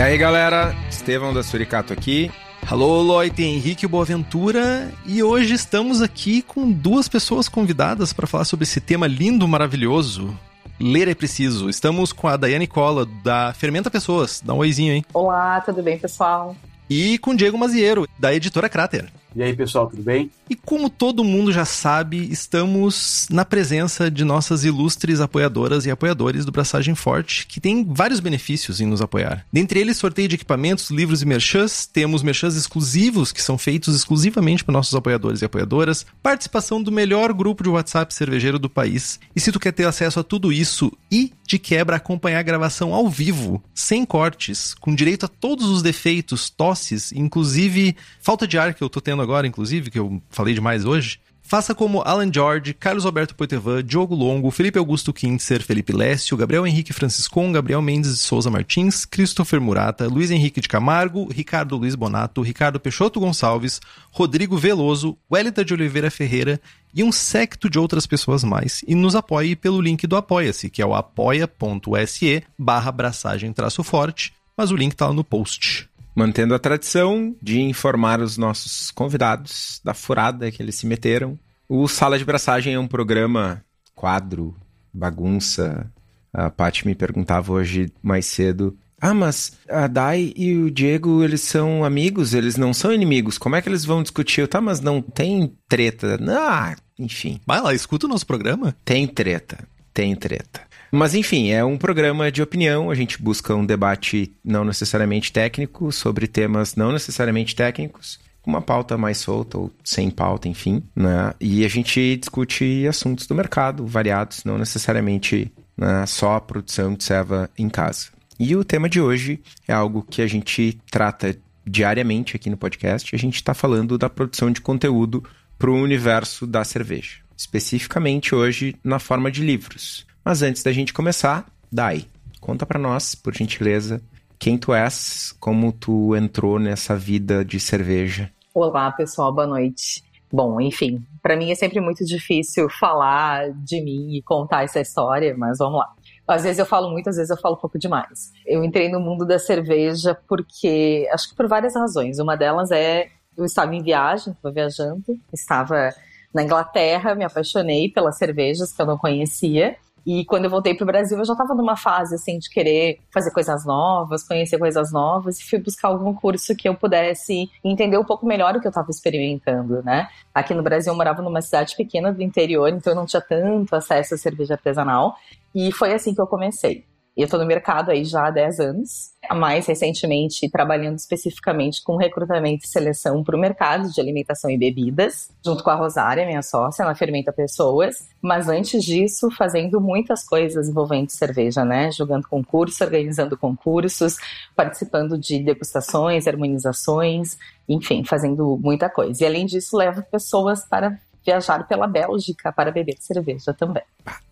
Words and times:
E 0.00 0.02
aí 0.02 0.16
galera, 0.16 0.74
Estevão 0.88 1.34
da 1.34 1.42
Suricato 1.42 1.92
aqui. 1.92 2.32
Alô, 2.66 3.02
Loite, 3.02 3.42
Henrique 3.42 3.86
Boaventura, 3.86 4.90
e 5.04 5.22
hoje 5.22 5.52
estamos 5.52 6.00
aqui 6.00 6.40
com 6.40 6.72
duas 6.72 7.06
pessoas 7.06 7.50
convidadas 7.50 8.10
para 8.10 8.26
falar 8.26 8.46
sobre 8.46 8.62
esse 8.62 8.80
tema 8.80 9.06
lindo, 9.06 9.46
maravilhoso. 9.46 10.34
Ler 10.80 11.06
é 11.06 11.14
preciso. 11.14 11.68
Estamos 11.68 12.14
com 12.14 12.28
a 12.28 12.38
Daiane 12.38 12.66
Cola, 12.66 13.06
da 13.22 13.52
Fermenta 13.52 13.90
Pessoas. 13.90 14.40
Dá 14.42 14.54
um 14.54 14.60
oizinho, 14.60 14.94
hein? 14.94 15.04
Olá, 15.12 15.60
tudo 15.60 15.82
bem, 15.82 15.98
pessoal? 15.98 16.56
E 16.88 17.18
com 17.18 17.36
Diego 17.36 17.58
Maziero, 17.58 18.08
da 18.18 18.32
editora 18.32 18.70
Cráter. 18.70 19.12
E 19.34 19.42
aí, 19.42 19.54
pessoal, 19.54 19.88
tudo 19.88 20.02
bem? 20.02 20.30
E 20.48 20.56
como 20.56 20.90
todo 20.90 21.22
mundo 21.22 21.52
já 21.52 21.64
sabe, 21.64 22.28
estamos 22.30 23.28
na 23.30 23.44
presença 23.44 24.10
de 24.10 24.24
nossas 24.24 24.64
ilustres 24.64 25.20
apoiadoras 25.20 25.86
e 25.86 25.90
apoiadores 25.90 26.44
do 26.44 26.50
Braçagem 26.50 26.96
Forte, 26.96 27.46
que 27.46 27.60
tem 27.60 27.84
vários 27.84 28.18
benefícios 28.18 28.80
em 28.80 28.86
nos 28.86 29.00
apoiar. 29.00 29.46
Dentre 29.52 29.78
eles, 29.78 29.96
sorteio 29.96 30.26
de 30.26 30.34
equipamentos, 30.34 30.90
livros 30.90 31.22
e 31.22 31.26
merchãs, 31.26 31.86
temos 31.86 32.22
merchãs 32.22 32.56
exclusivos 32.56 33.30
que 33.30 33.42
são 33.42 33.56
feitos 33.56 33.94
exclusivamente 33.94 34.64
para 34.64 34.72
nossos 34.72 34.94
apoiadores 34.94 35.42
e 35.42 35.44
apoiadoras, 35.44 36.04
participação 36.20 36.82
do 36.82 36.90
melhor 36.90 37.32
grupo 37.32 37.62
de 37.62 37.68
WhatsApp 37.68 38.12
cervejeiro 38.12 38.58
do 38.58 38.68
país. 38.68 39.20
E 39.36 39.40
se 39.40 39.52
tu 39.52 39.60
quer 39.60 39.72
ter 39.72 39.86
acesso 39.86 40.18
a 40.18 40.24
tudo 40.24 40.52
isso 40.52 40.92
e 41.10 41.32
de 41.46 41.58
quebra 41.58 41.96
acompanhar 41.96 42.38
a 42.38 42.44
gravação 42.44 42.94
ao 42.94 43.08
vivo, 43.08 43.62
sem 43.74 44.04
cortes, 44.04 44.72
com 44.74 44.94
direito 44.94 45.26
a 45.26 45.28
todos 45.28 45.66
os 45.66 45.82
defeitos, 45.82 46.48
tosses, 46.48 47.12
inclusive 47.12 47.96
falta 48.20 48.46
de 48.46 48.56
ar 48.56 48.72
que 48.72 48.82
eu 48.82 48.88
tô 48.88 49.00
tendo 49.00 49.19
agora, 49.20 49.46
inclusive, 49.46 49.90
que 49.90 49.98
eu 49.98 50.22
falei 50.30 50.54
demais 50.54 50.84
hoje, 50.84 51.20
faça 51.50 51.74
como 51.74 52.00
Alan 52.02 52.32
George, 52.32 52.72
Carlos 52.72 53.04
Alberto 53.04 53.34
Poitevin, 53.34 53.82
Diogo 53.84 54.14
Longo, 54.14 54.52
Felipe 54.52 54.78
Augusto 54.78 55.12
Kintzer, 55.12 55.60
Felipe 55.60 55.92
Lécio, 55.92 56.36
Gabriel 56.36 56.64
Henrique 56.64 56.92
Franciscon, 56.92 57.50
Gabriel 57.50 57.82
Mendes 57.82 58.12
de 58.12 58.18
Souza 58.18 58.48
Martins, 58.48 59.04
Christopher 59.04 59.60
Murata, 59.60 60.06
Luiz 60.06 60.30
Henrique 60.30 60.60
de 60.60 60.68
Camargo, 60.68 61.28
Ricardo 61.28 61.76
Luiz 61.76 61.96
Bonato, 61.96 62.40
Ricardo 62.40 62.78
Peixoto 62.78 63.18
Gonçalves, 63.18 63.80
Rodrigo 64.12 64.56
Veloso, 64.56 65.18
Wellington 65.28 65.64
de 65.64 65.74
Oliveira 65.74 66.08
Ferreira 66.08 66.60
e 66.94 67.02
um 67.02 67.10
secto 67.10 67.68
de 67.68 67.80
outras 67.80 68.06
pessoas 68.06 68.44
mais. 68.44 68.84
E 68.86 68.94
nos 68.94 69.16
apoie 69.16 69.56
pelo 69.56 69.80
link 69.80 70.06
do 70.06 70.16
Apoia-se, 70.16 70.70
que 70.70 70.80
é 70.80 70.86
o 70.86 70.94
apoia.se 70.94 72.44
barra 72.56 72.90
abraçagem 72.90 73.52
traço 73.52 73.82
forte, 73.82 74.32
mas 74.56 74.70
o 74.70 74.76
link 74.76 74.94
tá 74.94 75.08
lá 75.08 75.12
no 75.12 75.24
post 75.24 75.89
mantendo 76.14 76.54
a 76.54 76.58
tradição 76.58 77.34
de 77.40 77.60
informar 77.60 78.20
os 78.20 78.36
nossos 78.36 78.90
convidados 78.90 79.80
da 79.84 79.94
furada 79.94 80.50
que 80.50 80.62
eles 80.62 80.74
se 80.74 80.86
meteram. 80.86 81.38
O 81.68 81.86
Sala 81.86 82.18
de 82.18 82.24
Braçagem 82.24 82.74
é 82.74 82.78
um 82.78 82.88
programa, 82.88 83.64
quadro, 83.94 84.56
bagunça. 84.92 85.90
A 86.32 86.50
Paty 86.50 86.86
me 86.86 86.94
perguntava 86.94 87.52
hoje 87.52 87.92
mais 88.02 88.26
cedo. 88.26 88.76
Ah, 89.00 89.14
mas 89.14 89.52
a 89.68 89.86
Dai 89.86 90.32
e 90.36 90.54
o 90.56 90.70
Diego, 90.70 91.24
eles 91.24 91.40
são 91.40 91.84
amigos, 91.84 92.34
eles 92.34 92.56
não 92.56 92.74
são 92.74 92.92
inimigos. 92.92 93.38
Como 93.38 93.56
é 93.56 93.62
que 93.62 93.68
eles 93.68 93.84
vão 93.84 94.02
discutir? 94.02 94.46
Tá, 94.46 94.60
mas 94.60 94.80
não 94.80 95.00
tem 95.00 95.56
treta. 95.66 96.18
Ah, 96.28 96.76
enfim. 96.98 97.40
Vai 97.46 97.62
lá, 97.62 97.72
escuta 97.72 98.06
o 98.06 98.08
nosso 98.10 98.26
programa. 98.26 98.76
Tem 98.84 99.06
treta. 99.06 99.66
Tem 99.94 100.14
treta. 100.14 100.69
Mas 100.90 101.14
enfim, 101.14 101.50
é 101.50 101.64
um 101.64 101.78
programa 101.78 102.30
de 102.32 102.42
opinião, 102.42 102.90
a 102.90 102.94
gente 102.94 103.22
busca 103.22 103.54
um 103.54 103.64
debate 103.64 104.34
não 104.44 104.64
necessariamente 104.64 105.32
técnico 105.32 105.92
sobre 105.92 106.26
temas 106.26 106.74
não 106.74 106.92
necessariamente 106.92 107.54
técnicos, 107.54 108.18
uma 108.44 108.60
pauta 108.60 108.96
mais 108.96 109.18
solta 109.18 109.58
ou 109.58 109.70
sem 109.84 110.10
pauta, 110.10 110.48
enfim, 110.48 110.82
né? 110.94 111.32
E 111.40 111.64
a 111.64 111.68
gente 111.68 112.16
discute 112.16 112.86
assuntos 112.88 113.26
do 113.26 113.34
mercado 113.34 113.86
variados, 113.86 114.44
não 114.44 114.58
necessariamente 114.58 115.52
né, 115.76 116.04
só 116.06 116.36
a 116.36 116.40
produção 116.40 116.94
de 116.94 117.04
serva 117.04 117.50
em 117.56 117.68
casa. 117.68 118.08
E 118.38 118.56
o 118.56 118.64
tema 118.64 118.88
de 118.88 119.00
hoje 119.00 119.40
é 119.68 119.72
algo 119.72 120.02
que 120.02 120.22
a 120.22 120.26
gente 120.26 120.78
trata 120.90 121.36
diariamente 121.66 122.36
aqui 122.36 122.48
no 122.48 122.56
podcast. 122.56 123.14
A 123.14 123.18
gente 123.18 123.36
está 123.36 123.52
falando 123.54 123.98
da 123.98 124.08
produção 124.08 124.50
de 124.50 124.60
conteúdo 124.60 125.22
para 125.58 125.70
o 125.70 125.74
universo 125.74 126.46
da 126.46 126.64
cerveja, 126.64 127.18
especificamente 127.36 128.34
hoje 128.34 128.74
na 128.82 128.98
forma 128.98 129.30
de 129.30 129.42
livros. 129.42 130.06
Mas 130.24 130.42
antes 130.42 130.62
da 130.62 130.72
gente 130.72 130.92
começar, 130.92 131.46
Dai, 131.72 132.04
conta 132.40 132.66
para 132.66 132.78
nós, 132.78 133.14
por 133.14 133.32
gentileza, 133.34 134.02
quem 134.38 134.58
tu 134.58 134.74
és, 134.74 135.32
como 135.38 135.72
tu 135.72 136.16
entrou 136.16 136.58
nessa 136.58 136.96
vida 136.96 137.44
de 137.44 137.60
cerveja. 137.60 138.30
Olá, 138.52 138.90
pessoal, 138.90 139.32
boa 139.32 139.46
noite. 139.46 140.02
Bom, 140.32 140.60
enfim, 140.60 141.04
para 141.22 141.36
mim 141.36 141.50
é 141.50 141.54
sempre 141.54 141.80
muito 141.80 142.04
difícil 142.04 142.68
falar 142.68 143.50
de 143.52 143.80
mim 143.80 144.16
e 144.16 144.22
contar 144.22 144.64
essa 144.64 144.80
história, 144.80 145.34
mas 145.36 145.58
vamos 145.58 145.78
lá. 145.78 145.94
Às 146.26 146.42
vezes 146.42 146.58
eu 146.58 146.66
falo 146.66 146.90
muito, 146.90 147.08
às 147.08 147.16
vezes 147.16 147.30
eu 147.30 147.36
falo 147.36 147.56
pouco 147.56 147.78
demais. 147.78 148.32
Eu 148.44 148.62
entrei 148.64 148.88
no 148.88 149.00
mundo 149.00 149.24
da 149.24 149.38
cerveja 149.38 150.16
porque, 150.28 151.08
acho 151.12 151.30
que 151.30 151.34
por 151.34 151.48
várias 151.48 151.74
razões. 151.74 152.18
Uma 152.18 152.36
delas 152.36 152.70
é 152.70 153.08
eu 153.36 153.44
estava 153.44 153.74
em 153.74 153.82
viagem, 153.82 154.32
estava 154.32 154.52
viajando, 154.52 155.04
estava 155.32 155.94
na 156.34 156.42
Inglaterra, 156.42 157.14
me 157.14 157.24
apaixonei 157.24 157.88
pelas 157.88 158.18
cervejas 158.18 158.72
que 158.72 158.80
eu 158.82 158.86
não 158.86 158.98
conhecia 158.98 159.76
e 160.12 160.24
quando 160.24 160.46
eu 160.46 160.50
voltei 160.50 160.74
para 160.74 160.82
o 160.82 160.86
Brasil, 160.88 161.16
eu 161.16 161.24
já 161.24 161.34
estava 161.34 161.54
numa 161.54 161.76
fase 161.76 162.16
assim 162.16 162.36
de 162.36 162.50
querer 162.50 162.98
fazer 163.12 163.30
coisas 163.30 163.64
novas, 163.64 164.26
conhecer 164.26 164.58
coisas 164.58 164.90
novas 164.90 165.38
e 165.38 165.44
fui 165.44 165.60
buscar 165.60 165.86
algum 165.86 166.12
curso 166.12 166.56
que 166.56 166.68
eu 166.68 166.74
pudesse 166.74 167.48
entender 167.62 167.96
um 167.96 168.02
pouco 168.02 168.26
melhor 168.26 168.56
o 168.56 168.60
que 168.60 168.66
eu 168.66 168.70
estava 168.70 168.90
experimentando, 168.90 169.84
né? 169.84 170.08
Aqui 170.34 170.52
no 170.52 170.64
Brasil 170.64 170.92
eu 170.92 170.96
morava 170.96 171.22
numa 171.22 171.40
cidade 171.40 171.76
pequena 171.76 172.12
do 172.12 172.24
interior, 172.24 172.68
então 172.70 172.92
eu 172.92 172.96
não 172.96 173.06
tinha 173.06 173.20
tanto 173.20 173.72
acesso 173.76 174.14
à 174.14 174.18
cerveja 174.18 174.54
artesanal 174.54 175.14
e 175.54 175.70
foi 175.70 175.92
assim 175.92 176.12
que 176.12 176.20
eu 176.20 176.26
comecei. 176.26 176.89
Eu 177.16 177.24
estou 177.24 177.40
no 177.40 177.46
mercado 177.46 177.90
aí 177.90 178.04
já 178.04 178.26
há 178.26 178.30
10 178.30 178.60
anos, 178.60 179.10
mais 179.32 179.66
recentemente 179.66 180.48
trabalhando 180.48 180.96
especificamente 180.96 181.82
com 181.82 181.96
recrutamento 181.96 182.64
e 182.64 182.68
seleção 182.68 183.22
para 183.22 183.36
o 183.36 183.38
mercado 183.38 183.90
de 183.92 184.00
alimentação 184.00 184.50
e 184.50 184.56
bebidas, 184.56 185.30
junto 185.44 185.62
com 185.62 185.70
a 185.70 185.74
Rosária, 185.74 186.24
minha 186.24 186.42
sócia, 186.42 186.84
na 186.84 186.94
Fermenta 186.94 187.32
Pessoas. 187.32 188.08
Mas 188.22 188.48
antes 188.48 188.84
disso, 188.84 189.30
fazendo 189.30 189.80
muitas 189.80 190.24
coisas 190.24 190.68
envolvendo 190.68 191.10
cerveja, 191.10 191.64
né? 191.64 191.90
Jogando 191.90 192.26
concursos, 192.28 192.80
organizando 192.80 193.36
concursos, 193.36 194.16
participando 194.54 195.18
de 195.18 195.40
degustações, 195.40 196.26
harmonizações, 196.26 197.36
enfim, 197.68 198.04
fazendo 198.04 198.58
muita 198.62 198.88
coisa. 198.88 199.22
E 199.22 199.26
além 199.26 199.46
disso, 199.46 199.76
levo 199.76 200.02
pessoas 200.02 200.64
para 200.64 200.98
viajar 201.24 201.66
pela 201.66 201.86
Bélgica 201.86 202.52
para 202.52 202.70
beber 202.70 202.96
cerveja 202.98 203.52
também. 203.52 203.82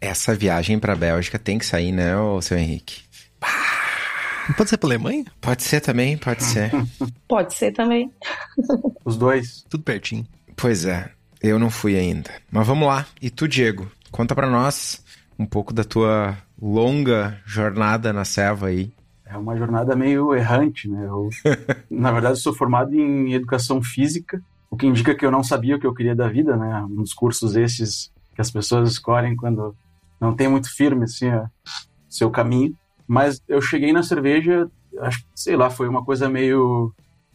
Essa 0.00 0.35
viagem 0.35 0.79
para 0.79 0.93
a 0.93 0.96
Bélgica 0.96 1.38
tem 1.38 1.58
que 1.58 1.67
sair, 1.67 1.93
né, 1.93 2.17
ô, 2.17 2.40
seu 2.40 2.58
Henrique? 2.58 3.02
Pode 4.56 4.70
ser 4.70 4.79
para 4.79 4.88
Alemanha? 4.88 5.25
Pode 5.40 5.62
ser 5.62 5.81
também, 5.81 6.17
pode 6.17 6.43
ser. 6.43 6.70
pode 7.29 7.55
ser 7.55 7.73
também. 7.73 8.11
Os 9.05 9.17
dois. 9.17 9.64
Tudo 9.69 9.82
pertinho. 9.82 10.26
Pois 10.56 10.85
é, 10.87 11.11
eu 11.43 11.58
não 11.58 11.70
fui 11.70 11.96
ainda. 11.96 12.31
Mas 12.50 12.67
vamos 12.67 12.88
lá. 12.88 13.06
E 13.20 13.31
tu, 13.31 13.46
Diego, 13.46 13.90
conta 14.11 14.35
para 14.35 14.49
nós 14.49 15.05
um 15.38 15.44
pouco 15.46 15.73
da 15.73 15.85
tua 15.85 16.37
longa 16.61 17.38
jornada 17.44 18.12
na 18.12 18.25
selva 18.25 18.69
aí. 18.69 18.93
É 19.25 19.37
uma 19.37 19.56
jornada 19.56 19.94
meio 19.94 20.35
errante, 20.35 20.88
né? 20.88 21.05
Eu, 21.05 21.29
na 21.90 22.11
verdade, 22.11 22.40
sou 22.40 22.55
formado 22.55 22.94
em 22.94 23.35
educação 23.35 23.82
física 23.82 24.43
o 24.70 24.76
que 24.76 24.87
indica 24.87 25.15
que 25.15 25.25
eu 25.25 25.31
não 25.31 25.43
sabia 25.43 25.76
o 25.76 25.81
que 25.81 25.87
eu 25.87 25.94
queria 25.94 26.15
da 26.15 26.29
vida, 26.29 26.56
né? 26.56 26.87
Dos 26.91 27.12
cursos 27.15 27.56
esses 27.56 28.12
que 28.35 28.41
as 28.41 28.50
pessoas 28.50 28.91
escolhem 28.91 29.35
quando 29.35 29.75
não 30.20 30.35
tem 30.35 30.49
muito 30.49 30.73
firme 30.75 31.05
assim 31.05 31.29
o 31.31 31.49
seu 32.09 32.31
caminho. 32.31 32.75
Mas 33.06 33.43
eu 33.49 33.61
cheguei 33.61 33.93
na 33.93 34.03
cerveja, 34.03 34.70
acho 35.00 35.25
sei 35.35 35.56
lá, 35.56 35.70
foi 35.70 35.88
uma 35.88 36.05
coisa 36.05 36.29
meio 36.29 36.93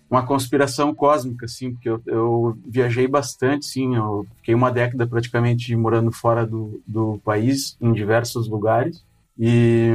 uma 0.10 0.24
conspiração 0.24 0.94
cósmica, 0.94 1.46
assim, 1.46 1.74
porque 1.74 1.90
eu, 1.90 2.00
eu, 2.06 2.58
viajei 2.68 3.08
bastante, 3.08 3.66
sim, 3.66 3.96
eu 3.96 4.28
fiquei 4.38 4.54
uma 4.54 4.72
década 4.72 5.08
praticamente 5.08 5.76
morando 5.76 6.12
fora 6.12 6.46
do, 6.46 6.80
do 6.86 7.20
país, 7.26 7.76
em 7.82 7.92
diversos 7.92 8.48
lugares, 8.48 9.04
e 9.40 9.90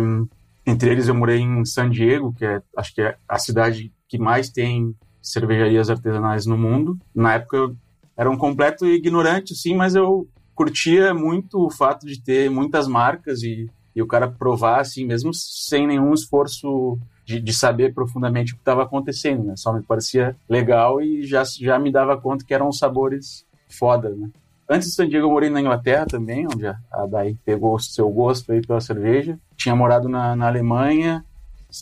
entre 0.66 0.90
eles 0.90 1.06
eu 1.06 1.14
morei 1.14 1.38
em 1.38 1.64
San 1.64 1.88
Diego, 1.88 2.34
que 2.36 2.44
é, 2.44 2.60
acho 2.76 2.92
que 2.92 3.00
é 3.00 3.16
a 3.28 3.38
cidade 3.38 3.92
que 4.08 4.18
mais 4.18 4.50
tem 4.50 4.92
cervejarias 5.30 5.90
artesanais 5.90 6.46
no 6.46 6.56
mundo. 6.56 6.98
Na 7.14 7.34
época 7.34 7.56
eu 7.56 7.76
era 8.16 8.30
um 8.30 8.36
completo 8.36 8.86
ignorante, 8.86 9.54
sim, 9.54 9.76
mas 9.76 9.94
eu 9.94 10.26
curtia 10.54 11.14
muito 11.14 11.64
o 11.64 11.70
fato 11.70 12.04
de 12.04 12.20
ter 12.20 12.50
muitas 12.50 12.88
marcas 12.88 13.42
e, 13.42 13.70
e 13.94 14.02
o 14.02 14.06
cara 14.08 14.28
provar, 14.28 14.80
assim, 14.80 15.04
mesmo 15.04 15.32
sem 15.32 15.86
nenhum 15.86 16.12
esforço 16.12 16.98
de, 17.24 17.40
de 17.40 17.52
saber 17.52 17.94
profundamente 17.94 18.52
o 18.52 18.56
que 18.56 18.62
estava 18.62 18.82
acontecendo, 18.82 19.44
né? 19.44 19.54
Só 19.56 19.72
me 19.72 19.82
parecia 19.82 20.34
legal 20.48 21.00
e 21.00 21.24
já, 21.24 21.44
já 21.44 21.78
me 21.78 21.92
dava 21.92 22.20
conta 22.20 22.44
que 22.44 22.52
eram 22.52 22.72
sabores 22.72 23.46
foda, 23.68 24.10
né? 24.10 24.30
Antes 24.68 24.88
de 24.88 24.94
San 24.94 25.08
Diego, 25.08 25.26
eu 25.26 25.30
morei 25.30 25.48
na 25.48 25.60
Inglaterra 25.60 26.04
também, 26.04 26.46
onde 26.46 26.66
a, 26.66 26.76
Dai 27.08 27.36
pegou 27.44 27.74
o 27.74 27.80
seu 27.80 28.10
gosto 28.10 28.52
aí 28.52 28.60
pela 28.60 28.80
cerveja. 28.80 29.38
Tinha 29.56 29.74
morado 29.74 30.08
na, 30.08 30.36
na 30.36 30.46
Alemanha, 30.46 31.24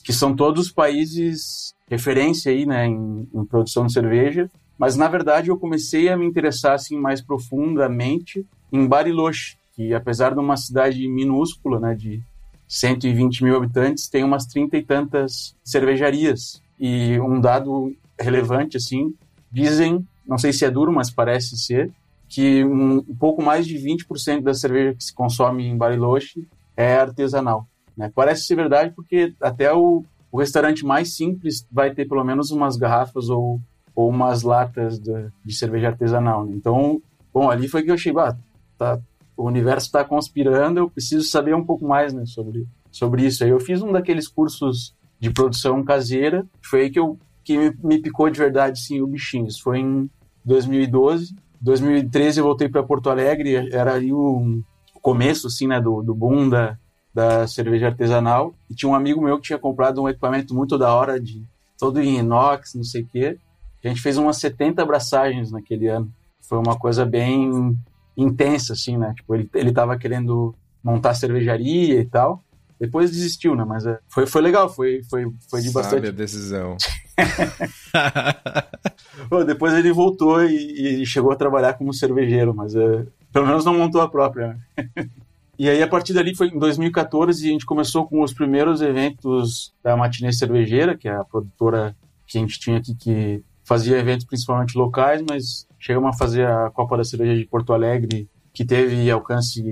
que 0.02 0.12
são 0.12 0.34
todos 0.34 0.70
países 0.70 1.74
referência 1.88 2.50
aí, 2.50 2.66
né, 2.66 2.86
em, 2.86 3.28
em, 3.32 3.44
produção 3.44 3.86
de 3.86 3.92
cerveja. 3.92 4.50
Mas, 4.78 4.96
na 4.96 5.08
verdade, 5.08 5.48
eu 5.48 5.58
comecei 5.58 6.08
a 6.08 6.16
me 6.16 6.26
interessar, 6.26 6.74
assim, 6.74 6.98
mais 6.98 7.22
profundamente 7.22 8.44
em 8.72 8.86
Bariloche, 8.86 9.56
que 9.74 9.94
apesar 9.94 10.34
de 10.34 10.40
uma 10.40 10.56
cidade 10.56 11.06
minúscula, 11.08 11.78
né, 11.78 11.94
de 11.94 12.20
120 12.68 13.44
mil 13.44 13.56
habitantes, 13.56 14.08
tem 14.08 14.24
umas 14.24 14.46
trinta 14.46 14.76
e 14.76 14.82
tantas 14.82 15.54
cervejarias. 15.62 16.60
E 16.78 17.18
um 17.20 17.40
dado 17.40 17.94
relevante, 18.18 18.76
assim, 18.76 19.14
dizem, 19.50 20.06
não 20.26 20.36
sei 20.36 20.52
se 20.52 20.64
é 20.64 20.70
duro, 20.70 20.92
mas 20.92 21.10
parece 21.10 21.56
ser, 21.56 21.90
que 22.28 22.64
um, 22.64 23.02
pouco 23.02 23.42
mais 23.42 23.66
de 23.66 23.76
20% 23.76 24.42
da 24.42 24.52
cerveja 24.52 24.94
que 24.94 25.04
se 25.04 25.14
consome 25.14 25.64
em 25.64 25.76
Bariloche 25.76 26.46
é 26.76 26.96
artesanal. 26.96 27.66
Né? 27.96 28.10
Parece 28.14 28.44
ser 28.44 28.56
verdade 28.56 28.92
porque 28.94 29.34
até 29.40 29.72
o, 29.72 30.04
o 30.30 30.38
restaurante 30.38 30.84
mais 30.84 31.14
simples 31.16 31.66
vai 31.70 31.92
ter 31.94 32.06
pelo 32.06 32.24
menos 32.24 32.50
umas 32.50 32.76
garrafas 32.76 33.28
ou, 33.28 33.60
ou 33.94 34.08
umas 34.08 34.42
latas 34.42 34.98
de, 34.98 35.28
de 35.44 35.54
cerveja 35.54 35.88
artesanal. 35.88 36.44
Né? 36.44 36.54
Então, 36.54 37.00
bom, 37.32 37.50
ali 37.50 37.68
foi 37.68 37.82
que 37.82 37.90
eu 37.90 37.94
achei, 37.94 38.12
ah, 38.18 38.36
tá, 38.76 39.00
o 39.36 39.44
universo 39.44 39.86
está 39.86 40.04
conspirando, 40.04 40.80
eu 40.80 40.90
preciso 40.90 41.26
saber 41.26 41.54
um 41.54 41.64
pouco 41.64 41.86
mais 41.86 42.12
né, 42.12 42.24
sobre, 42.26 42.66
sobre 42.90 43.24
isso. 43.24 43.44
Aí 43.44 43.50
eu 43.50 43.60
fiz 43.60 43.82
um 43.82 43.92
daqueles 43.92 44.28
cursos 44.28 44.94
de 45.18 45.30
produção 45.30 45.82
caseira, 45.82 46.46
foi 46.62 46.82
aí 46.82 46.90
que, 46.90 46.98
eu, 46.98 47.18
que 47.42 47.56
me, 47.56 47.74
me 47.82 47.98
picou 47.98 48.28
de 48.28 48.38
verdade 48.38 48.80
sim, 48.80 49.00
o 49.00 49.06
bichinho. 49.06 49.46
Isso 49.46 49.62
foi 49.62 49.78
em 49.78 50.10
2012. 50.44 51.34
2013 51.60 52.40
eu 52.40 52.44
voltei 52.44 52.68
para 52.68 52.82
Porto 52.82 53.08
Alegre, 53.08 53.70
era 53.72 53.98
o, 54.12 54.60
começo 55.06 55.46
assim, 55.46 55.68
né, 55.68 55.80
do, 55.80 56.02
do 56.02 56.12
boom 56.12 56.48
da, 56.48 56.76
da 57.16 57.46
cerveja 57.46 57.86
artesanal. 57.86 58.54
E 58.68 58.74
tinha 58.74 58.90
um 58.90 58.94
amigo 58.94 59.22
meu 59.22 59.38
que 59.38 59.44
tinha 59.44 59.58
comprado 59.58 60.02
um 60.02 60.08
equipamento 60.08 60.54
muito 60.54 60.76
da 60.76 60.94
hora, 60.94 61.18
de 61.18 61.42
todo 61.78 61.98
em 61.98 62.18
inox, 62.18 62.74
não 62.74 62.84
sei 62.84 63.00
o 63.00 63.06
quê. 63.06 63.38
A 63.82 63.88
gente 63.88 64.02
fez 64.02 64.18
umas 64.18 64.36
70 64.36 64.82
abraçagens 64.82 65.50
naquele 65.50 65.88
ano. 65.88 66.12
Foi 66.46 66.58
uma 66.58 66.78
coisa 66.78 67.06
bem 67.06 67.74
intensa, 68.14 68.74
assim, 68.74 68.98
né? 68.98 69.14
Tipo, 69.16 69.34
ele, 69.34 69.48
ele 69.54 69.72
tava 69.72 69.96
querendo 69.96 70.54
montar 70.84 71.14
cervejaria 71.14 72.00
e 72.00 72.04
tal. 72.04 72.44
Depois 72.78 73.10
desistiu, 73.10 73.56
né? 73.56 73.64
Mas 73.64 73.86
é, 73.86 73.98
foi, 74.08 74.26
foi 74.26 74.42
legal, 74.42 74.68
foi, 74.68 75.02
foi, 75.08 75.24
foi 75.48 75.62
de 75.62 75.70
Sabe 75.70 75.84
bastante. 75.84 76.08
a 76.08 76.10
decisão. 76.10 76.76
Pô, 79.30 79.42
depois 79.42 79.72
ele 79.72 79.90
voltou 79.90 80.44
e, 80.44 81.02
e, 81.02 81.06
chegou 81.06 81.32
a 81.32 81.36
trabalhar 81.36 81.72
como 81.74 81.94
cervejeiro, 81.94 82.54
mas 82.54 82.74
é, 82.74 83.06
pelo 83.32 83.46
menos 83.46 83.64
não 83.64 83.72
montou 83.72 84.02
a 84.02 84.08
própria. 84.08 84.58
E 85.58 85.70
aí, 85.70 85.82
a 85.82 85.88
partir 85.88 86.12
dali, 86.12 86.34
foi 86.34 86.48
em 86.48 86.58
2014, 86.58 87.48
a 87.48 87.52
gente 87.52 87.64
começou 87.64 88.06
com 88.06 88.22
os 88.22 88.32
primeiros 88.32 88.82
eventos 88.82 89.72
da 89.82 89.96
Matinê 89.96 90.32
Cervejeira, 90.32 90.96
que 90.96 91.08
é 91.08 91.14
a 91.14 91.24
produtora 91.24 91.96
que 92.26 92.36
a 92.36 92.40
gente 92.40 92.58
tinha 92.58 92.78
aqui 92.78 92.94
que 92.94 93.42
fazia 93.64 93.98
eventos 93.98 94.26
principalmente 94.26 94.76
locais, 94.76 95.24
mas 95.28 95.66
chegamos 95.78 96.14
a 96.14 96.18
fazer 96.18 96.46
a 96.46 96.70
Copa 96.70 96.96
da 96.96 97.04
Cerveja 97.04 97.34
de 97.36 97.46
Porto 97.46 97.72
Alegre, 97.72 98.28
que 98.52 98.64
teve 98.64 99.10
alcance 99.10 99.62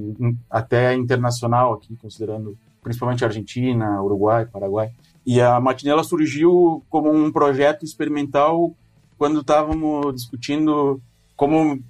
até 0.50 0.94
internacional 0.94 1.74
aqui, 1.74 1.96
considerando 1.96 2.56
principalmente 2.82 3.24
Argentina, 3.24 4.02
Uruguai, 4.02 4.46
Paraguai. 4.46 4.90
E 5.26 5.40
a 5.40 5.60
Matinela 5.60 6.02
surgiu 6.02 6.82
como 6.88 7.12
um 7.12 7.30
projeto 7.30 7.84
experimental 7.84 8.74
quando 9.16 9.40
estávamos 9.40 10.14
discutindo 10.14 11.00
como 11.36 11.82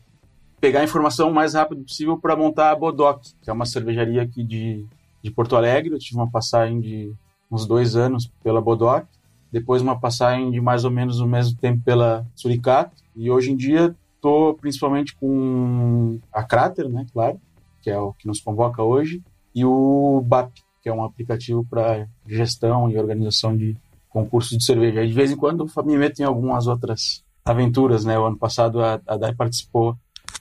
pegar 0.64 0.80
a 0.80 0.84
informação 0.84 1.28
o 1.28 1.34
mais 1.34 1.52
rápido 1.52 1.82
possível 1.82 2.16
para 2.16 2.34
montar 2.34 2.70
a 2.70 2.74
Bodoc, 2.74 3.20
que 3.42 3.50
é 3.50 3.52
uma 3.52 3.66
cervejaria 3.66 4.22
aqui 4.22 4.42
de, 4.42 4.86
de 5.22 5.30
Porto 5.30 5.56
Alegre. 5.56 5.92
Eu 5.92 5.98
tive 5.98 6.16
uma 6.16 6.30
passagem 6.30 6.80
de 6.80 7.12
uns 7.52 7.66
dois 7.66 7.96
anos 7.96 8.32
pela 8.42 8.62
Bodoc, 8.62 9.04
depois 9.52 9.82
uma 9.82 10.00
passagem 10.00 10.50
de 10.50 10.62
mais 10.62 10.86
ou 10.86 10.90
menos 10.90 11.20
o 11.20 11.26
mesmo 11.26 11.54
tempo 11.58 11.82
pela 11.84 12.26
Suricato, 12.34 12.96
e 13.14 13.30
hoje 13.30 13.52
em 13.52 13.56
dia 13.56 13.94
estou 14.16 14.54
principalmente 14.54 15.14
com 15.14 16.18
a 16.32 16.42
Crater, 16.42 16.88
né, 16.88 17.04
claro, 17.12 17.38
que 17.82 17.90
é 17.90 17.98
o 17.98 18.14
que 18.14 18.26
nos 18.26 18.40
convoca 18.40 18.82
hoje, 18.82 19.22
e 19.54 19.66
o 19.66 20.22
BAP, 20.26 20.50
que 20.82 20.88
é 20.88 20.94
um 20.94 21.04
aplicativo 21.04 21.62
para 21.68 22.08
gestão 22.26 22.90
e 22.90 22.96
organização 22.96 23.54
de 23.54 23.76
concursos 24.08 24.56
de 24.56 24.64
cerveja. 24.64 25.04
E 25.04 25.08
de 25.08 25.12
vez 25.12 25.30
em 25.30 25.36
quando 25.36 25.70
me 25.84 25.98
meto 25.98 26.20
em 26.20 26.24
algumas 26.24 26.66
outras 26.66 27.22
aventuras, 27.44 28.06
né? 28.06 28.18
O 28.18 28.24
ano 28.24 28.38
passado 28.38 28.82
a, 28.82 28.98
a 29.06 29.18
DAI 29.18 29.34
participou, 29.34 29.94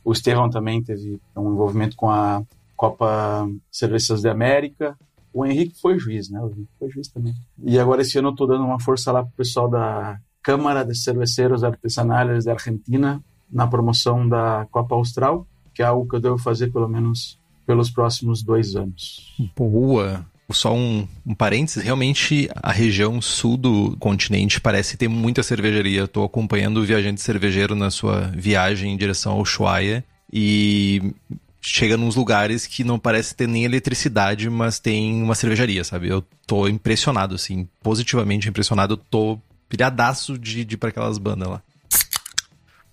o 0.04 0.12
Estevão 0.12 0.50
também 0.50 0.82
teve 0.82 1.20
um 1.36 1.54
envolvimento 1.54 1.96
com 1.96 2.10
a 2.10 2.44
Copa 2.76 3.48
Cervejas 3.72 4.22
da 4.22 4.32
América, 4.32 4.98
o 5.34 5.46
Henrique 5.46 5.80
foi 5.82 5.98
juiz, 5.98 6.30
né? 6.30 6.40
O 6.40 6.48
Henrique 6.48 6.72
foi 6.78 6.90
juiz 6.90 7.08
também. 7.08 7.34
E 7.64 7.80
agora 7.80 8.04
esse 8.04 8.18
ano 8.20 8.30
eu 8.30 8.36
tô 8.36 8.46
dando 8.46 8.64
uma 8.64 8.80
força 8.80 9.12
lá 9.12 9.24
pro 9.24 9.34
pessoal 9.36 9.68
da 9.68 10.20
Câmara 10.44 10.84
de 10.84 10.96
Cerveceros 10.96 11.64
Artesanais 11.64 12.46
da 12.46 12.52
Argentina, 12.52 13.24
na 13.50 13.66
promoção 13.66 14.28
da 14.28 14.68
Copa 14.70 14.94
Austral, 14.96 15.48
que 15.74 15.82
é 15.82 15.86
algo 15.86 16.08
que 16.08 16.16
eu 16.16 16.20
devo 16.20 16.38
fazer 16.38 16.72
pelo 16.72 16.88
menos 16.88 17.40
pelos 17.66 17.90
próximos 17.90 18.44
dois 18.44 18.76
anos. 18.76 19.36
Boa! 19.56 20.26
Só 20.52 20.76
um, 20.76 21.08
um 21.26 21.34
parênteses, 21.34 21.84
realmente 21.84 22.50
a 22.56 22.72
região 22.72 23.22
sul 23.22 23.58
do 23.58 23.98
continente 23.98 24.62
parece 24.62 24.98
ter 24.98 25.08
muita 25.08 25.42
cervejaria. 25.42 26.04
Estou 26.04 26.24
acompanhando 26.24 26.78
o 26.78 26.86
viajante 26.86 27.22
cervejeiro 27.22 27.76
na 27.76 27.90
sua 27.90 28.32
viagem 28.36 28.94
em 28.94 28.98
direção 28.98 29.34
ao 29.34 29.42
Ushuaia 29.42 30.04
e 30.32 31.14
chega 31.62 31.96
nos 31.96 32.16
lugares 32.16 32.68
que 32.68 32.84
não 32.84 33.00
parece 33.00 33.34
ter 33.34 33.48
nem 33.48 33.64
eletricidade, 33.64 34.50
mas 34.50 34.80
tem 34.80 35.24
uma 35.24 35.34
cervejaria, 35.34 35.84
sabe? 35.84 36.10
Eu 36.10 36.24
tô 36.46 36.68
impressionado, 36.68 37.36
assim, 37.36 37.68
positivamente 37.82 38.50
impressionado. 38.50 38.94
Eu 38.94 38.98
tô 38.98 39.40
pilhadaço 39.70 40.38
de, 40.38 40.66
de 40.66 40.78
pra 40.78 40.90
aquelas 40.90 41.18
bandas 41.18 41.48
lá. 41.48 41.62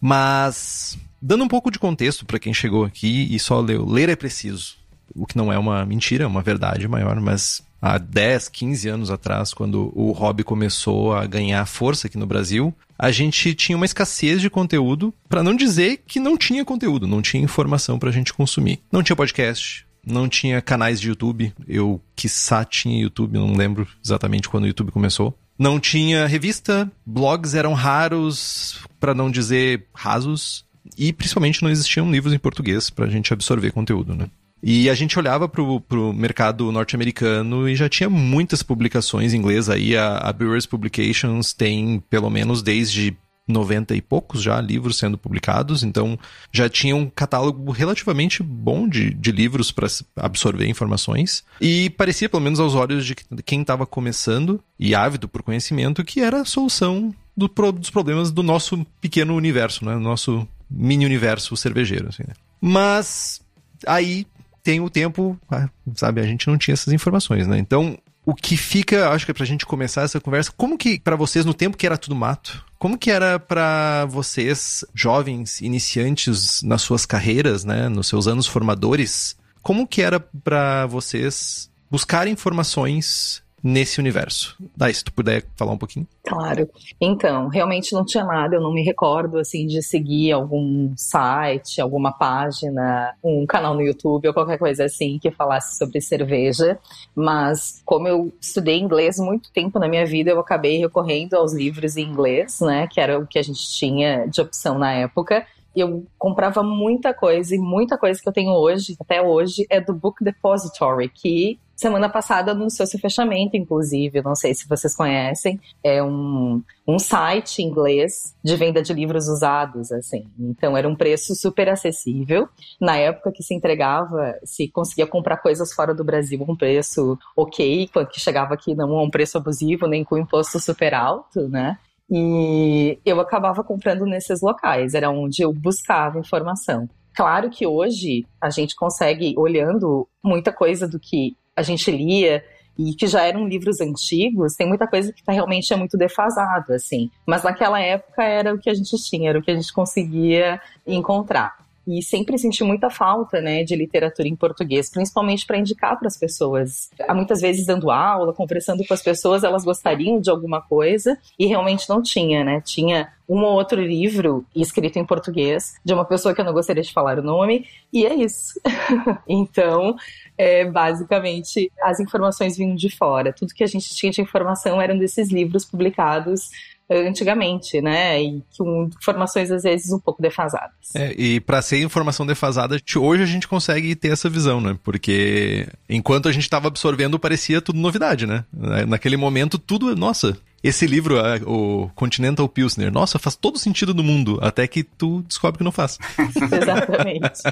Mas, 0.00 0.96
dando 1.20 1.44
um 1.44 1.48
pouco 1.48 1.70
de 1.70 1.78
contexto 1.78 2.24
para 2.24 2.38
quem 2.38 2.54
chegou 2.54 2.84
aqui 2.84 3.28
e 3.34 3.38
só 3.38 3.60
leu, 3.60 3.84
ler 3.84 4.08
é 4.08 4.16
preciso. 4.16 4.79
O 5.14 5.26
que 5.26 5.36
não 5.36 5.52
é 5.52 5.58
uma 5.58 5.84
mentira, 5.84 6.24
é 6.24 6.26
uma 6.26 6.42
verdade 6.42 6.86
maior, 6.88 7.20
mas 7.20 7.62
há 7.80 7.98
10, 7.98 8.48
15 8.48 8.88
anos 8.88 9.10
atrás, 9.10 9.54
quando 9.54 9.92
o 9.94 10.12
hobby 10.12 10.44
começou 10.44 11.14
a 11.14 11.26
ganhar 11.26 11.64
força 11.66 12.06
aqui 12.06 12.18
no 12.18 12.26
Brasil, 12.26 12.74
a 12.98 13.10
gente 13.10 13.54
tinha 13.54 13.76
uma 13.76 13.86
escassez 13.86 14.40
de 14.40 14.50
conteúdo, 14.50 15.12
para 15.28 15.42
não 15.42 15.56
dizer 15.56 16.02
que 16.06 16.20
não 16.20 16.36
tinha 16.36 16.64
conteúdo, 16.64 17.06
não 17.06 17.22
tinha 17.22 17.42
informação 17.42 17.98
para 17.98 18.10
a 18.10 18.12
gente 18.12 18.34
consumir. 18.34 18.80
Não 18.92 19.02
tinha 19.02 19.16
podcast, 19.16 19.86
não 20.06 20.28
tinha 20.28 20.60
canais 20.60 21.00
de 21.00 21.08
YouTube. 21.08 21.52
Eu, 21.66 22.00
quiçá, 22.14 22.64
tinha 22.64 23.02
YouTube, 23.02 23.38
não 23.38 23.54
lembro 23.54 23.86
exatamente 24.04 24.48
quando 24.48 24.64
o 24.64 24.66
YouTube 24.66 24.92
começou. 24.92 25.36
Não 25.58 25.78
tinha 25.78 26.26
revista, 26.26 26.90
blogs 27.04 27.54
eram 27.54 27.74
raros, 27.74 28.78
para 28.98 29.14
não 29.14 29.30
dizer 29.30 29.86
rasos, 29.94 30.64
e 30.96 31.12
principalmente 31.12 31.62
não 31.62 31.70
existiam 31.70 32.10
livros 32.10 32.32
em 32.32 32.38
português 32.38 32.88
para 32.88 33.04
a 33.04 33.10
gente 33.10 33.32
absorver 33.32 33.70
conteúdo, 33.70 34.14
né? 34.14 34.28
E 34.62 34.90
a 34.90 34.94
gente 34.94 35.18
olhava 35.18 35.48
pro, 35.48 35.80
pro 35.80 36.12
mercado 36.12 36.70
norte-americano 36.70 37.68
e 37.68 37.74
já 37.74 37.88
tinha 37.88 38.10
muitas 38.10 38.62
publicações 38.62 39.32
em 39.32 39.38
inglês 39.38 39.68
aí. 39.68 39.96
A, 39.96 40.18
a 40.18 40.32
Brewers 40.32 40.66
Publications 40.66 41.52
tem 41.52 42.02
pelo 42.10 42.28
menos 42.28 42.62
desde 42.62 43.16
90 43.50 43.94
e 43.94 44.00
poucos 44.00 44.42
já 44.42 44.60
livros 44.60 44.96
sendo 44.96 45.18
publicados, 45.18 45.82
então 45.82 46.18
já 46.52 46.68
tinha 46.68 46.94
um 46.94 47.08
catálogo 47.08 47.70
relativamente 47.72 48.42
bom 48.42 48.88
de, 48.88 49.12
de 49.12 49.32
livros 49.32 49.72
para 49.72 49.88
absorver 50.16 50.68
informações. 50.68 51.44
E 51.60 51.90
parecia, 51.90 52.28
pelo 52.28 52.42
menos 52.42 52.60
aos 52.60 52.74
olhos 52.74 53.04
de 53.04 53.14
quem 53.44 53.60
estava 53.60 53.86
começando 53.86 54.62
e 54.78 54.94
ávido 54.94 55.28
por 55.28 55.42
conhecimento, 55.42 56.04
que 56.04 56.20
era 56.20 56.42
a 56.42 56.44
solução 56.44 57.14
do, 57.36 57.48
dos 57.72 57.90
problemas 57.90 58.30
do 58.30 58.42
nosso 58.42 58.86
pequeno 59.00 59.34
universo, 59.34 59.84
né? 59.84 59.96
Nosso 59.96 60.46
mini 60.70 61.04
universo 61.04 61.56
cervejeiro. 61.56 62.08
Assim, 62.08 62.22
né? 62.26 62.34
Mas 62.60 63.40
aí 63.86 64.26
tem 64.62 64.80
o 64.80 64.90
tempo, 64.90 65.38
ah, 65.50 65.68
sabe? 65.94 66.20
A 66.20 66.24
gente 66.24 66.46
não 66.48 66.58
tinha 66.58 66.74
essas 66.74 66.92
informações, 66.92 67.46
né? 67.46 67.58
Então, 67.58 67.98
o 68.24 68.34
que 68.34 68.56
fica, 68.56 69.10
acho 69.10 69.24
que 69.24 69.30
é 69.30 69.34
pra 69.34 69.46
gente 69.46 69.66
começar 69.66 70.02
essa 70.02 70.20
conversa, 70.20 70.52
como 70.56 70.76
que 70.76 71.00
para 71.00 71.16
vocês 71.16 71.44
no 71.44 71.54
tempo 71.54 71.76
que 71.76 71.86
era 71.86 71.96
tudo 71.96 72.14
mato, 72.14 72.64
como 72.78 72.98
que 72.98 73.10
era 73.10 73.38
para 73.38 74.06
vocês, 74.06 74.84
jovens 74.94 75.60
iniciantes 75.60 76.62
nas 76.62 76.82
suas 76.82 77.06
carreiras, 77.06 77.64
né, 77.64 77.88
nos 77.88 78.08
seus 78.08 78.26
anos 78.26 78.46
formadores, 78.46 79.36
como 79.62 79.86
que 79.86 80.02
era 80.02 80.20
para 80.20 80.86
vocês 80.86 81.70
buscar 81.90 82.28
informações 82.28 83.42
nesse 83.62 84.00
universo. 84.00 84.56
Daí, 84.76 84.92
se 84.92 85.04
tu 85.04 85.12
puder 85.12 85.44
falar 85.56 85.72
um 85.72 85.78
pouquinho. 85.78 86.06
Claro. 86.24 86.68
Então, 87.00 87.48
realmente 87.48 87.92
não 87.92 88.04
tinha 88.04 88.24
nada, 88.24 88.56
eu 88.56 88.60
não 88.60 88.72
me 88.72 88.82
recordo 88.82 89.38
assim 89.38 89.66
de 89.66 89.82
seguir 89.82 90.32
algum 90.32 90.92
site, 90.96 91.80
alguma 91.80 92.12
página, 92.12 93.14
um 93.22 93.44
canal 93.46 93.74
no 93.74 93.82
YouTube 93.82 94.28
ou 94.28 94.34
qualquer 94.34 94.58
coisa 94.58 94.84
assim 94.84 95.18
que 95.18 95.30
falasse 95.30 95.76
sobre 95.76 96.00
cerveja, 96.00 96.78
mas 97.14 97.82
como 97.84 98.08
eu 98.08 98.32
estudei 98.40 98.78
inglês 98.78 99.18
muito 99.18 99.50
tempo 99.52 99.78
na 99.78 99.88
minha 99.88 100.06
vida, 100.06 100.30
eu 100.30 100.40
acabei 100.40 100.78
recorrendo 100.78 101.34
aos 101.34 101.52
livros 101.52 101.96
em 101.96 102.04
inglês, 102.04 102.60
né, 102.60 102.86
que 102.86 103.00
era 103.00 103.18
o 103.18 103.26
que 103.26 103.38
a 103.38 103.42
gente 103.42 103.70
tinha 103.70 104.26
de 104.26 104.40
opção 104.40 104.78
na 104.78 104.92
época 104.92 105.46
eu 105.74 106.04
comprava 106.18 106.62
muita 106.62 107.14
coisa 107.14 107.54
e 107.54 107.58
muita 107.58 107.96
coisa 107.96 108.20
que 108.20 108.28
eu 108.28 108.32
tenho 108.32 108.50
hoje, 108.50 108.96
até 108.98 109.22
hoje, 109.22 109.66
é 109.70 109.80
do 109.80 109.94
Book 109.94 110.22
Depository, 110.22 111.08
que 111.08 111.58
semana 111.80 112.10
passada 112.10 112.52
anunciou 112.52 112.86
seu 112.86 113.00
fechamento, 113.00 113.56
inclusive. 113.56 114.20
Não 114.20 114.34
sei 114.34 114.54
se 114.54 114.68
vocês 114.68 114.94
conhecem. 114.94 115.58
É 115.82 116.02
um, 116.02 116.62
um 116.86 116.98
site 116.98 117.62
inglês 117.62 118.36
de 118.44 118.54
venda 118.54 118.82
de 118.82 118.92
livros 118.92 119.28
usados, 119.28 119.90
assim. 119.90 120.26
Então 120.38 120.76
era 120.76 120.86
um 120.86 120.94
preço 120.94 121.34
super 121.34 121.70
acessível. 121.70 122.46
Na 122.78 122.96
época 122.96 123.32
que 123.32 123.42
se 123.42 123.54
entregava, 123.54 124.34
se 124.44 124.68
conseguia 124.68 125.06
comprar 125.06 125.38
coisas 125.38 125.72
fora 125.72 125.94
do 125.94 126.04
Brasil 126.04 126.44
a 126.46 126.52
um 126.52 126.56
preço 126.56 127.18
ok, 127.34 127.88
quando 127.90 128.10
chegava 128.14 128.52
aqui 128.52 128.74
não 128.74 128.98
a 128.98 129.02
um 129.02 129.10
preço 129.10 129.38
abusivo, 129.38 129.86
nem 129.86 130.04
com 130.04 130.18
imposto 130.18 130.60
super 130.60 130.92
alto, 130.92 131.48
né? 131.48 131.78
E 132.10 132.98
eu 133.06 133.20
acabava 133.20 133.64
comprando 133.64 134.04
nesses 134.04 134.42
locais, 134.42 134.94
era 134.94 135.08
onde 135.08 135.42
eu 135.42 135.52
buscava 135.52 136.18
informação. 136.18 136.88
Claro 137.14 137.50
que 137.50 137.66
hoje 137.66 138.26
a 138.40 138.50
gente 138.50 138.74
consegue, 138.74 139.34
olhando 139.36 140.08
muita 140.22 140.52
coisa 140.52 140.86
do 140.86 140.98
que 140.98 141.36
a 141.56 141.62
gente 141.62 141.90
lia 141.90 142.44
e 142.78 142.94
que 142.94 143.06
já 143.06 143.22
eram 143.22 143.46
livros 143.46 143.80
antigos, 143.80 144.54
tem 144.54 144.66
muita 144.66 144.86
coisa 144.86 145.12
que 145.12 145.22
tá, 145.22 145.32
realmente 145.32 145.72
é 145.72 145.76
muito 145.76 145.98
defasado, 145.98 146.72
assim. 146.72 147.10
Mas 147.26 147.42
naquela 147.42 147.80
época 147.80 148.22
era 148.22 148.54
o 148.54 148.58
que 148.58 148.70
a 148.70 148.74
gente 148.74 148.96
tinha, 149.08 149.30
era 149.30 149.38
o 149.38 149.42
que 149.42 149.50
a 149.50 149.54
gente 149.54 149.72
conseguia 149.72 150.60
encontrar 150.86 151.60
e 151.86 152.02
sempre 152.02 152.38
senti 152.38 152.62
muita 152.62 152.90
falta, 152.90 153.40
né, 153.40 153.64
de 153.64 153.74
literatura 153.74 154.28
em 154.28 154.36
português, 154.36 154.90
principalmente 154.90 155.46
para 155.46 155.58
indicar 155.58 155.98
para 155.98 156.08
as 156.08 156.16
pessoas. 156.16 156.90
Há 157.08 157.14
muitas 157.14 157.40
vezes 157.40 157.66
dando 157.66 157.90
aula, 157.90 158.32
conversando 158.32 158.84
com 158.86 158.94
as 158.94 159.02
pessoas, 159.02 159.44
elas 159.44 159.64
gostariam 159.64 160.20
de 160.20 160.30
alguma 160.30 160.60
coisa 160.60 161.18
e 161.38 161.46
realmente 161.46 161.88
não 161.88 162.02
tinha, 162.02 162.44
né? 162.44 162.60
Tinha 162.60 163.08
um 163.28 163.44
ou 163.44 163.52
outro 163.52 163.80
livro 163.80 164.44
escrito 164.56 164.98
em 164.98 165.04
português 165.04 165.74
de 165.84 165.94
uma 165.94 166.04
pessoa 166.04 166.34
que 166.34 166.40
eu 166.40 166.44
não 166.44 166.52
gostaria 166.52 166.82
de 166.82 166.92
falar 166.92 167.16
o 167.20 167.22
nome 167.22 167.64
e 167.92 168.04
é 168.04 168.12
isso. 168.12 168.60
então, 169.28 169.94
é, 170.36 170.64
basicamente, 170.64 171.70
as 171.80 172.00
informações 172.00 172.56
vinham 172.56 172.74
de 172.74 172.90
fora. 172.90 173.32
Tudo 173.32 173.54
que 173.54 173.62
a 173.62 173.68
gente 173.68 173.94
tinha 173.94 174.10
de 174.10 174.20
informação 174.20 174.80
eram 174.80 174.98
desses 174.98 175.30
livros 175.30 175.64
publicados 175.64 176.50
antigamente, 176.90 177.80
né? 177.80 178.22
E 178.22 178.42
com 178.56 178.90
informações 179.00 179.50
às 179.50 179.62
vezes 179.62 179.92
um 179.92 179.98
pouco 179.98 180.20
defasadas. 180.20 180.74
É, 180.94 181.14
e 181.16 181.40
para 181.40 181.62
ser 181.62 181.80
informação 181.82 182.26
defasada, 182.26 182.80
hoje 182.96 183.22
a 183.22 183.26
gente 183.26 183.46
consegue 183.46 183.94
ter 183.94 184.08
essa 184.08 184.28
visão, 184.28 184.60
né? 184.60 184.76
Porque 184.82 185.68
enquanto 185.88 186.28
a 186.28 186.32
gente 186.32 186.42
estava 186.42 186.68
absorvendo, 186.68 187.18
parecia 187.18 187.60
tudo 187.60 187.78
novidade, 187.78 188.26
né? 188.26 188.44
Naquele 188.88 189.16
momento, 189.16 189.58
tudo, 189.58 189.94
nossa, 189.94 190.36
esse 190.62 190.86
livro, 190.86 191.16
o 191.46 191.88
Continental 191.94 192.48
Pilsner, 192.48 192.92
nossa, 192.92 193.18
faz 193.18 193.36
todo 193.36 193.58
sentido 193.58 193.94
do 193.94 194.04
mundo, 194.04 194.38
até 194.42 194.66
que 194.66 194.82
tu 194.82 195.22
descobre 195.22 195.58
que 195.58 195.64
não 195.64 195.72
faz. 195.72 195.98
Exatamente. 196.18 197.42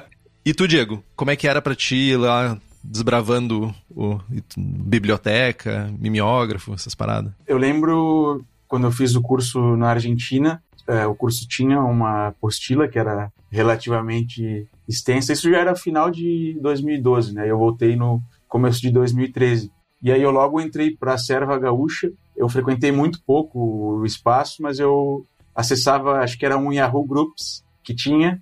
e 0.45 0.53
tu, 0.53 0.67
Diego, 0.69 1.03
como 1.15 1.31
é 1.31 1.37
que 1.37 1.49
era 1.49 1.63
para 1.63 1.75
ti 1.75 2.17
lá 2.17 2.59
desbravando 2.83 3.75
o, 3.91 4.21
biblioteca, 4.57 5.91
mimeógrafo, 5.99 6.75
essas 6.75 6.95
paradas? 6.95 7.33
Eu 7.47 7.59
lembro 7.59 8.45
quando 8.69 8.87
eu 8.87 8.93
fiz 8.93 9.15
o 9.15 9.23
curso 9.23 9.77
na 9.77 9.89
Argentina, 9.89 10.63
é, 10.87 11.07
o 11.07 11.15
curso 11.15 11.47
tinha 11.49 11.81
uma 11.81 12.29
apostila 12.29 12.87
que 12.89 12.99
era 12.99 13.33
relativamente 13.51 14.67
extensa. 14.89 15.33
Isso 15.33 15.51
já 15.51 15.59
era 15.59 15.75
final 15.77 16.11
de 16.11 16.59
2012, 16.61 17.35
né? 17.35 17.51
Eu 17.51 17.59
voltei 17.59 17.97
no 17.97 18.23
começo 18.49 18.81
de 18.81 18.91
2013. 18.91 19.71
E 20.03 20.13
aí 20.13 20.23
eu 20.23 20.31
logo 20.31 20.61
entrei 20.61 20.97
para 20.97 21.15
a 21.15 21.19
Serva 21.19 21.59
Gaúcha. 21.59 22.11
Eu 22.37 22.49
frequentei 22.49 22.93
muito 22.93 23.21
pouco 23.27 23.59
o 23.99 24.07
espaço, 24.07 24.63
mas 24.63 24.79
eu 24.79 25.25
acessava, 25.55 26.21
acho 26.21 26.39
que 26.39 26.47
era 26.47 26.57
um 26.57 26.73
Yahoo 26.73 27.05
Groups 27.05 27.65
que 27.83 27.95
tinha. 27.95 28.41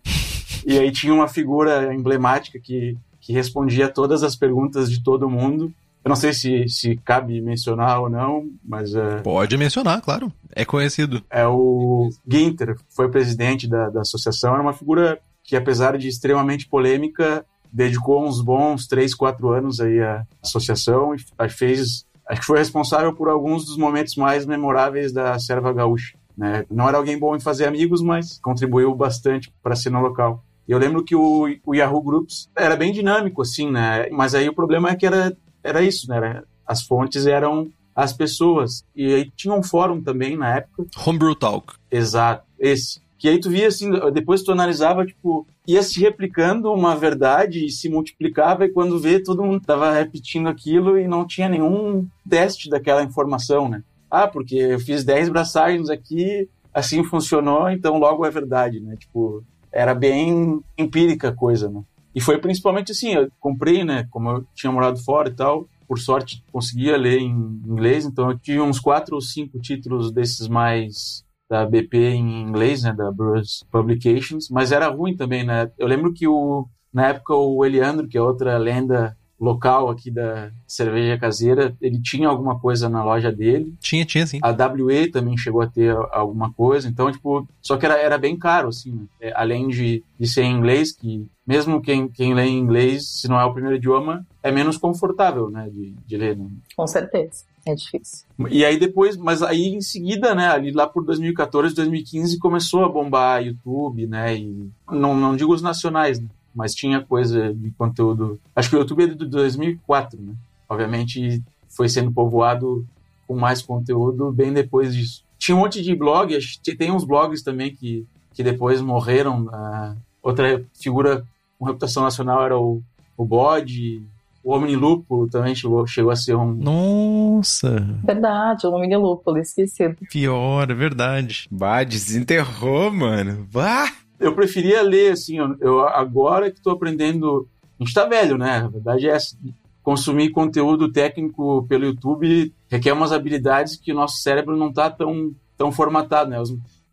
E 0.67 0.79
aí 0.79 0.93
tinha 0.93 1.15
uma 1.15 1.29
figura 1.29 1.95
emblemática 1.95 2.59
que, 2.61 2.97
que 3.21 3.33
respondia 3.33 3.89
todas 3.89 4.23
as 4.23 4.37
perguntas 4.37 4.91
de 4.91 5.03
todo 5.03 5.31
mundo. 5.31 5.73
Eu 6.07 6.09
não 6.09 6.15
sei 6.15 6.33
se, 6.33 6.69
se 6.69 6.95
cabe 7.05 7.41
mencionar 7.41 8.01
ou 8.01 8.09
não, 8.09 8.49
mas. 8.65 8.95
É, 8.95 9.23
Pode 9.23 9.59
mencionar, 9.59 10.01
claro. 10.01 10.33
É 10.55 10.65
conhecido. 10.65 11.21
É 11.29 11.45
o 11.45 12.09
Ginter, 12.31 12.77
foi 12.95 13.11
presidente 13.11 13.69
da, 13.69 13.91
da 13.91 14.03
associação, 14.03 14.53
era 14.53 14.63
uma 14.63 14.73
figura 14.73 15.19
que, 15.43 15.57
apesar 15.57 15.99
de 15.99 16.07
extremamente 16.07 16.69
polêmica, 16.69 17.45
dedicou 17.73 18.25
uns 18.25 18.41
bons 18.41 18.87
três, 18.87 19.17
quatro 19.17 19.49
anos 19.49 19.81
aí 19.81 20.01
à 20.01 20.25
associação 20.41 21.13
e 21.13 21.49
fez. 21.49 22.07
Acho 22.29 22.41
que 22.41 22.47
foi 22.47 22.59
responsável 22.59 23.13
por 23.13 23.29
alguns 23.29 23.65
dos 23.65 23.77
momentos 23.77 24.15
mais 24.15 24.47
memoráveis 24.47 25.13
da 25.13 25.37
Serva 25.41 25.73
Gaúcha. 25.73 26.17
Né? 26.39 26.65
Não 26.71 26.89
era 26.89 26.99
alguém 26.99 27.19
bom 27.19 27.35
em 27.35 27.41
fazer 27.41 27.67
amigos, 27.67 28.01
mas 28.01 28.39
contribuiu 28.39 28.95
bastante 28.95 29.53
para 29.61 29.73
a 29.73 29.77
cena 29.77 29.99
local. 29.99 30.45
Eu 30.69 30.79
lembro 30.79 31.03
que 31.03 31.17
o, 31.17 31.49
o 31.65 31.75
Yahoo 31.75 32.03
Groups 32.03 32.49
era 32.57 32.77
bem 32.77 32.93
dinâmico, 32.93 33.43
assim, 33.43 33.71
né? 33.71 34.09
Mas 34.11 34.37
aí 34.37 34.49
o 34.49 34.55
problema 34.55 34.91
é 34.91 34.97
que 34.97 35.07
era 35.07 35.37
era 35.67 35.83
isso, 35.83 36.09
né? 36.09 36.43
As 36.67 36.83
fontes 36.83 37.27
eram 37.27 37.71
as 37.95 38.13
pessoas. 38.13 38.85
E 38.95 39.15
aí 39.15 39.31
tinha 39.35 39.55
um 39.55 39.63
fórum 39.63 40.03
também 40.03 40.37
na 40.37 40.57
época. 40.57 40.85
Homebrew 41.05 41.35
Talk. 41.35 41.75
Exato, 41.91 42.45
esse. 42.59 43.01
Que 43.19 43.31
aí 43.31 43.41
tu 43.41 43.49
via 43.49 43.69
assim, 43.69 43.91
depois 44.13 44.43
tu 44.43 44.53
analisava, 44.53 45.07
tipo, 45.07 45.47
ia 45.67 45.83
se 45.83 45.99
replicando 46.01 46.71
uma 46.71 46.95
verdade 46.95 47.65
e 47.65 47.71
se 47.71 47.89
multiplicava, 47.89 48.67
e 48.67 48.69
quando 48.69 48.99
vê, 48.99 49.19
todo 49.19 49.43
mundo 49.43 49.65
tava 49.65 49.91
repetindo 49.91 50.49
aquilo 50.49 50.99
e 50.99 51.09
não 51.09 51.27
tinha 51.27 51.49
nenhum 51.49 52.07
teste 52.29 52.69
daquela 52.69 53.03
informação, 53.03 53.71
né? 53.71 53.83
Ah, 54.11 54.29
porque 54.29 54.57
eu 54.57 54.79
fiz 54.79 55.03
10 55.03 55.31
braçagens 55.31 55.89
aqui, 55.89 56.47
assim 56.75 57.03
funcionou, 57.03 57.71
então 57.71 57.97
logo 57.99 58.25
é 58.27 58.31
verdade, 58.31 58.81
né? 58.81 58.97
Tipo, 58.97 59.43
era 59.73 59.95
bem 59.95 60.61
empírica 60.77 61.31
a 61.31 61.35
coisa, 61.35 61.71
né? 61.71 61.83
E 62.17 62.21
foi 62.21 62.39
principalmente 62.39 62.93
assim, 62.93 63.13
eu 63.13 63.29
comprei, 63.39 63.85
né, 63.85 64.09
como 64.11 64.31
eu 64.31 64.47
tinha 64.55 64.73
morado 64.73 64.99
fora 65.05 65.29
e 65.29 65.35
tal, 65.35 65.69
por 65.87 65.99
sorte 65.99 66.43
conseguia 66.51 66.97
ler 66.97 67.19
em 67.19 67.29
inglês, 67.31 68.07
então 68.07 68.31
eu 68.31 68.39
tive 68.39 68.59
uns 68.59 68.81
quatro 68.81 69.15
ou 69.15 69.21
cinco 69.21 69.61
títulos 69.61 70.11
desses 70.11 70.49
mais 70.49 71.23
da 71.47 71.67
BP 71.67 72.15
em 72.15 72.41
inglês, 72.41 72.83
né, 72.83 72.95
da 72.95 73.13
Bruce 73.13 73.63
Publications, 73.71 74.49
mas 74.51 74.73
era 74.73 74.89
ruim 74.89 75.15
também, 75.15 75.45
né? 75.45 75.71
Eu 75.79 75.87
lembro 75.87 76.13
que 76.15 76.27
o 76.27 76.67
na 76.91 77.09
época 77.09 77.35
o 77.35 77.63
Eliandro, 77.63 78.09
que 78.09 78.17
é 78.17 78.23
outra 78.23 78.57
lenda 78.57 79.15
local 79.39 79.91
aqui 79.91 80.11
da 80.11 80.51
cerveja 80.67 81.19
caseira, 81.19 81.77
ele 81.81 82.01
tinha 82.01 82.29
alguma 82.29 82.59
coisa 82.59 82.89
na 82.89 83.05
loja 83.05 83.31
dele. 83.31 83.75
Tinha, 83.81 84.05
tinha 84.05 84.27
sim. 84.27 84.39
A 84.43 84.51
WE 84.51 85.11
também 85.11 85.37
chegou 85.37 85.61
a 85.61 85.67
ter 85.67 85.95
alguma 86.11 86.53
coisa, 86.53 86.89
então, 86.89 87.11
tipo, 87.13 87.47
só 87.61 87.77
que 87.77 87.87
era, 87.87 87.99
era 87.99 88.19
bem 88.19 88.39
caro, 88.39 88.69
assim, 88.69 88.93
né? 88.93 89.07
é, 89.21 89.33
além 89.37 89.69
de, 89.69 90.03
de 90.19 90.27
ser 90.27 90.43
em 90.43 90.57
inglês, 90.57 90.93
que 90.93 91.27
mesmo 91.47 91.81
quem, 91.81 92.09
quem 92.09 92.35
lê 92.35 92.45
em 92.45 92.59
inglês, 92.59 93.21
se 93.21 93.29
não 93.29 93.39
é 93.39 93.45
o 93.45 93.53
primeiro 93.53 93.77
idioma, 93.77 94.27
é 94.43 94.51
menos 94.51 94.77
confortável, 94.77 95.51
né, 95.51 95.69
de, 95.71 95.95
de 96.07 96.17
ler. 96.17 96.37
Né? 96.37 96.49
Com 96.77 96.87
certeza. 96.87 97.45
É 97.65 97.75
difícil. 97.75 98.25
E 98.49 98.65
aí 98.65 98.79
depois, 98.79 99.17
mas 99.17 99.43
aí 99.43 99.75
em 99.75 99.81
seguida, 99.81 100.37
né, 100.37 100.49
ali 100.49 100.71
lá 100.71 100.87
por 100.87 101.05
2014, 101.05 101.75
2015, 101.75 102.39
começou 102.39 102.85
a 102.85 102.89
bombar 102.89 103.45
YouTube, 103.45 104.07
né, 104.07 104.37
e 104.37 104.71
não, 104.89 105.17
não 105.17 105.35
digo 105.35 105.53
os 105.53 105.63
nacionais, 105.63 106.21
né, 106.21 106.29
mas 106.57 106.75
tinha 106.75 107.01
coisa 107.01 107.53
de 107.53 107.71
conteúdo. 107.73 108.41
Acho 108.55 108.71
que 108.71 108.77
o 108.77 108.79
YouTube 108.79 109.05
é 109.05 109.07
de 109.09 109.27
2004, 109.27 110.21
né? 110.21 110.35
Obviamente 110.69 111.43
foi 111.69 111.89
sendo 111.89 112.11
povoado 112.11 112.85
com 113.29 113.37
mais 113.37 113.61
conteúdo 113.61 114.33
bem 114.33 114.53
depois 114.53 114.95
disso. 114.95 115.23
Tinha 115.39 115.55
um 115.55 115.61
monte 115.61 115.83
de 115.83 115.95
blogs, 115.95 116.59
tem 116.79 116.91
uns 116.91 117.05
blogs 117.05 117.43
também 117.43 117.75
que, 117.75 118.07
que 118.33 118.43
depois 118.43 118.81
morreram. 118.81 119.45
Uh, 119.45 119.97
outra 120.23 120.65
figura 120.81 121.25
com 121.59 121.67
reputação 121.67 122.03
nacional 122.03 122.43
era 122.43 122.59
o, 122.59 122.83
o 123.17 123.25
Bode, 123.25 124.03
o 124.43 124.55
Omnilúpulo 124.55 125.29
também 125.29 125.55
chegou, 125.55 125.87
chegou 125.87 126.11
a 126.11 126.17
ser 126.17 126.37
um. 126.37 126.53
Nossa! 126.55 127.81
Verdade, 128.05 128.67
o 128.67 128.71
Omnilúpulo, 128.71 129.39
esquecido. 129.39 129.97
Pior, 130.11 130.71
é 130.71 130.75
verdade. 130.75 131.49
Bah, 131.51 131.85
desenterrou, 131.85 132.91
mano. 132.91 133.47
Bah! 133.53 134.06
Eu 134.19 134.35
preferia 134.35 134.83
ler, 134.83 135.13
assim, 135.13 135.39
eu, 135.39 135.57
eu 135.61 135.89
agora 135.89 136.51
que 136.51 136.59
estou 136.59 136.73
aprendendo. 136.73 137.49
A 137.79 137.83
gente 137.83 137.89
está 137.89 138.07
velho, 138.07 138.39
né? 138.39 138.59
A 138.59 138.69
verdade 138.69 139.09
é 139.09 139.13
essa. 139.13 139.37
Consumir 139.83 140.31
conteúdo 140.31 140.91
técnico 140.91 141.65
pelo 141.69 141.85
YouTube 141.85 142.53
requer 142.69 142.93
umas 142.93 143.13
habilidades 143.13 143.77
que 143.77 143.93
o 143.93 143.95
nosso 143.95 144.19
cérebro 144.19 144.57
não 144.57 144.71
está 144.71 144.91
tão 144.91 145.33
tão 145.57 145.73
formatado, 145.73 146.31
né? 146.31 146.37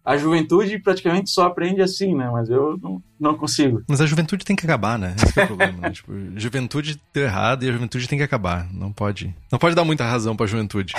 A 0.06 0.18
juventude 0.18 0.80
praticamente 0.80 1.30
só 1.30 1.46
aprende 1.46 1.82
assim, 1.82 2.14
né? 2.14 2.30
Mas 2.30 2.50
eu 2.50 2.78
não, 2.78 3.02
não 3.18 3.38
consigo. 3.38 3.84
Mas 3.88 4.02
a 4.02 4.06
juventude 4.06 4.44
tem 4.44 4.56
que 4.56 4.66
acabar, 4.66 5.00
né? 5.00 5.16
Esse 5.16 5.40
é 5.40 5.44
o 5.44 5.48
problema, 5.48 5.78
né? 5.80 5.92
Tipo, 5.92 6.12
juventude 6.36 7.00
deu 7.14 7.24
errado 7.24 7.64
e 7.64 7.70
a 7.70 7.72
juventude 7.72 8.08
tem 8.08 8.18
que 8.18 8.24
acabar. 8.24 8.72
Não 8.74 8.92
pode. 8.92 9.34
Não 9.52 9.58
pode 9.58 9.76
dar 9.76 9.86
muita 9.86 10.06
razão 10.06 10.36
pra 10.36 10.46
juventude. 10.46 10.94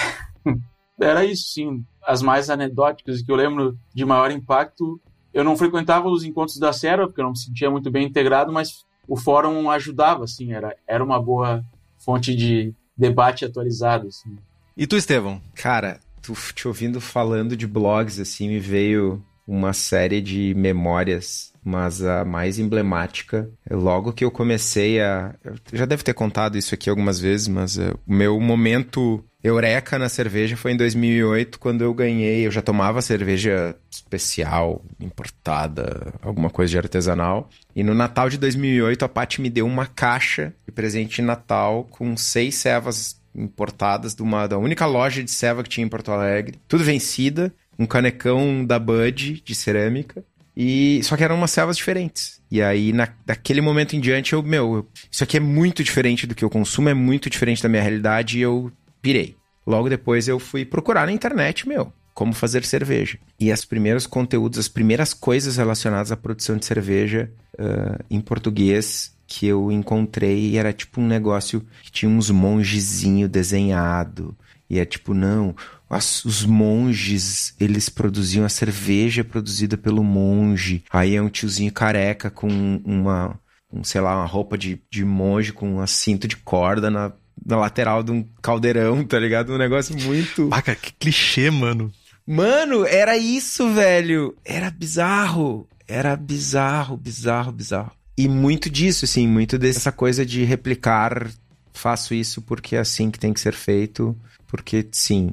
Era 0.98 1.24
isso, 1.24 1.52
sim. 1.52 1.84
As 2.06 2.22
mais 2.22 2.48
anedóticas 2.48 3.20
que 3.20 3.30
eu 3.30 3.36
lembro 3.36 3.76
de 3.94 4.04
maior 4.04 4.30
impacto. 4.30 5.00
Eu 5.34 5.44
não 5.44 5.56
frequentava 5.56 6.08
os 6.08 6.24
encontros 6.24 6.58
da 6.58 6.72
Serra, 6.72 7.06
porque 7.06 7.20
eu 7.20 7.24
não 7.24 7.32
me 7.32 7.38
sentia 7.38 7.70
muito 7.70 7.90
bem 7.90 8.06
integrado, 8.06 8.52
mas 8.52 8.84
o 9.08 9.16
fórum 9.16 9.68
ajudava, 9.68 10.24
assim, 10.24 10.52
era, 10.52 10.74
era 10.86 11.04
uma 11.04 11.20
boa 11.20 11.62
fonte 11.98 12.34
de 12.34 12.72
debate 12.96 13.44
atualizado, 13.44 14.06
assim. 14.06 14.36
E 14.76 14.86
tu, 14.86 14.96
Estevão? 14.96 15.40
Cara, 15.54 15.98
tu 16.22 16.34
te 16.54 16.66
ouvindo 16.68 17.00
falando 17.00 17.56
de 17.56 17.66
blogs, 17.66 18.20
assim, 18.20 18.48
me 18.48 18.60
veio 18.60 19.22
uma 19.46 19.72
série 19.72 20.20
de 20.20 20.54
memórias, 20.54 21.52
mas 21.62 22.02
a 22.02 22.24
mais 22.24 22.58
emblemática, 22.58 23.50
é 23.68 23.74
logo 23.74 24.12
que 24.12 24.24
eu 24.24 24.30
comecei 24.30 25.00
a. 25.00 25.34
Eu 25.44 25.56
já 25.72 25.84
deve 25.84 26.02
ter 26.02 26.14
contado 26.14 26.56
isso 26.56 26.74
aqui 26.74 26.88
algumas 26.88 27.20
vezes, 27.20 27.48
mas 27.48 27.78
é, 27.78 27.92
o 28.06 28.12
meu 28.12 28.40
momento 28.40 29.22
eureka 29.44 29.98
na 29.98 30.08
cerveja 30.08 30.56
foi 30.56 30.72
em 30.72 30.76
2008, 30.76 31.60
quando 31.60 31.84
eu 31.84 31.92
ganhei. 31.92 32.46
Eu 32.46 32.50
já 32.50 32.62
tomava 32.62 33.02
cerveja 33.02 33.76
especial, 33.90 34.82
importada, 34.98 36.14
alguma 36.22 36.48
coisa 36.48 36.70
de 36.70 36.78
artesanal. 36.78 37.50
E 37.76 37.84
no 37.84 37.94
Natal 37.94 38.30
de 38.30 38.38
2008, 38.38 39.04
a 39.04 39.08
Paty 39.08 39.42
me 39.42 39.50
deu 39.50 39.66
uma 39.66 39.86
caixa 39.86 40.54
de 40.66 40.72
presente 40.72 41.16
de 41.16 41.22
Natal 41.22 41.86
com 41.90 42.16
seis 42.16 42.54
cevas 42.54 43.20
importadas 43.34 44.14
de 44.14 44.22
uma, 44.22 44.46
da 44.46 44.56
única 44.56 44.86
loja 44.86 45.22
de 45.22 45.30
ceva 45.30 45.62
que 45.62 45.68
tinha 45.68 45.84
em 45.84 45.90
Porto 45.90 46.10
Alegre. 46.10 46.58
Tudo 46.66 46.82
vencida, 46.82 47.52
um 47.78 47.84
canecão 47.84 48.64
da 48.64 48.78
Bud 48.78 49.42
de 49.44 49.54
cerâmica. 49.54 50.24
E 50.56 51.00
só 51.02 51.16
que 51.16 51.24
eram 51.24 51.34
umas 51.34 51.50
cevas 51.50 51.76
diferentes. 51.76 52.40
E 52.48 52.62
aí, 52.62 52.92
na, 52.92 53.08
daquele 53.26 53.60
momento 53.60 53.96
em 53.96 54.00
diante, 54.00 54.34
eu, 54.34 54.42
meu, 54.42 54.76
eu, 54.76 54.88
isso 55.10 55.24
aqui 55.24 55.36
é 55.36 55.40
muito 55.40 55.82
diferente 55.82 56.28
do 56.28 56.34
que 56.34 56.44
eu 56.44 56.48
consumo, 56.48 56.88
é 56.88 56.94
muito 56.94 57.28
diferente 57.28 57.60
da 57.60 57.68
minha 57.68 57.82
realidade 57.82 58.38
e 58.38 58.42
eu 58.42 58.72
pirei. 59.04 59.36
Logo 59.66 59.90
depois 59.90 60.26
eu 60.28 60.38
fui 60.38 60.64
procurar 60.64 61.04
na 61.04 61.12
internet, 61.12 61.68
meu, 61.68 61.92
como 62.14 62.32
fazer 62.32 62.64
cerveja. 62.64 63.18
E 63.38 63.52
os 63.52 63.64
primeiros 63.66 64.06
conteúdos, 64.06 64.58
as 64.58 64.66
primeiras 64.66 65.12
coisas 65.12 65.58
relacionadas 65.58 66.10
à 66.10 66.16
produção 66.16 66.56
de 66.56 66.64
cerveja 66.64 67.30
uh, 67.58 68.02
em 68.10 68.18
português 68.18 69.14
que 69.26 69.46
eu 69.46 69.70
encontrei 69.70 70.56
era 70.56 70.72
tipo 70.72 71.02
um 71.02 71.06
negócio 71.06 71.62
que 71.82 71.92
tinha 71.92 72.10
uns 72.10 72.30
mongezinho 72.30 73.28
desenhado. 73.28 74.34
E 74.70 74.78
é 74.78 74.86
tipo, 74.86 75.12
não, 75.12 75.54
as, 75.88 76.24
os 76.24 76.46
monges, 76.46 77.54
eles 77.60 77.90
produziam 77.90 78.46
a 78.46 78.48
cerveja 78.48 79.22
produzida 79.22 79.76
pelo 79.76 80.02
monge. 80.02 80.82
Aí 80.90 81.14
é 81.14 81.20
um 81.20 81.28
tiozinho 81.28 81.70
careca 81.70 82.30
com 82.30 82.48
uma, 82.84 83.38
um, 83.70 83.84
sei 83.84 84.00
lá, 84.00 84.16
uma 84.16 84.26
roupa 84.26 84.56
de, 84.56 84.80
de 84.90 85.04
monge 85.04 85.52
com 85.52 85.78
um 85.78 85.86
cinto 85.86 86.26
de 86.26 86.36
corda 86.38 86.90
na, 86.90 87.12
na 87.44 87.56
lateral 87.56 88.02
de 88.02 88.12
um 88.12 88.24
caldeirão, 88.42 89.04
tá 89.04 89.18
ligado? 89.18 89.52
Um 89.52 89.58
negócio 89.58 89.96
muito. 89.96 90.48
Ah, 90.52 90.62
cara, 90.62 90.76
que 90.76 90.92
clichê, 90.92 91.50
mano. 91.50 91.92
Mano, 92.26 92.86
era 92.86 93.16
isso, 93.16 93.72
velho. 93.72 94.36
Era 94.44 94.70
bizarro. 94.70 95.68
Era 95.86 96.16
bizarro, 96.16 96.96
bizarro, 96.96 97.52
bizarro. 97.52 97.92
E 98.16 98.28
muito 98.28 98.70
disso, 98.70 99.04
assim, 99.04 99.26
muito 99.26 99.58
dessa 99.58 99.90
coisa 99.90 100.24
de 100.24 100.44
replicar, 100.44 101.28
faço 101.72 102.14
isso 102.14 102.40
porque 102.40 102.76
é 102.76 102.78
assim 102.78 103.10
que 103.10 103.18
tem 103.18 103.32
que 103.32 103.40
ser 103.40 103.52
feito, 103.52 104.16
porque 104.46 104.86
sim. 104.92 105.30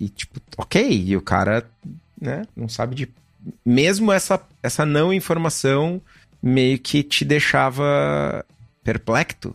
E 0.00 0.08
tipo, 0.08 0.40
ok, 0.56 1.04
e 1.06 1.16
o 1.16 1.20
cara, 1.20 1.68
né, 2.20 2.44
não 2.56 2.68
sabe 2.68 2.94
de. 2.94 3.08
Mesmo 3.64 4.10
essa, 4.10 4.40
essa 4.62 4.86
não 4.86 5.12
informação 5.12 6.00
meio 6.42 6.78
que 6.78 7.02
te 7.02 7.24
deixava 7.24 8.44
perplexo, 8.82 9.54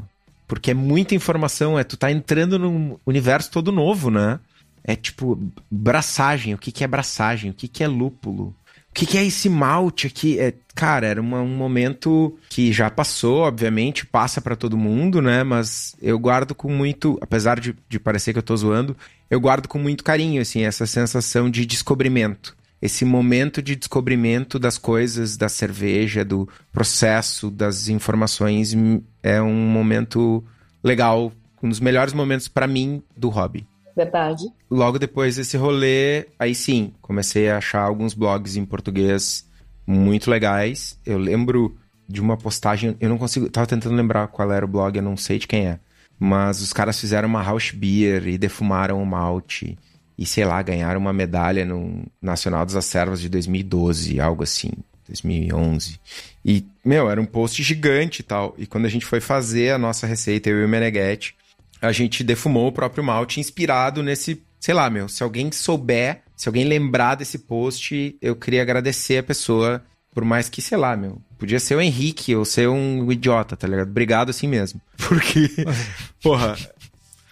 porque 0.49 0.71
é 0.71 0.73
muita 0.73 1.13
informação, 1.13 1.77
é 1.77 1.83
tu 1.83 1.95
tá 1.95 2.11
entrando 2.11 2.57
num 2.57 2.97
universo 3.05 3.51
todo 3.51 3.71
novo, 3.71 4.09
né? 4.09 4.39
É 4.83 4.95
tipo, 4.95 5.39
braçagem, 5.69 6.55
o 6.55 6.57
que, 6.57 6.71
que 6.71 6.83
é 6.83 6.87
braçagem, 6.87 7.51
o 7.51 7.53
que, 7.53 7.67
que 7.67 7.83
é 7.83 7.87
lúpulo, 7.87 8.55
o 8.89 8.93
que, 8.93 9.05
que, 9.05 9.17
é 9.19 9.23
esse 9.23 9.47
malte 9.47 10.07
aqui? 10.07 10.39
É, 10.39 10.55
cara, 10.73 11.05
era 11.05 11.21
uma, 11.21 11.39
um 11.39 11.55
momento 11.55 12.35
que 12.49 12.73
já 12.73 12.89
passou, 12.89 13.41
obviamente, 13.41 14.07
passa 14.07 14.41
para 14.41 14.55
todo 14.55 14.75
mundo, 14.75 15.21
né? 15.21 15.43
Mas 15.43 15.95
eu 16.01 16.17
guardo 16.17 16.55
com 16.55 16.71
muito, 16.71 17.19
apesar 17.21 17.59
de, 17.59 17.75
de 17.87 17.99
parecer 17.99 18.33
que 18.33 18.39
eu 18.39 18.43
tô 18.43 18.57
zoando, 18.57 18.97
eu 19.29 19.39
guardo 19.39 19.67
com 19.67 19.77
muito 19.77 20.03
carinho, 20.03 20.41
assim, 20.41 20.63
essa 20.63 20.87
sensação 20.87 21.47
de 21.47 21.63
descobrimento. 21.63 22.57
Esse 22.81 23.03
momento 23.03 23.61
de 23.61 23.75
descobrimento 23.75 24.57
das 24.57 24.77
coisas, 24.77 25.35
da 25.35 25.49
cerveja, 25.49 26.23
do 26.23 26.47
processo, 26.71 27.51
das 27.51 27.89
informações, 27.89 28.73
é 29.21 29.41
um 29.41 29.53
momento 29.53 30.43
legal, 30.83 31.31
um 31.61 31.67
dos 31.67 31.79
melhores 31.79 32.13
momentos 32.13 32.47
para 32.47 32.67
mim 32.67 33.03
do 33.17 33.29
hobby. 33.29 33.67
Verdade. 33.95 34.45
Logo 34.71 34.97
depois 34.97 35.35
desse 35.35 35.57
rolê, 35.57 36.27
aí 36.39 36.55
sim, 36.55 36.93
comecei 37.01 37.49
a 37.49 37.57
achar 37.57 37.81
alguns 37.81 38.13
blogs 38.13 38.55
em 38.55 38.63
português 38.63 39.45
muito 39.85 40.31
legais. 40.31 40.97
Eu 41.05 41.17
lembro 41.17 41.77
de 42.07 42.21
uma 42.21 42.37
postagem, 42.37 42.95
eu 43.01 43.09
não 43.09 43.17
consigo, 43.17 43.49
tava 43.49 43.67
tentando 43.67 43.95
lembrar 43.95 44.27
qual 44.27 44.51
era 44.51 44.63
o 44.63 44.69
blog, 44.69 44.95
eu 44.95 45.03
não 45.03 45.17
sei 45.17 45.37
de 45.37 45.47
quem 45.47 45.67
é. 45.67 45.79
Mas 46.17 46.61
os 46.61 46.71
caras 46.71 46.99
fizeram 46.99 47.27
uma 47.27 47.43
house 47.43 47.71
beer 47.71 48.27
e 48.27 48.37
defumaram 48.37 49.01
o 49.01 49.05
malte. 49.05 49.77
E 50.19 50.25
sei 50.25 50.43
lá, 50.43 50.61
ganharam 50.61 50.99
uma 50.99 51.13
medalha 51.13 51.63
no 51.63 52.05
Nacional 52.21 52.65
das 52.65 52.75
Acervas 52.75 53.21
de 53.21 53.29
2012, 53.29 54.19
algo 54.19 54.43
assim. 54.43 54.71
2011. 55.07 55.97
E, 56.43 56.65
meu, 56.83 57.09
era 57.09 57.21
um 57.21 57.25
post 57.25 57.63
gigante 57.63 58.19
e 58.19 58.23
tal. 58.23 58.53
E 58.57 58.67
quando 58.67 58.85
a 58.85 58.89
gente 58.89 59.05
foi 59.05 59.21
fazer 59.21 59.71
a 59.71 59.77
nossa 59.77 60.05
receita, 60.05 60.49
eu 60.49 60.59
e 60.59 60.65
o 60.65 60.67
Meneghetti, 60.67 61.35
a 61.81 61.93
gente 61.93 62.21
defumou 62.21 62.67
o 62.67 62.71
próprio 62.71 63.01
malte 63.01 63.39
inspirado 63.39 64.03
nesse, 64.03 64.43
sei 64.59 64.73
lá, 64.73 64.89
meu, 64.89 65.07
se 65.07 65.23
alguém 65.23 65.49
souber, 65.53 66.21
se 66.35 66.49
alguém 66.49 66.65
lembrar 66.65 67.15
desse 67.15 67.39
post, 67.39 68.17
eu 68.21 68.35
queria 68.35 68.61
agradecer 68.61 69.19
a 69.19 69.23
pessoa, 69.23 69.81
por 70.13 70.25
mais 70.25 70.49
que, 70.49 70.61
sei 70.61 70.77
lá, 70.77 70.97
meu, 70.97 71.21
podia 71.37 71.61
ser 71.61 71.75
o 71.75 71.81
Henrique 71.81 72.35
ou 72.35 72.43
ser 72.43 72.67
um 72.67 73.09
idiota, 73.09 73.55
tá 73.55 73.67
ligado? 73.67 73.87
Obrigado 73.87 74.29
assim 74.31 74.49
mesmo. 74.49 74.81
Porque, 74.97 75.49
porra, 76.21 76.57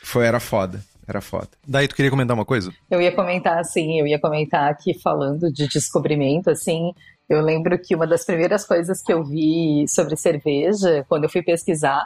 foi, 0.02 0.26
era 0.26 0.40
foda. 0.40 0.82
Era 1.08 1.22
foda. 1.22 1.50
Daí 1.66 1.88
tu 1.88 1.96
queria 1.96 2.12
comentar 2.12 2.36
uma 2.36 2.46
coisa? 2.46 2.72
Eu 2.92 3.02
ia 3.02 3.12
comentar, 3.12 3.60
assim, 3.60 4.00
eu 4.00 4.06
ia 4.06 4.20
comentar 4.20 4.70
aqui 4.70 4.94
falando 5.00 5.52
de 5.52 5.68
descobrimento, 5.68 6.50
assim, 6.50 6.92
eu 7.30 7.42
lembro 7.42 7.78
que 7.80 7.96
uma 7.96 8.06
das 8.06 8.26
primeiras 8.26 8.66
coisas 8.66 9.02
que 9.02 9.12
eu 9.12 9.24
vi 9.24 9.86
sobre 9.88 10.16
cerveja, 10.16 11.06
quando 11.08 11.26
eu 11.26 11.30
fui 11.30 11.42
pesquisar, 11.42 12.06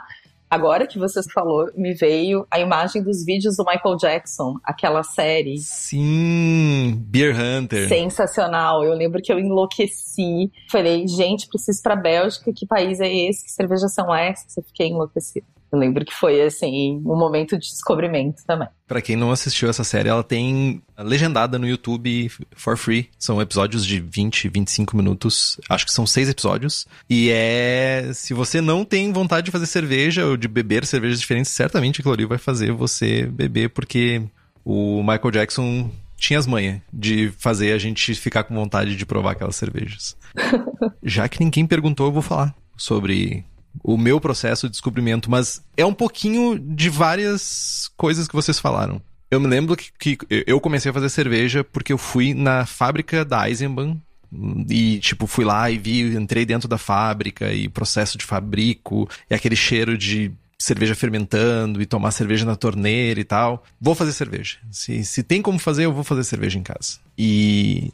Agora 0.52 0.86
que 0.86 0.98
você 0.98 1.22
falou, 1.32 1.70
me 1.74 1.94
veio 1.94 2.46
a 2.50 2.60
imagem 2.60 3.02
dos 3.02 3.24
vídeos 3.24 3.56
do 3.56 3.64
Michael 3.64 3.96
Jackson, 3.96 4.56
aquela 4.62 5.02
série. 5.02 5.56
Sim, 5.56 7.02
Beer 7.06 7.34
Hunter. 7.34 7.88
Sensacional. 7.88 8.84
Eu 8.84 8.92
lembro 8.92 9.22
que 9.22 9.32
eu 9.32 9.38
enlouqueci. 9.38 10.52
Falei, 10.70 11.08
gente, 11.08 11.48
preciso 11.48 11.80
ir 11.80 11.82
pra 11.82 11.96
Bélgica. 11.96 12.52
Que 12.54 12.66
país 12.66 13.00
é 13.00 13.10
esse? 13.10 13.44
Que 13.44 13.50
cervejas 13.50 13.94
são 13.94 14.14
essas? 14.14 14.54
Eu 14.54 14.62
fiquei 14.62 14.88
enlouquecida. 14.88 15.46
Eu 15.72 15.78
lembro 15.78 16.04
que 16.04 16.12
foi, 16.12 16.42
assim, 16.42 17.00
um 17.04 17.16
momento 17.16 17.58
de 17.58 17.66
descobrimento 17.66 18.42
também. 18.46 18.68
Para 18.86 19.00
quem 19.00 19.16
não 19.16 19.32
assistiu 19.32 19.70
essa 19.70 19.82
série, 19.82 20.10
ela 20.10 20.22
tem 20.22 20.82
legendada 20.98 21.58
no 21.58 21.66
YouTube 21.66 22.30
for 22.54 22.76
free. 22.76 23.08
São 23.18 23.40
episódios 23.40 23.86
de 23.86 23.98
20, 23.98 24.50
25 24.50 24.94
minutos. 24.94 25.58
Acho 25.70 25.86
que 25.86 25.92
são 25.92 26.06
seis 26.06 26.28
episódios. 26.28 26.86
E 27.08 27.30
é. 27.30 28.10
Se 28.12 28.34
você 28.34 28.60
não 28.60 28.84
tem 28.84 29.10
vontade 29.12 29.46
de 29.46 29.50
fazer 29.50 29.64
cerveja 29.64 30.26
ou 30.26 30.36
de 30.36 30.46
beber 30.46 30.84
cervejas 30.84 31.18
diferentes, 31.18 31.50
certamente 31.50 32.02
ali 32.06 32.26
vai 32.26 32.36
fazer 32.36 32.70
você 32.72 33.24
beber, 33.24 33.70
porque 33.70 34.20
o 34.62 35.02
Michael 35.02 35.30
Jackson 35.30 35.90
tinha 36.18 36.38
as 36.38 36.46
manhas 36.46 36.80
de 36.92 37.32
fazer 37.38 37.72
a 37.72 37.78
gente 37.78 38.14
ficar 38.14 38.44
com 38.44 38.54
vontade 38.54 38.94
de 38.94 39.06
provar 39.06 39.32
aquelas 39.32 39.56
cervejas. 39.56 40.16
Já 41.02 41.26
que 41.28 41.42
ninguém 41.42 41.66
perguntou, 41.66 42.06
eu 42.06 42.12
vou 42.12 42.22
falar 42.22 42.54
sobre 42.76 43.44
o 43.82 43.96
meu 43.96 44.20
processo 44.20 44.66
de 44.66 44.72
descobrimento, 44.72 45.30
mas 45.30 45.62
é 45.76 45.84
um 45.84 45.94
pouquinho 45.94 46.58
de 46.58 46.88
várias 46.88 47.90
coisas 47.96 48.28
que 48.28 48.34
vocês 48.34 48.58
falaram. 48.58 49.00
Eu 49.30 49.40
me 49.40 49.46
lembro 49.46 49.76
que, 49.76 49.90
que 49.98 50.18
eu 50.46 50.60
comecei 50.60 50.90
a 50.90 50.94
fazer 50.94 51.08
cerveja 51.08 51.64
porque 51.64 51.92
eu 51.92 51.98
fui 51.98 52.34
na 52.34 52.66
fábrica 52.66 53.24
da 53.24 53.48
Eisenbahn 53.48 53.96
e, 54.68 54.98
tipo, 54.98 55.26
fui 55.26 55.44
lá 55.44 55.70
e 55.70 55.78
vi, 55.78 56.14
entrei 56.16 56.44
dentro 56.44 56.68
da 56.68 56.78
fábrica 56.78 57.52
e 57.52 57.68
processo 57.68 58.18
de 58.18 58.24
fabrico 58.24 59.08
e 59.30 59.34
aquele 59.34 59.56
cheiro 59.56 59.96
de 59.96 60.32
cerveja 60.58 60.94
fermentando 60.94 61.82
e 61.82 61.86
tomar 61.86 62.12
cerveja 62.12 62.44
na 62.44 62.56
torneira 62.56 63.20
e 63.20 63.24
tal. 63.24 63.64
Vou 63.80 63.94
fazer 63.94 64.12
cerveja. 64.12 64.58
Se, 64.70 65.04
se 65.04 65.22
tem 65.22 65.42
como 65.42 65.58
fazer, 65.58 65.86
eu 65.86 65.92
vou 65.92 66.04
fazer 66.04 66.24
cerveja 66.24 66.58
em 66.58 66.62
casa. 66.62 66.98
E 67.16 67.92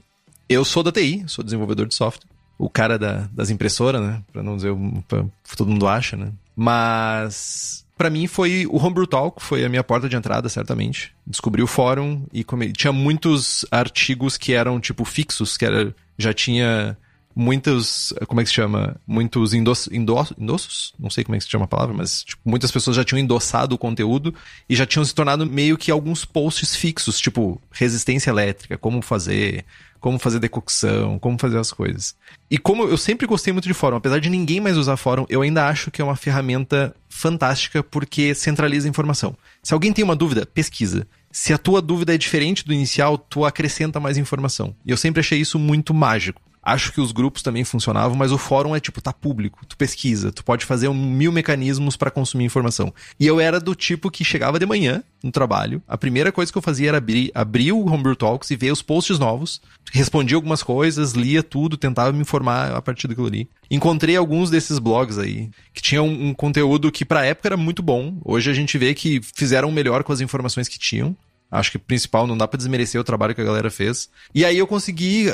eu 0.49 0.65
sou 0.65 0.83
da 0.83 0.93
TI, 0.93 1.25
sou 1.27 1.45
desenvolvedor 1.45 1.87
de 1.87 1.95
software 1.95 2.29
o 2.59 2.69
cara 2.69 2.99
da, 2.99 3.29
das 3.33 3.51
impressoras, 3.51 4.03
né? 4.03 4.21
Pra 4.33 4.43
não 4.43 4.57
dizer, 4.57 4.75
pra, 5.07 5.25
todo 5.57 5.71
mundo 5.71 5.87
acha, 5.87 6.17
né? 6.17 6.33
Mas 6.57 7.87
Para 7.97 8.11
mim 8.11 8.27
foi 8.27 8.67
o 8.67 8.77
Homebrew 8.77 9.07
Talk, 9.07 9.43
foi 9.43 9.65
a 9.65 9.69
minha 9.69 9.85
porta 9.85 10.09
de 10.09 10.17
entrada, 10.17 10.49
certamente. 10.49 11.13
Descobri 11.27 11.63
o 11.63 11.67
fórum 11.67 12.25
e 12.33 12.43
come... 12.43 12.73
tinha 12.73 12.93
muitos 12.93 13.65
artigos 13.71 14.37
que 14.37 14.53
eram 14.53 14.81
tipo 14.81 15.05
fixos, 15.05 15.57
que 15.57 15.65
era 15.65 15.95
já 16.19 16.33
tinha 16.35 16.97
muitos, 17.39 18.13
como 18.27 18.41
é 18.41 18.45
que 18.45 18.51
se 18.51 18.57
chama? 18.57 18.97
Muitos 19.07 19.55
endoss, 19.55 19.89
endoss, 19.93 20.33
endossos? 20.37 20.93
Não 20.99 21.09
sei 21.09 21.23
como 21.23 21.37
é 21.37 21.39
que 21.39 21.45
se 21.45 21.51
chama 21.51 21.67
a 21.67 21.69
palavra, 21.69 21.95
mas 21.95 22.25
tipo, 22.25 22.43
muitas 22.45 22.73
pessoas 22.73 22.97
já 22.97 23.05
tinham 23.05 23.21
endossado 23.21 23.77
o 23.77 23.79
conteúdo 23.79 24.35
e 24.69 24.75
já 24.75 24.85
tinham 24.85 25.05
se 25.05 25.15
tornado 25.15 25.47
meio 25.47 25.79
que 25.79 25.93
alguns 25.93 26.25
posts 26.25 26.75
fixos, 26.75 27.21
tipo 27.21 27.63
resistência 27.71 28.31
elétrica, 28.31 28.77
como 28.77 29.01
fazer, 29.01 29.65
como 30.01 30.19
fazer 30.19 30.39
decocção, 30.39 31.19
como 31.19 31.39
fazer 31.39 31.59
as 31.59 31.73
coisas. 31.73 32.15
E 32.51 32.59
como 32.59 32.85
eu 32.85 32.97
sempre 32.97 33.27
gostei 33.27 33.53
muito 33.53 33.69
de 33.69 33.75
fórum, 33.75 33.97
apesar 33.97 34.21
de 34.21 34.31
ninguém 34.31 34.61
mais 34.61 34.77
usar 34.77 34.97
fórum, 34.97 35.27
eu 35.29 35.43
ainda 35.43 35.67
acho 35.67 35.91
que 35.91 36.01
é 36.01 36.05
uma 36.05 36.17
ferramenta 36.17 36.95
fantástica 37.09 37.83
porque 37.83 38.35
centraliza 38.35 38.89
informação. 38.89 39.37
Se 39.63 39.75
alguém 39.75 39.93
tem 39.93 40.05
uma 40.05 40.17
dúvida, 40.17 40.47
pesquisa. 40.47 41.07
Se 41.31 41.53
a 41.53 41.59
tua 41.59 41.83
dúvida 41.83 42.15
é 42.15 42.19
diferente 42.19 42.65
do 42.65 42.73
inicial, 42.73 43.19
tu 43.19 43.45
acrescenta 43.45 44.01
mais 44.01 44.17
informação. 44.17 44.75
E 44.85 44.91
eu 44.91 44.97
sempre 44.97 45.21
achei 45.21 45.39
isso 45.39 45.59
muito 45.59 45.93
mágico. 45.93 46.41
Acho 46.69 46.93
que 46.93 47.01
os 47.01 47.13
grupos 47.13 47.43
também 47.43 47.65
funcionavam, 47.65 48.15
mas 48.15 48.31
o 48.31 48.37
fórum 48.37 48.77
é 48.77 48.81
tipo, 48.81 49.01
tá 49.01 49.11
público, 49.11 49.65
tu 49.67 49.75
pesquisa, 49.75 50.31
tu 50.31 50.45
pode 50.45 50.67
fazer 50.67 50.87
um 50.87 50.95
mil 50.95 51.33
mecanismos 51.33 51.97
para 51.97 52.11
consumir 52.11 52.45
informação. 52.45 52.93
E 53.19 53.27
eu 53.27 53.41
era 53.41 53.59
do 53.59 53.75
tipo 53.75 54.11
que 54.11 54.23
chegava 54.23 54.59
de 54.59 54.67
manhã 54.67 55.03
no 55.23 55.33
trabalho, 55.33 55.83
a 55.89 55.97
primeira 55.97 56.31
coisa 56.31 56.53
que 56.53 56.59
eu 56.59 56.63
fazia 56.63 56.89
era 56.89 56.99
abrir, 56.99 57.31
abrir 57.35 57.73
o 57.73 57.87
Homebrew 57.87 58.15
Talks 58.15 58.51
e 58.51 58.57
ver 58.57 58.71
os 58.71 58.83
posts 58.83 59.19
novos, 59.19 59.63
respondia 59.91 60.37
algumas 60.37 60.63
coisas, 60.63 61.13
lia 61.13 61.43
tudo, 61.43 61.79
tentava 61.79 62.13
me 62.13 62.21
informar 62.21 62.73
a 62.73 62.83
partir 62.83 63.09
daquilo 63.09 63.27
ali. 63.27 63.49
Encontrei 63.71 64.15
alguns 64.17 64.51
desses 64.51 64.79
blogs 64.79 65.19
aí, 65.19 65.51
que 65.73 65.81
tinham 65.81 66.07
um, 66.07 66.29
um 66.29 66.35
conteúdo 66.35 66.93
que 66.93 67.03
pra 67.03 67.25
época 67.25 67.49
era 67.49 67.57
muito 67.57 67.83
bom, 67.83 68.21
hoje 68.23 68.51
a 68.51 68.55
gente 68.55 68.77
vê 68.77 68.93
que 68.93 69.23
fizeram 69.23 69.73
melhor 69.73 70.05
com 70.05 70.13
as 70.13 70.21
informações 70.21 70.69
que 70.69 70.79
tinham. 70.79 71.17
Acho 71.51 71.73
que 71.73 71.79
principal, 71.79 72.27
não 72.27 72.37
dá 72.37 72.47
para 72.47 72.59
desmerecer 72.59 73.01
o 73.01 73.05
trabalho 73.05 73.35
que 73.35 73.41
a 73.41 73.45
galera 73.45 73.71
fez. 73.71 74.11
E 74.35 74.45
aí 74.45 74.59
eu 74.59 74.67
consegui, 74.67 75.27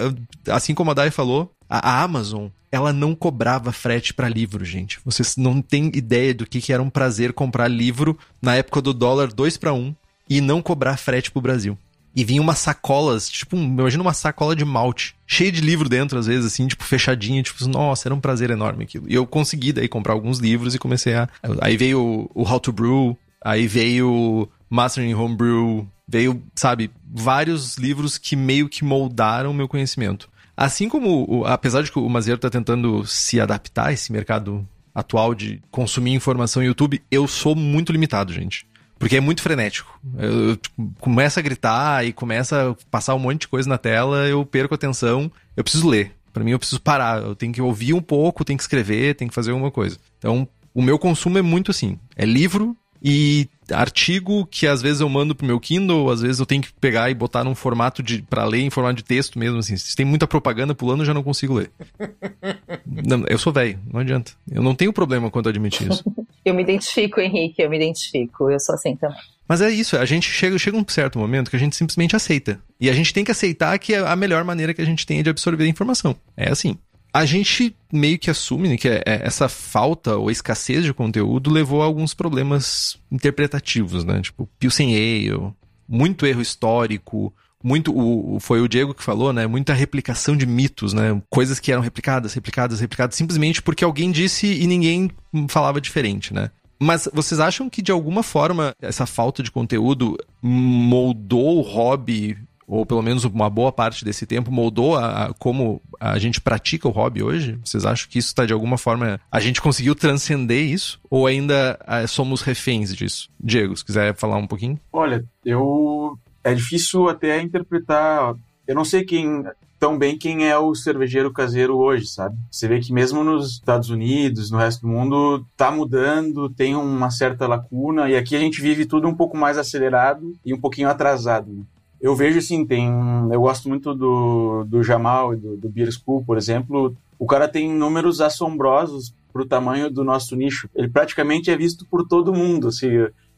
assim 0.48 0.74
como 0.74 0.92
a 0.92 0.94
Dai 0.94 1.10
falou, 1.10 1.52
a, 1.68 2.02
Amazon, 2.02 2.48
ela 2.70 2.92
não 2.92 3.14
cobrava 3.14 3.72
frete 3.72 4.14
para 4.14 4.28
livro, 4.28 4.64
gente. 4.64 5.00
Vocês 5.04 5.36
não 5.36 5.60
têm 5.60 5.90
ideia 5.94 6.32
do 6.32 6.46
que, 6.46 6.60
que 6.60 6.72
era 6.72 6.82
um 6.82 6.90
prazer 6.90 7.32
comprar 7.32 7.68
livro 7.68 8.16
na 8.40 8.54
época 8.54 8.80
do 8.80 8.94
dólar 8.94 9.32
2 9.32 9.56
para 9.56 9.72
1 9.72 9.94
e 10.28 10.40
não 10.40 10.62
cobrar 10.62 10.96
frete 10.96 11.30
pro 11.30 11.42
Brasil. 11.42 11.76
E 12.16 12.24
vinha 12.24 12.40
umas 12.40 12.58
sacolas, 12.58 13.28
tipo, 13.28 13.56
imagina 13.56 14.00
uma 14.00 14.14
sacola 14.14 14.54
de 14.54 14.64
malte, 14.64 15.16
cheia 15.26 15.50
de 15.50 15.60
livro 15.60 15.88
dentro, 15.88 16.16
às 16.16 16.26
vezes, 16.26 16.46
assim, 16.46 16.68
tipo, 16.68 16.84
fechadinha, 16.84 17.42
tipo, 17.42 17.66
nossa, 17.66 18.06
era 18.06 18.14
um 18.14 18.20
prazer 18.20 18.50
enorme 18.50 18.84
aquilo. 18.84 19.06
E 19.08 19.14
eu 19.14 19.26
consegui 19.26 19.72
daí 19.72 19.88
comprar 19.88 20.12
alguns 20.12 20.38
livros 20.38 20.76
e 20.76 20.78
comecei 20.78 21.14
a. 21.14 21.28
Aí 21.60 21.76
veio 21.76 22.00
o, 22.00 22.42
o 22.42 22.48
How 22.48 22.60
to 22.60 22.72
Brew, 22.72 23.18
aí 23.44 23.66
veio 23.66 24.48
Mastering 24.68 25.14
Homebrew, 25.14 25.86
Veio, 26.06 26.42
sabe, 26.54 26.90
vários 27.02 27.76
livros 27.76 28.18
que 28.18 28.36
meio 28.36 28.68
que 28.68 28.84
moldaram 28.84 29.54
meu 29.54 29.66
conhecimento. 29.66 30.28
Assim 30.56 30.88
como, 30.88 31.44
apesar 31.46 31.82
de 31.82 31.90
que 31.90 31.98
o 31.98 32.08
Mazeiro 32.08 32.36
está 32.36 32.50
tentando 32.50 33.06
se 33.06 33.40
adaptar 33.40 33.88
a 33.88 33.92
esse 33.92 34.12
mercado 34.12 34.68
atual 34.94 35.34
de 35.34 35.60
consumir 35.70 36.12
informação 36.12 36.62
no 36.62 36.68
YouTube, 36.68 37.02
eu 37.10 37.26
sou 37.26 37.56
muito 37.56 37.90
limitado, 37.90 38.32
gente. 38.32 38.66
Porque 38.98 39.16
é 39.16 39.20
muito 39.20 39.42
frenético. 39.42 39.98
Eu, 40.16 40.50
eu 40.50 40.58
começo 41.00 41.38
a 41.38 41.42
gritar 41.42 42.06
e 42.06 42.12
começa 42.12 42.70
a 42.70 42.76
passar 42.90 43.14
um 43.14 43.18
monte 43.18 43.42
de 43.42 43.48
coisa 43.48 43.68
na 43.68 43.78
tela, 43.78 44.28
eu 44.28 44.44
perco 44.44 44.74
a 44.74 44.76
atenção, 44.76 45.32
eu 45.56 45.64
preciso 45.64 45.88
ler. 45.88 46.12
Para 46.32 46.44
mim, 46.44 46.52
eu 46.52 46.58
preciso 46.58 46.80
parar. 46.80 47.22
Eu 47.22 47.34
tenho 47.34 47.52
que 47.52 47.62
ouvir 47.62 47.94
um 47.94 48.02
pouco, 48.02 48.44
tenho 48.44 48.56
que 48.56 48.62
escrever, 48.62 49.14
tenho 49.14 49.30
que 49.30 49.34
fazer 49.34 49.52
alguma 49.52 49.70
coisa. 49.70 49.98
Então, 50.18 50.46
o 50.72 50.82
meu 50.82 50.98
consumo 50.98 51.38
é 51.38 51.42
muito 51.42 51.70
assim: 51.70 51.98
é 52.14 52.24
livro 52.24 52.76
e 53.02 53.48
artigo 53.70 54.46
que 54.46 54.66
às 54.66 54.82
vezes 54.82 55.00
eu 55.00 55.08
mando 55.08 55.34
pro 55.34 55.46
meu 55.46 55.58
Kindle, 55.60 56.10
às 56.10 56.20
vezes 56.20 56.40
eu 56.40 56.46
tenho 56.46 56.62
que 56.62 56.72
pegar 56.74 57.10
e 57.10 57.14
botar 57.14 57.44
num 57.44 57.54
formato 57.54 58.02
de 58.02 58.22
para 58.22 58.44
ler 58.44 58.60
em 58.60 58.70
formato 58.70 58.96
de 58.96 59.04
texto 59.04 59.38
mesmo 59.38 59.58
assim. 59.58 59.76
Se 59.76 59.96
tem 59.96 60.04
muita 60.04 60.26
propaganda 60.26 60.74
pulando, 60.74 61.00
eu 61.00 61.06
já 61.06 61.14
não 61.14 61.22
consigo 61.22 61.54
ler. 61.54 61.70
não, 62.86 63.24
eu 63.28 63.38
sou 63.38 63.52
velho, 63.52 63.78
não 63.90 64.00
adianta. 64.00 64.32
Eu 64.50 64.62
não 64.62 64.74
tenho 64.74 64.92
problema 64.92 65.30
quanto 65.30 65.46
a 65.46 65.50
admitir 65.50 65.90
isso. 65.90 66.04
eu 66.44 66.54
me 66.54 66.62
identifico, 66.62 67.20
Henrique, 67.20 67.62
eu 67.62 67.70
me 67.70 67.76
identifico. 67.76 68.50
Eu 68.50 68.60
sou 68.60 68.74
assim 68.74 68.96
também. 68.96 69.18
Mas 69.46 69.60
é 69.60 69.70
isso, 69.70 69.96
a 69.98 70.04
gente 70.06 70.30
chega, 70.30 70.58
chega 70.58 70.76
um 70.76 70.84
certo 70.88 71.18
momento 71.18 71.50
que 71.50 71.56
a 71.56 71.58
gente 71.58 71.76
simplesmente 71.76 72.16
aceita. 72.16 72.58
E 72.80 72.88
a 72.88 72.94
gente 72.94 73.12
tem 73.12 73.22
que 73.22 73.30
aceitar 73.30 73.78
que 73.78 73.92
é 73.92 73.98
a 73.98 74.16
melhor 74.16 74.42
maneira 74.42 74.72
que 74.72 74.80
a 74.80 74.86
gente 74.86 75.04
tem 75.04 75.22
de 75.22 75.28
absorver 75.28 75.64
a 75.64 75.68
informação. 75.68 76.16
É 76.36 76.50
assim 76.50 76.78
a 77.14 77.24
gente 77.24 77.76
meio 77.92 78.18
que 78.18 78.28
assume 78.28 78.68
né, 78.68 78.76
que 78.76 78.88
é, 78.88 79.00
é, 79.06 79.24
essa 79.24 79.48
falta 79.48 80.16
ou 80.16 80.32
escassez 80.32 80.84
de 80.84 80.92
conteúdo 80.92 81.48
levou 81.48 81.80
a 81.80 81.84
alguns 81.84 82.12
problemas 82.12 82.98
interpretativos, 83.08 84.04
né? 84.04 84.20
Tipo, 84.20 84.48
Pilsen 84.58 84.96
Ale, 84.96 85.52
muito 85.88 86.26
erro 86.26 86.42
histórico, 86.42 87.32
muito 87.62 87.96
o, 87.96 88.40
foi 88.40 88.60
o 88.60 88.68
Diego 88.68 88.92
que 88.92 89.02
falou, 89.02 89.32
né? 89.32 89.46
Muita 89.46 89.72
replicação 89.72 90.36
de 90.36 90.44
mitos, 90.44 90.92
né? 90.92 91.22
Coisas 91.30 91.60
que 91.60 91.70
eram 91.70 91.82
replicadas, 91.82 92.34
replicadas, 92.34 92.80
replicadas, 92.80 93.14
simplesmente 93.14 93.62
porque 93.62 93.84
alguém 93.84 94.10
disse 94.10 94.48
e 94.48 94.66
ninguém 94.66 95.08
falava 95.48 95.80
diferente, 95.80 96.34
né? 96.34 96.50
Mas 96.80 97.08
vocês 97.12 97.38
acham 97.38 97.70
que 97.70 97.80
de 97.80 97.92
alguma 97.92 98.24
forma 98.24 98.74
essa 98.82 99.06
falta 99.06 99.40
de 99.40 99.52
conteúdo 99.52 100.18
moldou 100.42 101.58
o 101.58 101.62
hobby 101.62 102.36
ou 102.66 102.84
pelo 102.84 103.02
menos 103.02 103.24
uma 103.24 103.50
boa 103.50 103.72
parte 103.72 104.04
desse 104.04 104.26
tempo, 104.26 104.50
moldou 104.50 104.96
a, 104.96 105.26
a, 105.26 105.34
como 105.34 105.80
a 106.00 106.18
gente 106.18 106.40
pratica 106.40 106.88
o 106.88 106.90
hobby 106.90 107.22
hoje? 107.22 107.58
Vocês 107.64 107.84
acham 107.84 108.08
que 108.08 108.18
isso 108.18 108.28
está 108.28 108.44
de 108.46 108.52
alguma 108.52 108.78
forma. 108.78 109.20
A 109.30 109.40
gente 109.40 109.60
conseguiu 109.60 109.94
transcender 109.94 110.64
isso? 110.64 111.00
Ou 111.10 111.26
ainda 111.26 111.78
é, 111.86 112.06
somos 112.06 112.42
reféns 112.42 112.94
disso? 112.94 113.28
Diego, 113.40 113.76
se 113.76 113.84
quiser 113.84 114.14
falar 114.14 114.36
um 114.36 114.46
pouquinho. 114.46 114.78
Olha, 114.92 115.24
eu. 115.44 116.18
É 116.42 116.52
difícil 116.52 117.08
até 117.08 117.40
interpretar. 117.40 118.34
Eu 118.66 118.74
não 118.74 118.84
sei 118.84 119.02
quem 119.02 119.44
tão 119.84 119.98
bem 119.98 120.16
quem 120.16 120.48
é 120.48 120.56
o 120.56 120.74
cervejeiro 120.74 121.30
caseiro 121.30 121.76
hoje, 121.76 122.06
sabe? 122.06 122.38
Você 122.50 122.66
vê 122.66 122.80
que 122.80 122.90
mesmo 122.90 123.22
nos 123.22 123.52
Estados 123.52 123.90
Unidos, 123.90 124.50
no 124.50 124.56
resto 124.56 124.80
do 124.80 124.88
mundo, 124.88 125.44
tá 125.58 125.70
mudando, 125.70 126.48
tem 126.48 126.74
uma 126.74 127.10
certa 127.10 127.46
lacuna, 127.46 128.08
e 128.08 128.16
aqui 128.16 128.34
a 128.34 128.38
gente 128.38 128.62
vive 128.62 128.86
tudo 128.86 129.06
um 129.06 129.14
pouco 129.14 129.36
mais 129.36 129.58
acelerado 129.58 130.34
e 130.42 130.54
um 130.54 130.60
pouquinho 130.60 130.88
atrasado. 130.88 131.52
Né? 131.52 131.62
Eu 132.04 132.14
vejo 132.14 132.38
assim, 132.38 132.66
tem. 132.66 132.86
Eu 133.32 133.40
gosto 133.40 133.66
muito 133.66 133.94
do, 133.94 134.62
do 134.64 134.82
Jamal 134.82 135.32
e 135.32 135.38
do, 135.38 135.56
do 135.56 135.70
Beer 135.70 135.90
School, 135.90 136.22
por 136.22 136.36
exemplo. 136.36 136.94
O 137.18 137.24
cara 137.24 137.48
tem 137.48 137.72
números 137.72 138.20
assombrosos 138.20 139.14
para 139.32 139.40
o 139.40 139.46
tamanho 139.46 139.90
do 139.90 140.04
nosso 140.04 140.36
nicho. 140.36 140.68
Ele 140.74 140.86
praticamente 140.86 141.50
é 141.50 141.56
visto 141.56 141.86
por 141.86 142.06
todo 142.06 142.34
mundo, 142.34 142.68
assim, 142.68 142.90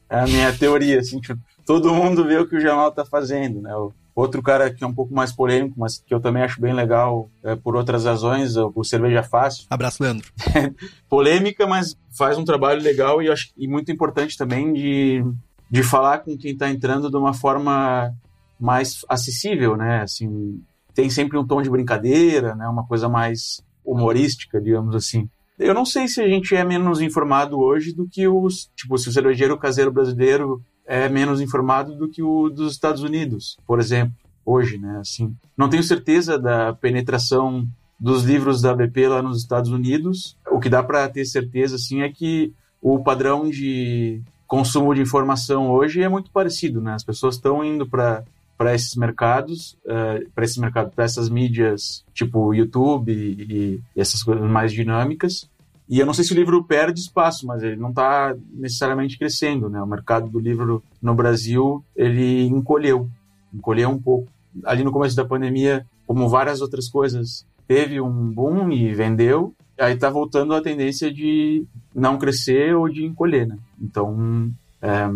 é 0.09 0.19
a 0.19 0.25
minha 0.25 0.51
teoria, 0.51 0.99
assim, 0.99 1.21
tipo, 1.21 1.39
todo 1.65 1.93
mundo 1.93 2.25
vê 2.25 2.39
o 2.39 2.45
que 2.45 2.57
o 2.57 2.59
Jamal 2.59 2.89
está 2.89 3.05
fazendo, 3.05 3.61
né? 3.61 3.73
O 3.73 3.93
outro 4.13 4.43
cara 4.43 4.69
que 4.69 4.83
é 4.83 4.87
um 4.87 4.93
pouco 4.93 5.13
mais 5.13 5.31
polêmico, 5.31 5.75
mas 5.79 6.03
que 6.05 6.13
eu 6.13 6.19
também 6.19 6.43
acho 6.43 6.59
bem 6.59 6.73
legal 6.73 7.29
é, 7.45 7.55
por 7.55 7.73
outras 7.73 8.03
razões, 8.03 8.57
o 8.57 8.83
Cerveja 8.83 9.23
Fácil. 9.23 9.65
Abraço, 9.69 10.03
Leandro. 10.03 10.29
Polêmica, 11.07 11.65
mas 11.65 11.95
faz 12.17 12.37
um 12.37 12.43
trabalho 12.43 12.81
legal 12.81 13.21
e, 13.21 13.31
acho, 13.31 13.49
e 13.55 13.65
muito 13.65 13.93
importante 13.93 14.37
também 14.37 14.73
de, 14.73 15.23
de 15.71 15.83
falar 15.83 16.17
com 16.17 16.37
quem 16.37 16.51
está 16.51 16.69
entrando 16.69 17.09
de 17.09 17.15
uma 17.15 17.33
forma 17.33 18.13
mais 18.59 19.05
acessível, 19.07 19.75
né? 19.75 20.01
Assim, 20.01 20.61
tem 20.93 21.09
sempre 21.09 21.37
um 21.37 21.45
tom 21.45 21.61
de 21.61 21.69
brincadeira, 21.69 22.55
né? 22.55 22.67
Uma 22.67 22.85
coisa 22.85 23.07
mais 23.07 23.63
humorística, 23.85 24.59
digamos 24.59 24.95
assim. 24.95 25.29
Eu 25.57 25.73
não 25.73 25.85
sei 25.85 26.07
se 26.07 26.21
a 26.21 26.27
gente 26.27 26.55
é 26.55 26.63
menos 26.63 27.01
informado 27.01 27.59
hoje 27.59 27.93
do 27.93 28.07
que 28.07 28.27
os, 28.27 28.69
tipo, 28.75 28.97
se 28.97 29.09
o 29.09 29.11
cervejeiro 29.11 29.57
caseiro 29.57 29.91
brasileiro 29.91 30.61
é 30.85 31.09
menos 31.09 31.41
informado 31.41 31.95
do 31.95 32.07
que 32.07 32.21
o 32.21 32.49
dos 32.49 32.73
Estados 32.73 33.01
Unidos, 33.01 33.57
por 33.65 33.79
exemplo, 33.79 34.15
hoje, 34.45 34.77
né? 34.77 34.99
Assim, 34.99 35.35
não 35.57 35.69
tenho 35.69 35.83
certeza 35.83 36.37
da 36.37 36.73
penetração 36.73 37.67
dos 37.99 38.23
livros 38.23 38.61
da 38.61 38.73
BP 38.73 39.07
lá 39.07 39.21
nos 39.21 39.39
Estados 39.39 39.71
Unidos. 39.71 40.37
O 40.49 40.59
que 40.59 40.69
dá 40.69 40.83
para 40.83 41.09
ter 41.09 41.25
certeza, 41.25 41.75
assim, 41.75 42.01
é 42.01 42.09
que 42.09 42.53
o 42.81 42.99
padrão 42.99 43.49
de 43.49 44.21
consumo 44.45 44.93
de 44.95 45.01
informação 45.01 45.69
hoje 45.69 46.01
é 46.01 46.07
muito 46.07 46.31
parecido, 46.31 46.79
né? 46.79 46.93
As 46.93 47.03
pessoas 47.03 47.35
estão 47.35 47.63
indo 47.63 47.85
para 47.85 48.23
para 48.57 48.73
esses 48.73 48.95
mercados, 48.95 49.77
uh, 49.85 50.17
eh, 50.17 50.27
para 50.33 50.43
esse 50.43 50.59
mercado, 50.59 50.91
para 50.91 51.05
essas 51.05 51.29
mídias 51.29 52.03
tipo 52.13 52.53
YouTube 52.53 53.11
e, 53.11 53.79
e, 53.95 53.99
essas 54.01 54.23
coisas 54.23 54.49
mais 54.49 54.73
dinâmicas. 54.73 55.47
E 55.87 55.99
eu 55.99 56.05
não 56.05 56.13
sei 56.13 56.25
se 56.25 56.33
o 56.33 56.35
livro 56.35 56.63
perde 56.63 56.99
espaço, 56.99 57.45
mas 57.45 57.63
ele 57.63 57.77
não 57.77 57.89
está 57.89 58.35
necessariamente 58.51 59.17
crescendo, 59.17 59.69
né? 59.69 59.81
O 59.81 59.87
mercado 59.87 60.27
do 60.27 60.39
livro 60.39 60.83
no 61.01 61.13
Brasil 61.13 61.83
ele 61.95 62.45
encolheu, 62.47 63.07
encolheu 63.53 63.89
um 63.89 63.99
pouco. 63.99 64.27
Ali 64.65 64.83
no 64.83 64.91
começo 64.91 65.15
da 65.15 65.23
pandemia, 65.23 65.85
como 66.05 66.27
várias 66.27 66.59
outras 66.59 66.89
coisas, 66.89 67.45
teve 67.67 68.01
um 68.01 68.31
boom 68.31 68.71
e 68.71 68.93
vendeu. 68.93 69.53
Aí 69.79 69.93
está 69.93 70.09
voltando 70.09 70.55
a 70.55 70.61
tendência 70.61 71.13
de 71.13 71.63
não 71.93 72.17
crescer 72.17 72.75
ou 72.75 72.89
de 72.89 73.05
encolher, 73.05 73.47
né? 73.47 73.57
Então 73.79 74.51
é, 74.81 75.09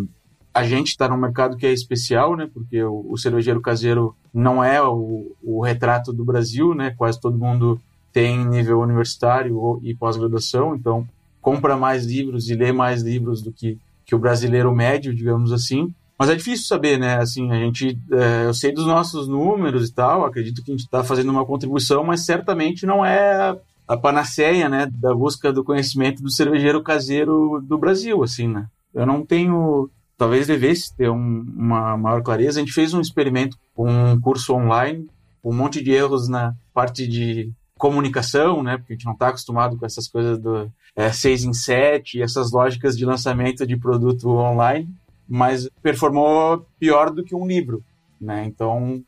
a 0.53 0.63
gente 0.63 0.89
está 0.89 1.07
num 1.07 1.17
mercado 1.17 1.57
que 1.57 1.65
é 1.65 1.71
especial, 1.71 2.35
né? 2.35 2.49
Porque 2.53 2.81
o, 2.83 3.05
o 3.09 3.17
cervejeiro 3.17 3.61
caseiro 3.61 4.15
não 4.33 4.63
é 4.63 4.81
o, 4.81 5.35
o, 5.41 5.61
retrato 5.61 6.11
do 6.11 6.25
Brasil, 6.25 6.73
né? 6.73 6.93
Quase 6.97 7.19
todo 7.19 7.37
mundo 7.37 7.79
tem 8.11 8.45
nível 8.45 8.81
universitário 8.81 9.79
e 9.83 9.95
pós-graduação, 9.95 10.75
então 10.75 11.07
compra 11.41 11.77
mais 11.77 12.05
livros 12.05 12.49
e 12.49 12.55
lê 12.55 12.71
mais 12.71 13.01
livros 13.01 13.41
do 13.41 13.51
que 13.51 13.79
que 14.11 14.15
o 14.15 14.19
brasileiro 14.19 14.75
médio, 14.75 15.15
digamos 15.15 15.53
assim. 15.53 15.93
Mas 16.19 16.29
é 16.29 16.35
difícil 16.35 16.67
saber, 16.67 16.99
né? 16.99 17.15
Assim, 17.15 17.49
a 17.49 17.55
gente, 17.55 17.97
é, 18.11 18.45
eu 18.45 18.53
sei 18.53 18.73
dos 18.73 18.85
nossos 18.85 19.25
números 19.25 19.87
e 19.87 19.93
tal, 19.93 20.25
acredito 20.25 20.61
que 20.61 20.69
a 20.69 20.73
gente 20.73 20.83
está 20.83 21.01
fazendo 21.01 21.31
uma 21.31 21.45
contribuição, 21.45 22.03
mas 22.03 22.25
certamente 22.25 22.85
não 22.85 23.05
é 23.05 23.57
a 23.87 23.97
panaceia, 23.97 24.67
né, 24.67 24.85
da 24.85 25.13
busca 25.13 25.51
do 25.51 25.63
conhecimento 25.63 26.21
do 26.21 26.31
cervejeiro 26.31 26.83
caseiro 26.83 27.61
do 27.61 27.77
Brasil, 27.77 28.21
assim, 28.21 28.47
né? 28.47 28.67
Eu 28.93 29.05
não 29.05 29.25
tenho, 29.25 29.89
talvez 30.21 30.45
devesse 30.45 30.95
ter 30.95 31.09
um, 31.09 31.43
uma 31.57 31.97
maior 31.97 32.21
clareza. 32.21 32.59
A 32.59 32.63
gente 32.63 32.75
fez 32.75 32.93
um 32.93 33.01
experimento 33.01 33.57
com 33.73 33.89
um 33.89 34.21
curso 34.21 34.53
online, 34.53 35.07
com 35.41 35.49
um 35.49 35.57
monte 35.57 35.83
de 35.83 35.89
erros 35.89 36.29
na 36.29 36.53
parte 36.71 37.07
de 37.07 37.51
comunicação, 37.75 38.61
né? 38.61 38.77
Porque 38.77 38.93
a 38.93 38.95
gente 38.95 39.05
não 39.07 39.13
está 39.13 39.29
acostumado 39.29 39.75
com 39.77 39.83
essas 39.83 40.07
coisas 40.07 40.37
do 40.37 40.71
é, 40.95 41.11
seis 41.11 41.43
em 41.43 41.53
sete 41.53 42.19
e 42.19 42.21
essas 42.21 42.51
lógicas 42.51 42.95
de 42.95 43.03
lançamento 43.03 43.65
de 43.65 43.75
produto 43.75 44.29
online, 44.29 44.87
mas 45.27 45.67
performou 45.81 46.67
pior 46.77 47.09
do 47.09 47.23
que 47.23 47.33
um 47.33 47.47
livro, 47.47 47.83
né? 48.19 48.45
Então 48.45 49.03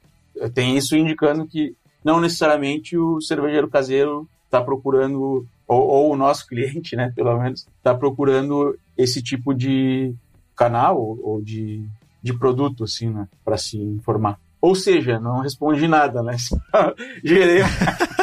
tem 0.56 0.76
isso 0.76 0.97
indicando 0.97 1.45
que 1.45 1.76
não 2.04 2.19
necessariamente 2.19 2.97
o 2.97 3.21
cervejeiro 3.21 3.69
caseiro 3.69 4.28
está 4.45 4.60
procurando 4.60 5.45
ou, 5.67 5.88
ou, 5.88 6.12
o 6.12 6.17
nosso 6.17 6.47
cliente, 6.49 6.95
né, 6.95 7.13
pelo 7.15 7.39
menos, 7.39 7.67
está 7.78 7.93
procurando 7.93 8.76
esse 8.97 9.21
tipo 9.21 9.54
de 9.54 10.15
canal 10.55 10.99
ou, 10.99 11.19
ou 11.23 11.41
de, 11.41 11.85
de 12.21 12.33
produto, 12.37 12.83
assim, 12.83 13.09
né, 13.09 13.27
para 13.43 13.57
se 13.57 13.77
informar. 13.77 14.39
Ou 14.61 14.75
seja, 14.75 15.19
não 15.19 15.41
responde 15.41 15.87
nada, 15.87 16.23
né? 16.23 16.37
Gerei. 17.21 17.63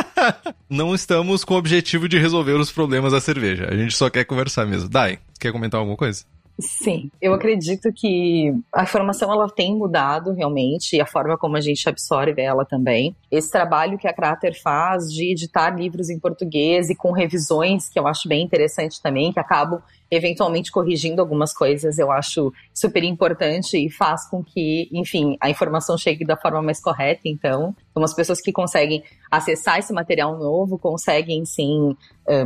não 0.71 0.95
estamos 0.95 1.45
com 1.45 1.55
o 1.55 1.59
objetivo 1.59 2.09
de 2.09 2.19
resolver 2.19 2.53
os 2.53 2.73
problemas 2.73 3.13
da 3.13 3.21
cerveja. 3.21 3.69
A 3.71 3.77
gente 3.77 3.95
só 3.95 4.09
quer 4.09 4.25
conversar 4.25 4.65
mesmo. 4.65 4.89
Dai, 4.89 5.19
quer 5.39 5.53
comentar 5.53 5.79
alguma 5.79 5.99
coisa? 5.99 6.25
Sim, 6.61 7.11
eu 7.21 7.33
acredito 7.33 7.93
que 7.93 8.55
a 8.75 8.83
informação 8.83 9.33
ela 9.33 9.49
tem 9.49 9.75
mudado 9.75 10.33
realmente 10.33 10.97
e 10.97 11.01
a 11.01 11.07
forma 11.07 11.37
como 11.39 11.57
a 11.57 11.61
gente 11.61 11.89
absorve 11.89 12.41
ela 12.41 12.65
também. 12.65 13.17
Esse 13.31 13.51
trabalho 13.51 13.99
que 13.99 14.07
a 14.07 14.13
Crater 14.13 14.61
faz 14.63 15.13
de 15.13 15.33
editar 15.33 15.71
livros 15.71 16.11
em 16.11 16.19
português 16.19 16.91
e 16.91 16.95
com 16.95 17.13
revisões, 17.13 17.89
que 17.89 17.99
eu 17.99 18.07
acho 18.07 18.29
bem 18.29 18.43
interessante 18.43 19.01
também, 19.01 19.33
que 19.33 19.41
acabam 19.41 19.81
eventualmente 20.11 20.73
corrigindo 20.73 21.21
algumas 21.21 21.53
coisas, 21.53 21.99
eu 21.99 22.11
acho 22.11 22.53
super 22.75 23.05
importante 23.05 23.77
e 23.77 23.91
faz 23.91 24.29
com 24.29 24.43
que, 24.43 24.89
enfim, 24.93 25.37
a 25.41 25.49
informação 25.49 25.97
chegue 25.97 26.25
da 26.25 26.37
forma 26.37 26.61
mais 26.61 26.81
correta. 26.81 27.23
Então, 27.27 27.75
então 27.91 28.03
as 28.03 28.13
pessoas 28.13 28.41
que 28.41 28.53
conseguem 28.53 29.05
acessar 29.31 29.79
esse 29.79 29.93
material 29.93 30.37
novo 30.37 30.79
conseguem, 30.79 31.45
sim, 31.45 31.97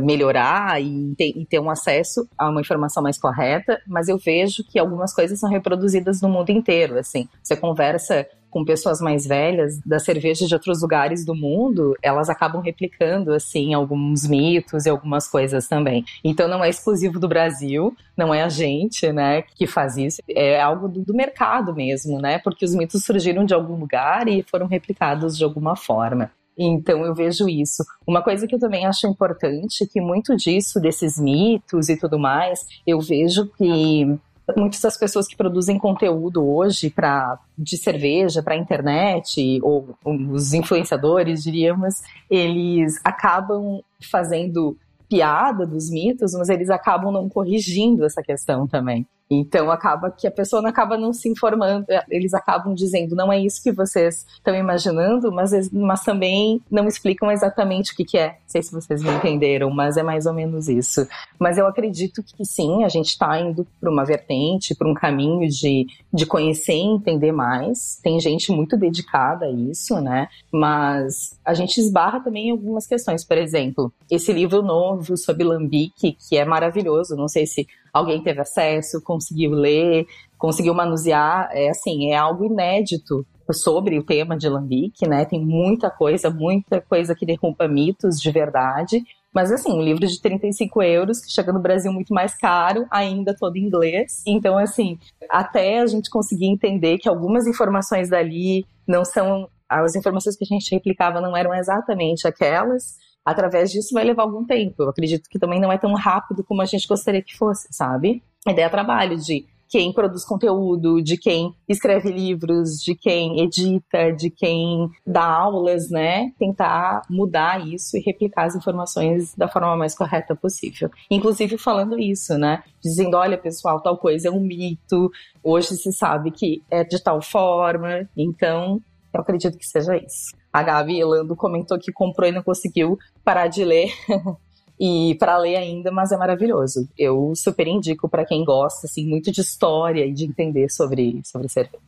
melhorar 0.01 0.81
e 0.81 1.15
ter, 1.15 1.33
e 1.35 1.45
ter 1.45 1.59
um 1.59 1.69
acesso 1.69 2.27
a 2.37 2.49
uma 2.49 2.61
informação 2.61 3.01
mais 3.01 3.17
correta, 3.17 3.81
mas 3.87 4.07
eu 4.07 4.17
vejo 4.17 4.63
que 4.63 4.79
algumas 4.79 5.13
coisas 5.13 5.39
são 5.39 5.49
reproduzidas 5.49 6.21
no 6.21 6.29
mundo 6.29 6.49
inteiro, 6.51 6.97
assim. 6.97 7.27
Você 7.41 7.55
conversa 7.55 8.27
com 8.55 8.63
pessoas 8.63 9.01
mais 9.01 9.27
velhas 9.27 9.81
das 9.85 10.03
cervejas 10.03 10.47
de 10.47 10.53
outros 10.53 10.81
lugares 10.81 11.25
do 11.25 11.35
mundo, 11.35 11.93
elas 12.01 12.29
acabam 12.29 12.61
replicando 12.61 13.33
assim 13.33 13.73
alguns 13.73 14.25
mitos 14.25 14.85
e 14.85 14.89
algumas 14.89 15.27
coisas 15.27 15.67
também. 15.67 16.05
Então 16.23 16.47
não 16.47 16.63
é 16.63 16.69
exclusivo 16.69 17.19
do 17.19 17.27
Brasil, 17.27 17.93
não 18.15 18.33
é 18.33 18.43
a 18.43 18.47
gente, 18.47 19.11
né, 19.11 19.41
que 19.41 19.67
faz 19.67 19.97
isso, 19.97 20.21
é 20.29 20.61
algo 20.61 20.87
do, 20.87 21.01
do 21.03 21.13
mercado 21.13 21.75
mesmo, 21.75 22.21
né? 22.21 22.39
Porque 22.39 22.63
os 22.63 22.73
mitos 22.73 23.03
surgiram 23.03 23.43
de 23.43 23.53
algum 23.53 23.75
lugar 23.75 24.29
e 24.29 24.41
foram 24.41 24.67
replicados 24.67 25.37
de 25.37 25.43
alguma 25.43 25.75
forma. 25.75 26.31
Então 26.57 27.03
eu 27.03 27.13
vejo 27.13 27.49
isso. 27.49 27.83
Uma 28.07 28.21
coisa 28.21 28.47
que 28.47 28.55
eu 28.55 28.59
também 28.59 28.85
acho 28.85 29.05
importante, 29.05 29.85
que 29.85 29.99
muito 29.99 30.33
disso, 30.37 30.79
desses 30.79 31.19
mitos 31.19 31.89
e 31.89 31.97
tudo 31.97 32.17
mais, 32.17 32.65
eu 32.87 33.01
vejo 33.01 33.47
que 33.57 34.17
muitas 34.55 34.79
das 34.79 34.97
pessoas 34.97 35.27
que 35.27 35.35
produzem 35.35 35.79
conteúdo 35.79 36.45
hoje 36.45 36.89
para 36.89 37.39
de 37.57 37.77
cerveja 37.77 38.43
para 38.43 38.55
internet 38.55 39.59
ou, 39.63 39.97
ou 40.03 40.15
os 40.31 40.53
influenciadores 40.53 41.43
diríamos 41.43 42.01
eles 42.29 42.99
acabam 43.03 43.81
fazendo 44.11 44.77
piada 45.09 45.65
dos 45.65 45.89
mitos 45.89 46.33
mas 46.33 46.49
eles 46.49 46.69
acabam 46.69 47.11
não 47.11 47.27
corrigindo 47.27 48.05
essa 48.05 48.21
questão 48.21 48.67
também 48.67 49.07
então 49.29 49.71
acaba 49.71 50.11
que 50.11 50.27
a 50.27 50.31
pessoa 50.31 50.61
não 50.61 50.69
acaba 50.69 50.97
não 50.97 51.11
se 51.11 51.27
informando, 51.27 51.85
é, 51.89 52.03
eles 52.09 52.33
acabam 52.33 52.73
dizendo 52.73 53.15
não 53.15 53.31
é 53.31 53.39
isso 53.39 53.61
que 53.61 53.71
vocês 53.71 54.25
estão 54.37 54.55
imaginando, 54.55 55.31
mas, 55.31 55.51
mas 55.71 56.01
também 56.01 56.61
não 56.69 56.87
explicam 56.87 57.31
exatamente 57.31 57.93
o 57.93 57.95
que, 57.95 58.05
que 58.05 58.17
é. 58.17 58.27
Não 58.27 58.35
sei 58.47 58.61
se 58.61 58.71
vocês 58.71 59.01
me 59.01 59.09
entenderam, 59.11 59.69
mas 59.69 59.97
é 59.97 60.03
mais 60.03 60.25
ou 60.25 60.33
menos 60.33 60.69
isso. 60.69 61.07
Mas 61.39 61.57
eu 61.57 61.67
acredito 61.67 62.23
que 62.23 62.45
sim, 62.45 62.83
a 62.83 62.89
gente 62.89 63.09
está 63.09 63.39
indo 63.39 63.65
para 63.79 63.89
uma 63.89 64.05
vertente, 64.05 64.75
para 64.75 64.87
um 64.87 64.93
caminho 64.93 65.49
de, 65.49 65.87
de 66.13 66.25
conhecer 66.25 66.75
e 66.75 66.85
entender 66.85 67.31
mais. 67.31 67.99
Tem 68.03 68.19
gente 68.19 68.51
muito 68.51 68.77
dedicada 68.77 69.45
a 69.45 69.51
isso, 69.51 69.99
né? 69.99 70.27
Mas 70.51 71.37
a 71.43 71.53
gente 71.53 71.79
esbarra 71.79 72.19
também 72.19 72.49
em 72.49 72.51
algumas 72.51 72.85
questões. 72.85 73.25
Por 73.25 73.37
exemplo, 73.37 73.91
esse 74.09 74.31
livro 74.31 74.61
novo 74.61 75.17
sobre 75.17 75.43
Lambique, 75.43 76.17
que 76.29 76.37
é 76.37 76.45
maravilhoso, 76.45 77.15
não 77.15 77.27
sei 77.27 77.45
se 77.45 77.67
alguém 77.95 78.21
teve 78.21 78.41
acesso, 78.41 79.01
conseguiu 79.01 79.51
ler, 79.51 80.05
conseguiu 80.37 80.73
manusear, 80.73 81.49
é 81.53 81.69
assim, 81.69 82.11
é 82.11 82.17
algo 82.17 82.43
inédito 82.43 83.25
sobre 83.53 83.97
o 83.97 84.03
tema 84.03 84.35
de 84.35 84.49
Lambique, 84.49 85.07
né? 85.07 85.23
Tem 85.23 85.39
muita 85.39 85.89
coisa, 85.89 86.29
muita 86.29 86.81
coisa 86.81 87.15
que 87.15 87.25
derruba 87.25 87.69
mitos 87.69 88.19
de 88.19 88.29
verdade. 88.31 89.01
Mas 89.33 89.49
assim, 89.49 89.71
um 89.71 89.81
livro 89.81 90.05
de 90.05 90.19
35 90.21 90.81
euros, 90.81 91.21
que 91.21 91.31
chega 91.31 91.53
no 91.53 91.59
Brasil 91.59 91.91
muito 91.93 92.13
mais 92.13 92.35
caro, 92.35 92.85
ainda 92.91 93.33
todo 93.33 93.55
em 93.55 93.65
inglês. 93.65 94.23
Então, 94.27 94.57
assim, 94.57 94.99
até 95.29 95.79
a 95.79 95.85
gente 95.85 96.09
conseguir 96.09 96.47
entender 96.47 96.97
que 96.97 97.07
algumas 97.07 97.47
informações 97.47 98.09
dali 98.09 98.65
não 98.85 99.05
são. 99.05 99.47
As 99.69 99.95
informações 99.95 100.35
que 100.35 100.43
a 100.43 100.47
gente 100.47 100.69
replicava 100.73 101.21
não 101.21 101.35
eram 101.35 101.53
exatamente 101.53 102.27
aquelas, 102.27 102.97
através 103.25 103.71
disso 103.71 103.93
vai 103.93 104.03
levar 104.03 104.23
algum 104.23 104.45
tempo. 104.45 104.83
Eu 104.83 104.89
acredito 104.89 105.27
que 105.29 105.39
também 105.39 105.59
não 105.59 105.71
é 105.71 105.77
tão 105.77 105.93
rápido 105.93 106.43
como 106.43 106.61
a 106.61 106.65
gente 106.65 106.87
gostaria 106.87 107.21
que 107.21 107.35
fosse, 107.35 107.67
sabe? 107.71 108.21
A 108.45 108.51
ideia 108.51 108.67
é 108.67 108.69
trabalho 108.69 109.17
de 109.17 109.45
quem 109.67 109.91
produz 109.91 110.23
conteúdo, 110.23 111.01
de 111.01 111.17
quem 111.17 111.53
escreve 111.67 112.11
livros, 112.11 112.79
de 112.81 112.95
quem 112.95 113.41
edita, 113.41 114.13
de 114.13 114.29
quem 114.29 114.89
dá 115.05 115.25
aulas, 115.25 115.89
né? 115.89 116.31
Tentar 116.37 117.01
mudar 117.09 117.67
isso 117.67 117.97
e 117.97 118.01
replicar 118.01 118.45
as 118.45 118.55
informações 118.55 119.33
da 119.35 119.47
forma 119.47 119.75
mais 119.75 119.95
correta 119.95 120.35
possível. 120.35 120.89
Inclusive 121.09 121.57
falando 121.57 121.99
isso, 121.99 122.37
né? 122.37 122.63
Dizendo, 122.81 123.17
olha, 123.17 123.37
pessoal, 123.37 123.81
tal 123.81 123.97
coisa 123.97 124.27
é 124.27 124.31
um 124.31 124.39
mito, 124.39 125.11
hoje 125.43 125.75
se 125.75 125.91
sabe 125.91 126.31
que 126.31 126.63
é 126.69 126.83
de 126.83 127.01
tal 127.01 127.21
forma, 127.21 128.07
então 128.15 128.81
eu 129.15 129.21
acredito 129.21 129.57
que 129.57 129.65
seja 129.65 129.95
isso. 129.95 130.35
A 130.51 130.61
Gabi 130.61 130.99
Elando 130.99 131.35
comentou 131.35 131.79
que 131.79 131.91
comprou 131.91 132.27
e 132.27 132.31
não 132.31 132.43
conseguiu 132.43 132.97
parar 133.23 133.47
de 133.47 133.63
ler. 133.63 133.91
e 134.79 135.15
para 135.15 135.37
ler 135.37 135.55
ainda, 135.55 135.91
mas 135.91 136.11
é 136.11 136.17
maravilhoso. 136.17 136.87
Eu 136.97 137.33
super 137.35 137.65
indico 137.67 138.09
para 138.09 138.25
quem 138.25 138.43
gosta 138.43 138.87
assim 138.87 139.07
muito 139.07 139.31
de 139.31 139.41
história 139.41 140.05
e 140.05 140.11
de 140.11 140.25
entender 140.25 140.69
sobre 140.69 141.21
sobre 141.23 141.47
cerveja. 141.47 141.79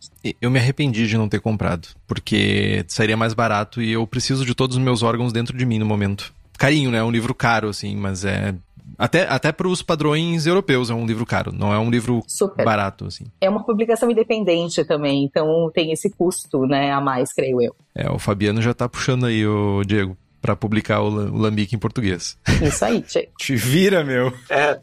Eu 0.42 0.50
me 0.50 0.58
arrependi 0.58 1.06
de 1.06 1.18
não 1.18 1.28
ter 1.28 1.42
comprado, 1.42 1.90
porque 2.08 2.86
sairia 2.88 3.18
mais 3.18 3.34
barato 3.34 3.82
e 3.82 3.92
eu 3.92 4.08
preciso 4.08 4.46
de 4.46 4.56
todos 4.56 4.78
os 4.78 4.84
meus 4.84 5.04
órgãos 5.04 5.34
dentro 5.34 5.58
de 5.58 5.66
mim 5.66 5.80
no 5.80 5.86
momento. 5.86 6.34
Carinho, 6.58 6.90
né? 6.90 7.00
É 7.00 7.04
um 7.04 7.12
livro 7.12 7.36
caro 7.36 7.70
assim, 7.70 7.96
mas 7.96 8.26
é 8.26 8.56
até, 8.98 9.28
até 9.28 9.52
para 9.52 9.68
os 9.68 9.82
padrões 9.82 10.46
europeus 10.46 10.90
é 10.90 10.94
um 10.94 11.06
livro 11.06 11.26
caro, 11.26 11.52
não 11.52 11.74
é 11.74 11.80
um 11.80 11.90
livro 11.90 12.24
Super. 12.28 12.64
barato, 12.66 13.06
assim. 13.06 13.26
É 13.42 13.50
uma 13.50 13.64
publicação 13.64 14.10
independente 14.10 14.84
também, 14.84 15.24
então 15.24 15.72
tem 15.74 15.92
esse 15.92 16.10
custo, 16.10 16.66
né, 16.66 16.92
a 16.92 17.02
mais, 17.02 17.34
creio 17.34 17.62
eu. 17.62 17.76
É, 17.96 18.10
o 18.10 18.20
Fabiano 18.20 18.62
já 18.62 18.74
tá 18.74 18.88
puxando 18.88 19.26
aí, 19.26 19.46
o 19.46 19.84
Diego, 19.84 20.18
para 20.42 20.56
publicar 20.56 21.02
o, 21.02 21.08
o 21.08 21.38
Lambique 21.38 21.76
em 21.76 21.80
português. 21.80 22.38
Isso 22.62 22.86
aí, 22.86 23.02
Diego. 23.08 23.32
Te 23.38 23.56
vira, 23.56 24.04
meu. 24.04 24.32
É. 24.50 24.80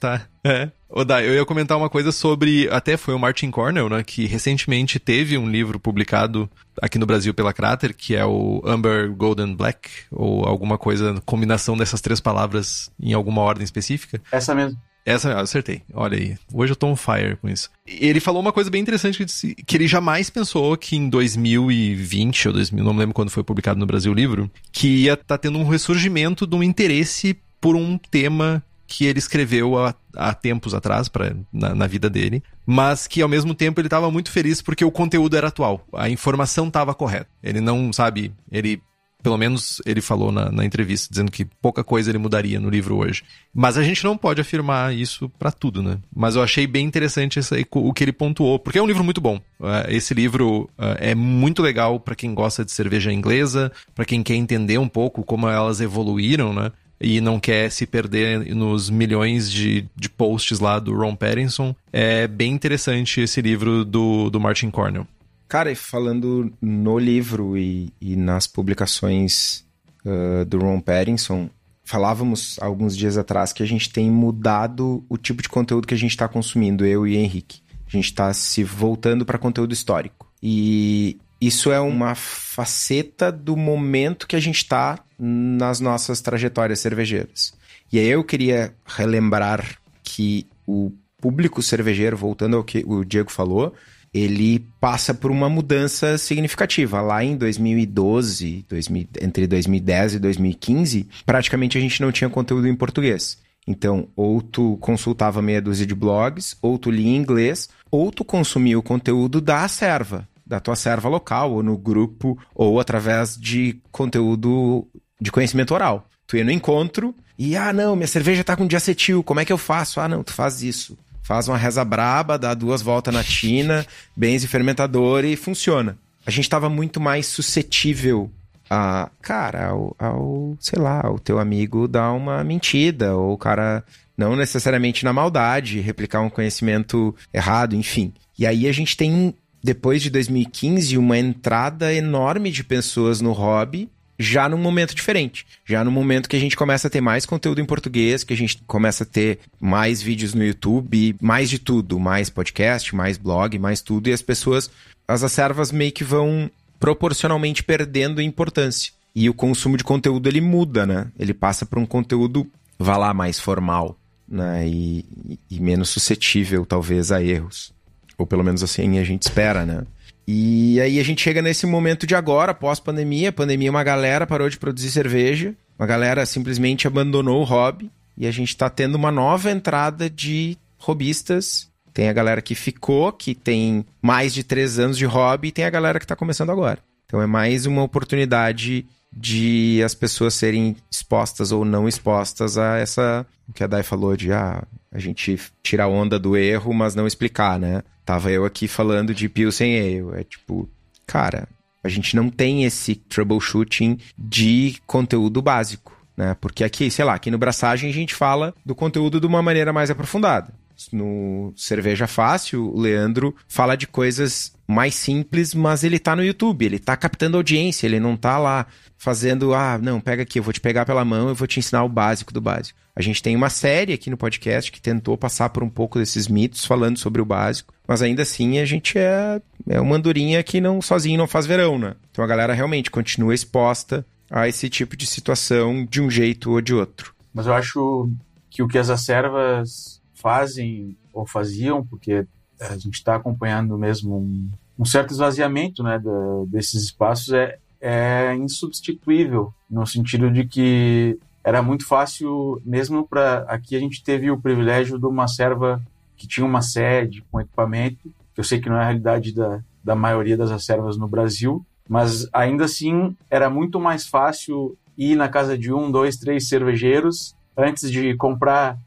Tá, 0.00 0.22
é. 0.44 0.70
Ô, 0.90 1.04
Dai, 1.04 1.28
eu 1.28 1.34
ia 1.34 1.44
comentar 1.44 1.76
uma 1.76 1.90
coisa 1.90 2.10
sobre. 2.10 2.68
Até 2.70 2.96
foi 2.96 3.14
o 3.14 3.18
Martin 3.18 3.50
Cornell, 3.50 3.90
né? 3.90 4.02
Que 4.02 4.26
recentemente 4.26 4.98
teve 4.98 5.36
um 5.36 5.48
livro 5.48 5.78
publicado 5.78 6.48
aqui 6.80 6.98
no 6.98 7.04
Brasil 7.04 7.34
pela 7.34 7.52
Crater, 7.52 7.94
que 7.94 8.16
é 8.16 8.24
o 8.24 8.62
Amber 8.64 9.12
Golden 9.12 9.54
Black, 9.54 9.90
ou 10.10 10.46
alguma 10.46 10.78
coisa, 10.78 11.20
combinação 11.26 11.76
dessas 11.76 12.00
três 12.00 12.20
palavras 12.20 12.90
em 12.98 13.12
alguma 13.12 13.42
ordem 13.42 13.64
específica. 13.64 14.20
Essa 14.32 14.54
mesmo. 14.54 14.78
Essa, 15.04 15.30
eu 15.30 15.38
acertei. 15.38 15.82
Olha 15.94 16.18
aí. 16.18 16.36
Hoje 16.52 16.72
eu 16.72 16.76
tô 16.76 16.86
on 16.86 16.96
fire 16.96 17.36
com 17.36 17.48
isso. 17.48 17.70
Ele 17.86 18.20
falou 18.20 18.42
uma 18.42 18.52
coisa 18.52 18.70
bem 18.70 18.82
interessante 18.82 19.16
que, 19.16 19.24
disse, 19.24 19.54
que 19.54 19.76
ele 19.76 19.88
jamais 19.88 20.28
pensou 20.28 20.76
que 20.76 20.96
em 20.96 21.08
2020 21.08 22.48
ou 22.48 22.54
2000, 22.54 22.84
não 22.84 22.92
me 22.92 23.00
lembro 23.00 23.14
quando 23.14 23.30
foi 23.30 23.42
publicado 23.42 23.80
no 23.80 23.86
Brasil 23.86 24.12
o 24.12 24.14
livro, 24.14 24.50
que 24.70 25.04
ia 25.04 25.14
estar 25.14 25.24
tá 25.24 25.38
tendo 25.38 25.58
um 25.58 25.66
ressurgimento 25.66 26.46
de 26.46 26.54
um 26.54 26.62
interesse 26.62 27.38
por 27.58 27.74
um 27.74 27.96
tema 27.96 28.62
que 28.88 29.04
ele 29.04 29.18
escreveu 29.18 29.78
há, 29.78 29.94
há 30.16 30.32
tempos 30.32 30.72
atrás 30.72 31.08
pra, 31.08 31.36
na, 31.52 31.74
na, 31.74 31.86
vida 31.86 32.08
dele, 32.08 32.42
mas 32.66 33.06
que 33.06 33.20
ao 33.20 33.28
mesmo 33.28 33.54
tempo 33.54 33.78
ele 33.78 33.86
estava 33.86 34.10
muito 34.10 34.30
feliz 34.30 34.62
porque 34.62 34.84
o 34.84 34.90
conteúdo 34.90 35.36
era 35.36 35.48
atual, 35.48 35.86
a 35.92 36.08
informação 36.08 36.68
estava 36.68 36.94
correta. 36.94 37.28
Ele 37.42 37.60
não, 37.60 37.92
sabe, 37.92 38.32
ele 38.50 38.80
Pelo 39.20 39.36
menos 39.36 39.82
ele 39.84 40.00
falou 40.00 40.30
na, 40.30 40.50
na, 40.50 40.64
entrevista, 40.64 41.08
dizendo 41.10 41.30
que 41.30 41.44
pouca 41.44 41.82
coisa 41.82 42.08
ele 42.08 42.18
mudaria 42.18 42.60
no 42.60 42.70
livro 42.70 42.96
hoje. 42.96 43.24
Mas 43.52 43.76
a 43.76 43.82
gente 43.82 44.04
não 44.04 44.16
pode 44.16 44.40
afirmar 44.40 44.94
isso 44.94 45.28
para 45.28 45.50
tudo, 45.50 45.82
né? 45.82 45.98
Mas 46.14 46.36
eu 46.36 46.42
achei 46.42 46.68
bem 46.68 46.86
interessante 46.86 47.36
essa, 47.36 47.56
o 47.72 47.92
que 47.92 48.04
ele 48.04 48.12
pontuou, 48.12 48.60
porque 48.60 48.78
é 48.78 48.82
um 48.82 48.86
livro 48.86 49.02
muito 49.02 49.20
bom. 49.20 49.40
É, 49.60 49.94
esse 49.94 50.14
livro 50.14 50.70
é, 50.78 51.10
é 51.10 51.14
muito 51.16 51.62
legal 51.62 51.98
para 51.98 52.14
quem 52.14 52.32
gosta 52.32 52.64
de 52.64 52.70
cerveja 52.70 53.12
inglesa, 53.12 53.72
para 53.92 54.04
quem 54.04 54.22
quer 54.22 54.36
entender 54.36 54.78
um 54.78 54.88
pouco 54.88 55.24
como 55.24 55.48
elas 55.48 55.80
evoluíram, 55.80 56.54
né? 56.54 56.70
E 57.00 57.20
não 57.20 57.38
quer 57.38 57.70
se 57.70 57.86
perder 57.86 58.54
nos 58.54 58.90
milhões 58.90 59.50
de, 59.50 59.88
de 59.94 60.08
posts 60.08 60.58
lá 60.58 60.78
do 60.78 60.94
Ron 60.94 61.14
Pattinson. 61.14 61.74
É 61.92 62.26
bem 62.26 62.52
interessante 62.52 63.20
esse 63.20 63.40
livro 63.40 63.84
do, 63.84 64.30
do 64.30 64.40
Martin 64.40 64.70
Cornell. 64.70 65.06
Cara, 65.48 65.74
falando 65.74 66.52
no 66.60 66.98
livro 66.98 67.56
e, 67.56 67.92
e 68.00 68.16
nas 68.16 68.46
publicações 68.46 69.64
uh, 70.04 70.44
do 70.44 70.58
Ron 70.58 70.80
Pattinson, 70.80 71.48
falávamos 71.84 72.58
alguns 72.60 72.94
dias 72.94 73.16
atrás 73.16 73.52
que 73.52 73.62
a 73.62 73.66
gente 73.66 73.90
tem 73.90 74.10
mudado 74.10 75.02
o 75.08 75.16
tipo 75.16 75.40
de 75.40 75.48
conteúdo 75.48 75.86
que 75.86 75.94
a 75.94 75.98
gente 75.98 76.10
está 76.10 76.28
consumindo, 76.28 76.84
eu 76.84 77.06
e 77.06 77.16
Henrique. 77.16 77.62
A 77.86 77.90
gente 77.90 78.04
está 78.04 78.30
se 78.34 78.62
voltando 78.62 79.24
para 79.24 79.38
conteúdo 79.38 79.72
histórico. 79.72 80.30
E 80.42 81.16
isso 81.40 81.70
é 81.70 81.80
uma 81.80 82.14
faceta 82.14 83.30
do 83.30 83.56
momento 83.56 84.26
que 84.26 84.36
a 84.36 84.40
gente 84.40 84.56
está 84.56 84.98
nas 85.18 85.80
nossas 85.80 86.20
trajetórias 86.20 86.80
cervejeiras. 86.80 87.52
E 87.92 87.98
aí 87.98 88.08
eu 88.08 88.24
queria 88.24 88.74
relembrar 88.86 89.78
que 90.02 90.46
o 90.66 90.92
público 91.20 91.62
cervejeiro, 91.62 92.16
voltando 92.16 92.56
ao 92.56 92.64
que 92.64 92.84
o 92.86 93.04
Diego 93.04 93.30
falou, 93.30 93.74
ele 94.12 94.66
passa 94.80 95.12
por 95.12 95.30
uma 95.30 95.48
mudança 95.48 96.16
significativa. 96.18 97.00
Lá 97.00 97.22
em 97.22 97.36
2012, 97.36 98.64
2000, 98.68 99.08
entre 99.20 99.46
2010 99.46 100.14
e 100.14 100.18
2015, 100.18 101.08
praticamente 101.26 101.78
a 101.78 101.80
gente 101.80 102.00
não 102.00 102.12
tinha 102.12 102.30
conteúdo 102.30 102.66
em 102.66 102.74
português. 102.74 103.38
Então, 103.66 104.08
ou 104.16 104.40
tu 104.40 104.78
consultava 104.80 105.42
meia 105.42 105.60
dúzia 105.60 105.86
de 105.86 105.94
blogs, 105.94 106.56
ou 106.62 106.78
tu 106.78 106.90
lia 106.90 107.08
em 107.08 107.16
inglês, 107.16 107.68
ou 107.90 108.10
tu 108.10 108.24
consumia 108.24 108.78
o 108.78 108.82
conteúdo 108.82 109.42
da 109.42 109.68
serva, 109.68 110.26
da 110.48 110.58
tua 110.58 110.74
serva 110.74 111.08
local, 111.08 111.52
ou 111.52 111.62
no 111.62 111.76
grupo, 111.76 112.38
ou 112.54 112.80
através 112.80 113.36
de 113.36 113.80
conteúdo 113.92 114.86
de 115.20 115.30
conhecimento 115.30 115.74
oral. 115.74 116.08
Tu 116.26 116.38
ia 116.38 116.44
no 116.44 116.50
encontro 116.50 117.14
e, 117.38 117.56
ah, 117.56 117.72
não, 117.72 117.94
minha 117.94 118.08
cerveja 118.08 118.42
tá 118.42 118.56
com 118.56 118.66
diacetil, 118.66 119.22
como 119.22 119.40
é 119.40 119.44
que 119.44 119.52
eu 119.52 119.58
faço? 119.58 120.00
Ah, 120.00 120.08
não, 120.08 120.24
tu 120.24 120.32
faz 120.32 120.62
isso. 120.62 120.98
Faz 121.22 121.46
uma 121.46 121.56
reza 121.56 121.84
braba, 121.84 122.38
dá 122.38 122.54
duas 122.54 122.82
voltas 122.82 123.14
na 123.14 123.22
tina, 123.22 123.86
benze 124.16 124.48
fermentador 124.48 125.24
e 125.24 125.36
funciona. 125.36 125.96
A 126.26 126.30
gente 126.30 126.44
estava 126.44 126.68
muito 126.68 127.00
mais 127.00 127.26
suscetível 127.26 128.30
a, 128.68 129.08
cara, 129.22 129.68
ao, 129.68 129.94
ao, 129.98 130.56
sei 130.60 130.78
lá, 130.78 131.08
o 131.10 131.18
teu 131.18 131.38
amigo 131.38 131.86
dar 131.86 132.12
uma 132.12 132.42
mentira, 132.42 133.14
ou 133.14 133.34
o 133.34 133.38
cara, 133.38 133.84
não 134.16 134.36
necessariamente 134.36 135.04
na 135.04 135.12
maldade, 135.12 135.80
replicar 135.80 136.20
um 136.20 136.30
conhecimento 136.30 137.14
errado, 137.32 137.76
enfim. 137.76 138.12
E 138.38 138.46
aí 138.46 138.68
a 138.68 138.72
gente 138.72 138.96
tem, 138.96 139.34
depois 139.62 140.02
de 140.02 140.10
2015, 140.10 140.96
uma 140.98 141.18
entrada 141.18 141.92
enorme 141.92 142.50
de 142.50 142.62
pessoas 142.62 143.20
no 143.20 143.32
hobby 143.32 143.88
já 144.18 144.48
num 144.48 144.58
momento 144.58 144.94
diferente. 144.94 145.46
Já 145.64 145.84
no 145.84 145.90
momento 145.90 146.28
que 146.28 146.36
a 146.36 146.40
gente 146.40 146.56
começa 146.56 146.88
a 146.88 146.90
ter 146.90 147.00
mais 147.00 147.24
conteúdo 147.24 147.60
em 147.60 147.64
português, 147.64 148.24
que 148.24 148.34
a 148.34 148.36
gente 148.36 148.60
começa 148.66 149.04
a 149.04 149.06
ter 149.06 149.38
mais 149.60 150.02
vídeos 150.02 150.34
no 150.34 150.44
YouTube, 150.44 151.16
mais 151.20 151.48
de 151.48 151.58
tudo, 151.58 152.00
mais 152.00 152.28
podcast, 152.28 152.94
mais 152.96 153.16
blog, 153.16 153.58
mais 153.58 153.80
tudo, 153.80 154.08
e 154.08 154.12
as 154.12 154.22
pessoas, 154.22 154.70
as 155.06 155.22
acervas 155.22 155.70
meio 155.70 155.92
que 155.92 156.02
vão 156.02 156.50
proporcionalmente 156.80 157.62
perdendo 157.62 158.20
importância. 158.20 158.92
E 159.14 159.28
o 159.28 159.34
consumo 159.34 159.76
de 159.76 159.84
conteúdo 159.84 160.28
ele 160.28 160.40
muda, 160.40 160.84
né? 160.84 161.08
Ele 161.18 161.34
passa 161.34 161.64
para 161.64 161.80
um 161.80 161.86
conteúdo, 161.86 162.46
vá 162.78 162.96
lá, 162.96 163.14
mais 163.14 163.38
formal, 163.38 163.96
né? 164.28 164.66
E, 164.68 165.38
e 165.50 165.60
menos 165.60 165.88
suscetível, 165.88 166.66
talvez, 166.66 167.10
a 167.10 167.22
erros. 167.22 167.72
Ou 168.18 168.26
pelo 168.26 168.44
menos 168.44 168.62
assim 168.62 168.98
a 168.98 169.04
gente 169.04 169.22
espera, 169.22 169.64
né? 169.64 169.86
E 170.26 170.78
aí 170.80 171.00
a 171.00 171.02
gente 171.02 171.22
chega 171.22 171.40
nesse 171.40 171.64
momento 171.64 172.06
de 172.06 172.14
agora, 172.14 172.52
pós-pandemia. 172.52 173.32
Pandemia, 173.32 173.70
uma 173.70 173.82
galera 173.82 174.26
parou 174.26 174.50
de 174.50 174.58
produzir 174.58 174.90
cerveja, 174.90 175.54
uma 175.78 175.86
galera 175.86 176.26
simplesmente 176.26 176.86
abandonou 176.86 177.40
o 177.40 177.44
hobby 177.44 177.90
e 178.14 178.26
a 178.26 178.30
gente 178.30 178.48
está 178.48 178.68
tendo 178.68 178.96
uma 178.96 179.10
nova 179.12 179.50
entrada 179.50 180.10
de 180.10 180.58
robistas. 180.76 181.70
Tem 181.94 182.08
a 182.08 182.12
galera 182.12 182.42
que 182.42 182.54
ficou, 182.54 183.12
que 183.12 183.34
tem 183.34 183.86
mais 184.02 184.34
de 184.34 184.42
três 184.44 184.78
anos 184.78 184.98
de 184.98 185.06
hobby, 185.06 185.48
e 185.48 185.52
tem 185.52 185.64
a 185.64 185.70
galera 185.70 185.98
que 185.98 186.04
está 186.04 186.14
começando 186.14 186.50
agora. 186.50 186.78
Então 187.06 187.22
é 187.22 187.26
mais 187.26 187.64
uma 187.64 187.82
oportunidade 187.82 188.84
de 189.10 189.82
as 189.82 189.94
pessoas 189.94 190.34
serem 190.34 190.76
expostas 190.90 191.52
ou 191.52 191.64
não 191.64 191.88
expostas 191.88 192.58
a 192.58 192.76
essa. 192.76 193.26
O 193.48 193.52
que 193.52 193.64
a 193.64 193.66
Dai 193.66 193.82
falou 193.82 194.16
de 194.16 194.32
ah, 194.32 194.62
a 194.92 194.98
gente 194.98 195.40
tira 195.62 195.84
a 195.84 195.88
onda 195.88 196.18
do 196.18 196.36
erro, 196.36 196.74
mas 196.74 196.94
não 196.94 197.06
explicar, 197.06 197.58
né? 197.58 197.82
Tava 198.08 198.30
eu 198.30 198.46
aqui 198.46 198.66
falando 198.66 199.14
de 199.14 199.28
Pilsen 199.28 199.78
Ale. 199.78 200.20
É 200.20 200.24
tipo, 200.24 200.66
cara, 201.06 201.46
a 201.84 201.90
gente 201.90 202.16
não 202.16 202.30
tem 202.30 202.64
esse 202.64 202.94
troubleshooting 202.94 203.98
de 204.16 204.78
conteúdo 204.86 205.42
básico, 205.42 205.94
né? 206.16 206.34
Porque 206.40 206.64
aqui, 206.64 206.90
sei 206.90 207.04
lá, 207.04 207.12
aqui 207.12 207.30
no 207.30 207.36
Braçagem 207.36 207.90
a 207.90 207.92
gente 207.92 208.14
fala 208.14 208.54
do 208.64 208.74
conteúdo 208.74 209.20
de 209.20 209.26
uma 209.26 209.42
maneira 209.42 209.74
mais 209.74 209.90
aprofundada. 209.90 210.54
No 210.92 211.52
Cerveja 211.56 212.06
Fácil, 212.06 212.72
o 212.72 212.80
Leandro 212.80 213.34
fala 213.48 213.76
de 213.76 213.86
coisas 213.86 214.52
mais 214.66 214.94
simples, 214.94 215.54
mas 215.54 215.82
ele 215.82 215.98
tá 215.98 216.14
no 216.14 216.24
YouTube, 216.24 216.64
ele 216.64 216.78
tá 216.78 216.96
captando 216.96 217.36
audiência, 217.36 217.86
ele 217.86 217.98
não 217.98 218.16
tá 218.16 218.38
lá 218.38 218.66
fazendo, 218.96 219.54
ah, 219.54 219.78
não, 219.78 220.00
pega 220.00 220.22
aqui, 220.22 220.38
eu 220.38 220.42
vou 220.42 220.52
te 220.52 220.60
pegar 220.60 220.84
pela 220.84 221.04
mão, 221.04 221.28
eu 221.28 221.34
vou 221.34 221.46
te 221.46 221.58
ensinar 221.58 221.84
o 221.84 221.88
básico 221.88 222.32
do 222.32 222.40
básico. 222.40 222.78
A 222.94 223.00
gente 223.00 223.22
tem 223.22 223.34
uma 223.34 223.48
série 223.48 223.92
aqui 223.92 224.10
no 224.10 224.16
podcast 224.16 224.70
que 224.70 224.80
tentou 224.80 225.16
passar 225.16 225.50
por 225.50 225.62
um 225.62 225.70
pouco 225.70 225.98
desses 225.98 226.26
mitos, 226.28 226.64
falando 226.64 226.98
sobre 226.98 227.22
o 227.22 227.24
básico, 227.24 227.72
mas 227.86 228.02
ainda 228.02 228.22
assim 228.22 228.58
a 228.58 228.64
gente 228.64 228.98
é, 228.98 229.40
é 229.68 229.80
uma 229.80 229.96
andorinha 229.96 230.42
que 230.42 230.60
não 230.60 230.82
sozinho 230.82 231.16
não 231.16 231.28
faz 231.28 231.46
verão, 231.46 231.78
né? 231.78 231.94
Então 232.10 232.24
a 232.24 232.28
galera 232.28 232.52
realmente 232.52 232.90
continua 232.90 233.34
exposta 233.34 234.04
a 234.30 234.48
esse 234.48 234.68
tipo 234.68 234.96
de 234.96 235.06
situação 235.06 235.86
de 235.88 236.00
um 236.00 236.10
jeito 236.10 236.50
ou 236.50 236.60
de 236.60 236.74
outro. 236.74 237.14
Mas 237.32 237.46
eu 237.46 237.54
acho 237.54 238.10
que 238.50 238.62
o 238.62 238.68
que 238.68 238.78
as 238.78 238.90
acervas 238.90 239.97
fazem 240.20 240.96
ou 241.12 241.26
faziam, 241.26 241.84
porque 241.84 242.26
a 242.60 242.76
gente 242.76 242.94
está 242.94 243.16
acompanhando 243.16 243.78
mesmo 243.78 244.16
um, 244.16 244.50
um, 244.78 244.84
certo 244.84 245.12
esvaziamento 245.12 245.82
né, 245.82 245.98
da, 245.98 246.44
desses 246.46 246.82
espaços, 246.84 247.32
é, 247.32 247.58
é 247.80 248.34
insubstituível, 248.34 249.52
no 249.70 249.86
sentido 249.86 250.30
de 250.30 250.44
que 250.44 251.18
era 251.44 251.62
muito 251.62 251.86
fácil, 251.86 252.60
mesmo 252.64 253.06
para. 253.06 253.40
Aqui 253.48 253.76
a 253.76 253.80
gente 253.80 254.02
teve 254.02 254.30
o 254.30 254.40
privilégio 254.40 254.98
de 254.98 255.06
uma 255.06 255.28
serva 255.28 255.80
que 256.16 256.26
tinha 256.26 256.44
uma 256.44 256.60
sede 256.60 257.24
com 257.30 257.40
equipamento, 257.40 258.12
que 258.34 258.40
eu 258.40 258.44
sei 258.44 258.60
que 258.60 258.68
não 258.68 258.76
é 258.76 258.80
a 258.80 258.84
realidade 258.84 259.32
da, 259.32 259.60
da 259.82 259.94
maioria 259.94 260.36
das 260.36 260.64
servas 260.64 260.98
no 260.98 261.08
Brasil, 261.08 261.64
mas 261.88 262.28
ainda 262.32 262.64
assim 262.64 263.16
era 263.30 263.48
muito 263.48 263.78
mais 263.80 264.06
fácil 264.06 264.76
ir 264.96 265.14
na 265.14 265.28
casa 265.28 265.56
de 265.56 265.72
um, 265.72 265.90
dois, 265.90 266.16
três 266.16 266.48
cervejeiros 266.48 267.34
antes 267.56 267.90
de 267.90 268.14
comprar 268.16 268.78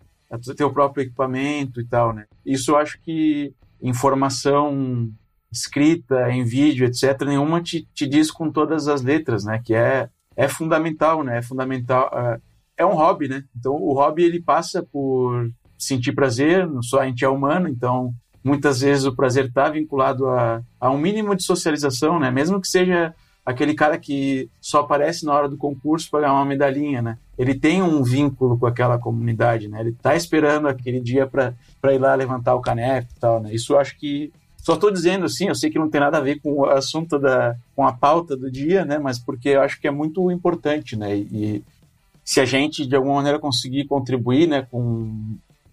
ter 0.55 0.63
o 0.63 0.73
próprio 0.73 1.03
equipamento 1.03 1.79
e 1.81 1.85
tal, 1.85 2.13
né? 2.13 2.25
Isso 2.45 2.71
eu 2.71 2.77
acho 2.77 2.99
que 3.01 3.53
informação 3.81 5.09
escrita, 5.51 6.31
em 6.31 6.43
vídeo, 6.43 6.85
etc., 6.85 7.21
nenhuma 7.25 7.61
te, 7.61 7.87
te 7.93 8.07
diz 8.07 8.31
com 8.31 8.49
todas 8.49 8.87
as 8.87 9.01
letras, 9.01 9.43
né? 9.43 9.61
Que 9.63 9.73
é, 9.73 10.09
é 10.35 10.47
fundamental, 10.47 11.23
né? 11.23 11.39
É 11.39 11.41
fundamental. 11.41 12.09
Uh, 12.13 12.41
é 12.77 12.85
um 12.85 12.95
hobby, 12.95 13.27
né? 13.27 13.43
Então 13.57 13.73
o 13.73 13.93
hobby 13.93 14.23
ele 14.23 14.41
passa 14.41 14.81
por 14.81 15.49
sentir 15.77 16.13
prazer, 16.13 16.67
só 16.81 16.99
a 16.99 17.05
gente 17.05 17.25
é 17.25 17.29
humano, 17.29 17.67
então 17.67 18.13
muitas 18.43 18.81
vezes 18.81 19.05
o 19.05 19.15
prazer 19.15 19.45
está 19.45 19.69
vinculado 19.69 20.27
a, 20.27 20.61
a 20.79 20.89
um 20.89 20.97
mínimo 20.97 21.35
de 21.35 21.43
socialização, 21.43 22.19
né? 22.19 22.31
Mesmo 22.31 22.59
que 22.61 22.67
seja 22.67 23.13
aquele 23.45 23.73
cara 23.73 23.97
que 23.97 24.49
só 24.59 24.81
aparece 24.81 25.25
na 25.25 25.33
hora 25.33 25.49
do 25.49 25.57
concurso 25.57 26.09
para 26.09 26.21
ganhar 26.21 26.33
uma 26.33 26.45
medalhinha, 26.45 27.01
né? 27.01 27.17
Ele 27.41 27.55
tem 27.55 27.81
um 27.81 28.03
vínculo 28.03 28.55
com 28.55 28.67
aquela 28.67 28.99
comunidade, 28.99 29.67
né? 29.67 29.79
Ele 29.79 29.89
está 29.89 30.15
esperando 30.15 30.67
aquele 30.67 30.99
dia 30.99 31.25
para 31.25 31.55
ir 31.91 31.97
lá 31.97 32.13
levantar 32.13 32.53
o 32.53 32.61
caneco 32.61 33.07
e 33.17 33.19
tal, 33.19 33.41
né? 33.41 33.51
Isso 33.51 33.73
eu 33.73 33.79
acho 33.79 33.97
que 33.97 34.31
só 34.57 34.75
estou 34.75 34.91
dizendo 34.91 35.25
assim, 35.25 35.47
eu 35.47 35.55
sei 35.55 35.71
que 35.71 35.79
não 35.79 35.89
tem 35.89 35.99
nada 35.99 36.19
a 36.19 36.21
ver 36.21 36.39
com 36.39 36.53
o 36.53 36.65
assunto 36.65 37.17
da 37.17 37.55
com 37.75 37.83
a 37.83 37.93
pauta 37.93 38.37
do 38.37 38.51
dia, 38.51 38.85
né? 38.85 38.99
Mas 38.99 39.17
porque 39.17 39.49
eu 39.49 39.61
acho 39.61 39.81
que 39.81 39.87
é 39.87 39.91
muito 39.91 40.29
importante, 40.29 40.95
né? 40.95 41.17
E, 41.17 41.63
se 42.23 42.39
a 42.39 42.45
gente 42.45 42.85
de 42.85 42.95
alguma 42.95 43.15
maneira 43.15 43.39
conseguir 43.39 43.85
contribuir 43.85 44.47
né, 44.47 44.61
com 44.69 45.11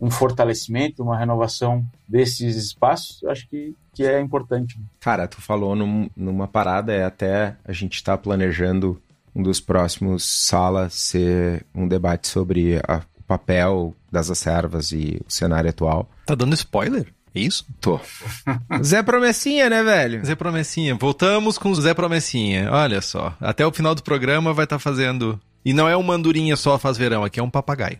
um 0.00 0.10
fortalecimento, 0.10 1.02
uma 1.02 1.18
renovação 1.18 1.84
desses 2.08 2.56
espaços, 2.56 3.22
acho 3.24 3.46
que, 3.46 3.74
que 3.92 4.04
é 4.04 4.18
importante. 4.18 4.80
Cara, 5.00 5.28
tu 5.28 5.38
falou 5.42 5.76
num, 5.76 6.08
numa 6.16 6.48
parada, 6.48 6.94
é 6.94 7.04
até 7.04 7.56
a 7.62 7.72
gente 7.74 7.96
está 7.96 8.16
planejando 8.16 8.98
um 9.38 9.42
dos 9.42 9.60
próximos 9.60 10.24
salas 10.24 10.94
ser 10.94 11.64
um 11.72 11.86
debate 11.86 12.26
sobre 12.26 12.80
a, 12.86 13.02
o 13.16 13.22
papel 13.22 13.94
das 14.10 14.28
acervas 14.28 14.90
e 14.90 15.20
o 15.24 15.30
cenário 15.30 15.70
atual. 15.70 16.10
Tá 16.26 16.34
dando 16.34 16.54
spoiler? 16.54 17.06
É 17.32 17.40
isso? 17.40 17.64
Tô. 17.80 18.00
Zé 18.82 19.00
Promessinha, 19.00 19.70
né, 19.70 19.82
velho? 19.84 20.24
Zé 20.26 20.34
Promessinha. 20.34 20.96
Voltamos 20.96 21.56
com 21.56 21.70
o 21.70 21.74
Zé 21.74 21.94
Promessinha. 21.94 22.68
Olha 22.72 23.00
só. 23.00 23.32
Até 23.40 23.64
o 23.64 23.72
final 23.72 23.94
do 23.94 24.02
programa 24.02 24.52
vai 24.52 24.64
estar 24.64 24.76
tá 24.76 24.80
fazendo. 24.80 25.40
E 25.64 25.72
não 25.72 25.88
é 25.88 25.96
um 25.96 26.02
mandurinha 26.02 26.56
só 26.56 26.76
faz 26.76 26.96
verão, 26.96 27.22
aqui 27.22 27.38
é 27.38 27.42
um 27.42 27.50
papagaio. 27.50 27.98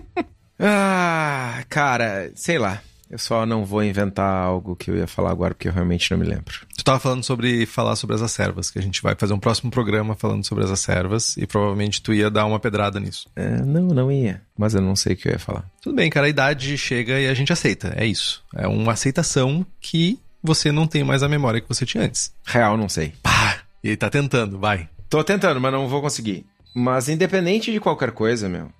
ah, 0.58 1.62
cara, 1.68 2.30
sei 2.34 2.58
lá. 2.58 2.80
Eu 3.12 3.18
só 3.18 3.44
não 3.44 3.62
vou 3.62 3.84
inventar 3.84 4.42
algo 4.42 4.74
que 4.74 4.90
eu 4.90 4.96
ia 4.96 5.06
falar 5.06 5.32
agora, 5.32 5.52
porque 5.52 5.68
eu 5.68 5.72
realmente 5.72 6.10
não 6.10 6.16
me 6.16 6.24
lembro. 6.24 6.60
Tu 6.74 6.82
tava 6.82 6.98
falando 6.98 7.22
sobre 7.22 7.66
falar 7.66 7.94
sobre 7.94 8.16
as 8.16 8.22
acervas, 8.22 8.70
que 8.70 8.78
a 8.78 8.82
gente 8.82 9.02
vai 9.02 9.14
fazer 9.14 9.34
um 9.34 9.38
próximo 9.38 9.70
programa 9.70 10.14
falando 10.14 10.46
sobre 10.46 10.64
as 10.64 10.70
acervas, 10.70 11.36
e 11.36 11.46
provavelmente 11.46 12.00
tu 12.00 12.14
ia 12.14 12.30
dar 12.30 12.46
uma 12.46 12.58
pedrada 12.58 12.98
nisso. 12.98 13.28
É, 13.36 13.60
não, 13.60 13.88
não 13.88 14.10
ia. 14.10 14.40
Mas 14.56 14.74
eu 14.74 14.80
não 14.80 14.96
sei 14.96 15.12
o 15.12 15.16
que 15.16 15.28
eu 15.28 15.32
ia 15.32 15.38
falar. 15.38 15.70
Tudo 15.82 15.94
bem, 15.94 16.08
cara, 16.08 16.24
a 16.24 16.30
idade 16.30 16.78
chega 16.78 17.20
e 17.20 17.28
a 17.28 17.34
gente 17.34 17.52
aceita. 17.52 17.92
É 17.98 18.06
isso. 18.06 18.42
É 18.56 18.66
uma 18.66 18.92
aceitação 18.92 19.66
que 19.78 20.18
você 20.42 20.72
não 20.72 20.86
tem 20.86 21.04
mais 21.04 21.22
a 21.22 21.28
memória 21.28 21.60
que 21.60 21.68
você 21.68 21.84
tinha 21.84 22.04
antes. 22.04 22.32
Real, 22.46 22.78
não 22.78 22.88
sei. 22.88 23.12
Pá! 23.22 23.58
E 23.84 23.88
ele 23.88 23.96
tá 23.98 24.08
tentando, 24.08 24.58
vai. 24.58 24.88
Tô 25.10 25.22
tentando, 25.22 25.60
mas 25.60 25.70
não 25.70 25.86
vou 25.86 26.00
conseguir. 26.00 26.46
Mas 26.74 27.10
independente 27.10 27.70
de 27.70 27.78
qualquer 27.78 28.12
coisa, 28.12 28.48
meu, 28.48 28.70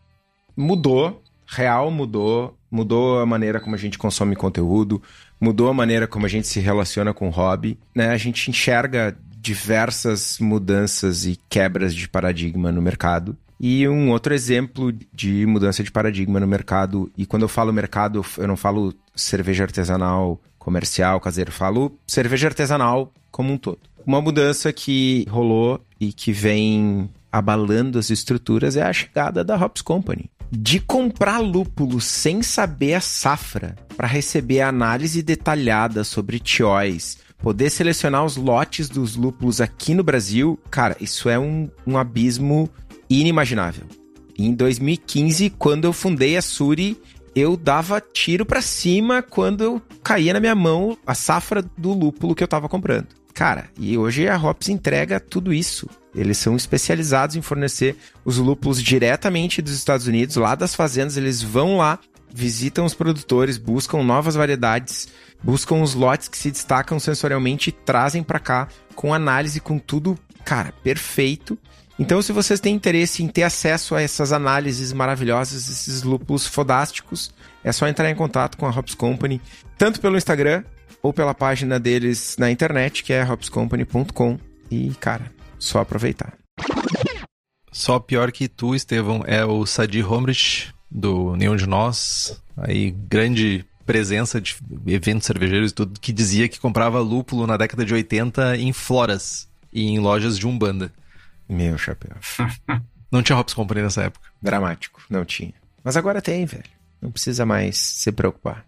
mudou. 0.56 1.22
Real 1.46 1.90
mudou 1.90 2.56
mudou 2.72 3.20
a 3.20 3.26
maneira 3.26 3.60
como 3.60 3.74
a 3.74 3.78
gente 3.78 3.98
consome 3.98 4.34
conteúdo, 4.34 5.02
mudou 5.38 5.68
a 5.68 5.74
maneira 5.74 6.06
como 6.06 6.24
a 6.24 6.28
gente 6.28 6.48
se 6.48 6.58
relaciona 6.58 7.12
com 7.12 7.28
o 7.28 7.30
hobby, 7.30 7.78
né? 7.94 8.08
A 8.08 8.16
gente 8.16 8.50
enxerga 8.50 9.14
diversas 9.38 10.38
mudanças 10.40 11.26
e 11.26 11.38
quebras 11.50 11.94
de 11.94 12.08
paradigma 12.08 12.72
no 12.72 12.80
mercado. 12.80 13.36
E 13.60 13.86
um 13.86 14.10
outro 14.10 14.32
exemplo 14.32 14.92
de 15.12 15.44
mudança 15.46 15.84
de 15.84 15.90
paradigma 15.90 16.40
no 16.40 16.46
mercado, 16.46 17.12
e 17.16 17.26
quando 17.26 17.42
eu 17.42 17.48
falo 17.48 17.72
mercado, 17.72 18.24
eu 18.38 18.48
não 18.48 18.56
falo 18.56 18.94
cerveja 19.14 19.64
artesanal, 19.64 20.40
comercial, 20.58 21.20
caseiro, 21.20 21.52
falo 21.52 21.96
cerveja 22.06 22.48
artesanal 22.48 23.12
como 23.30 23.52
um 23.52 23.58
todo. 23.58 23.78
Uma 24.06 24.20
mudança 24.20 24.72
que 24.72 25.26
rolou 25.28 25.80
e 26.00 26.12
que 26.12 26.32
vem 26.32 27.08
abalando 27.30 27.98
as 27.98 28.10
estruturas 28.10 28.76
é 28.76 28.82
a 28.82 28.92
chegada 28.92 29.44
da 29.44 29.56
Hops 29.56 29.82
Company 29.82 30.28
de 30.54 30.78
comprar 30.78 31.38
lúpulo 31.38 31.98
sem 31.98 32.42
saber 32.42 32.92
a 32.92 33.00
safra 33.00 33.74
para 33.96 34.06
receber 34.06 34.60
análise 34.60 35.22
detalhada 35.22 36.04
sobre 36.04 36.38
tióis, 36.38 37.16
poder 37.38 37.70
selecionar 37.70 38.22
os 38.22 38.36
lotes 38.36 38.90
dos 38.90 39.16
lúpulos 39.16 39.62
aqui 39.62 39.94
no 39.94 40.04
Brasil, 40.04 40.60
cara, 40.70 40.94
isso 41.00 41.30
é 41.30 41.38
um, 41.38 41.70
um 41.86 41.96
abismo 41.96 42.68
inimaginável. 43.08 43.86
Em 44.38 44.52
2015, 44.52 45.50
quando 45.50 45.86
eu 45.86 45.92
fundei 45.92 46.36
a 46.36 46.42
Suri, 46.42 47.00
eu 47.34 47.56
dava 47.56 47.98
tiro 47.98 48.44
para 48.44 48.60
cima 48.60 49.22
quando 49.22 49.64
eu 49.64 49.82
caía 50.04 50.34
na 50.34 50.40
minha 50.40 50.54
mão 50.54 50.98
a 51.06 51.14
safra 51.14 51.62
do 51.78 51.94
lúpulo 51.94 52.34
que 52.34 52.44
eu 52.44 52.48
tava 52.48 52.68
comprando. 52.68 53.08
Cara, 53.34 53.70
e 53.78 53.96
hoje 53.96 54.28
a 54.28 54.36
Hops 54.36 54.68
entrega 54.68 55.18
tudo 55.18 55.52
isso. 55.52 55.88
Eles 56.14 56.36
são 56.36 56.54
especializados 56.54 57.36
em 57.36 57.42
fornecer 57.42 57.96
os 58.24 58.36
lúpulos 58.36 58.82
diretamente 58.82 59.62
dos 59.62 59.72
Estados 59.72 60.06
Unidos, 60.06 60.36
lá 60.36 60.54
das 60.54 60.74
fazendas, 60.74 61.16
eles 61.16 61.42
vão 61.42 61.78
lá, 61.78 61.98
visitam 62.32 62.84
os 62.84 62.94
produtores, 62.94 63.56
buscam 63.56 64.02
novas 64.02 64.34
variedades, 64.34 65.08
buscam 65.42 65.76
os 65.76 65.94
lotes 65.94 66.28
que 66.28 66.36
se 66.36 66.50
destacam 66.50 67.00
sensorialmente 67.00 67.70
e 67.70 67.72
trazem 67.72 68.22
para 68.22 68.38
cá 68.38 68.68
com 68.94 69.14
análise, 69.14 69.60
com 69.60 69.78
tudo, 69.78 70.18
cara, 70.44 70.72
perfeito. 70.82 71.58
Então, 71.98 72.20
se 72.20 72.32
vocês 72.32 72.60
têm 72.60 72.74
interesse 72.74 73.22
em 73.22 73.28
ter 73.28 73.42
acesso 73.44 73.94
a 73.94 74.02
essas 74.02 74.32
análises 74.32 74.92
maravilhosas, 74.92 75.68
esses 75.68 76.02
lúpulos 76.02 76.46
fodásticos, 76.46 77.32
é 77.64 77.72
só 77.72 77.86
entrar 77.86 78.10
em 78.10 78.14
contato 78.14 78.58
com 78.58 78.66
a 78.66 78.70
Hops 78.70 78.94
Company, 78.94 79.40
tanto 79.78 80.00
pelo 80.00 80.16
Instagram 80.16 80.64
ou 81.02 81.12
pela 81.12 81.34
página 81.34 81.80
deles 81.80 82.36
na 82.38 82.50
internet, 82.50 83.02
que 83.02 83.12
é 83.12 83.24
hopscompany.com. 83.24 84.38
E, 84.70 84.90
cara, 85.00 85.32
só 85.58 85.80
aproveitar. 85.80 86.34
Só 87.70 87.98
pior 87.98 88.30
que 88.30 88.48
tu, 88.48 88.74
Estevão, 88.74 89.22
é 89.26 89.44
o 89.44 89.66
Sadi 89.66 90.02
Homrich, 90.02 90.72
do 90.90 91.34
Nenhum 91.36 91.56
de 91.56 91.66
Nós. 91.66 92.40
Aí, 92.56 92.90
grande 92.90 93.64
presença 93.84 94.40
de 94.40 94.56
eventos 94.86 95.26
cervejeiros 95.26 95.72
e 95.72 95.74
tudo, 95.74 95.98
que 95.98 96.12
dizia 96.12 96.48
que 96.48 96.60
comprava 96.60 97.00
lúpulo 97.00 97.46
na 97.46 97.56
década 97.56 97.84
de 97.84 97.92
80 97.92 98.56
em 98.58 98.72
floras 98.72 99.48
e 99.72 99.88
em 99.88 99.98
lojas 99.98 100.38
de 100.38 100.46
Umbanda. 100.46 100.92
Meu 101.48 101.76
chapéu. 101.76 102.16
Não 103.10 103.22
tinha 103.22 103.38
Hops 103.38 103.52
Company 103.52 103.82
nessa 103.82 104.04
época. 104.04 104.30
Dramático, 104.40 105.02
não 105.10 105.22
tinha. 105.22 105.52
Mas 105.84 105.98
agora 105.98 106.22
tem, 106.22 106.46
velho. 106.46 106.64
Não 106.98 107.10
precisa 107.10 107.44
mais 107.44 107.76
se 107.76 108.10
preocupar. 108.10 108.64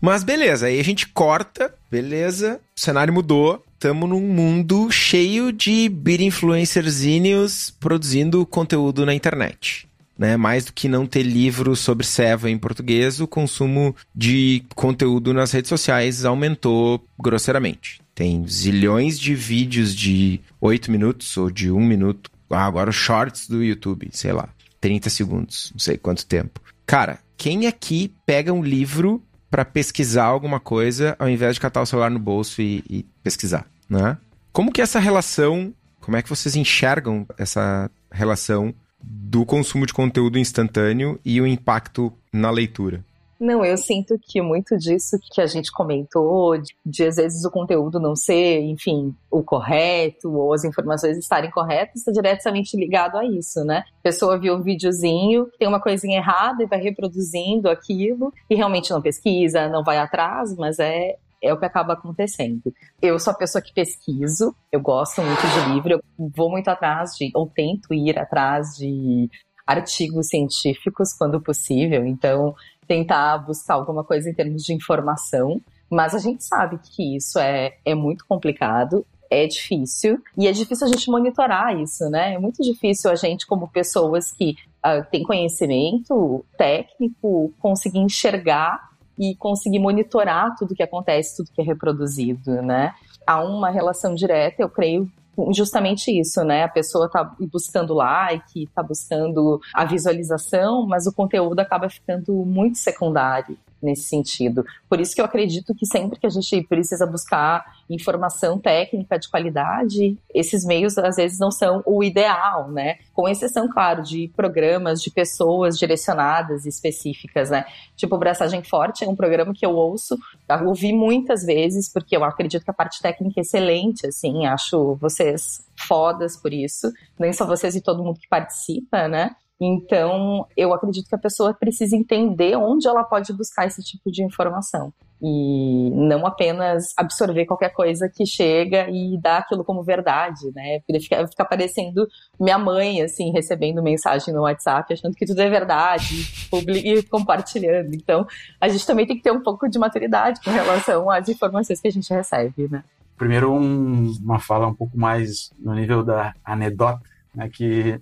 Mas 0.00 0.22
beleza, 0.22 0.66
aí 0.66 0.78
a 0.78 0.84
gente 0.84 1.08
corta, 1.08 1.74
beleza, 1.90 2.60
o 2.76 2.80
cenário 2.80 3.12
mudou, 3.12 3.64
estamos 3.74 4.08
num 4.08 4.20
mundo 4.20 4.90
cheio 4.90 5.52
de 5.52 5.88
beer 5.88 6.20
influencerzinhos 6.20 7.74
produzindo 7.80 8.46
conteúdo 8.46 9.04
na 9.04 9.12
internet. 9.12 9.88
Né? 10.16 10.36
Mais 10.36 10.64
do 10.64 10.72
que 10.72 10.88
não 10.88 11.06
ter 11.06 11.22
livro 11.22 11.76
sobre 11.76 12.04
Seva 12.04 12.50
em 12.50 12.58
português, 12.58 13.20
o 13.20 13.26
consumo 13.26 13.94
de 14.14 14.64
conteúdo 14.74 15.32
nas 15.32 15.52
redes 15.52 15.68
sociais 15.68 16.24
aumentou 16.24 17.04
grosseiramente. 17.20 18.00
Tem 18.14 18.44
zilhões 18.48 19.18
de 19.18 19.34
vídeos 19.34 19.94
de 19.94 20.40
8 20.60 20.90
minutos 20.90 21.36
ou 21.36 21.50
de 21.50 21.70
1 21.70 21.80
minuto. 21.80 22.30
Ah, 22.50 22.66
agora 22.66 22.90
os 22.90 22.96
shorts 22.96 23.48
do 23.48 23.62
YouTube, 23.62 24.08
sei 24.10 24.32
lá, 24.32 24.48
30 24.80 25.08
segundos, 25.08 25.70
não 25.72 25.78
sei 25.78 25.96
quanto 25.96 26.26
tempo. 26.26 26.60
Cara, 26.84 27.20
quem 27.36 27.68
aqui 27.68 28.12
pega 28.26 28.52
um 28.52 28.62
livro 28.62 29.22
para 29.50 29.64
pesquisar 29.64 30.24
alguma 30.24 30.60
coisa 30.60 31.16
ao 31.18 31.28
invés 31.28 31.54
de 31.54 31.60
catar 31.60 31.82
o 31.82 31.86
celular 31.86 32.10
no 32.10 32.18
bolso 32.18 32.60
e, 32.60 32.84
e 32.88 33.02
pesquisar, 33.22 33.66
né? 33.88 34.16
Como 34.52 34.72
que 34.72 34.82
essa 34.82 34.98
relação, 34.98 35.72
como 36.00 36.16
é 36.16 36.22
que 36.22 36.28
vocês 36.28 36.56
enxergam 36.56 37.26
essa 37.38 37.90
relação 38.10 38.74
do 39.02 39.46
consumo 39.46 39.86
de 39.86 39.92
conteúdo 39.92 40.38
instantâneo 40.38 41.18
e 41.24 41.40
o 41.40 41.46
impacto 41.46 42.12
na 42.32 42.50
leitura? 42.50 43.04
Não, 43.40 43.64
eu 43.64 43.76
sinto 43.76 44.18
que 44.20 44.42
muito 44.42 44.76
disso 44.76 45.16
que 45.32 45.40
a 45.40 45.46
gente 45.46 45.70
comentou, 45.70 46.58
de, 46.58 46.74
de, 46.84 47.04
às 47.04 47.16
vezes 47.16 47.44
o 47.44 47.50
conteúdo 47.50 48.00
não 48.00 48.16
ser, 48.16 48.62
enfim, 48.62 49.14
o 49.30 49.44
correto, 49.44 50.32
ou 50.32 50.52
as 50.52 50.64
informações 50.64 51.16
estarem 51.16 51.50
corretas, 51.50 51.96
está 51.96 52.10
diretamente 52.10 52.76
ligado 52.76 53.16
a 53.16 53.24
isso, 53.24 53.64
né? 53.64 53.84
A 54.00 54.02
pessoa 54.02 54.38
viu 54.38 54.54
um 54.54 54.62
videozinho, 54.62 55.46
tem 55.56 55.68
uma 55.68 55.80
coisinha 55.80 56.18
errada 56.18 56.64
e 56.64 56.66
vai 56.66 56.80
reproduzindo 56.80 57.70
aquilo, 57.70 58.32
e 58.50 58.56
realmente 58.56 58.90
não 58.90 59.00
pesquisa, 59.00 59.68
não 59.68 59.84
vai 59.84 59.98
atrás, 59.98 60.56
mas 60.56 60.80
é, 60.80 61.16
é 61.40 61.54
o 61.54 61.58
que 61.58 61.64
acaba 61.64 61.92
acontecendo. 61.92 62.74
Eu 63.00 63.20
sou 63.20 63.32
a 63.32 63.36
pessoa 63.36 63.62
que 63.62 63.72
pesquiso, 63.72 64.52
eu 64.72 64.80
gosto 64.80 65.22
muito 65.22 65.42
de 65.42 65.74
livro, 65.74 65.92
eu 65.92 66.02
vou 66.18 66.50
muito 66.50 66.66
atrás 66.68 67.12
de, 67.16 67.30
ou 67.34 67.46
tento 67.46 67.94
ir 67.94 68.18
atrás 68.18 68.76
de 68.76 69.30
artigos 69.64 70.28
científicos 70.28 71.12
quando 71.12 71.40
possível, 71.40 72.04
então 72.06 72.54
tentar 72.88 73.38
buscar 73.38 73.74
alguma 73.74 74.02
coisa 74.02 74.28
em 74.28 74.34
termos 74.34 74.64
de 74.64 74.72
informação, 74.72 75.60
mas 75.90 76.14
a 76.14 76.18
gente 76.18 76.42
sabe 76.42 76.78
que 76.82 77.16
isso 77.16 77.38
é, 77.38 77.76
é 77.84 77.94
muito 77.94 78.26
complicado, 78.26 79.06
é 79.30 79.46
difícil, 79.46 80.18
e 80.36 80.46
é 80.46 80.52
difícil 80.52 80.86
a 80.86 80.90
gente 80.90 81.10
monitorar 81.10 81.78
isso, 81.78 82.08
né? 82.08 82.34
É 82.34 82.38
muito 82.38 82.62
difícil 82.62 83.10
a 83.10 83.14
gente, 83.14 83.46
como 83.46 83.68
pessoas 83.68 84.32
que 84.32 84.56
uh, 84.78 85.04
têm 85.10 85.22
conhecimento 85.22 86.44
técnico, 86.56 87.52
conseguir 87.58 87.98
enxergar 87.98 88.88
e 89.18 89.34
conseguir 89.36 89.80
monitorar 89.80 90.56
tudo 90.56 90.74
que 90.74 90.82
acontece, 90.82 91.36
tudo 91.36 91.50
que 91.52 91.60
é 91.60 91.64
reproduzido, 91.64 92.62
né? 92.62 92.94
Há 93.26 93.44
uma 93.44 93.68
relação 93.68 94.14
direta, 94.14 94.62
eu 94.62 94.70
creio, 94.70 95.10
justamente 95.54 96.10
isso, 96.10 96.42
né? 96.44 96.64
A 96.64 96.68
pessoa 96.68 97.06
está 97.06 97.24
buscando 97.52 97.94
like, 97.94 98.64
está 98.64 98.82
buscando 98.82 99.60
a 99.74 99.84
visualização, 99.84 100.86
mas 100.86 101.06
o 101.06 101.12
conteúdo 101.12 101.60
acaba 101.60 101.88
ficando 101.88 102.32
muito 102.44 102.78
secundário 102.78 103.58
nesse 103.82 104.04
sentido. 104.04 104.64
Por 104.88 105.00
isso 105.00 105.14
que 105.14 105.20
eu 105.20 105.24
acredito 105.24 105.74
que 105.74 105.86
sempre 105.86 106.18
que 106.18 106.26
a 106.26 106.30
gente 106.30 106.62
precisa 106.62 107.06
buscar 107.06 107.64
informação 107.88 108.58
técnica 108.58 109.18
de 109.18 109.28
qualidade, 109.28 110.16
esses 110.34 110.64
meios 110.64 110.98
às 110.98 111.16
vezes 111.16 111.38
não 111.38 111.50
são 111.50 111.82
o 111.86 112.02
ideal, 112.02 112.70
né? 112.70 112.98
Com 113.12 113.28
exceção, 113.28 113.68
claro, 113.68 114.02
de 114.02 114.30
programas, 114.36 115.02
de 115.02 115.10
pessoas 115.10 115.78
direcionadas 115.78 116.66
específicas, 116.66 117.50
né? 117.50 117.64
Tipo, 117.96 118.18
Braçagem 118.18 118.62
Forte 118.62 119.04
é 119.04 119.08
um 119.08 119.16
programa 119.16 119.52
que 119.54 119.64
eu 119.64 119.70
ouço, 119.70 120.16
eu 120.48 120.68
ouvi 120.68 120.92
muitas 120.92 121.44
vezes, 121.44 121.90
porque 121.92 122.16
eu 122.16 122.24
acredito 122.24 122.64
que 122.64 122.70
a 122.70 122.74
parte 122.74 123.00
técnica 123.00 123.40
é 123.40 123.42
excelente, 123.42 124.06
assim, 124.06 124.46
acho 124.46 124.96
vocês 124.96 125.66
fodas 125.86 126.36
por 126.36 126.52
isso, 126.52 126.92
nem 127.18 127.32
só 127.32 127.46
vocês 127.46 127.74
e 127.74 127.80
todo 127.80 128.02
mundo 128.02 128.18
que 128.18 128.28
participa, 128.28 129.08
né? 129.08 129.34
Então, 129.60 130.46
eu 130.56 130.72
acredito 130.72 131.08
que 131.08 131.14
a 131.14 131.18
pessoa 131.18 131.52
precisa 131.52 131.96
entender 131.96 132.56
onde 132.56 132.86
ela 132.86 133.02
pode 133.02 133.32
buscar 133.32 133.66
esse 133.66 133.82
tipo 133.82 134.10
de 134.10 134.22
informação. 134.22 134.92
E 135.20 135.90
não 135.90 136.24
apenas 136.24 136.94
absorver 136.96 137.44
qualquer 137.44 137.70
coisa 137.70 138.08
que 138.08 138.24
chega 138.24 138.88
e 138.88 139.18
dar 139.20 139.38
aquilo 139.38 139.64
como 139.64 139.82
verdade, 139.82 140.52
né? 140.54 140.78
Porque 140.86 141.00
fica, 141.00 141.26
fica 141.26 141.44
parecendo 141.44 142.06
minha 142.38 142.56
mãe, 142.56 143.02
assim, 143.02 143.32
recebendo 143.32 143.82
mensagem 143.82 144.32
no 144.32 144.42
WhatsApp, 144.42 144.94
achando 144.94 145.16
que 145.16 145.26
tudo 145.26 145.42
é 145.42 145.50
verdade 145.50 146.24
e 146.84 147.02
compartilhando. 147.02 147.92
Então, 147.94 148.24
a 148.60 148.68
gente 148.68 148.86
também 148.86 149.08
tem 149.08 149.16
que 149.16 149.22
ter 149.24 149.32
um 149.32 149.42
pouco 149.42 149.68
de 149.68 149.76
maturidade 149.76 150.40
com 150.40 150.50
relação 150.50 151.10
às 151.10 151.28
informações 151.28 151.80
que 151.80 151.88
a 151.88 151.92
gente 151.92 152.14
recebe, 152.14 152.68
né? 152.70 152.84
Primeiro, 153.16 153.52
um, 153.52 154.16
uma 154.22 154.38
fala 154.38 154.68
um 154.68 154.74
pouco 154.74 154.96
mais 154.96 155.50
no 155.58 155.74
nível 155.74 156.04
da 156.04 156.32
anedota, 156.44 157.02
né? 157.34 157.50
Que 157.52 158.00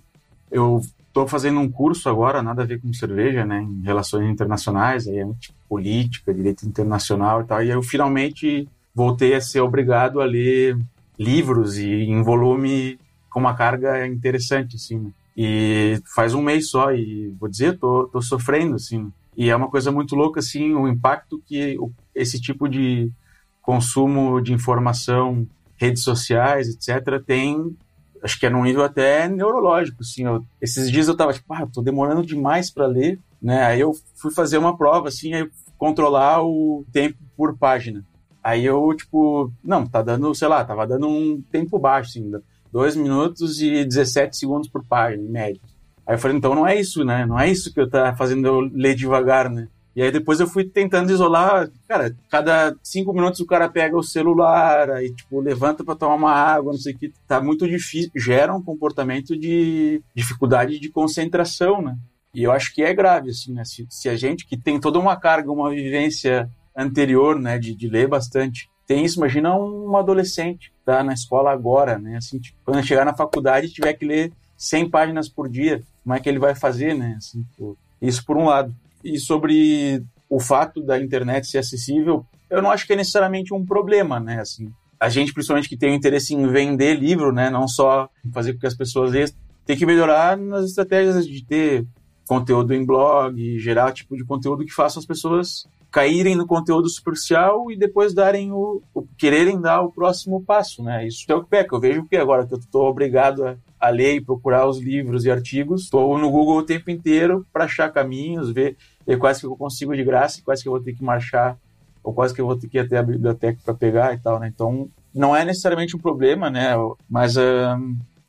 eu 0.51 0.81
Estou 1.17 1.27
fazendo 1.27 1.59
um 1.59 1.67
curso 1.67 2.07
agora, 2.09 2.43
nada 2.43 2.61
a 2.61 2.65
ver 2.65 2.79
com 2.79 2.93
cerveja, 2.93 3.43
né, 3.43 3.59
em 3.59 3.81
relações 3.81 4.29
internacionais, 4.29 5.07
aí 5.07 5.17
é 5.17 5.25
tipo, 5.39 5.57
política, 5.67 6.31
direito 6.31 6.63
internacional 6.67 7.41
e 7.41 7.45
tal. 7.45 7.63
E 7.63 7.69
eu 7.71 7.81
finalmente 7.81 8.69
voltei 8.93 9.33
a 9.33 9.41
ser 9.41 9.61
obrigado 9.61 10.21
a 10.21 10.25
ler 10.25 10.77
livros 11.17 11.75
e 11.79 11.89
em 11.89 12.21
volume 12.21 12.99
com 13.31 13.39
uma 13.39 13.55
carga 13.55 14.05
interessante, 14.05 14.75
assim. 14.75 14.99
Né? 14.99 15.09
E 15.35 15.99
faz 16.13 16.35
um 16.35 16.41
mês 16.43 16.69
só 16.69 16.93
e 16.93 17.33
vou 17.39 17.49
dizer, 17.49 17.79
tô, 17.79 18.07
tô 18.13 18.21
sofrendo, 18.21 18.75
assim. 18.75 19.11
E 19.35 19.49
é 19.49 19.55
uma 19.55 19.71
coisa 19.71 19.91
muito 19.91 20.15
louca, 20.15 20.39
assim, 20.39 20.75
o 20.75 20.87
impacto 20.87 21.41
que 21.47 21.79
esse 22.13 22.39
tipo 22.39 22.69
de 22.69 23.11
consumo 23.59 24.39
de 24.39 24.53
informação, 24.53 25.47
redes 25.77 26.03
sociais, 26.03 26.67
etc., 26.69 27.19
tem 27.25 27.75
acho 28.23 28.39
que 28.39 28.45
é 28.45 28.49
num 28.49 28.63
nível 28.63 28.83
até 28.83 29.27
neurológico, 29.27 29.97
assim. 30.01 30.23
Eu, 30.23 30.43
esses 30.61 30.91
dias 30.91 31.07
eu 31.07 31.15
tava 31.15 31.33
tipo, 31.33 31.53
ah, 31.53 31.67
tô 31.71 31.81
demorando 31.81 32.25
demais 32.25 32.71
para 32.71 32.87
ler, 32.87 33.19
né? 33.41 33.65
Aí 33.65 33.79
eu 33.79 33.93
fui 34.15 34.31
fazer 34.31 34.57
uma 34.57 34.77
prova, 34.77 35.07
assim, 35.07 35.33
aí 35.33 35.49
controlar 35.77 36.43
o 36.43 36.85
tempo 36.91 37.17
por 37.35 37.57
página. 37.57 38.03
Aí 38.43 38.65
eu, 38.65 38.93
tipo, 38.95 39.51
não, 39.63 39.85
tá 39.85 40.01
dando, 40.01 40.33
sei 40.33 40.47
lá, 40.47 40.63
tava 40.63 40.87
dando 40.87 41.07
um 41.07 41.41
tempo 41.51 41.77
baixo, 41.77 42.11
assim, 42.11 42.31
2 42.71 42.95
minutos 42.95 43.61
e 43.61 43.83
17 43.83 44.37
segundos 44.37 44.69
por 44.69 44.83
página, 44.85 45.23
em 45.23 45.29
média. 45.29 45.61
Aí 46.05 46.15
eu 46.15 46.19
falei, 46.19 46.37
então 46.37 46.55
não 46.55 46.65
é 46.65 46.79
isso, 46.79 47.03
né? 47.03 47.25
Não 47.25 47.37
é 47.37 47.49
isso 47.49 47.73
que 47.73 47.79
eu 47.79 47.89
tá 47.89 48.15
fazendo 48.15 48.47
eu 48.47 48.59
ler 48.61 48.95
devagar, 48.95 49.49
né? 49.49 49.67
E 49.97 50.01
aí 50.03 50.11
depois 50.11 50.39
eu 50.39 50.45
fui 50.45 50.63
tentando 50.63 51.11
isolar, 51.11 51.71
cara, 51.87 52.15
cada 52.29 52.75
cinco 52.83 53.11
minutos 53.11 53.39
o 53.39 53.47
cara 53.47 53.67
pega 53.67 53.97
o 53.97 54.03
celular, 54.03 54.91
aí 54.91 55.11
tipo, 55.11 55.39
levanta 55.41 55.83
para 55.83 55.95
tomar 55.95 56.13
uma 56.13 56.31
água, 56.31 56.71
não 56.71 56.79
sei 56.79 56.93
o 56.93 56.97
que, 56.99 57.11
tá 57.27 57.41
muito 57.41 57.67
difícil, 57.67 58.11
gera 58.15 58.55
um 58.55 58.61
comportamento 58.61 59.35
de 59.35 59.99
dificuldade 60.13 60.79
de 60.79 60.89
concentração, 60.89 61.81
né? 61.81 61.97
E 62.31 62.43
eu 62.43 62.51
acho 62.51 62.75
que 62.75 62.83
é 62.83 62.93
grave, 62.93 63.31
assim, 63.31 63.51
né? 63.51 63.65
Se, 63.65 63.87
se 63.89 64.07
a 64.07 64.15
gente 64.15 64.45
que 64.45 64.55
tem 64.55 64.79
toda 64.79 64.99
uma 64.99 65.15
carga, 65.15 65.51
uma 65.51 65.71
vivência 65.71 66.47
anterior, 66.77 67.39
né, 67.39 67.57
de, 67.57 67.73
de 67.73 67.87
ler 67.87 68.07
bastante, 68.07 68.69
tem 68.85 69.03
isso, 69.03 69.17
imagina 69.17 69.57
um 69.57 69.97
adolescente 69.97 70.71
tá 70.85 71.03
na 71.03 71.13
escola 71.13 71.51
agora, 71.51 71.97
né? 71.97 72.17
Assim, 72.17 72.37
tipo, 72.37 72.55
quando 72.63 72.85
chegar 72.85 73.03
na 73.03 73.15
faculdade 73.15 73.73
tiver 73.73 73.93
que 73.93 74.05
ler 74.05 74.31
100 74.55 74.91
páginas 74.91 75.27
por 75.27 75.49
dia, 75.49 75.81
como 76.03 76.13
é 76.13 76.19
que 76.19 76.29
ele 76.29 76.37
vai 76.37 76.53
fazer, 76.53 76.93
né? 76.93 77.15
Assim, 77.17 77.41
tipo, 77.41 77.75
isso 77.99 78.23
por 78.23 78.37
um 78.37 78.45
lado. 78.45 78.71
E 79.07 79.19
sobre 79.19 80.03
o 80.29 80.39
fato 80.39 80.81
da 80.81 80.99
internet 80.99 81.47
ser 81.47 81.59
acessível, 81.59 82.25
eu 82.49 82.61
não 82.61 82.71
acho 82.71 82.85
que 82.85 82.93
é 82.93 82.95
necessariamente 82.95 83.53
um 83.53 83.65
problema, 83.65 84.19
né? 84.19 84.41
Assim, 84.41 84.69
a 84.99 85.09
gente, 85.09 85.33
principalmente 85.33 85.69
que 85.69 85.77
tem 85.77 85.91
o 85.91 85.95
interesse 85.95 86.33
em 86.33 86.47
vender 86.47 86.95
livro, 86.95 87.31
né? 87.31 87.49
Não 87.49 87.67
só 87.67 88.09
fazer 88.33 88.53
com 88.53 88.59
que 88.59 88.67
as 88.67 88.75
pessoas 88.75 89.11
leiam, 89.11 89.29
tem 89.65 89.77
que 89.77 89.85
melhorar 89.85 90.37
nas 90.37 90.65
estratégias 90.65 91.27
de 91.27 91.43
ter 91.45 91.85
conteúdo 92.27 92.73
em 92.73 92.85
blog, 92.85 93.59
gerar 93.59 93.93
tipo 93.93 94.15
de 94.17 94.25
conteúdo 94.25 94.65
que 94.65 94.73
faça 94.73 94.99
as 94.99 95.05
pessoas 95.05 95.65
caírem 95.89 96.35
no 96.35 96.45
conteúdo 96.45 96.89
superficial 96.89 97.71
e 97.71 97.77
depois 97.77 98.13
darem 98.13 98.51
o, 98.51 98.81
o 98.93 99.03
quererem 99.17 99.59
dar 99.59 99.81
o 99.81 99.91
próximo 99.91 100.43
passo, 100.43 100.83
né? 100.83 101.07
Isso 101.07 101.25
é 101.29 101.35
o 101.35 101.43
que 101.43 101.49
peca. 101.49 101.75
Eu 101.75 101.79
vejo 101.79 102.05
que 102.05 102.17
agora 102.17 102.45
que 102.45 102.53
eu 102.53 102.59
estou 102.59 102.89
obrigado 102.89 103.45
a, 103.45 103.55
a 103.79 103.89
ler 103.89 104.15
e 104.15 104.21
procurar 104.21 104.67
os 104.67 104.79
livros 104.79 105.25
e 105.25 105.31
artigos, 105.31 105.83
estou 105.83 106.17
no 106.17 106.29
Google 106.29 106.57
o 106.57 106.63
tempo 106.63 106.91
inteiro 106.91 107.45
para 107.53 107.65
achar 107.65 107.91
caminhos, 107.91 108.51
ver 108.51 108.75
e 109.07 109.15
quase 109.15 109.39
que 109.39 109.47
eu 109.47 109.55
consigo 109.55 109.95
de 109.95 110.03
graça, 110.03 110.41
quase 110.43 110.61
que 110.61 110.67
eu 110.67 110.73
vou 110.73 110.81
ter 110.81 110.93
que 110.93 111.03
marchar, 111.03 111.57
ou 112.03 112.13
quase 112.13 112.33
que 112.33 112.41
eu 112.41 112.45
vou 112.45 112.57
ter 112.57 112.67
que 112.67 112.77
ir 112.77 112.81
até 112.81 112.97
a 112.97 113.03
biblioteca 113.03 113.59
para 113.63 113.73
pegar 113.73 114.13
e 114.13 114.19
tal, 114.19 114.39
né? 114.39 114.51
Então, 114.53 114.89
não 115.13 115.35
é 115.35 115.45
necessariamente 115.45 115.95
um 115.95 115.99
problema, 115.99 116.49
né? 116.49 116.73
Mas 117.09 117.37
uh, 117.37 117.41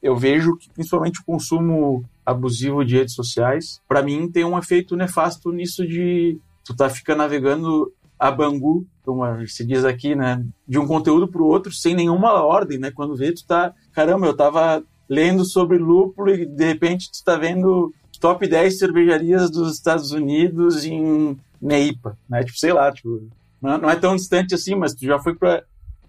eu 0.02 0.16
vejo 0.16 0.56
que 0.56 0.70
principalmente 0.70 1.20
o 1.20 1.24
consumo 1.24 2.04
abusivo 2.24 2.84
de 2.84 2.96
redes 2.96 3.14
sociais, 3.14 3.80
para 3.88 4.02
mim 4.02 4.30
tem 4.30 4.44
um 4.44 4.58
efeito 4.58 4.96
nefasto 4.96 5.50
nisso 5.50 5.86
de 5.86 6.38
tu 6.64 6.76
tá 6.76 6.88
ficando 6.88 7.18
navegando 7.18 7.92
a 8.18 8.30
Bangu, 8.30 8.86
como 9.04 9.24
se 9.46 9.64
diz 9.64 9.84
aqui, 9.84 10.14
né, 10.14 10.44
de 10.66 10.78
um 10.78 10.86
conteúdo 10.86 11.28
para 11.28 11.40
o 11.40 11.46
outro 11.46 11.72
sem 11.72 11.94
nenhuma 11.94 12.32
ordem, 12.42 12.78
né? 12.78 12.90
Quando 12.90 13.16
vê 13.16 13.32
tu 13.32 13.44
tá, 13.46 13.72
caramba, 13.92 14.26
eu 14.26 14.36
tava 14.36 14.82
lendo 15.08 15.44
sobre 15.44 15.78
lúpulo 15.78 16.30
e 16.30 16.44
de 16.44 16.64
repente 16.64 17.10
tu 17.10 17.24
tá 17.24 17.36
vendo 17.36 17.92
top 18.18 18.46
10 18.46 18.78
cervejarias 18.78 19.50
dos 19.50 19.74
Estados 19.74 20.12
Unidos 20.12 20.84
em 20.84 21.36
Neipa, 21.60 22.16
né? 22.28 22.42
Tipo, 22.44 22.58
sei 22.58 22.72
lá, 22.72 22.92
tipo, 22.92 23.28
não 23.60 23.90
é 23.90 23.96
tão 23.96 24.16
distante 24.16 24.54
assim, 24.54 24.74
mas 24.74 24.94
tu 24.94 25.04
já 25.04 25.18
foi 25.18 25.34
para 25.34 25.62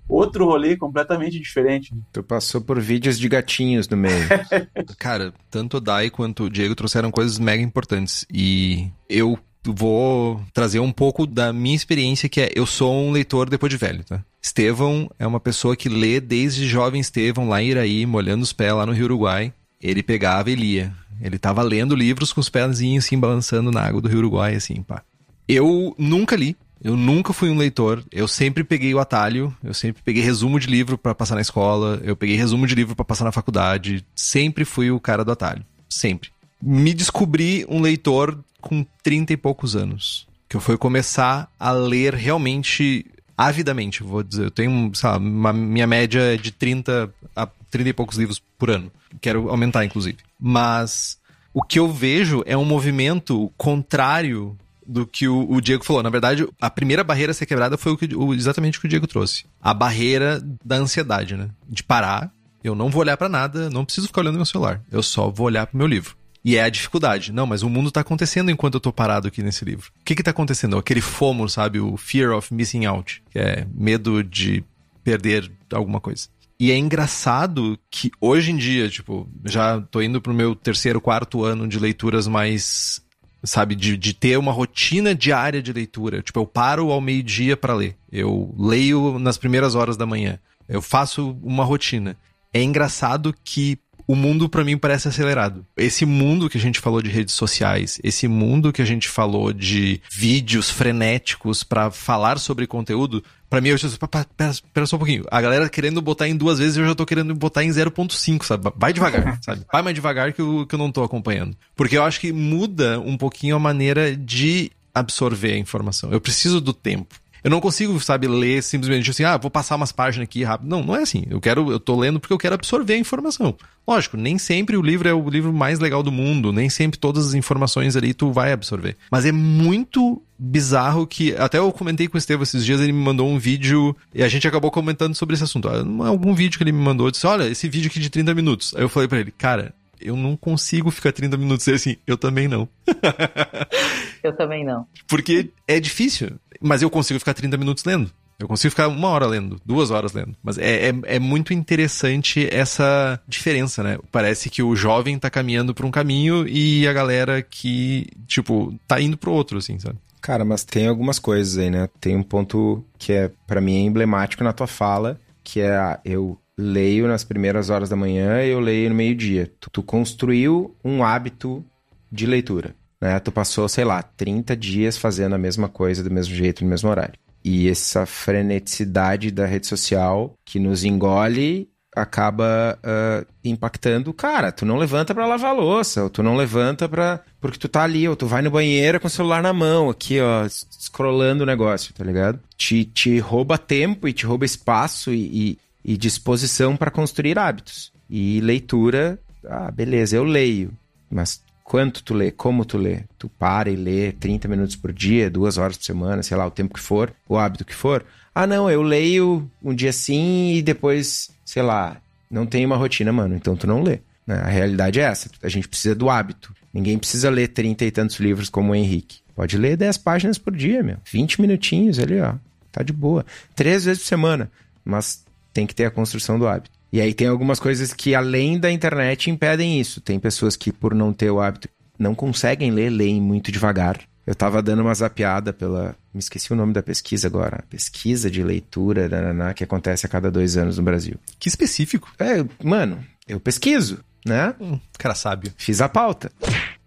outro 0.07 0.45
rolê 0.45 0.75
completamente 0.75 1.39
diferente. 1.39 1.93
Né? 1.93 2.01
Tu 2.11 2.23
passou 2.23 2.59
por 2.59 2.79
vídeos 2.79 3.19
de 3.19 3.29
gatinhos 3.29 3.87
no 3.87 3.95
meio. 3.95 4.27
Cara, 4.97 5.33
tanto 5.51 5.77
o 5.77 5.79
Dai 5.79 6.09
quanto 6.09 6.45
o 6.45 6.49
Diego 6.49 6.75
trouxeram 6.75 7.11
coisas 7.11 7.37
mega 7.37 7.61
importantes. 7.61 8.25
E 8.31 8.87
eu 9.07 9.37
vou 9.63 10.41
trazer 10.53 10.79
um 10.79 10.91
pouco 10.91 11.27
da 11.27 11.53
minha 11.53 11.75
experiência, 11.75 12.27
que 12.27 12.41
é 12.41 12.51
eu 12.55 12.65
sou 12.65 12.93
um 12.93 13.11
leitor 13.11 13.49
depois 13.49 13.69
de 13.69 13.77
velho, 13.77 14.03
tá? 14.03 14.23
Estevão 14.41 15.09
é 15.19 15.27
uma 15.27 15.39
pessoa 15.39 15.75
que 15.75 15.89
lê 15.89 16.19
desde 16.19 16.67
jovem 16.67 17.01
Estevão, 17.01 17.49
lá 17.49 17.61
em 17.61 17.67
Iraí, 17.67 18.05
molhando 18.05 18.43
os 18.43 18.53
pés 18.53 18.73
lá 18.73 18.85
no 18.85 18.93
Rio 18.93 19.05
Uruguai. 19.05 19.53
Ele 19.81 20.01
pegava 20.01 20.49
e 20.49 20.55
lia. 20.55 20.93
Ele 21.21 21.37
tava 21.37 21.61
lendo 21.61 21.95
livros 21.95 22.31
com 22.31 22.39
os 22.39 22.49
pezinhos 22.49 23.05
assim, 23.05 23.19
balançando 23.19 23.71
na 23.71 23.81
água 23.81 24.01
do 24.01 24.07
Rio 24.07 24.19
Uruguai, 24.19 24.55
assim, 24.55 24.81
pá. 24.81 25.03
Eu 25.47 25.95
nunca 25.97 26.35
li, 26.35 26.55
eu 26.83 26.95
nunca 26.95 27.33
fui 27.33 27.49
um 27.49 27.57
leitor. 27.57 28.03
Eu 28.11 28.27
sempre 28.27 28.63
peguei 28.63 28.93
o 28.93 28.99
atalho, 28.99 29.55
eu 29.63 29.73
sempre 29.73 30.01
peguei 30.03 30.23
resumo 30.23 30.59
de 30.59 30.67
livro 30.67 30.97
para 30.97 31.13
passar 31.13 31.35
na 31.35 31.41
escola, 31.41 31.99
eu 32.03 32.15
peguei 32.15 32.35
resumo 32.35 32.65
de 32.65 32.75
livro 32.75 32.95
para 32.95 33.05
passar 33.05 33.25
na 33.25 33.31
faculdade. 33.31 34.05
Sempre 34.15 34.63
fui 34.63 34.91
o 34.91 34.99
cara 34.99 35.25
do 35.25 35.31
atalho. 35.31 35.65
Sempre. 35.89 36.29
Me 36.61 36.93
descobri 36.93 37.65
um 37.69 37.81
leitor 37.81 38.43
com 38.61 38.85
30 39.03 39.33
e 39.33 39.37
poucos 39.37 39.75
anos. 39.75 40.27
Que 40.47 40.55
eu 40.55 40.61
fui 40.61 40.77
começar 40.77 41.51
a 41.59 41.71
ler 41.71 42.13
realmente 42.13 43.05
avidamente, 43.47 44.03
vou 44.03 44.21
dizer. 44.21 44.45
Eu 44.45 44.51
tenho, 44.51 44.91
sabe, 44.93 45.25
uma, 45.25 45.53
minha 45.53 45.87
média 45.87 46.33
é 46.33 46.35
de 46.35 46.51
30 46.51 47.09
a 47.33 47.47
30 47.71 47.89
e 47.89 47.93
poucos 47.93 48.17
livros 48.17 48.41
por 48.57 48.69
ano. 48.69 48.91
Quero 49.21 49.49
aumentar, 49.49 49.85
inclusive. 49.85 50.17
Mas 50.37 51.17
o 51.53 51.63
que 51.63 51.79
eu 51.79 51.87
vejo 51.87 52.43
é 52.45 52.57
um 52.57 52.65
movimento 52.65 53.49
contrário 53.55 54.57
do 54.85 55.07
que 55.07 55.27
o, 55.27 55.49
o, 55.49 55.61
Diego 55.61 55.85
falou. 55.85 56.03
Na 56.03 56.09
verdade, 56.09 56.45
a 56.59 56.69
primeira 56.69 57.03
barreira 57.03 57.31
a 57.31 57.33
ser 57.33 57.45
quebrada 57.45 57.77
foi 57.77 57.93
o 57.93 57.97
que, 57.97 58.13
o, 58.13 58.33
exatamente 58.33 58.77
o 58.77 58.81
que 58.81 58.87
o 58.87 58.89
Diego 58.89 59.07
trouxe. 59.07 59.45
A 59.61 59.73
barreira 59.73 60.41
da 60.65 60.75
ansiedade, 60.75 61.37
né? 61.37 61.49
De 61.67 61.83
parar, 61.83 62.31
eu 62.61 62.75
não 62.75 62.89
vou 62.89 63.01
olhar 63.01 63.15
para 63.15 63.29
nada, 63.29 63.69
não 63.69 63.85
preciso 63.85 64.07
ficar 64.07 64.21
olhando 64.21 64.35
meu 64.35 64.45
celular. 64.45 64.81
Eu 64.91 65.01
só 65.01 65.29
vou 65.29 65.45
olhar 65.45 65.65
pro 65.67 65.77
meu 65.77 65.87
livro. 65.87 66.18
E 66.43 66.55
é 66.55 66.63
a 66.63 66.69
dificuldade. 66.69 67.31
Não, 67.31 67.45
mas 67.45 67.63
o 67.63 67.69
mundo 67.69 67.91
tá 67.91 68.01
acontecendo 68.01 68.49
enquanto 68.49 68.75
eu 68.75 68.79
tô 68.79 68.93
parado 68.93 69.27
aqui 69.27 69.43
nesse 69.43 69.65
livro. 69.65 69.91
O 69.99 70.03
que 70.05 70.15
que 70.15 70.23
tá 70.23 70.31
acontecendo? 70.31 70.77
Aquele 70.77 71.01
FOMO, 71.01 71.49
sabe? 71.49 71.79
O 71.79 71.97
Fear 71.97 72.35
of 72.35 72.53
Missing 72.53 72.85
Out. 72.85 73.21
Que 73.29 73.39
é 73.39 73.67
medo 73.73 74.23
de 74.23 74.63
perder 75.03 75.51
alguma 75.71 75.99
coisa. 75.99 76.27
E 76.59 76.71
é 76.71 76.77
engraçado 76.77 77.79
que 77.89 78.11
hoje 78.19 78.51
em 78.51 78.57
dia, 78.57 78.89
tipo, 78.89 79.29
já 79.45 79.79
tô 79.79 80.01
indo 80.01 80.21
pro 80.21 80.33
meu 80.33 80.53
terceiro, 80.53 80.99
quarto 80.99 81.43
ano 81.43 81.67
de 81.67 81.79
leituras 81.79 82.27
mais, 82.27 83.01
sabe, 83.43 83.75
de, 83.75 83.95
de 83.95 84.13
ter 84.13 84.37
uma 84.37 84.51
rotina 84.51 85.15
diária 85.15 85.61
de 85.61 85.71
leitura. 85.71 86.21
Tipo, 86.21 86.39
eu 86.41 86.45
paro 86.45 86.91
ao 86.91 86.99
meio-dia 86.99 87.55
para 87.55 87.73
ler. 87.73 87.95
Eu 88.11 88.53
leio 88.57 89.17
nas 89.19 89.37
primeiras 89.37 89.73
horas 89.73 89.95
da 89.95 90.05
manhã. 90.05 90.37
Eu 90.67 90.81
faço 90.81 91.37
uma 91.41 91.63
rotina. 91.63 92.17
É 92.53 92.61
engraçado 92.61 93.33
que 93.43 93.79
o 94.09 94.15
mundo 94.15 94.49
para 94.49 94.63
mim 94.63 94.75
parece 94.75 95.07
acelerado. 95.07 95.63
Esse 95.77 96.03
mundo 96.03 96.49
que 96.49 96.57
a 96.57 96.59
gente 96.59 96.79
falou 96.79 96.99
de 96.99 97.11
redes 97.11 97.35
sociais, 97.35 97.99
esse 98.03 98.27
mundo 98.27 98.73
que 98.73 98.81
a 98.81 98.85
gente 98.85 99.07
falou 99.07 99.53
de 99.53 100.01
vídeos 100.11 100.71
frenéticos 100.71 101.63
para 101.63 101.91
falar 101.91 102.39
sobre 102.39 102.65
conteúdo, 102.65 103.23
para 103.47 103.61
mim 103.61 103.69
eu 103.69 103.77
já 103.77 103.87
pera, 104.07 104.25
pera 104.73 104.87
só 104.87 104.95
um 104.95 104.99
pouquinho. 104.99 105.25
A 105.29 105.39
galera 105.39 105.69
querendo 105.69 106.01
botar 106.01 106.27
em 106.27 106.35
duas 106.35 106.57
vezes, 106.57 106.75
eu 106.77 106.87
já 106.87 106.95
tô 106.95 107.05
querendo 107.05 107.35
botar 107.35 107.63
em 107.63 107.69
0.5, 107.69 108.43
sabe? 108.45 108.73
Vai 108.75 108.91
devagar, 108.91 109.37
sabe? 109.45 109.63
Vai 109.71 109.83
mais 109.83 109.93
devagar 109.93 110.33
que 110.33 110.41
eu, 110.41 110.65
que 110.65 110.73
eu 110.73 110.79
não 110.79 110.91
tô 110.91 111.03
acompanhando. 111.03 111.55
Porque 111.75 111.95
eu 111.95 112.03
acho 112.03 112.19
que 112.19 112.33
muda 112.33 112.99
um 112.99 113.15
pouquinho 113.15 113.57
a 113.57 113.59
maneira 113.59 114.15
de 114.17 114.71
absorver 114.91 115.53
a 115.53 115.57
informação. 115.59 116.11
Eu 116.11 116.19
preciso 116.19 116.59
do 116.59 116.73
tempo. 116.73 117.13
Eu 117.43 117.49
não 117.49 117.61
consigo, 117.61 117.99
sabe, 117.99 118.27
ler 118.27 118.61
simplesmente 118.61 119.09
assim, 119.09 119.23
ah, 119.23 119.37
vou 119.37 119.49
passar 119.51 119.75
umas 119.75 119.91
páginas 119.91 120.25
aqui 120.25 120.43
rápido. 120.43 120.69
Não, 120.69 120.83
não 120.83 120.95
é 120.95 121.03
assim. 121.03 121.23
Eu 121.29 121.39
quero, 121.39 121.71
eu 121.71 121.79
tô 121.79 121.97
lendo 121.97 122.19
porque 122.19 122.33
eu 122.33 122.37
quero 122.37 122.55
absorver 122.55 122.93
a 122.93 122.97
informação. 122.97 123.55
Lógico, 123.87 124.17
nem 124.17 124.37
sempre 124.37 124.77
o 124.77 124.81
livro 124.81 125.07
é 125.07 125.13
o 125.13 125.29
livro 125.29 125.51
mais 125.51 125.79
legal 125.79 126.03
do 126.03 126.11
mundo, 126.11 126.53
nem 126.53 126.69
sempre 126.69 126.99
todas 126.99 127.27
as 127.27 127.33
informações 127.33 127.95
ali 127.95 128.13
tu 128.13 128.31
vai 128.31 128.51
absorver. 128.51 128.95
Mas 129.11 129.25
é 129.25 129.31
muito 129.31 130.21
bizarro 130.37 131.07
que. 131.07 131.35
Até 131.35 131.57
eu 131.57 131.71
comentei 131.71 132.07
com 132.07 132.15
o 132.15 132.17
Estevam 132.17 132.43
esses 132.43 132.63
dias, 132.63 132.79
ele 132.79 132.91
me 132.91 133.03
mandou 133.03 133.27
um 133.27 133.39
vídeo 133.39 133.95
e 134.13 134.23
a 134.23 134.27
gente 134.27 134.47
acabou 134.47 134.69
comentando 134.71 135.15
sobre 135.15 135.35
esse 135.35 135.43
assunto. 135.43 135.67
Algum 135.67 136.33
vídeo 136.33 136.57
que 136.57 136.63
ele 136.63 136.71
me 136.71 136.81
mandou, 136.81 137.09
disse: 137.09 137.25
Olha, 137.25 137.47
esse 137.47 137.67
vídeo 137.67 137.89
aqui 137.89 137.99
de 137.99 138.09
30 138.09 138.33
minutos. 138.35 138.73
Aí 138.75 138.83
eu 138.83 138.89
falei 138.89 139.07
para 139.07 139.19
ele, 139.19 139.31
cara, 139.31 139.73
eu 139.99 140.15
não 140.15 140.35
consigo 140.35 140.91
ficar 140.91 141.11
30 141.11 141.37
minutos 141.37 141.67
e 141.67 141.73
assim, 141.73 141.97
eu 142.05 142.17
também 142.17 142.47
não. 142.47 142.67
eu 144.23 144.35
também 144.35 144.65
não. 144.65 144.87
Porque 145.07 145.51
é 145.67 145.79
difícil, 145.79 146.31
mas 146.61 146.81
eu 146.81 146.89
consigo 146.89 147.19
ficar 147.19 147.33
30 147.33 147.57
minutos 147.57 147.83
lendo. 147.83 148.11
Eu 148.39 148.47
consigo 148.47 148.71
ficar 148.71 148.87
uma 148.87 149.09
hora 149.09 149.25
lendo, 149.25 149.59
duas 149.65 149.91
horas 149.91 150.13
lendo. 150.13 150.33
Mas 150.41 150.57
é, 150.57 150.89
é, 150.89 150.93
é, 151.03 151.19
muito 151.19 151.53
interessante 151.53 152.47
essa 152.49 153.19
diferença, 153.27 153.83
né? 153.83 153.97
Parece 154.13 154.49
que 154.49 154.63
o 154.63 154.77
jovem 154.77 155.19
tá 155.19 155.29
caminhando 155.29 155.75
por 155.75 155.85
um 155.85 155.91
caminho 155.91 156.47
e 156.47 156.87
a 156.87 156.93
galera 156.93 157.41
que, 157.41 158.07
tipo, 158.27 158.73
tá 158.87 159.01
indo 159.01 159.17
pro 159.17 159.33
outro, 159.33 159.57
assim, 159.57 159.77
sabe? 159.77 159.97
Cara, 160.21 160.45
mas 160.45 160.63
tem 160.63 160.87
algumas 160.87 161.19
coisas 161.19 161.57
aí, 161.57 161.69
né? 161.69 161.89
Tem 161.99 162.15
um 162.15 162.23
ponto 162.23 162.83
que 162.97 163.11
é, 163.11 163.29
para 163.45 163.59
mim, 163.59 163.75
é 163.75 163.81
emblemático 163.81 164.43
na 164.43 164.53
tua 164.53 164.67
fala, 164.67 165.19
que 165.43 165.59
é 165.59 165.75
a, 165.75 165.99
eu 166.05 166.37
leio 166.59 167.07
nas 167.07 167.23
primeiras 167.23 167.69
horas 167.69 167.87
da 167.87 167.95
manhã 167.95 168.43
e 168.43 168.49
eu 168.49 168.59
leio 168.59 168.89
no 168.89 168.95
meio-dia. 168.95 169.49
Tu, 169.59 169.69
tu, 169.69 169.81
construiu 169.81 170.75
um 170.83 171.01
hábito 171.01 171.63
de 172.11 172.25
leitura, 172.25 172.75
né? 172.99 173.17
Tu 173.19 173.31
passou, 173.31 173.69
sei 173.69 173.85
lá, 173.85 174.03
30 174.03 174.57
dias 174.57 174.97
fazendo 174.97 175.35
a 175.35 175.37
mesma 175.37 175.69
coisa 175.69 176.03
do 176.03 176.11
mesmo 176.11 176.35
jeito, 176.35 176.63
no 176.63 176.69
mesmo 176.69 176.89
horário. 176.89 177.17
E 177.43 177.69
essa 177.69 178.05
freneticidade 178.05 179.31
da 179.31 179.45
rede 179.45 179.67
social 179.67 180.33
que 180.43 180.59
nos 180.59 180.83
engole 180.83 181.69
acaba 181.95 182.77
uh, 182.83 183.25
impactando. 183.43 184.13
Cara, 184.13 184.51
tu 184.51 184.65
não 184.65 184.77
levanta 184.77 185.15
para 185.15 185.25
lavar 185.25 185.55
louça, 185.55 186.03
ou 186.03 186.09
tu 186.09 186.21
não 186.21 186.35
levanta 186.35 186.87
para 186.87 187.21
porque 187.39 187.57
tu 187.57 187.69
tá 187.69 187.83
ali, 187.83 188.07
ou 188.07 188.17
tu 188.17 188.27
vai 188.27 188.41
no 188.41 188.51
banheiro 188.51 188.99
com 188.99 189.07
o 189.07 189.09
celular 189.09 189.41
na 189.41 189.53
mão, 189.53 189.89
aqui, 189.89 190.19
ó, 190.19 190.45
scrollando 190.47 191.43
o 191.43 191.47
negócio, 191.47 191.93
tá 191.93 192.03
ligado? 192.03 192.39
Te, 192.57 192.83
te 192.83 193.17
rouba 193.17 193.57
tempo 193.57 194.07
e 194.07 194.13
te 194.13 194.25
rouba 194.25 194.45
espaço 194.45 195.11
e, 195.13 195.51
e 195.51 195.57
e 195.83 195.97
disposição 195.97 196.75
para 196.75 196.91
construir 196.91 197.37
hábitos. 197.37 197.91
E 198.09 198.39
leitura, 198.41 199.19
ah, 199.45 199.71
beleza, 199.71 200.15
eu 200.15 200.23
leio, 200.23 200.71
mas 201.09 201.41
quanto 201.63 202.03
tu 202.03 202.13
lê, 202.13 202.31
como 202.31 202.65
tu 202.65 202.77
lê? 202.77 203.03
Tu 203.17 203.29
para 203.29 203.69
e 203.69 203.75
lê 203.75 204.11
30 204.11 204.47
minutos 204.47 204.75
por 204.75 204.91
dia, 204.91 205.29
duas 205.29 205.57
horas 205.57 205.77
por 205.77 205.83
semana, 205.83 206.23
sei 206.23 206.35
lá, 206.35 206.45
o 206.45 206.51
tempo 206.51 206.73
que 206.73 206.79
for, 206.79 207.13
o 207.27 207.37
hábito 207.37 207.63
que 207.63 207.75
for. 207.75 208.03
Ah, 208.33 208.47
não, 208.47 208.69
eu 208.69 208.81
leio 208.81 209.49
um 209.63 209.73
dia 209.73 209.93
sim 209.93 210.53
e 210.55 210.61
depois, 210.61 211.29
sei 211.45 211.61
lá, 211.61 211.97
não 212.29 212.45
tem 212.45 212.65
uma 212.65 212.75
rotina, 212.75 213.11
mano, 213.11 213.35
então 213.35 213.55
tu 213.55 213.67
não 213.67 213.83
lê. 213.83 213.99
Né? 214.25 214.35
A 214.43 214.47
realidade 214.47 214.99
é 214.99 215.03
essa, 215.03 215.29
a 215.43 215.49
gente 215.49 215.67
precisa 215.67 215.95
do 215.95 216.09
hábito. 216.09 216.53
Ninguém 216.73 216.97
precisa 216.97 217.29
ler 217.29 217.47
30 217.49 217.85
e 217.85 217.91
tantos 217.91 218.19
livros 218.19 218.49
como 218.49 218.71
o 218.71 218.75
Henrique. 218.75 219.19
Pode 219.35 219.57
ler 219.57 219.75
10 219.77 219.97
páginas 219.99 220.37
por 220.37 220.55
dia, 220.55 220.83
meu. 220.83 220.97
20 221.11 221.41
minutinhos 221.41 221.97
ali, 221.97 222.19
ó. 222.19 222.35
Tá 222.71 222.83
de 222.83 222.93
boa. 222.93 223.25
Três 223.55 223.85
vezes 223.85 224.03
por 224.03 224.09
semana. 224.09 224.51
Mas 224.85 225.23
tem 225.53 225.65
que 225.67 225.75
ter 225.75 225.85
a 225.85 225.91
construção 225.91 226.37
do 226.37 226.47
hábito. 226.47 226.79
E 226.91 226.99
aí 226.99 227.13
tem 227.13 227.27
algumas 227.27 227.59
coisas 227.59 227.93
que, 227.93 228.15
além 228.15 228.59
da 228.59 228.71
internet, 228.71 229.29
impedem 229.29 229.79
isso. 229.79 230.01
Tem 230.01 230.19
pessoas 230.19 230.55
que, 230.55 230.71
por 230.71 230.95
não 230.95 231.13
ter 231.13 231.29
o 231.29 231.39
hábito, 231.39 231.69
não 231.97 232.15
conseguem 232.15 232.71
ler, 232.71 232.89
leem 232.89 233.21
muito 233.21 233.51
devagar. 233.51 233.99
Eu 234.25 234.35
tava 234.35 234.61
dando 234.61 234.81
uma 234.81 234.93
zapiada 234.93 235.51
pela. 235.51 235.95
Me 236.13 236.19
esqueci 236.19 236.53
o 236.53 236.55
nome 236.55 236.71
da 236.71 236.83
pesquisa 236.83 237.27
agora. 237.27 237.63
Pesquisa 237.69 238.29
de 238.29 238.43
leitura 238.43 239.09
nananá, 239.09 239.53
que 239.53 239.63
acontece 239.63 240.05
a 240.05 240.09
cada 240.09 240.29
dois 240.29 240.55
anos 240.55 240.77
no 240.77 240.83
Brasil. 240.83 241.15
Que 241.39 241.49
específico. 241.49 242.11
É, 242.19 242.45
mano, 242.63 243.03
eu 243.27 243.39
pesquiso, 243.39 244.03
né? 244.25 244.53
Hum, 244.59 244.79
cara 244.97 245.15
sábio. 245.15 245.51
Fiz 245.57 245.81
a 245.81 245.89
pauta. 245.89 246.31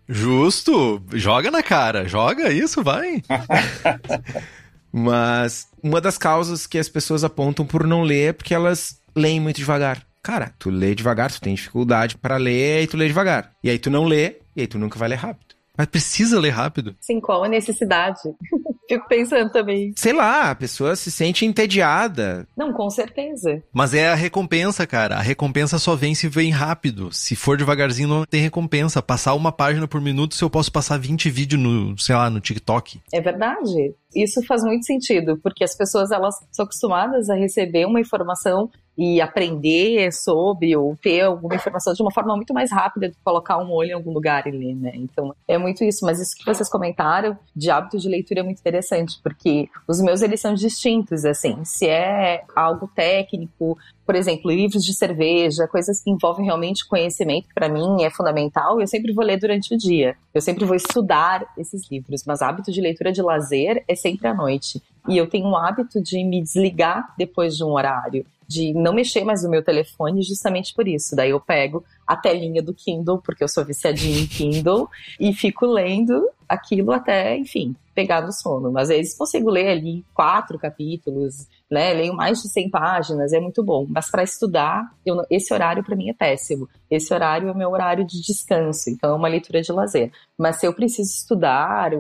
Justo! 0.09 1.03
Joga 1.15 1.51
na 1.51 1.63
cara, 1.63 2.07
joga 2.07 2.53
isso, 2.53 2.83
vai. 2.83 3.23
Mas 4.93 5.69
uma 5.83 6.01
das 6.01 6.19
causas 6.19 6.67
que 6.67 6.79
as 6.79 6.89
pessoas 6.89 7.25
apontam 7.25 7.65
por 7.65 7.87
não 7.87 8.03
ler 8.03 8.29
é 8.29 8.33
porque 8.33 8.55
elas 8.55 9.01
leem 9.17 9.41
muito 9.41 9.57
devagar. 9.57 10.05
Cara, 10.23 10.53
tu 10.59 10.71
lê 10.71 10.95
devagar, 10.95 11.33
tu 11.33 11.41
tem 11.41 11.55
dificuldade 11.55 12.17
para 12.17 12.37
ler 12.37 12.83
e 12.83 12.87
tu 12.87 12.97
lê 12.97 13.09
devagar. 13.09 13.51
E 13.65 13.71
aí 13.71 13.79
tu 13.79 13.91
não 13.91 14.05
lê, 14.05 14.37
e 14.55 14.61
aí 14.61 14.67
tu 14.67 14.79
nunca 14.79 14.99
vai 14.99 15.09
ler 15.09 15.17
rápido. 15.17 15.57
Mas 15.77 15.87
precisa 15.87 16.39
ler 16.39 16.51
rápido. 16.51 16.95
Sim, 17.01 17.19
qual 17.21 17.43
a 17.45 17.49
necessidade? 17.49 18.21
Fico 18.89 19.09
pensando 19.09 19.51
também. 19.51 19.95
Sei 19.97 20.13
lá, 20.13 20.51
a 20.51 20.55
pessoa 20.55 20.95
se 20.95 21.11
sente 21.11 21.47
entediada. 21.47 22.47
Não, 22.57 22.73
com 22.73 22.91
certeza. 22.91 23.63
Mas 23.73 23.95
é 23.95 24.11
a 24.11 24.15
recompensa, 24.15 24.87
cara. 24.87 25.17
A 25.17 25.23
recompensa 25.23 25.79
só 25.79 25.97
vem 25.97 26.15
se 26.15 26.29
vem 26.29 26.51
rápido. 26.51 27.11
Se 27.11 27.35
for 27.35 27.57
devagarzinho, 27.57 28.09
não 28.09 28.25
tem 28.27 28.43
recompensa. 28.43 29.01
Passar 29.01 29.35
uma 29.35 29.51
página 29.51 29.89
por 29.89 30.01
minuto 30.01 30.35
se 30.35 30.45
eu 30.45 30.51
posso 30.51 30.71
passar 30.71 30.99
20 30.99 31.31
vídeos 31.31 31.63
no, 31.63 31.99
sei 31.99 32.15
lá, 32.15 32.29
no 32.29 32.41
TikTok. 32.41 33.01
É 33.13 33.21
verdade. 33.21 33.95
Isso 34.15 34.45
faz 34.47 34.63
muito 34.63 34.85
sentido, 34.85 35.39
porque 35.43 35.65
as 35.65 35.77
pessoas 35.77 36.11
elas 36.11 36.35
são 36.51 36.65
acostumadas 36.65 37.31
a 37.31 37.35
receber 37.35 37.87
uma 37.87 38.01
informação 38.01 38.71
e 38.97 39.21
aprender 39.21 40.13
sobre 40.13 40.77
ou 40.77 40.97
ter 40.97 41.23
alguma 41.23 41.55
informação 41.55 41.95
de 41.95 42.03
uma 42.03 42.13
forma 42.13 42.37
muito 42.37 42.53
mais 42.53 42.71
rápida 42.71 43.09
do 43.09 43.15
que 43.15 43.23
colocar 43.25 43.57
um 43.59 43.71
olho 43.73 43.91
em 43.91 43.95
algum 43.95 44.13
lugar 44.13 44.47
e 44.47 44.51
ler, 44.51 44.75
né? 44.75 44.93
Então, 44.95 45.35
é 45.49 45.57
muito 45.57 45.83
isso. 45.83 46.05
Mas 46.05 46.21
isso 46.21 46.37
que 46.37 46.45
vocês 46.45 46.69
comentaram 46.69 47.39
de 47.57 47.71
hábitos 47.71 48.03
de 48.03 48.09
leitura 48.09 48.41
é 48.41 48.43
muito 48.43 48.61
interessante, 48.61 49.19
porque 49.23 49.69
os 49.89 50.01
meus, 50.01 50.21
eles 50.21 50.41
são 50.41 50.53
distintos, 50.53 51.25
assim. 51.25 51.65
Se 51.65 51.89
é 51.89 52.45
algo 52.55 52.87
técnico, 52.95 53.79
por 54.13 54.17
exemplo, 54.19 54.51
livros 54.51 54.85
de 54.85 54.93
cerveja, 54.93 55.67
coisas 55.67 56.03
que 56.03 56.11
envolvem 56.11 56.45
realmente 56.45 56.87
conhecimento, 56.87 57.49
para 57.55 57.67
mim 57.67 58.03
é 58.03 58.11
fundamental. 58.11 58.79
Eu 58.79 58.87
sempre 58.87 59.11
vou 59.11 59.25
ler 59.25 59.39
durante 59.39 59.75
o 59.75 59.79
dia. 59.79 60.15
Eu 60.35 60.43
sempre 60.43 60.67
vou 60.67 60.77
estudar 60.77 61.47
esses 61.57 61.91
livros, 61.91 62.23
mas 62.27 62.43
hábito 62.43 62.71
de 62.71 62.79
leitura 62.79 63.11
de 63.11 63.23
lazer 63.23 63.83
é 63.89 63.95
sempre 63.95 64.29
à 64.29 64.35
noite. 64.35 64.83
E 65.09 65.17
eu 65.17 65.27
tenho 65.27 65.49
o 65.49 65.57
hábito 65.57 65.99
de 66.03 66.23
me 66.25 66.43
desligar 66.43 67.15
depois 67.17 67.57
de 67.57 67.65
um 67.65 67.71
horário 67.71 68.27
de 68.47 68.75
não 68.75 68.93
mexer 68.93 69.25
mais 69.25 69.43
no 69.43 69.49
meu 69.49 69.65
telefone 69.65 70.23
justamente 70.23 70.75
por 70.75 70.87
isso. 70.87 71.17
Daí 71.17 71.31
eu 71.31 71.41
pego 71.41 71.83
a 72.07 72.15
telinha 72.15 72.63
do 72.63 72.75
Kindle, 72.75 73.19
porque 73.19 73.43
eu 73.43 73.49
sou 73.49 73.65
viciadinha 73.65 74.21
em 74.21 74.27
Kindle, 74.27 74.89
e 75.19 75.33
fico 75.33 75.65
lendo 75.65 76.29
aquilo 76.47 76.93
até, 76.93 77.35
enfim, 77.39 77.75
pegar 77.95 78.21
no 78.21 78.31
sono. 78.31 78.71
Mas 78.71 78.91
às 78.91 78.97
vezes 78.97 79.17
consigo 79.17 79.49
ler 79.49 79.69
ali 79.69 80.05
quatro 80.13 80.59
capítulos, 80.59 81.47
né? 81.73 81.95
Leio 81.95 82.13
mais 82.13 82.43
de 82.43 82.51
100 82.51 82.69
páginas, 82.69 83.33
é 83.33 83.41
muito 83.41 83.65
bom. 83.65 83.87
Mas 83.89 84.11
para 84.11 84.23
estudar, 84.23 84.93
eu, 85.07 85.25
esse 85.31 85.55
horário 85.55 85.83
para 85.83 85.97
mim 85.97 86.11
é 86.11 86.13
péssimo. 86.13 86.69
Esse 86.91 87.15
horário 87.15 87.49
é 87.49 87.53
o 87.53 87.57
meu 87.57 87.71
horário 87.71 88.07
de 88.07 88.21
descanso, 88.21 88.91
então 88.91 89.11
é 89.11 89.15
uma 89.15 89.27
leitura 89.27 89.63
de 89.63 89.73
lazer. 89.73 90.13
Mas 90.39 90.57
se 90.57 90.67
eu 90.67 90.75
preciso 90.75 91.09
estudar, 91.11 91.93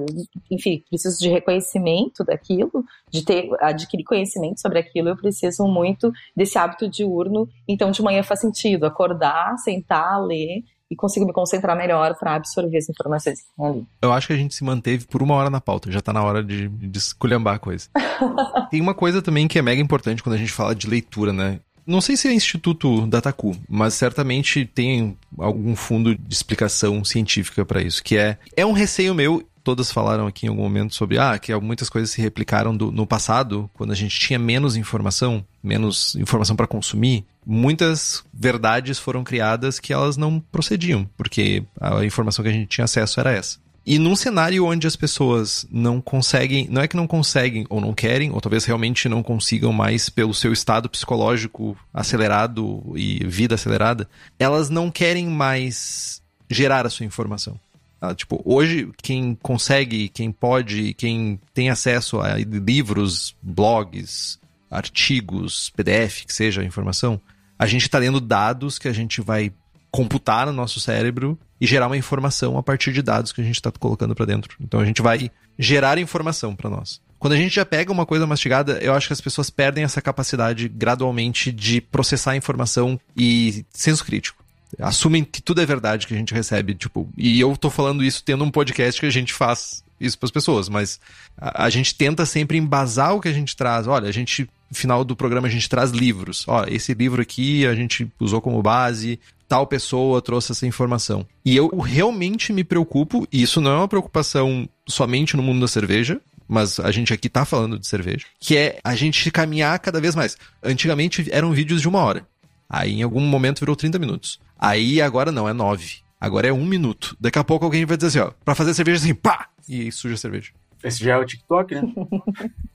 enfim, 0.51 0.85
preciso 0.91 1.19
de 1.19 1.31
reconhecimento 1.31 2.23
daquilo, 2.23 2.85
de 3.11 3.25
ter 3.25 3.49
adquirir 3.61 4.05
conhecimento 4.05 4.61
sobre 4.61 4.79
aquilo, 4.79 5.09
eu 5.09 5.17
preciso 5.17 5.67
muito 5.67 6.13
desse 6.37 6.59
hábito 6.59 6.87
diurno. 6.87 7.49
Então 7.67 7.91
de 7.91 8.03
manhã 8.03 8.23
faz 8.23 8.41
sentido 8.41 8.85
acordar, 8.85 9.57
sentar, 9.57 10.23
ler 10.23 10.63
e 10.93 10.97
consigo 10.97 11.27
me 11.27 11.33
concentrar 11.33 11.77
melhor 11.77 12.15
para 12.19 12.35
absorver 12.35 12.77
as 12.77 12.89
informações 12.89 13.41
que 13.41 13.49
estão 13.49 13.67
ali. 13.67 13.87
Eu 14.03 14.13
acho 14.13 14.27
que 14.27 14.33
a 14.33 14.37
gente 14.37 14.55
se 14.55 14.63
manteve 14.63 15.07
por 15.07 15.23
uma 15.23 15.35
hora 15.35 15.49
na 15.49 15.61
pauta, 15.61 15.91
já 15.91 16.01
tá 16.01 16.13
na 16.13 16.23
hora 16.23 16.45
de, 16.45 16.69
de 16.69 16.99
esculhambar 16.99 17.55
a 17.55 17.59
coisa. 17.59 17.89
Tem 18.71 18.81
uma 18.81 18.95
coisa 18.95 19.23
também 19.23 19.49
que 19.49 19.59
é 19.59 19.63
mega 19.63 19.81
importante 19.81 20.23
quando 20.23 20.35
a 20.35 20.39
gente 20.39 20.53
fala 20.53 20.75
de 20.75 20.87
leitura, 20.87 21.33
né? 21.33 21.61
Não 21.85 22.01
sei 22.01 22.17
se 22.17 22.29
é 22.29 22.33
Instituto 22.33 23.07
Dataku, 23.09 23.57
mas 23.69 23.95
certamente 23.95 24.65
tem 24.65 25.17
algum 25.37 25.75
fundo 25.75 26.15
de 26.15 26.33
explicação 26.33 27.05
científica 27.05 27.65
para 27.65 27.83
isso, 27.83 28.05
que 28.05 28.17
é 28.17 28.39
é 28.57 28.65
um 28.65 28.71
receio 28.71 29.13
meu 29.17 29.43
todas 29.63 29.93
falaram 29.93 30.27
aqui 30.27 30.47
em 30.47 30.49
algum 30.49 30.63
momento 30.63 30.95
sobre 30.95 31.19
ah, 31.19 31.39
que 31.39 31.55
muitas 31.57 31.89
coisas 31.89 32.11
se 32.11 32.21
replicaram 32.21 32.77
do, 32.77 32.91
no 32.91 33.07
passado, 33.07 33.71
quando 33.75 33.93
a 33.93 33.97
gente 33.97 34.19
tinha 34.19 34.39
menos 34.39 34.77
informação, 34.77 35.45
menos 35.63 36.15
informação 36.17 36.57
para 36.57 36.67
consumir, 36.67 37.25
muitas 37.47 38.25
verdades 38.33 38.99
foram 38.99 39.25
criadas 39.25 39.79
que 39.79 39.93
elas 39.93 40.17
não 40.17 40.41
procediam, 40.41 41.09
porque 41.17 41.63
a 41.81 42.05
informação 42.05 42.43
que 42.43 42.51
a 42.51 42.55
gente 42.55 42.69
tinha 42.69 42.85
acesso 42.85 43.21
era 43.21 43.33
essa. 43.33 43.63
E 43.85 43.99
num 43.99 44.15
cenário 44.15 44.65
onde 44.65 44.87
as 44.87 44.95
pessoas 44.95 45.67
não 45.69 46.01
conseguem, 46.01 46.69
não 46.71 46.81
é 46.81 46.87
que 46.87 46.97
não 46.97 47.07
conseguem 47.07 47.67
ou 47.69 47.81
não 47.81 47.93
querem, 47.93 48.31
ou 48.31 48.41
talvez 48.41 48.65
realmente 48.65 49.09
não 49.09 49.25
consigam 49.25 49.73
mais 49.73 50.09
pelo 50.09 50.33
seu 50.33 50.53
estado 50.53 50.89
psicológico 50.89 51.77
acelerado 51.93 52.81
e 52.95 53.25
vida 53.27 53.57
acelerada, 53.57 54.09
elas 54.39 54.71
não 54.71 54.89
querem 54.89 55.27
mais 55.27 56.23
gerar 56.49 56.87
a 56.87 56.91
sua 56.91 57.07
informação. 57.07 57.59
Ah, 58.05 58.17
tipo, 58.17 58.43
hoje 58.45 58.91
quem 59.01 59.39
consegue, 59.41 60.09
quem 60.09 60.33
pode, 60.33 60.93
quem 60.95 61.39
tem 61.55 61.71
acesso 61.71 62.21
a 62.21 62.35
livros, 62.37 63.37
blogs, 63.41 64.41
artigos, 64.69 65.71
PDF, 65.71 66.25
que 66.27 66.35
seja 66.35 66.63
a 66.63 66.65
informação, 66.65 67.21
a 67.57 67.65
gente 67.65 67.83
está 67.83 67.99
lendo 67.99 68.21
dados 68.21 68.77
que 68.77 68.89
a 68.89 68.93
gente 68.93 69.21
vai 69.21 69.53
computar 69.89 70.47
no 70.47 70.53
nosso 70.53 70.81
cérebro 70.81 71.39
e 71.61 71.67
gerar 71.67 71.87
uma 71.87 71.97
informação 71.97 72.59
a 72.59 72.63
partir 72.63 72.93
de 72.93 73.03
dados 73.03 73.31
que 73.31 73.41
a 73.41 73.45
gente 73.45 73.55
está 73.55 73.71
colocando 73.71 74.17
para 74.17 74.27
dentro. 74.27 74.57
Então 74.61 74.81
a 74.81 74.85
gente 74.85 75.01
vai 75.01 75.31
gerar 75.57 75.97
informação 75.97 76.57
para 76.57 76.69
nós. 76.69 77.01
Quando 77.21 77.35
a 77.35 77.37
gente 77.37 77.55
já 77.55 77.65
pega 77.65 77.93
uma 77.93 78.05
coisa 78.05 78.27
mastigada, 78.27 78.81
eu 78.83 78.93
acho 78.95 79.07
que 79.07 79.13
as 79.13 79.21
pessoas 79.21 79.49
perdem 79.49 79.85
essa 79.85 80.03
capacidade 80.03 80.69
gradualmente 80.69 81.53
de 81.53 81.81
processar 81.81 82.33
a 82.33 82.37
informação 82.37 82.99
e 83.17 83.65
senso 83.71 84.05
crítico. 84.05 84.42
Assumem 84.79 85.25
que 85.25 85.43
tudo 85.43 85.61
é 85.61 85.67
verdade 85.67 86.07
que 86.07 86.15
a 86.15 86.17
gente 86.17 86.35
recebe, 86.35 86.75
tipo, 86.75 87.09
e 87.17 87.41
eu 87.41 87.57
tô 87.57 87.71
falando 87.71 88.03
isso 88.03 88.23
tendo 88.25 88.45
um 88.45 88.51
podcast 88.51 89.01
que 89.01 89.07
a 89.07 89.11
gente 89.11 89.33
faz 89.33 89.85
isso 90.01 90.19
para 90.19 90.27
as 90.27 90.31
pessoas, 90.31 90.69
mas 90.69 91.01
a, 91.39 91.67
a, 91.67 91.71
gente 91.71 91.95
tenta 91.95 92.27
sempre 92.27 92.59
embasar 92.59 93.15
o 93.15 93.21
que 93.21 93.29
a 93.29 93.33
gente 93.33 93.57
traz. 93.57 93.87
Olha, 93.87 94.09
a 94.09 94.13
gente, 94.13 94.49
final 94.73 95.05
do 95.05 95.15
programa, 95.15 95.47
a 95.47 95.51
gente 95.51 95.69
traz 95.69 95.91
livros. 95.91 96.45
Ó, 96.49 96.65
esse 96.67 96.93
livro 96.93 97.23
aqui 97.23 97.67
a 97.67 97.75
gente 97.75 98.11
usou 98.19 98.41
como 98.41 98.63
base, 98.63 99.21
tal 99.49 99.67
pessoa 99.67 100.21
trouxe 100.21 100.53
essa 100.53 100.67
informação. 100.67 101.27
E 101.45 101.57
eu 101.57 101.69
realmente 101.79 102.53
me 102.53 102.65
preocupo, 102.65 103.27
e 103.33 103.43
isso 103.43 103.61
não 103.61 103.71
é 103.71 103.77
uma 103.77 103.89
preocupação 103.89 104.69
somente 104.89 105.37
no 105.37 105.43
mundo 105.43 105.61
da 105.61 105.69
cerveja, 105.69 106.21
mas 106.49 106.81
a 106.81 106.91
gente 106.91 107.13
aqui 107.13 107.29
tá 107.29 107.45
falando 107.45 107.79
de 107.79 107.87
cerveja, 107.87 108.27
que 108.39 108.57
é 108.57 108.79
a 108.83 108.95
gente 108.95 109.31
caminhar 109.31 109.79
cada 109.79 110.01
vez 110.01 110.15
mais. 110.15 110.37
Antigamente 110.63 111.27
eram 111.31 111.53
vídeos 111.53 111.81
de 111.81 111.89
uma 111.89 112.01
hora. 112.01 112.27
Aí 112.73 113.01
em 113.01 113.03
algum 113.03 113.21
momento 113.21 113.61
virou 113.61 113.77
30 113.77 113.99
minutos. 113.99 114.41
Aí 114.59 115.03
agora 115.03 115.31
não, 115.31 115.47
é 115.47 115.53
9. 115.53 115.97
Agora 116.19 116.49
é 116.49 116.53
um 116.53 116.65
minuto. 116.65 117.15
Daqui 117.21 117.39
a 117.39 117.45
pouco 117.45 117.67
alguém 117.67 117.85
vai 117.85 117.99
dizer 117.99 118.09
assim, 118.21 118.31
ó, 118.31 118.33
pra 118.43 118.55
fazer 118.55 118.73
cerveja 118.73 118.97
assim, 118.99 119.15
pá! 119.15 119.49
E 119.69 119.93
suja 119.93 120.15
a 120.15 120.19
cerveja. 120.19 120.53
Esse 120.83 121.05
já 121.05 121.15
é 121.15 121.19
o 121.19 121.25
TikTok, 121.25 121.75
né? 121.75 121.83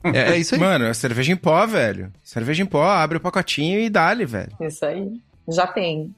é, 0.13 0.33
é, 0.33 0.37
isso 0.37 0.53
aí. 0.53 0.61
Mano, 0.61 0.85
é 0.85 0.93
cerveja 0.93 1.33
em 1.33 1.35
pó, 1.35 1.65
velho. 1.65 2.11
Cerveja 2.23 2.61
em 2.61 2.65
pó, 2.65 2.83
abre 2.87 3.17
o 3.17 3.21
pacotinho 3.21 3.79
e 3.79 3.89
dá-lhe, 3.89 4.25
velho. 4.25 4.51
Isso 4.61 4.85
aí. 4.85 5.19
Já 5.49 5.65
tem. 5.65 6.13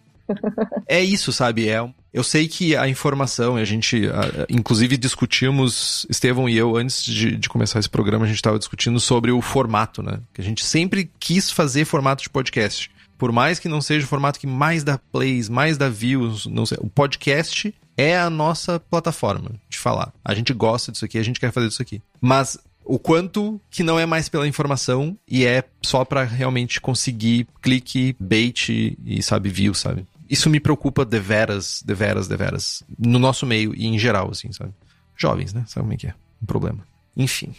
é 0.87 1.01
isso, 1.01 1.31
sabe? 1.31 1.69
É, 1.69 1.83
eu 2.13 2.23
sei 2.23 2.47
que 2.47 2.75
a 2.75 2.87
informação, 2.87 3.55
a 3.55 3.63
gente, 3.63 4.03
inclusive 4.49 4.97
discutimos, 4.97 6.05
Estevão 6.09 6.49
e 6.49 6.57
eu, 6.57 6.75
antes 6.75 7.03
de, 7.03 7.37
de 7.37 7.49
começar 7.49 7.79
esse 7.79 7.89
programa, 7.89 8.25
a 8.25 8.27
gente 8.27 8.37
estava 8.37 8.59
discutindo 8.59 8.99
sobre 8.99 9.31
o 9.31 9.41
formato, 9.41 10.03
né? 10.03 10.19
Que 10.33 10.41
a 10.41 10.43
gente 10.43 10.65
sempre 10.65 11.09
quis 11.19 11.49
fazer 11.49 11.85
formato 11.85 12.21
de 12.21 12.29
podcast. 12.29 12.91
Por 13.19 13.33
mais 13.33 13.59
que 13.59 13.67
não 13.67 13.81
seja 13.81 14.05
o 14.05 14.09
formato 14.09 14.39
que 14.39 14.47
mais 14.47 14.81
dá 14.81 14.97
plays, 14.97 15.49
mais 15.49 15.77
dá 15.77 15.89
views, 15.89 16.45
não 16.45 16.65
sei, 16.65 16.77
o 16.79 16.89
podcast 16.89 17.75
é 17.97 18.17
a 18.17 18.29
nossa 18.29 18.79
plataforma 18.79 19.51
de 19.69 19.77
falar. 19.77 20.13
A 20.23 20.33
gente 20.33 20.53
gosta 20.53 20.89
disso 20.89 21.03
aqui, 21.03 21.17
a 21.17 21.23
gente 21.23 21.37
quer 21.37 21.51
fazer 21.51 21.67
isso 21.67 21.81
aqui. 21.81 22.01
Mas 22.21 22.57
o 22.85 22.97
quanto 22.97 23.59
que 23.69 23.83
não 23.83 23.99
é 23.99 24.05
mais 24.05 24.29
pela 24.29 24.47
informação 24.47 25.17
e 25.27 25.45
é 25.45 25.65
só 25.81 26.05
para 26.05 26.23
realmente 26.23 26.79
conseguir 26.79 27.45
clique, 27.61 28.15
bait 28.17 28.69
e, 29.05 29.21
sabe, 29.21 29.49
view, 29.49 29.73
sabe? 29.73 30.07
Isso 30.29 30.49
me 30.49 30.61
preocupa 30.61 31.03
deveras, 31.03 31.83
deveras, 31.85 32.25
deveras. 32.25 32.83
No 32.97 33.19
nosso 33.19 33.45
meio 33.45 33.75
e 33.75 33.85
em 33.85 33.99
geral, 33.99 34.31
assim, 34.31 34.53
sabe? 34.53 34.71
Jovens, 35.17 35.53
né? 35.53 35.65
Sabe 35.67 35.83
como 35.83 35.93
é 35.93 35.97
que 35.97 36.07
é? 36.07 36.13
Um 36.41 36.45
problema. 36.45 36.87
Enfim. 37.17 37.53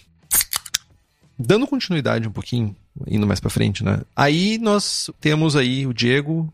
Dando 1.39 1.67
continuidade 1.67 2.27
um 2.27 2.33
pouquinho, 2.33 2.75
indo 3.07 3.27
mais 3.27 3.41
para 3.41 3.51
frente, 3.51 3.85
né? 3.85 4.01
Aí 4.15 4.59
nós 4.59 5.11
temos 5.21 5.57
aí 5.57 5.87
o 5.87 5.95
Diego, 5.95 6.53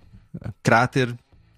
Crater, 0.62 1.14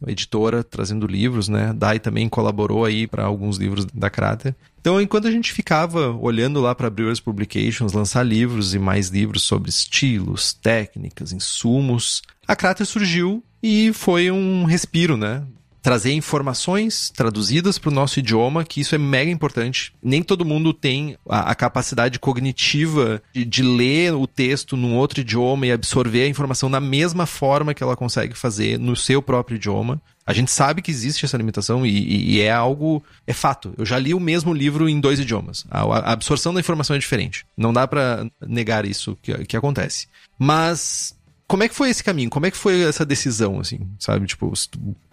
editora, 0.06 0.62
trazendo 0.62 1.06
livros, 1.06 1.48
né? 1.48 1.72
Dai 1.76 1.98
também 1.98 2.28
colaborou 2.28 2.84
aí 2.84 3.06
para 3.06 3.24
alguns 3.24 3.56
livros 3.56 3.84
da 3.86 4.08
Crater. 4.08 4.54
Então, 4.80 5.00
enquanto 5.00 5.26
a 5.26 5.30
gente 5.30 5.52
ficava 5.52 6.12
olhando 6.12 6.60
lá 6.60 6.74
para 6.74 6.88
Brewers 6.88 7.20
Publications 7.20 7.92
lançar 7.92 8.22
livros 8.22 8.74
e 8.74 8.78
mais 8.78 9.08
livros 9.08 9.42
sobre 9.42 9.68
estilos, 9.68 10.52
técnicas, 10.52 11.32
insumos, 11.32 12.22
a 12.46 12.54
Crater 12.54 12.86
surgiu 12.86 13.42
e 13.62 13.92
foi 13.92 14.30
um 14.30 14.64
respiro, 14.64 15.16
né? 15.16 15.42
Trazer 15.82 16.12
informações 16.12 17.10
traduzidas 17.10 17.78
para 17.78 17.90
o 17.90 17.94
nosso 17.94 18.18
idioma, 18.18 18.64
que 18.64 18.80
isso 18.80 18.94
é 18.94 18.98
mega 18.98 19.30
importante. 19.30 19.92
Nem 20.02 20.22
todo 20.22 20.44
mundo 20.44 20.72
tem 20.72 21.16
a, 21.28 21.50
a 21.50 21.54
capacidade 21.54 22.18
cognitiva 22.18 23.22
de, 23.32 23.44
de, 23.44 23.62
ler 23.62 24.14
o 24.14 24.26
texto 24.26 24.76
num 24.76 24.96
outro 24.96 25.20
idioma 25.20 25.66
e 25.66 25.72
absorver 25.72 26.24
a 26.24 26.28
informação 26.28 26.70
da 26.70 26.80
mesma 26.80 27.26
forma 27.26 27.74
que 27.74 27.82
ela 27.82 27.96
consegue 27.96 28.34
fazer 28.34 28.78
no 28.78 28.96
seu 28.96 29.22
próprio 29.22 29.56
idioma. 29.56 30.00
A 30.26 30.32
gente 30.32 30.50
sabe 30.50 30.82
que 30.82 30.90
existe 30.90 31.24
essa 31.24 31.38
limitação 31.38 31.86
e, 31.86 31.90
e, 31.90 32.32
e 32.32 32.40
é 32.40 32.52
algo. 32.52 33.02
É 33.26 33.32
fato. 33.32 33.72
Eu 33.78 33.86
já 33.86 33.98
li 33.98 34.12
o 34.12 34.20
mesmo 34.20 34.52
livro 34.52 34.88
em 34.88 35.00
dois 35.00 35.18
idiomas. 35.18 35.64
A, 35.70 35.80
a 35.82 36.12
absorção 36.12 36.52
da 36.52 36.60
informação 36.60 36.94
é 36.94 36.98
diferente. 36.98 37.46
Não 37.56 37.72
dá 37.72 37.88
para 37.88 38.30
negar 38.46 38.84
isso 38.84 39.16
que, 39.22 39.32
que 39.46 39.56
acontece. 39.56 40.06
Mas 40.38 41.16
como 41.48 41.62
é 41.62 41.68
que 41.68 41.74
foi 41.74 41.88
esse 41.88 42.04
caminho? 42.04 42.28
Como 42.28 42.44
é 42.44 42.50
que 42.50 42.58
foi 42.58 42.82
essa 42.82 43.06
decisão, 43.06 43.58
assim, 43.58 43.80
sabe? 43.98 44.26
Tipo, 44.26 44.52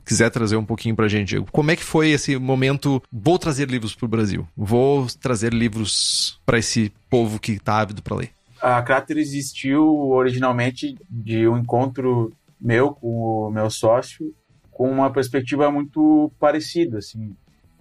quiser 0.05 0.29
trazer 0.29 0.55
um 0.55 0.65
pouquinho 0.65 0.95
pra 0.95 1.07
gente, 1.07 1.41
como 1.51 1.71
é 1.71 1.75
que 1.75 1.83
foi 1.83 2.11
esse 2.11 2.37
momento? 2.37 3.01
Vou 3.11 3.39
trazer 3.39 3.69
livros 3.69 3.95
pro 3.95 4.07
Brasil, 4.07 4.47
vou 4.55 5.07
trazer 5.19 5.53
livros 5.53 6.39
para 6.45 6.59
esse 6.59 6.93
povo 7.09 7.39
que 7.39 7.59
tá 7.59 7.79
ávido 7.79 8.01
para 8.01 8.17
ler. 8.17 8.29
A 8.61 8.81
Crater 8.81 9.17
existiu 9.17 9.85
originalmente 10.09 10.95
de 11.09 11.47
um 11.47 11.57
encontro 11.57 12.31
meu 12.59 12.93
com 12.93 13.47
o 13.47 13.51
meu 13.51 13.69
sócio, 13.69 14.33
com 14.71 14.89
uma 14.89 15.11
perspectiva 15.11 15.71
muito 15.71 16.31
parecida, 16.39 16.97
assim. 16.97 17.35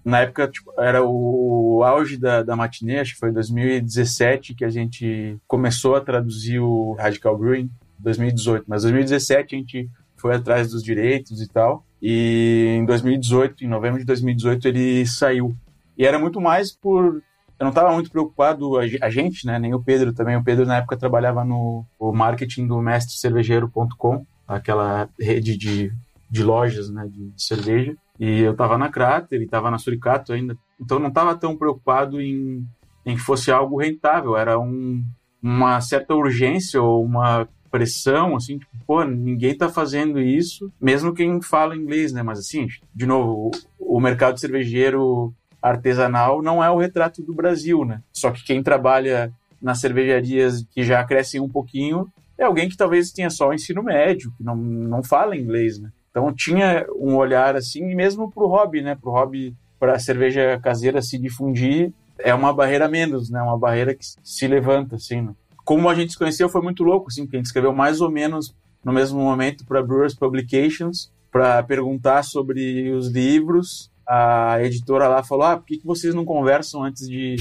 Na 0.05 0.21
época, 0.21 0.47
tipo, 0.47 0.71
era 0.79 1.03
o 1.03 1.83
auge 1.83 2.19
da, 2.19 2.43
da 2.43 2.55
matinê, 2.55 3.01
acho 3.01 3.15
que 3.15 3.21
foi 3.21 3.31
em 3.31 3.33
2017 3.33 4.55
que 4.55 4.65
a 4.65 4.69
gente 4.69 5.39
começou 5.47 5.97
a 5.97 6.01
traduzir 6.01 6.59
o 6.61 6.93
Radical 6.93 7.39
Brewing 7.39 7.71
2018, 7.99 8.65
mas 8.69 8.83
2017 8.83 9.55
a 9.55 9.59
gente 9.59 9.91
foi 10.17 10.35
atrás 10.35 10.71
dos 10.71 10.83
direitos 10.83 11.41
e 11.41 11.49
tal. 11.49 11.85
E 12.07 12.77
em 12.77 12.85
2018, 12.85 13.65
em 13.65 13.67
novembro 13.67 13.99
de 13.99 14.05
2018, 14.05 14.69
ele 14.69 15.07
saiu. 15.07 15.57
E 15.97 16.05
era 16.05 16.19
muito 16.19 16.39
mais 16.39 16.71
por. 16.71 17.23
Eu 17.59 17.65
não 17.65 17.71
estava 17.71 17.95
muito 17.95 18.11
preocupado, 18.11 18.77
a 18.77 19.09
gente, 19.09 19.47
né? 19.47 19.59
Nem 19.59 19.73
o 19.73 19.83
Pedro 19.83 20.13
também. 20.13 20.37
O 20.37 20.45
Pedro, 20.45 20.67
na 20.67 20.77
época, 20.77 20.99
trabalhava 20.99 21.43
no 21.47 21.83
marketing 21.99 22.67
do 22.67 22.79
mestrecervejeiro.com, 22.83 24.27
aquela 24.47 25.09
rede 25.19 25.57
de, 25.57 25.91
de 26.31 26.43
lojas 26.43 26.91
né, 26.91 27.09
de, 27.11 27.31
de 27.31 27.43
cerveja. 27.43 27.97
E 28.21 28.41
eu 28.41 28.53
estava 28.53 28.77
na 28.77 28.91
Crater 28.91 29.41
e 29.41 29.45
estava 29.47 29.71
na 29.71 29.79
Suricato 29.79 30.35
ainda. 30.35 30.59
Então 30.79 30.99
não 30.99 31.09
estava 31.09 31.35
tão 31.35 31.57
preocupado 31.57 32.21
em, 32.21 32.67
em 33.07 33.15
que 33.15 33.23
fosse 33.23 33.51
algo 33.51 33.81
rentável. 33.81 34.37
Era 34.37 34.61
um, 34.61 35.03
uma 35.43 35.81
certa 35.81 36.15
urgência 36.15 36.83
ou 36.83 37.03
uma 37.03 37.49
pressão, 37.75 38.37
assim, 38.37 38.59
tipo, 38.59 38.71
pô, 38.87 39.03
ninguém 39.03 39.59
tá 39.59 39.69
fazendo 39.69 40.21
isso, 40.21 40.71
mesmo 40.81 41.13
quem 41.13 41.43
fala 41.43 41.75
inglês, 41.75 42.13
né? 42.13 42.23
Mas 42.23 42.39
assim, 42.39 42.69
de 42.95 43.05
novo, 43.05 43.51
o, 43.81 43.97
o 43.97 44.01
mercado 44.01 44.39
cervejeiro 44.39 45.35
artesanal 45.61 46.41
não 46.41 46.63
é 46.63 46.71
o 46.71 46.79
retrato 46.79 47.21
do 47.21 47.35
Brasil, 47.35 47.85
né? 47.85 48.01
Só 48.13 48.31
que 48.31 48.45
quem 48.45 48.63
trabalha 48.63 49.33
nas 49.61 49.81
cervejarias 49.81 50.65
que 50.71 50.85
já 50.85 51.03
crescem 51.03 51.41
um 51.41 51.49
pouquinho 51.49 52.07
é 52.39 52.45
alguém 52.45 52.69
que 52.69 52.77
talvez 52.77 53.11
tenha 53.11 53.29
só 53.29 53.49
o 53.49 53.53
ensino 53.53 53.83
médio, 53.83 54.33
que 54.39 54.45
não, 54.45 54.55
não 54.55 55.03
fala 55.03 55.37
inglês, 55.37 55.81
né? 55.81 55.91
Então 56.13 56.33
tinha 56.33 56.87
um 56.95 57.17
olhar 57.17 57.57
assim, 57.57 57.91
e 57.91 57.95
mesmo 57.97 58.31
pro 58.31 58.47
hobby, 58.47 58.83
né? 58.83 58.95
Pro 58.95 59.11
hobby, 59.11 59.53
para 59.81 59.95
a 59.95 59.99
cerveja 59.99 60.61
caseira 60.63 61.03
se 61.03 61.19
difundir, 61.19 61.93
é 62.21 62.33
uma 62.33 62.53
barreira 62.53 62.89
menos, 62.89 63.31
né? 63.31 63.43
Uma 63.43 63.59
barreira 63.59 63.97
que 63.97 64.05
se 64.23 64.47
levanta, 64.47 64.95
assim, 64.95 65.23
né? 65.23 65.35
Como 65.65 65.89
a 65.89 65.95
gente 65.95 66.13
se 66.13 66.19
conheceu 66.19 66.49
foi 66.49 66.61
muito 66.61 66.85
louco, 66.85 67.09
assim, 67.09 67.23
porque 67.23 67.37
a 67.37 67.39
gente 67.39 67.47
escreveu 67.47 67.73
mais 67.73 68.01
ou 68.01 68.11
menos 68.11 68.55
no 68.85 68.93
mesmo 68.93 69.19
momento 69.19 69.65
para 69.65 69.83
Brewers 69.83 70.15
Publications 70.15 71.11
para 71.33 71.63
perguntar 71.63 72.23
sobre 72.23 72.93
os 72.93 73.09
livros. 73.09 73.91
A 74.07 74.63
editora 74.63 75.09
lá 75.09 75.23
falou: 75.23 75.47
ah, 75.47 75.57
por 75.57 75.67
que, 75.67 75.79
que 75.79 75.87
vocês 75.87 76.15
não 76.15 76.25
conversam 76.25 76.85
antes 76.85 77.09
de 77.09 77.37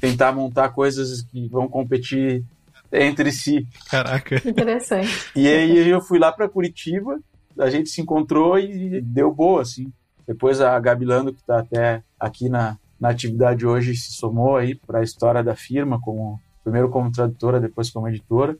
tentar 0.00 0.32
montar 0.32 0.70
coisas 0.70 1.22
que 1.22 1.48
vão 1.48 1.68
competir 1.68 2.44
entre 2.92 3.32
si? 3.32 3.66
Caraca. 3.90 4.36
Interessante. 4.48 5.10
E 5.34 5.48
aí 5.48 5.88
eu 5.88 6.00
fui 6.00 6.18
lá 6.18 6.30
para 6.30 6.48
Curitiba, 6.48 7.18
a 7.58 7.68
gente 7.68 7.90
se 7.90 8.00
encontrou 8.00 8.58
e 8.58 9.00
deu 9.00 9.32
boa, 9.34 9.62
assim. 9.62 9.92
Depois 10.26 10.60
a 10.60 10.78
Gabilando, 10.78 11.32
que 11.32 11.40
está 11.40 11.58
até 11.58 12.02
aqui 12.18 12.48
na, 12.48 12.78
na 12.98 13.10
atividade 13.10 13.66
hoje, 13.66 13.94
se 13.94 14.12
somou 14.12 14.56
aí 14.56 14.74
para 14.74 15.00
a 15.00 15.04
história 15.04 15.42
da 15.42 15.54
firma 15.54 16.00
como 16.00 16.40
primeiro 16.66 16.88
como 16.88 17.12
tradutora, 17.12 17.60
depois 17.60 17.90
como 17.90 18.08
editora. 18.08 18.58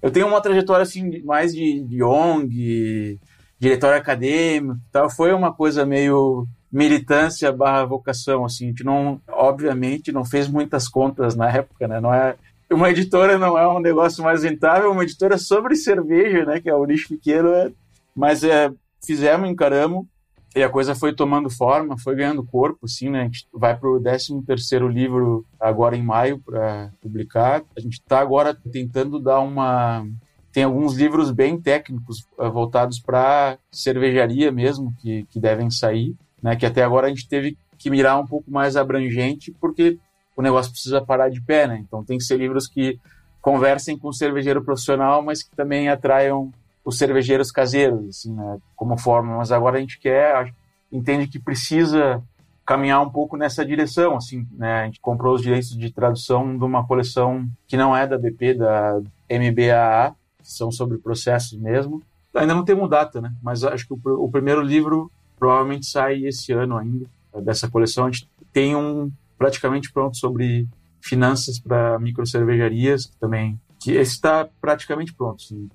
Eu 0.00 0.10
tenho 0.10 0.26
uma 0.26 0.40
trajetória 0.40 0.82
assim 0.84 1.22
mais 1.22 1.52
de, 1.52 1.84
de 1.84 2.02
ONG, 2.02 3.20
diretório 3.58 3.98
acadêmico 3.98 4.80
tal. 4.90 5.10
Foi 5.10 5.34
uma 5.34 5.52
coisa 5.52 5.84
meio 5.84 6.46
militância 6.72 7.52
barra 7.52 7.84
vocação, 7.84 8.46
assim. 8.46 8.64
A 8.64 8.68
gente 8.68 8.82
não, 8.84 9.20
obviamente, 9.28 10.10
não 10.10 10.24
fez 10.24 10.48
muitas 10.48 10.88
contas 10.88 11.36
na 11.36 11.50
época, 11.50 11.86
né? 11.86 12.00
Não 12.00 12.12
é 12.12 12.36
uma 12.70 12.88
editora 12.88 13.36
não 13.36 13.58
é 13.58 13.68
um 13.68 13.80
negócio 13.80 14.24
mais 14.24 14.44
rentável, 14.44 14.90
uma 14.90 15.02
editora 15.02 15.36
sobre 15.36 15.76
cerveja, 15.76 16.46
né? 16.46 16.58
Que 16.58 16.70
é 16.70 16.74
o 16.74 16.86
nicho 16.86 17.10
pequeno, 17.10 17.50
é, 17.50 17.70
mas 18.16 18.42
é, 18.42 18.72
fizemos, 19.04 19.50
encaramos 19.50 20.06
e 20.54 20.62
a 20.62 20.68
coisa 20.68 20.94
foi 20.94 21.14
tomando 21.14 21.48
forma, 21.48 21.96
foi 21.96 22.14
ganhando 22.14 22.44
corpo, 22.44 22.84
assim, 22.84 23.08
né? 23.08 23.22
A 23.22 23.24
gente 23.24 23.46
vai 23.52 23.76
para 23.76 23.88
o 23.88 24.00
13 24.00 24.42
terceiro 24.42 24.86
livro 24.86 25.46
agora 25.58 25.96
em 25.96 26.02
maio 26.02 26.38
para 26.38 26.90
publicar. 27.00 27.62
A 27.76 27.80
gente 27.80 27.94
está 27.94 28.20
agora 28.20 28.54
tentando 28.54 29.18
dar 29.18 29.40
uma... 29.40 30.06
Tem 30.52 30.64
alguns 30.64 30.94
livros 30.94 31.30
bem 31.30 31.58
técnicos 31.58 32.26
uh, 32.38 32.50
voltados 32.50 33.00
para 33.00 33.56
cervejaria 33.70 34.52
mesmo, 34.52 34.92
que, 35.00 35.24
que 35.30 35.40
devem 35.40 35.70
sair, 35.70 36.14
né? 36.42 36.54
Que 36.54 36.66
até 36.66 36.82
agora 36.82 37.06
a 37.06 37.10
gente 37.10 37.26
teve 37.26 37.56
que 37.78 37.88
mirar 37.88 38.20
um 38.20 38.26
pouco 38.26 38.50
mais 38.50 38.76
abrangente, 38.76 39.50
porque 39.58 39.98
o 40.36 40.42
negócio 40.42 40.70
precisa 40.70 41.00
parar 41.00 41.30
de 41.30 41.40
pé, 41.40 41.66
né? 41.66 41.78
Então 41.78 42.04
tem 42.04 42.18
que 42.18 42.24
ser 42.24 42.36
livros 42.36 42.66
que 42.66 43.00
conversem 43.40 43.98
com 43.98 44.08
o 44.08 44.12
cervejeiro 44.12 44.62
profissional, 44.62 45.22
mas 45.22 45.42
que 45.42 45.56
também 45.56 45.88
atraiam 45.88 46.52
os 46.84 46.98
cervejeiros 46.98 47.50
caseiros, 47.50 48.08
assim, 48.08 48.34
né? 48.34 48.58
Como 48.76 48.98
forma. 48.98 49.36
Mas 49.36 49.52
agora 49.52 49.78
a 49.78 49.80
gente 49.80 49.98
quer, 49.98 50.52
entende 50.90 51.26
que 51.26 51.38
precisa 51.38 52.22
caminhar 52.64 53.00
um 53.02 53.10
pouco 53.10 53.36
nessa 53.36 53.64
direção, 53.64 54.16
assim, 54.16 54.46
né? 54.52 54.82
A 54.82 54.84
gente 54.86 55.00
comprou 55.00 55.34
os 55.34 55.42
direitos 55.42 55.76
de 55.76 55.90
tradução 55.90 56.56
de 56.56 56.64
uma 56.64 56.86
coleção 56.86 57.46
que 57.66 57.76
não 57.76 57.96
é 57.96 58.06
da 58.06 58.18
BP, 58.18 58.54
da 58.54 59.00
MBAA, 59.30 60.14
que 60.38 60.50
são 60.52 60.70
sobre 60.70 60.98
processos 60.98 61.58
mesmo. 61.58 62.02
Ainda 62.34 62.54
não 62.54 62.64
temos 62.64 62.88
data, 62.88 63.20
né? 63.20 63.32
Mas 63.42 63.64
acho 63.64 63.86
que 63.86 63.94
o, 63.94 64.24
o 64.24 64.30
primeiro 64.30 64.62
livro 64.62 65.10
provavelmente 65.38 65.86
sai 65.86 66.24
esse 66.24 66.52
ano 66.52 66.76
ainda 66.76 67.06
dessa 67.42 67.68
coleção. 67.68 68.06
A 68.06 68.10
gente 68.10 68.28
tem 68.52 68.76
um 68.76 69.10
praticamente 69.36 69.92
pronto 69.92 70.16
sobre 70.16 70.68
finanças 71.00 71.58
para 71.58 71.98
microcervejarias 71.98 73.06
também, 73.20 73.60
que 73.80 73.92
está 73.92 74.48
praticamente 74.60 75.12
pronto, 75.12 75.42
assim, 75.42 75.68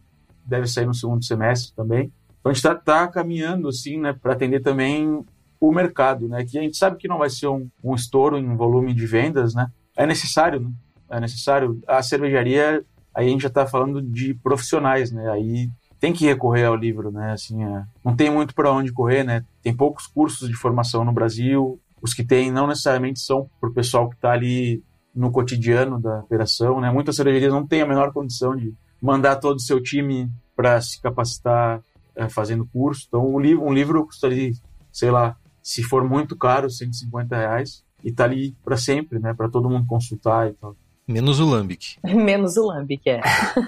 deve 0.47 0.67
sair 0.67 0.85
no 0.85 0.93
segundo 0.93 1.23
semestre 1.23 1.73
também. 1.75 2.11
Então 2.39 2.51
a 2.51 2.53
gente 2.53 2.57
está 2.57 2.75
tá 2.75 3.07
caminhando 3.07 3.67
assim, 3.67 3.99
né, 3.99 4.13
para 4.13 4.33
atender 4.33 4.61
também 4.61 5.25
o 5.59 5.71
mercado, 5.71 6.27
né, 6.27 6.45
que 6.45 6.57
a 6.57 6.61
gente 6.61 6.77
sabe 6.77 6.97
que 6.97 7.07
não 7.07 7.17
vai 7.17 7.29
ser 7.29 7.47
um, 7.47 7.67
um 7.83 7.95
estouro 7.95 8.37
em 8.37 8.55
volume 8.55 8.93
de 8.93 9.05
vendas, 9.05 9.53
né, 9.53 9.67
é 9.95 10.05
necessário, 10.05 10.59
né, 10.59 10.71
é 11.09 11.19
necessário. 11.19 11.81
A 11.87 12.01
cervejaria, 12.01 12.83
aí 13.13 13.27
a 13.27 13.29
gente 13.29 13.41
já 13.41 13.47
está 13.47 13.65
falando 13.65 14.01
de 14.01 14.33
profissionais, 14.35 15.11
né, 15.11 15.29
aí 15.31 15.69
tem 15.99 16.13
que 16.13 16.25
recorrer 16.25 16.65
ao 16.65 16.75
livro, 16.75 17.11
né, 17.11 17.31
assim, 17.31 17.63
é, 17.63 17.83
não 18.05 18.15
tem 18.15 18.29
muito 18.29 18.53
para 18.53 18.71
onde 18.71 18.93
correr, 18.93 19.23
né, 19.23 19.43
tem 19.63 19.75
poucos 19.75 20.05
cursos 20.05 20.47
de 20.47 20.55
formação 20.55 21.03
no 21.03 21.11
Brasil, 21.11 21.79
os 22.01 22.13
que 22.13 22.23
tem 22.23 22.51
não 22.51 22.67
necessariamente 22.67 23.19
são 23.19 23.49
para 23.59 23.69
o 23.69 23.73
pessoal 23.73 24.07
que 24.09 24.15
está 24.15 24.31
ali 24.31 24.83
no 25.13 25.31
cotidiano 25.31 25.99
da 25.99 26.19
operação, 26.19 26.79
né? 26.79 26.91
Muitas 26.91 27.15
cervejarias 27.15 27.51
não 27.51 27.65
têm 27.65 27.81
a 27.81 27.87
menor 27.87 28.13
condição 28.13 28.55
de 28.55 28.71
mandar 29.01 29.37
todo 29.37 29.57
o 29.57 29.61
seu 29.61 29.81
time 29.81 30.31
para 30.55 30.81
se 30.81 31.01
capacitar 31.01 31.81
é, 32.15 32.27
fazendo 32.29 32.65
curso. 32.65 33.05
Então, 33.07 33.27
um 33.27 33.39
livro, 33.39 33.63
um 33.63 33.73
livro 33.73 34.05
custaria, 34.05 34.51
sei 34.91 35.11
lá, 35.11 35.35
se 35.61 35.83
for 35.83 36.03
muito 36.03 36.35
caro, 36.35 36.69
150 36.69 37.35
reais, 37.35 37.83
e 38.03 38.11
tá 38.11 38.23
ali 38.23 38.55
para 38.63 38.77
sempre, 38.77 39.19
né? 39.19 39.33
Para 39.33 39.49
todo 39.49 39.69
mundo 39.69 39.85
consultar 39.85 40.49
e 40.49 40.53
tal. 40.53 40.75
Menos 41.07 41.39
o 41.39 41.45
Lambic. 41.45 41.97
Menos 42.03 42.57
o 42.57 42.65
Lambic, 42.65 43.09
é. 43.09 43.21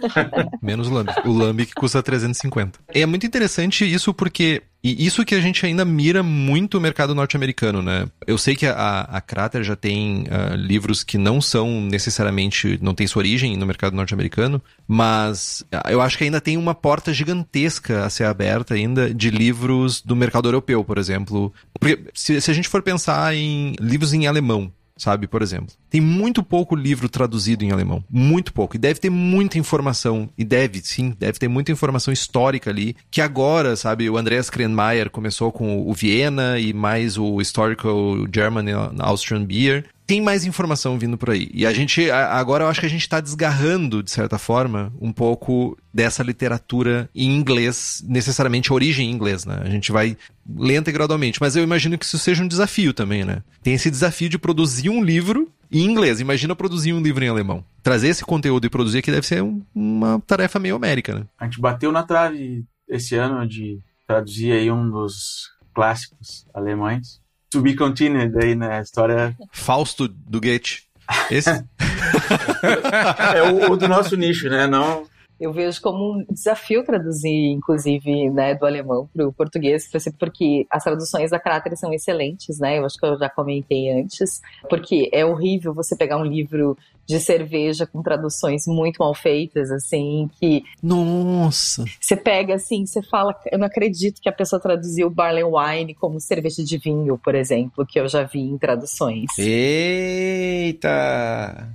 Menos 0.61 0.87
o 0.87 0.93
Lambic. 0.93 1.27
O 1.27 1.31
Lambic 1.31 1.73
custa 1.73 2.03
350. 2.03 2.79
É 2.89 3.05
muito 3.05 3.25
interessante 3.25 3.91
isso 3.91 4.13
porque 4.13 4.63
e 4.81 5.05
isso 5.05 5.25
que 5.25 5.35
a 5.35 5.41
gente 5.41 5.65
ainda 5.65 5.83
mira 5.83 6.23
muito 6.23 6.77
o 6.77 6.81
mercado 6.81 7.13
norte-americano, 7.13 7.81
né? 7.81 8.07
Eu 8.25 8.37
sei 8.37 8.55
que 8.55 8.65
a, 8.65 9.01
a 9.01 9.19
Crater 9.19 9.61
já 9.61 9.75
tem 9.75 10.23
uh, 10.23 10.55
livros 10.55 11.03
que 11.03 11.17
não 11.17 11.41
são 11.41 11.81
necessariamente, 11.81 12.79
não 12.81 12.93
tem 12.93 13.05
sua 13.05 13.19
origem 13.19 13.57
no 13.57 13.65
mercado 13.65 13.93
norte-americano, 13.93 14.61
mas 14.87 15.65
eu 15.89 15.99
acho 15.99 16.17
que 16.17 16.23
ainda 16.23 16.39
tem 16.39 16.55
uma 16.55 16.73
porta 16.73 17.13
gigantesca 17.13 18.05
a 18.05 18.09
ser 18.09 18.23
aberta 18.23 18.73
ainda 18.73 19.13
de 19.13 19.29
livros 19.29 20.01
do 20.01 20.15
mercado 20.15 20.47
europeu, 20.47 20.81
por 20.81 20.97
exemplo. 20.97 21.53
Porque 21.77 21.99
se, 22.13 22.39
se 22.39 22.49
a 22.49 22.53
gente 22.53 22.69
for 22.69 22.81
pensar 22.81 23.35
em 23.35 23.75
livros 23.81 24.13
em 24.13 24.27
alemão, 24.27 24.71
sabe? 24.99 25.27
Por 25.27 25.41
exemplo. 25.41 25.73
Tem 25.89 25.99
muito 26.01 26.43
pouco 26.43 26.75
livro 26.75 27.09
traduzido 27.09 27.63
em 27.63 27.71
alemão. 27.71 28.03
Muito 28.09 28.53
pouco. 28.53 28.75
E 28.75 28.79
deve 28.79 28.99
ter 28.99 29.09
muita 29.09 29.57
informação. 29.57 30.29
E 30.37 30.43
deve, 30.43 30.81
sim, 30.81 31.15
deve 31.17 31.39
ter 31.39 31.47
muita 31.47 31.71
informação 31.71 32.13
histórica 32.13 32.69
ali. 32.69 32.95
Que 33.09 33.21
agora, 33.21 33.75
sabe, 33.75 34.09
o 34.09 34.17
Andreas 34.17 34.49
Krenmeier 34.49 35.09
começou 35.09 35.51
com 35.51 35.89
o 35.89 35.93
Viena 35.93 36.59
e 36.59 36.73
mais 36.73 37.17
o 37.17 37.41
Historical 37.41 38.27
German 38.31 38.65
Austrian 38.99 39.43
Beer 39.43 39.85
tem 40.09 40.19
mais 40.19 40.43
informação 40.43 40.97
vindo 40.97 41.19
por 41.19 41.29
aí. 41.29 41.51
E 41.53 41.67
a 41.67 41.71
gente, 41.71 42.09
agora 42.09 42.63
eu 42.63 42.67
acho 42.67 42.79
que 42.79 42.85
a 42.87 42.89
gente 42.89 43.03
está 43.03 43.19
desgarrando, 43.19 44.01
de 44.01 44.09
certa 44.09 44.39
forma, 44.39 44.91
um 44.99 45.13
pouco 45.13 45.77
dessa 45.93 46.23
literatura 46.23 47.07
em 47.13 47.29
inglês, 47.35 48.03
necessariamente 48.07 48.73
origem 48.73 49.07
em 49.07 49.13
inglês, 49.13 49.45
né? 49.45 49.59
A 49.61 49.69
gente 49.69 49.91
vai 49.91 50.17
lenta 50.57 50.89
e 50.89 50.93
gradualmente. 50.93 51.39
Mas 51.39 51.55
eu 51.55 51.61
imagino 51.61 51.95
que 51.95 52.05
isso 52.05 52.17
seja 52.17 52.43
um 52.43 52.47
desafio 52.47 52.91
também, 52.91 53.23
né? 53.23 53.43
Tem 53.61 53.75
esse 53.75 53.91
desafio 53.91 54.27
de 54.27 54.39
produzir 54.39 54.89
um 54.89 55.03
livro 55.03 55.47
em 55.71 55.85
inglês. 55.85 56.19
Imagina 56.19 56.55
produzir 56.55 56.91
um 56.91 57.03
livro 57.03 57.23
em 57.23 57.29
alemão. 57.29 57.63
Trazer 57.83 58.07
esse 58.07 58.25
conteúdo 58.25 58.65
e 58.65 58.69
produzir 58.69 58.97
aqui 58.97 59.11
deve 59.11 59.27
ser 59.27 59.43
um, 59.43 59.61
uma 59.75 60.19
tarefa 60.25 60.57
meio 60.57 60.75
américa, 60.75 61.19
né? 61.19 61.27
A 61.37 61.45
gente 61.45 61.61
bateu 61.61 61.91
na 61.91 62.01
trave 62.01 62.65
esse 62.87 63.13
ano 63.13 63.47
de 63.47 63.77
traduzir 64.07 64.53
aí 64.53 64.71
um 64.71 64.89
dos 64.89 65.51
clássicos 65.71 66.47
alemães. 66.51 67.21
To 67.51 67.61
be 67.61 67.75
continued 67.75 68.37
aí, 68.41 68.55
né? 68.55 68.77
A 68.77 68.81
história. 68.81 69.35
Fausto 69.51 70.07
do 70.07 70.39
Goethe. 70.39 70.83
Esse? 71.31 71.49
é 73.35 73.43
o, 73.51 73.71
o, 73.71 73.77
do 73.77 73.87
nosso 73.87 74.15
nicho, 74.15 74.47
né? 74.49 74.67
Não. 74.67 75.07
Eu 75.39 75.53
vejo 75.53 75.81
como 75.81 76.17
um 76.17 76.25
desafio 76.29 76.83
traduzir, 76.83 77.51
inclusive, 77.51 78.29
né, 78.29 78.53
do 78.55 78.65
alemão 78.65 79.09
para 79.15 79.25
o 79.25 79.31
português, 79.31 79.89
porque 80.19 80.67
as 80.69 80.83
traduções 80.83 81.31
da 81.31 81.39
Crater 81.39 81.77
são 81.77 81.93
excelentes, 81.93 82.59
né? 82.59 82.77
Eu 82.77 82.85
acho 82.85 82.97
que 82.97 83.05
eu 83.05 83.17
já 83.17 83.29
comentei 83.29 83.89
antes, 83.89 84.41
porque 84.69 85.09
é 85.13 85.25
horrível 85.25 85.73
você 85.73 85.95
pegar 85.95 86.17
um 86.17 86.25
livro 86.25 86.77
de 87.09 87.19
cerveja 87.19 87.87
com 87.87 88.03
traduções 88.03 88.67
muito 88.67 88.97
mal 88.99 89.15
feitas, 89.15 89.71
assim, 89.71 90.29
que. 90.39 90.63
Nossa! 90.83 91.83
Você 91.99 92.15
pega 92.15 92.53
assim, 92.53 92.85
você 92.85 93.01
fala, 93.01 93.35
eu 93.51 93.57
não 93.57 93.65
acredito 93.65 94.21
que 94.21 94.29
a 94.29 94.31
pessoa 94.31 94.61
traduziu 94.61 95.09
barley 95.09 95.43
wine 95.43 95.95
como 95.95 96.19
cerveja 96.19 96.63
de 96.63 96.77
vinho, 96.77 97.17
por 97.17 97.33
exemplo, 97.33 97.83
que 97.83 97.99
eu 97.99 98.07
já 98.07 98.21
vi 98.21 98.41
em 98.41 98.59
traduções. 98.59 99.25
Eita! 99.39 100.87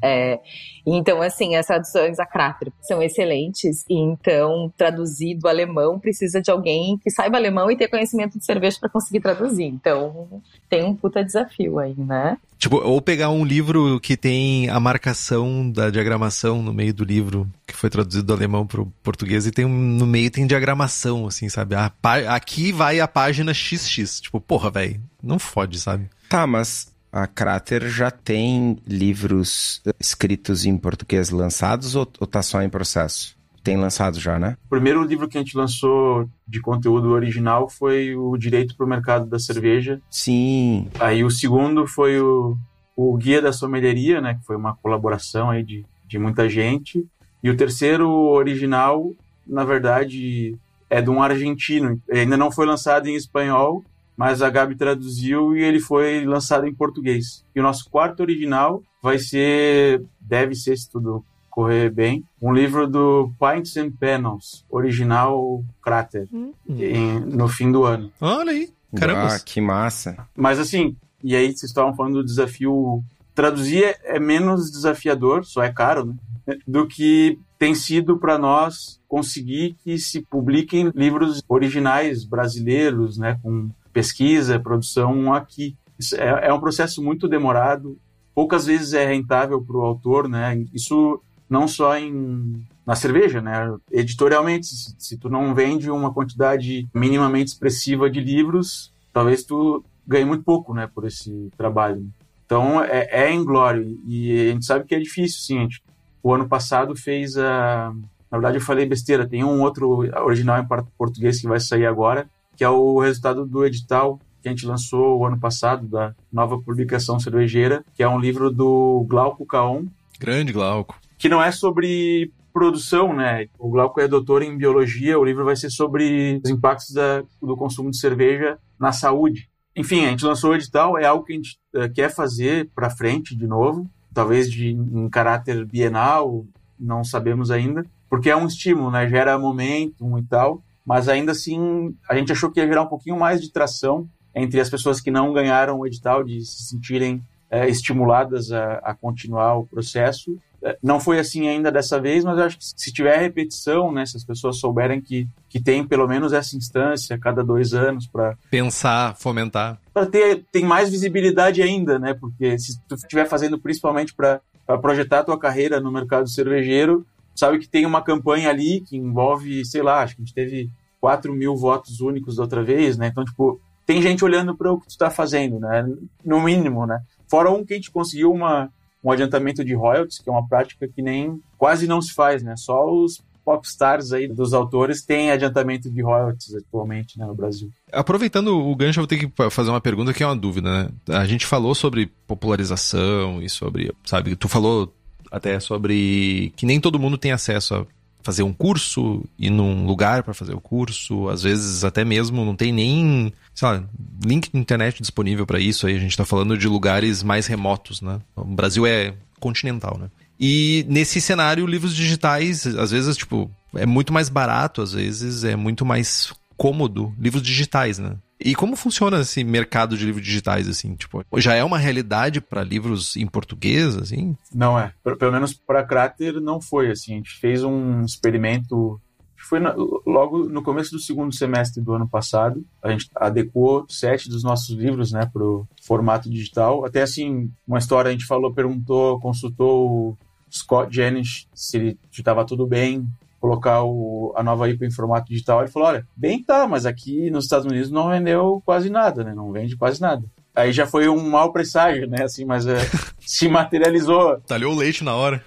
É. 0.00 0.38
Então, 0.86 1.20
assim, 1.20 1.56
as 1.56 1.66
traduções 1.66 2.20
a 2.20 2.26
Crater 2.26 2.70
são 2.82 3.02
excelentes, 3.02 3.84
e 3.88 3.98
então 3.98 4.72
traduzir 4.76 5.34
do 5.34 5.48
alemão 5.48 5.98
precisa 5.98 6.40
de 6.40 6.50
alguém 6.50 6.96
que 6.98 7.10
saiba 7.10 7.38
alemão 7.38 7.70
e 7.70 7.76
ter 7.76 7.88
conhecimento 7.88 8.38
de 8.38 8.44
cerveja 8.44 8.78
para 8.78 8.90
conseguir 8.90 9.20
traduzir. 9.20 9.64
Então, 9.64 10.42
tem 10.74 10.84
um 10.84 10.96
puta 10.96 11.24
desafio 11.24 11.78
aí, 11.78 11.94
né? 11.96 12.36
Tipo, 12.58 12.78
ou 12.78 13.00
pegar 13.00 13.30
um 13.30 13.44
livro 13.44 14.00
que 14.00 14.16
tem 14.16 14.68
a 14.68 14.80
marcação 14.80 15.70
da 15.70 15.88
diagramação 15.88 16.62
no 16.62 16.72
meio 16.72 16.92
do 16.92 17.04
livro, 17.04 17.48
que 17.66 17.76
foi 17.76 17.88
traduzido 17.88 18.24
do 18.24 18.32
alemão 18.32 18.66
para 18.66 18.80
o 18.80 18.92
português, 19.02 19.46
e 19.46 19.52
tem 19.52 19.64
um, 19.64 19.68
no 19.68 20.06
meio 20.06 20.30
tem 20.30 20.46
diagramação, 20.46 21.26
assim, 21.28 21.48
sabe? 21.48 21.76
A, 21.76 21.92
aqui 22.34 22.72
vai 22.72 22.98
a 22.98 23.06
página 23.06 23.54
XX. 23.54 24.20
Tipo, 24.20 24.40
porra, 24.40 24.70
velho, 24.70 25.00
não 25.22 25.38
fode, 25.38 25.78
sabe? 25.78 26.08
Tá, 26.28 26.44
mas 26.46 26.92
a 27.12 27.26
Crater 27.28 27.88
já 27.88 28.10
tem 28.10 28.76
livros 28.84 29.80
escritos 30.00 30.64
em 30.64 30.76
português 30.76 31.30
lançados 31.30 31.94
ou, 31.94 32.10
ou 32.18 32.26
tá 32.26 32.42
só 32.42 32.60
em 32.62 32.68
processo? 32.68 33.36
Tem 33.64 33.78
lançado 33.78 34.20
já, 34.20 34.38
né? 34.38 34.58
O 34.66 34.68
primeiro 34.68 35.02
livro 35.02 35.26
que 35.26 35.38
a 35.38 35.40
gente 35.40 35.56
lançou 35.56 36.28
de 36.46 36.60
conteúdo 36.60 37.08
original 37.08 37.66
foi 37.66 38.14
o 38.14 38.36
Direito 38.36 38.76
para 38.76 38.84
o 38.84 38.88
Mercado 38.88 39.24
da 39.24 39.38
Cerveja. 39.38 40.02
Sim. 40.10 40.88
Aí 41.00 41.24
o 41.24 41.30
segundo 41.30 41.86
foi 41.86 42.20
o, 42.20 42.58
o 42.94 43.16
Guia 43.16 43.40
da 43.40 43.54
Sommelieria, 43.54 44.20
né? 44.20 44.34
Que 44.34 44.44
foi 44.44 44.54
uma 44.54 44.76
colaboração 44.76 45.48
aí 45.48 45.62
de, 45.62 45.82
de 46.06 46.18
muita 46.18 46.46
gente. 46.46 47.06
E 47.42 47.48
o 47.48 47.56
terceiro 47.56 48.10
original, 48.10 49.10
na 49.46 49.64
verdade, 49.64 50.58
é 50.90 51.00
de 51.00 51.08
um 51.08 51.22
argentino. 51.22 51.98
Ele 52.06 52.20
ainda 52.20 52.36
não 52.36 52.52
foi 52.52 52.66
lançado 52.66 53.08
em 53.08 53.16
espanhol, 53.16 53.82
mas 54.14 54.42
a 54.42 54.50
Gabi 54.50 54.76
traduziu 54.76 55.56
e 55.56 55.62
ele 55.62 55.80
foi 55.80 56.26
lançado 56.26 56.66
em 56.66 56.74
português. 56.74 57.44
E 57.56 57.60
o 57.60 57.62
nosso 57.62 57.88
quarto 57.88 58.20
original 58.20 58.82
vai 59.02 59.18
ser, 59.18 60.02
deve 60.20 60.54
ser, 60.54 60.76
se 60.76 60.90
tudo 60.90 61.24
correr 61.54 61.88
bem, 61.88 62.24
um 62.42 62.52
livro 62.52 62.84
do 62.88 63.30
Pints 63.38 63.76
and 63.76 63.92
Panels, 63.92 64.64
original 64.68 65.62
Crater, 65.80 66.26
hum. 66.32 66.52
em, 66.68 67.20
no 67.20 67.46
fim 67.46 67.70
do 67.70 67.84
ano. 67.84 68.10
Olha 68.20 68.50
aí, 68.50 68.70
caramba. 68.96 69.36
Ah, 69.36 69.38
que 69.38 69.60
massa. 69.60 70.26
Mas 70.36 70.58
assim, 70.58 70.96
e 71.22 71.36
aí 71.36 71.46
vocês 71.46 71.70
estavam 71.70 71.94
falando 71.94 72.14
do 72.14 72.24
desafio. 72.24 73.04
Traduzir 73.36 73.84
é, 73.84 74.16
é 74.16 74.18
menos 74.18 74.68
desafiador, 74.68 75.44
só 75.44 75.62
é 75.62 75.72
caro, 75.72 76.06
né? 76.06 76.56
Do 76.66 76.88
que 76.88 77.38
tem 77.56 77.72
sido 77.72 78.18
para 78.18 78.36
nós 78.36 79.00
conseguir 79.06 79.76
que 79.84 79.96
se 79.96 80.22
publiquem 80.22 80.90
livros 80.92 81.40
originais 81.48 82.24
brasileiros, 82.24 83.16
né? 83.16 83.38
Com 83.40 83.70
pesquisa, 83.92 84.58
produção 84.58 85.32
aqui. 85.32 85.76
É, 86.14 86.48
é 86.48 86.52
um 86.52 86.58
processo 86.58 87.00
muito 87.00 87.28
demorado, 87.28 87.96
poucas 88.34 88.66
vezes 88.66 88.92
é 88.92 89.06
rentável 89.06 89.62
para 89.62 89.76
o 89.76 89.82
autor, 89.82 90.28
né? 90.28 90.64
Isso 90.74 91.22
não 91.48 91.68
só 91.68 91.96
em 91.96 92.64
na 92.86 92.94
cerveja, 92.94 93.40
né? 93.40 93.74
Editorialmente, 93.90 94.66
se, 94.66 94.94
se, 94.98 95.16
tu 95.16 95.30
não 95.30 95.54
vende 95.54 95.90
uma 95.90 96.12
quantidade 96.12 96.86
minimamente 96.92 97.52
expressiva 97.52 98.10
de 98.10 98.20
livros, 98.20 98.92
talvez 99.12 99.42
tu 99.42 99.82
ganhe 100.06 100.24
muito 100.24 100.44
pouco, 100.44 100.74
né, 100.74 100.86
por 100.86 101.06
esse 101.06 101.50
trabalho. 101.56 102.06
Então 102.44 102.82
é, 102.82 103.08
é 103.10 103.32
inglório 103.32 103.98
e 104.06 104.48
a 104.48 104.52
gente 104.52 104.66
sabe 104.66 104.84
que 104.84 104.94
é 104.94 105.00
difícil, 105.00 105.40
sim. 105.40 105.60
Gente, 105.60 105.82
o 106.22 106.32
ano 106.34 106.46
passado 106.46 106.94
fez 106.94 107.38
a, 107.38 107.92
na 108.30 108.38
verdade 108.38 108.58
eu 108.58 108.60
falei 108.60 108.84
besteira. 108.84 109.26
Tem 109.26 109.42
um 109.42 109.62
outro 109.62 110.06
original 110.24 110.60
em 110.60 110.66
português 110.98 111.40
que 111.40 111.48
vai 111.48 111.58
sair 111.58 111.86
agora, 111.86 112.28
que 112.54 112.62
é 112.62 112.68
o 112.68 112.98
resultado 113.00 113.46
do 113.46 113.64
edital 113.64 114.20
que 114.42 114.48
a 114.48 114.50
gente 114.50 114.66
lançou 114.66 115.18
o 115.18 115.24
ano 115.24 115.40
passado, 115.40 115.86
da 115.88 116.14
nova 116.30 116.60
publicação 116.60 117.18
cervejeira, 117.18 117.82
que 117.94 118.02
é 118.02 118.08
um 118.08 118.20
livro 118.20 118.50
do 118.50 119.06
Glauco 119.08 119.46
Caon. 119.46 119.86
Grande 120.20 120.52
Glauco. 120.52 121.00
Que 121.24 121.28
não 121.30 121.42
é 121.42 121.50
sobre 121.50 122.30
produção, 122.52 123.14
né? 123.14 123.46
O 123.58 123.70
Glauco 123.70 123.98
é 123.98 124.06
doutor 124.06 124.42
em 124.42 124.58
biologia, 124.58 125.18
o 125.18 125.24
livro 125.24 125.42
vai 125.42 125.56
ser 125.56 125.70
sobre 125.70 126.38
os 126.44 126.50
impactos 126.50 126.92
da, 126.92 127.24
do 127.40 127.56
consumo 127.56 127.90
de 127.90 127.96
cerveja 127.96 128.58
na 128.78 128.92
saúde. 128.92 129.48
Enfim, 129.74 130.04
a 130.04 130.10
gente 130.10 130.26
lançou 130.26 130.50
o 130.50 130.54
edital, 130.54 130.98
é 130.98 131.06
algo 131.06 131.24
que 131.24 131.32
a 131.32 131.36
gente 131.36 131.58
uh, 131.74 131.90
quer 131.94 132.10
fazer 132.10 132.68
para 132.74 132.90
frente 132.90 133.34
de 133.34 133.46
novo, 133.46 133.88
talvez 134.12 134.52
de, 134.52 134.72
em 134.72 135.08
caráter 135.08 135.64
bienal, 135.64 136.44
não 136.78 137.02
sabemos 137.02 137.50
ainda, 137.50 137.86
porque 138.10 138.28
é 138.28 138.36
um 138.36 138.46
estímulo, 138.46 138.90
né? 138.90 139.08
Gera 139.08 139.38
momentum 139.38 140.18
e 140.18 140.24
tal, 140.24 140.62
mas 140.84 141.08
ainda 141.08 141.32
assim 141.32 141.96
a 142.06 142.14
gente 142.14 142.32
achou 142.32 142.50
que 142.50 142.60
ia 142.60 142.66
gerar 142.66 142.82
um 142.82 142.88
pouquinho 142.88 143.18
mais 143.18 143.40
de 143.40 143.50
tração 143.50 144.06
entre 144.34 144.60
as 144.60 144.68
pessoas 144.68 145.00
que 145.00 145.10
não 145.10 145.32
ganharam 145.32 145.78
o 145.78 145.86
edital, 145.86 146.22
de 146.22 146.44
se 146.44 146.64
sentirem 146.64 147.22
é, 147.50 147.68
estimuladas 147.68 148.50
a, 148.50 148.74
a, 148.82 148.94
continuar 148.94 149.54
o 149.56 149.64
processo. 149.64 150.36
Não 150.82 150.98
foi 150.98 151.18
assim 151.18 151.48
ainda 151.48 151.70
dessa 151.70 152.00
vez, 152.00 152.24
mas 152.24 152.38
eu 152.38 152.44
acho 152.44 152.58
que 152.58 152.64
se 152.64 152.92
tiver 152.92 153.18
repetição, 153.18 153.92
né, 153.92 154.06
se 154.06 154.16
as 154.16 154.24
pessoas 154.24 154.58
souberem 154.58 155.00
que, 155.00 155.28
que 155.48 155.62
tem 155.62 155.86
pelo 155.86 156.08
menos 156.08 156.32
essa 156.32 156.56
instância 156.56 157.16
a 157.16 157.18
cada 157.18 157.44
dois 157.44 157.74
anos 157.74 158.06
para 158.06 158.36
pensar, 158.50 159.14
fomentar, 159.16 159.78
para 159.92 160.06
ter 160.06 160.44
tem 160.50 160.64
mais 160.64 160.88
visibilidade 160.88 161.62
ainda, 161.62 161.98
né? 161.98 162.14
Porque 162.14 162.58
se 162.58 162.80
tu 162.88 162.94
estiver 162.94 163.26
fazendo 163.26 163.58
principalmente 163.58 164.14
para 164.14 164.40
projetar 164.80 165.20
a 165.20 165.24
tua 165.24 165.38
carreira 165.38 165.80
no 165.80 165.92
mercado 165.92 166.28
cervejeiro, 166.28 167.06
sabe 167.34 167.58
que 167.58 167.68
tem 167.68 167.84
uma 167.84 168.02
campanha 168.02 168.48
ali 168.48 168.80
que 168.80 168.96
envolve, 168.96 169.64
sei 169.64 169.82
lá, 169.82 170.02
acho 170.02 170.16
que 170.16 170.22
a 170.22 170.24
gente 170.24 170.34
teve 170.34 170.70
4 171.00 171.32
mil 171.34 171.54
votos 171.56 172.00
únicos 172.00 172.36
da 172.36 172.42
outra 172.42 172.62
vez, 172.62 172.96
né? 172.96 173.08
Então, 173.08 173.24
tipo, 173.24 173.60
tem 173.84 174.00
gente 174.00 174.24
olhando 174.24 174.56
para 174.56 174.72
o 174.72 174.80
que 174.80 174.86
tu 174.86 174.90
está 174.90 175.10
fazendo, 175.10 175.60
né? 175.60 175.86
No 176.24 176.40
mínimo, 176.40 176.86
né? 176.86 177.02
Fora 177.28 177.50
um 177.50 177.64
que 177.64 177.74
a 177.74 177.76
gente 177.76 177.90
conseguiu 177.90 178.32
uma, 178.32 178.70
um 179.04 179.12
adiantamento 179.12 179.64
de 179.64 179.74
royalties, 179.74 180.18
que 180.18 180.28
é 180.28 180.32
uma 180.32 180.48
prática 180.48 180.88
que 180.88 181.02
nem 181.02 181.38
quase 181.58 181.86
não 181.86 182.00
se 182.00 182.14
faz, 182.14 182.42
né? 182.42 182.56
Só 182.56 182.90
os 182.90 183.22
popstars 183.44 184.12
aí 184.12 184.26
dos 184.26 184.54
autores 184.54 185.02
têm 185.02 185.30
adiantamento 185.30 185.90
de 185.90 186.00
royalties 186.00 186.54
atualmente 186.54 187.18
né, 187.18 187.26
no 187.26 187.34
Brasil. 187.34 187.70
Aproveitando 187.92 188.58
o 188.58 188.74
gancho, 188.74 189.00
eu 189.00 189.02
vou 189.02 189.06
ter 189.06 189.18
que 189.18 189.50
fazer 189.50 189.68
uma 189.68 189.82
pergunta 189.82 190.14
que 190.14 190.22
é 190.22 190.26
uma 190.26 190.34
dúvida, 190.34 190.70
né? 190.70 190.88
A 191.10 191.26
gente 191.26 191.44
falou 191.44 191.74
sobre 191.74 192.10
popularização 192.26 193.42
e 193.42 193.50
sobre, 193.50 193.92
sabe, 194.04 194.34
tu 194.34 194.48
falou 194.48 194.92
até 195.30 195.60
sobre 195.60 196.52
que 196.56 196.64
nem 196.64 196.80
todo 196.80 196.98
mundo 196.98 197.18
tem 197.18 197.32
acesso 197.32 197.74
a 197.74 197.86
fazer 198.24 198.42
um 198.42 198.52
curso, 198.52 199.22
ir 199.38 199.50
num 199.50 199.86
lugar 199.86 200.22
para 200.22 200.32
fazer 200.32 200.54
o 200.54 200.60
curso, 200.60 201.28
às 201.28 201.42
vezes 201.42 201.84
até 201.84 202.04
mesmo 202.04 202.42
não 202.44 202.56
tem 202.56 202.72
nem, 202.72 203.32
sei 203.54 203.68
lá, 203.68 203.84
link 204.24 204.50
de 204.50 204.58
internet 204.58 205.00
disponível 205.00 205.46
para 205.46 205.60
isso, 205.60 205.86
aí 205.86 205.94
a 205.94 205.98
gente 205.98 206.10
está 206.10 206.24
falando 206.24 206.56
de 206.56 206.66
lugares 206.66 207.22
mais 207.22 207.46
remotos, 207.46 208.00
né? 208.00 208.18
O 208.34 208.44
Brasil 208.44 208.86
é 208.86 209.14
continental, 209.38 209.98
né? 210.00 210.08
E 210.40 210.86
nesse 210.88 211.20
cenário, 211.20 211.66
livros 211.66 211.94
digitais, 211.94 212.66
às 212.66 212.90
vezes, 212.90 213.16
tipo, 213.16 213.50
é 213.74 213.84
muito 213.84 214.12
mais 214.12 214.30
barato, 214.30 214.80
às 214.80 214.92
vezes 214.92 215.44
é 215.44 215.54
muito 215.54 215.84
mais 215.84 216.32
cômodo, 216.56 217.14
livros 217.18 217.42
digitais, 217.42 217.98
né? 217.98 218.16
E 218.38 218.54
como 218.54 218.76
funciona 218.76 219.20
esse 219.20 219.44
mercado 219.44 219.96
de 219.96 220.04
livros 220.04 220.24
digitais, 220.24 220.68
assim? 220.68 220.94
Tipo, 220.96 221.24
já 221.36 221.54
é 221.54 221.62
uma 221.62 221.78
realidade 221.78 222.40
para 222.40 222.64
livros 222.64 223.16
em 223.16 223.26
português, 223.26 223.96
assim? 223.96 224.36
Não 224.52 224.78
é. 224.78 224.92
Pelo 225.18 225.32
menos 225.32 225.54
para 225.54 225.84
Crater 225.84 226.40
não 226.40 226.60
foi, 226.60 226.90
assim. 226.90 227.12
A 227.12 227.16
gente 227.16 227.38
fez 227.38 227.62
um 227.62 228.02
experimento 228.04 229.00
foi 229.44 229.60
logo 230.06 230.48
no 230.48 230.62
começo 230.62 230.90
do 230.90 230.98
segundo 230.98 231.34
semestre 231.34 231.82
do 231.82 231.92
ano 231.92 232.08
passado. 232.08 232.64
A 232.82 232.90
gente 232.90 233.10
adequou 233.14 233.84
sete 233.88 234.28
dos 234.28 234.42
nossos 234.42 234.74
livros, 234.74 235.12
né, 235.12 235.28
para 235.30 235.44
o 235.44 235.68
formato 235.82 236.30
digital. 236.30 236.84
Até 236.84 237.02
assim, 237.02 237.50
uma 237.68 237.78
história 237.78 238.08
a 238.08 238.12
gente 238.12 238.24
falou, 238.24 238.54
perguntou, 238.54 239.20
consultou 239.20 239.90
o 239.90 240.18
Scott 240.50 240.94
Jennings 240.94 241.46
se 241.54 241.98
estava 242.10 242.44
tudo 242.44 242.66
bem 242.66 243.06
colocar 243.44 243.82
o, 243.84 244.32
a 244.34 244.42
nova 244.42 244.70
IPA 244.70 244.86
em 244.86 244.90
formato 244.90 245.28
digital, 245.28 245.60
ele 245.60 245.70
falou, 245.70 245.88
olha, 245.88 246.06
bem 246.16 246.42
tá, 246.42 246.66
mas 246.66 246.86
aqui 246.86 247.30
nos 247.30 247.44
Estados 247.44 247.66
Unidos 247.66 247.90
não 247.90 248.08
vendeu 248.08 248.62
quase 248.64 248.88
nada, 248.88 249.22
né? 249.22 249.34
Não 249.34 249.52
vende 249.52 249.76
quase 249.76 250.00
nada. 250.00 250.24
Aí 250.54 250.72
já 250.72 250.86
foi 250.86 251.10
um 251.10 251.28
mau 251.28 251.52
presságio, 251.52 252.08
né? 252.08 252.22
Assim, 252.22 252.46
mas 252.46 252.66
é, 252.66 252.78
se 253.20 253.46
materializou. 253.46 254.40
Talhou 254.46 254.72
o 254.72 254.76
leite 254.76 255.04
na 255.04 255.14
hora. 255.14 255.44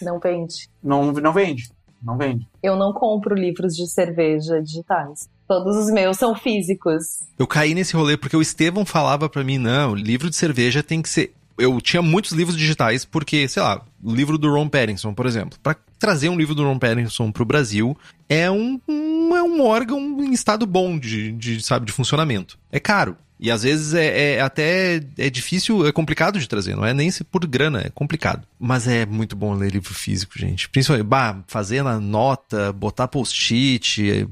Não 0.00 0.18
vende. 0.18 0.70
Não, 0.82 1.12
não 1.12 1.34
vende. 1.34 1.68
Não 2.02 2.16
vende. 2.16 2.48
Eu 2.62 2.76
não 2.76 2.94
compro 2.94 3.34
livros 3.34 3.76
de 3.76 3.86
cerveja 3.88 4.62
digitais. 4.62 5.28
Todos 5.46 5.76
os 5.76 5.92
meus 5.92 6.16
são 6.16 6.34
físicos. 6.34 7.24
Eu 7.38 7.46
caí 7.46 7.74
nesse 7.74 7.94
rolê 7.94 8.16
porque 8.16 8.38
o 8.38 8.40
Estevão 8.40 8.86
falava 8.86 9.28
para 9.28 9.44
mim, 9.44 9.58
não, 9.58 9.94
livro 9.94 10.30
de 10.30 10.36
cerveja 10.36 10.82
tem 10.82 11.02
que 11.02 11.10
ser 11.10 11.34
eu 11.58 11.80
tinha 11.80 12.02
muitos 12.02 12.32
livros 12.32 12.56
digitais, 12.56 13.04
porque, 13.04 13.46
sei 13.48 13.62
lá, 13.62 13.84
o 14.02 14.14
livro 14.14 14.36
do 14.36 14.52
Ron 14.52 14.68
Pattinson, 14.68 15.14
por 15.14 15.26
exemplo. 15.26 15.58
Para 15.62 15.76
trazer 15.98 16.28
um 16.28 16.36
livro 16.36 16.54
do 16.54 16.64
Ron 16.64 16.78
Pattinson 16.78 17.30
pro 17.30 17.44
Brasil 17.44 17.96
é 18.28 18.50
um, 18.50 18.80
um, 18.88 19.36
é 19.36 19.42
um 19.42 19.62
órgão 19.62 20.00
em 20.22 20.32
estado 20.32 20.66
bom 20.66 20.98
de, 20.98 21.32
de, 21.32 21.62
sabe, 21.62 21.86
de 21.86 21.92
funcionamento. 21.92 22.58
É 22.70 22.80
caro. 22.80 23.16
E 23.38 23.50
às 23.50 23.62
vezes 23.62 23.94
é, 23.94 24.36
é, 24.36 24.40
até 24.40 25.00
é 25.18 25.28
difícil, 25.28 25.86
é 25.86 25.92
complicado 25.92 26.38
de 26.38 26.48
trazer, 26.48 26.76
não 26.76 26.86
é 26.86 26.94
nem 26.94 27.10
por 27.30 27.44
grana, 27.46 27.80
é 27.80 27.90
complicado. 27.90 28.46
Mas 28.58 28.86
é 28.86 29.04
muito 29.04 29.34
bom 29.34 29.52
ler 29.54 29.72
livro 29.72 29.92
físico, 29.92 30.38
gente. 30.38 30.68
Principalmente, 30.68 31.06
bah, 31.06 31.42
fazer 31.46 31.82
na 31.82 31.98
nota, 31.98 32.72
botar 32.72 33.08
post-it, 33.08 34.26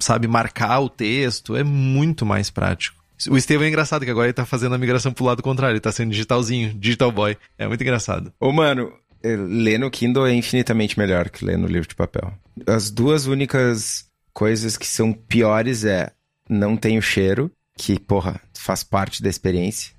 sabe, 0.00 0.26
marcar 0.26 0.80
o 0.80 0.88
texto, 0.88 1.56
é 1.56 1.62
muito 1.62 2.26
mais 2.26 2.50
prático. 2.50 2.97
O 3.30 3.36
Estevam 3.36 3.64
é 3.64 3.68
engraçado, 3.68 4.04
que 4.04 4.10
agora 4.10 4.26
ele 4.26 4.32
tá 4.32 4.46
fazendo 4.46 4.74
a 4.74 4.78
migração 4.78 5.12
pro 5.12 5.24
lado 5.24 5.42
contrário, 5.42 5.74
ele 5.74 5.80
tá 5.80 5.90
sendo 5.90 6.10
digitalzinho, 6.10 6.72
digital 6.74 7.10
boy. 7.10 7.36
É 7.56 7.66
muito 7.66 7.80
engraçado. 7.80 8.32
Ô, 8.38 8.52
mano, 8.52 8.92
eh, 9.22 9.36
ler 9.36 9.78
no 9.78 9.90
Kindle 9.90 10.26
é 10.26 10.34
infinitamente 10.34 10.98
melhor 10.98 11.28
que 11.28 11.44
ler 11.44 11.58
no 11.58 11.66
livro 11.66 11.88
de 11.88 11.94
papel. 11.94 12.32
As 12.66 12.90
duas 12.90 13.26
únicas 13.26 14.06
coisas 14.32 14.76
que 14.76 14.86
são 14.86 15.12
piores 15.12 15.84
é 15.84 16.12
não 16.48 16.76
tem 16.76 16.96
o 16.96 17.02
cheiro, 17.02 17.50
que, 17.76 17.98
porra, 17.98 18.40
faz 18.54 18.82
parte 18.82 19.22
da 19.22 19.28
experiência. 19.28 19.92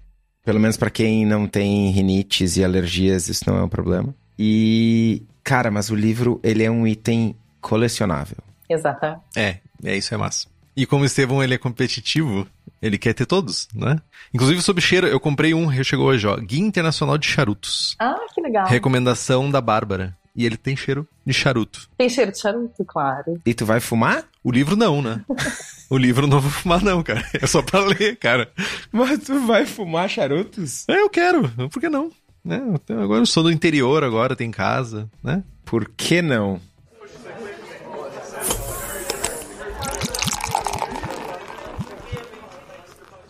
Pelo 0.43 0.59
menos 0.59 0.78
para 0.78 0.89
quem 0.89 1.26
não 1.26 1.47
tem 1.47 1.91
rinites 1.91 2.57
e 2.57 2.63
alergias, 2.63 3.28
isso 3.28 3.43
não 3.47 3.57
é 3.57 3.63
um 3.63 3.70
problema. 3.70 4.15
E, 4.38 5.24
cara, 5.43 5.70
mas 5.70 5.89
o 5.89 5.95
livro, 5.95 6.39
ele 6.43 6.63
é 6.63 6.72
um 6.72 6.88
item 6.88 7.36
colecionável. 7.59 8.38
Exato. 8.70 9.22
É, 9.36 9.57
é 9.84 9.97
isso 9.97 10.13
é 10.13 10.17
massa. 10.17 10.47
E 10.76 10.86
como 10.86 11.03
o 11.03 11.05
Estevão 11.05 11.43
ele 11.43 11.55
é 11.55 11.57
competitivo, 11.57 12.47
ele 12.82 12.98
quer 12.98 13.14
ter 13.14 13.26
todos, 13.26 13.68
né? 13.74 14.00
Inclusive 14.34 14.62
sobre 14.62 14.82
cheiro, 14.82 15.08
eu 15.08 15.20
comprei 15.20 15.54
um, 15.54 15.72
chegou 15.84 16.08
hoje, 16.08 16.26
ó, 16.28 16.36
Guia 16.38 16.62
Internacional 16.62 17.18
de 17.18 17.28
Charutos. 17.28 17.96
Ah, 18.00 18.20
que 18.34 18.42
legal. 18.42 18.68
Recomendação 18.68 19.50
da 19.50 19.62
Bárbara. 19.62 20.18
E 20.36 20.46
ele 20.46 20.56
tem 20.56 20.76
cheiro 20.76 21.08
de 21.26 21.34
charuto. 21.34 21.90
Tem 21.98 22.08
cheiro 22.08 22.32
de 22.32 22.40
charuto, 22.40 22.86
claro. 22.86 23.42
E 23.46 23.54
tu 23.54 23.66
vai 23.66 23.80
fumar? 23.80 24.24
O 24.44 24.52
livro 24.52 24.76
não, 24.76 25.02
né? 25.02 25.22
o 25.90 25.98
livro 25.98 26.28
não 26.28 26.40
vou 26.40 26.50
fumar 26.50 26.82
não, 26.82 27.04
cara. 27.04 27.26
É 27.34 27.46
só 27.46 27.62
pra 27.62 27.82
ler, 27.82 28.16
cara. 28.16 28.50
Mas 28.92 29.20
tu 29.20 29.40
vai 29.46 29.66
fumar 29.66 30.08
charutos? 30.10 30.88
É, 30.88 31.02
eu 31.02 31.10
quero. 31.10 31.50
Por 31.70 31.82
que 31.82 31.90
não? 31.90 32.12
Né? 32.46 32.62
Agora 33.02 33.22
eu 33.22 33.26
sou 33.26 33.44
do 33.44 33.52
interior, 33.52 34.04
agora 34.04 34.36
tem 34.36 34.50
casa, 34.50 35.10
né? 35.22 35.44
Por 35.66 35.90
que 35.90 36.22
não? 36.22 36.62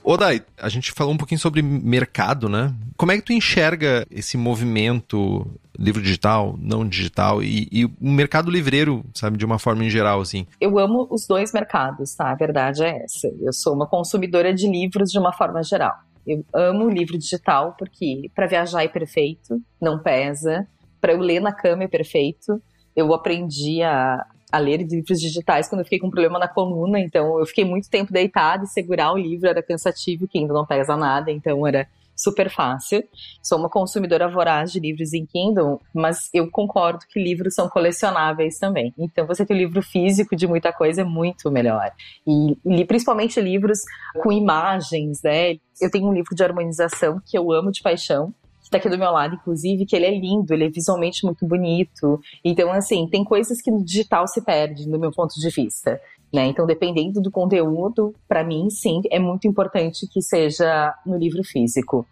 Ô, 0.10 0.18
Dai, 0.18 0.42
a 0.58 0.70
gente 0.70 0.92
falou 0.92 1.14
um 1.14 1.18
pouquinho 1.18 1.40
sobre 1.40 1.62
mercado, 1.62 2.50
né? 2.50 2.74
Como 2.98 3.12
é 3.12 3.18
que 3.18 3.22
tu 3.22 3.32
enxerga 3.32 4.08
esse 4.10 4.38
movimento 4.38 5.46
livro 5.78 6.02
digital, 6.02 6.58
não 6.60 6.84
digital 6.84 7.44
e, 7.44 7.68
e, 7.72 7.86
o 7.86 7.92
mercado 8.02 8.50
livreiro, 8.50 9.06
sabe, 9.14 9.38
de 9.38 9.46
uma 9.46 9.60
forma 9.60 9.86
em 9.86 9.90
geral, 9.92 10.20
assim? 10.20 10.48
Eu 10.60 10.80
amo 10.80 11.08
os 11.12 11.28
dois 11.28 11.54
mercados, 11.54 12.16
tá? 12.16 12.32
A 12.32 12.34
verdade 12.34 12.84
é 12.84 13.04
essa. 13.04 13.28
Eu 13.40 13.54
sou 13.54 13.76
uma 13.76 13.86
consumidora 13.86 14.52
de 14.52 14.68
livros 14.68 15.12
de 15.12 15.20
uma 15.20 15.32
forma 15.32 15.62
geral. 15.62 15.94
Eu 16.26 16.44
amo 16.56 16.86
o 16.86 16.90
livro 16.90 17.16
digital 17.16 17.76
porque 17.78 18.32
para 18.34 18.48
viajar 18.48 18.84
é 18.84 18.88
perfeito, 18.88 19.62
não 19.80 20.00
pesa. 20.00 20.68
Para 21.00 21.14
eu 21.14 21.20
ler 21.20 21.40
na 21.40 21.54
cama 21.54 21.84
é 21.84 21.88
perfeito. 21.88 22.60
Eu 22.96 23.14
aprendi 23.14 23.84
a, 23.84 24.26
a 24.52 24.58
ler 24.58 24.78
livros 24.78 25.20
digitais 25.20 25.68
quando 25.68 25.80
eu 25.80 25.86
fiquei 25.86 26.00
com 26.00 26.08
um 26.08 26.12
problema 26.12 26.40
na 26.40 26.48
coluna, 26.48 27.00
então 27.00 27.40
eu 27.40 27.46
fiquei 27.46 27.66
muito 27.66 27.90
tempo 27.90 28.12
deitada 28.12 28.64
e 28.64 28.68
segurar 28.68 29.14
o 29.14 29.18
livro 29.18 29.48
era 29.48 29.62
cansativo, 29.62 30.28
que 30.28 30.40
ainda 30.40 30.54
não 30.54 30.66
pesa 30.66 30.96
nada, 30.96 31.32
então 31.32 31.66
era 31.66 31.88
super 32.20 32.50
fácil. 32.50 33.02
Sou 33.42 33.58
uma 33.58 33.70
consumidora 33.70 34.28
voraz 34.28 34.72
de 34.72 34.80
livros 34.80 35.14
em 35.14 35.26
Kindle, 35.26 35.80
mas 35.94 36.30
eu 36.34 36.52
concordo 36.52 37.00
que 37.10 37.22
livros 37.22 37.56
são 37.56 37.70
colecionáveis 37.70 38.60
também. 38.60 38.94
Então, 38.98 39.26
você 39.26 39.46
ter 39.46 39.54
o 39.54 39.58
livro 39.58 39.82
físico 39.82 40.36
de 40.36 40.46
muita 40.46 40.74
coisa 40.74 41.02
é 41.02 41.06
muito 41.06 41.50
melhor. 41.50 41.92
E, 42.28 42.58
e 42.66 42.86
principalmente 42.86 43.40
livros 43.40 43.80
com 44.22 44.32
imagens, 44.32 45.22
né? 45.24 45.54
Eu 45.82 45.90
tenho 45.90 46.08
um 46.08 46.14
livro 46.14 46.36
de 46.36 46.44
harmonização 46.44 47.22
que 47.26 47.38
eu 47.38 47.52
amo 47.54 47.72
de 47.72 47.82
paixão, 47.82 48.34
que 48.70 48.72
tá 48.72 48.78
aqui 48.78 48.90
do 48.90 49.00
meu 49.00 49.12
lado, 49.12 49.36
inclusive, 49.36 49.86
que 49.86 49.96
ele 49.96 50.06
é 50.06 50.12
lindo, 50.12 50.54
ele 50.54 50.66
é 50.66 50.70
visualmente 50.70 51.26
muito 51.26 51.46
bonito. 51.46 52.22
Então, 52.46 52.72
assim, 52.72 53.08
tem 53.08 53.24
coisas 53.24 53.62
que 53.62 53.72
no 53.72 53.84
digital 53.84 54.28
se 54.28 54.42
perde, 54.42 54.88
no 54.88 55.00
meu 55.00 55.12
ponto 55.12 55.34
de 55.40 55.50
vista. 55.50 56.00
Né? 56.32 56.46
Então, 56.46 56.68
dependendo 56.68 57.20
do 57.20 57.32
conteúdo, 57.32 58.14
para 58.28 58.44
mim, 58.44 58.70
sim, 58.70 59.02
é 59.10 59.18
muito 59.18 59.48
importante 59.48 60.08
que 60.08 60.22
seja 60.22 60.94
no 61.04 61.18
livro 61.18 61.44
físico. 61.44 62.06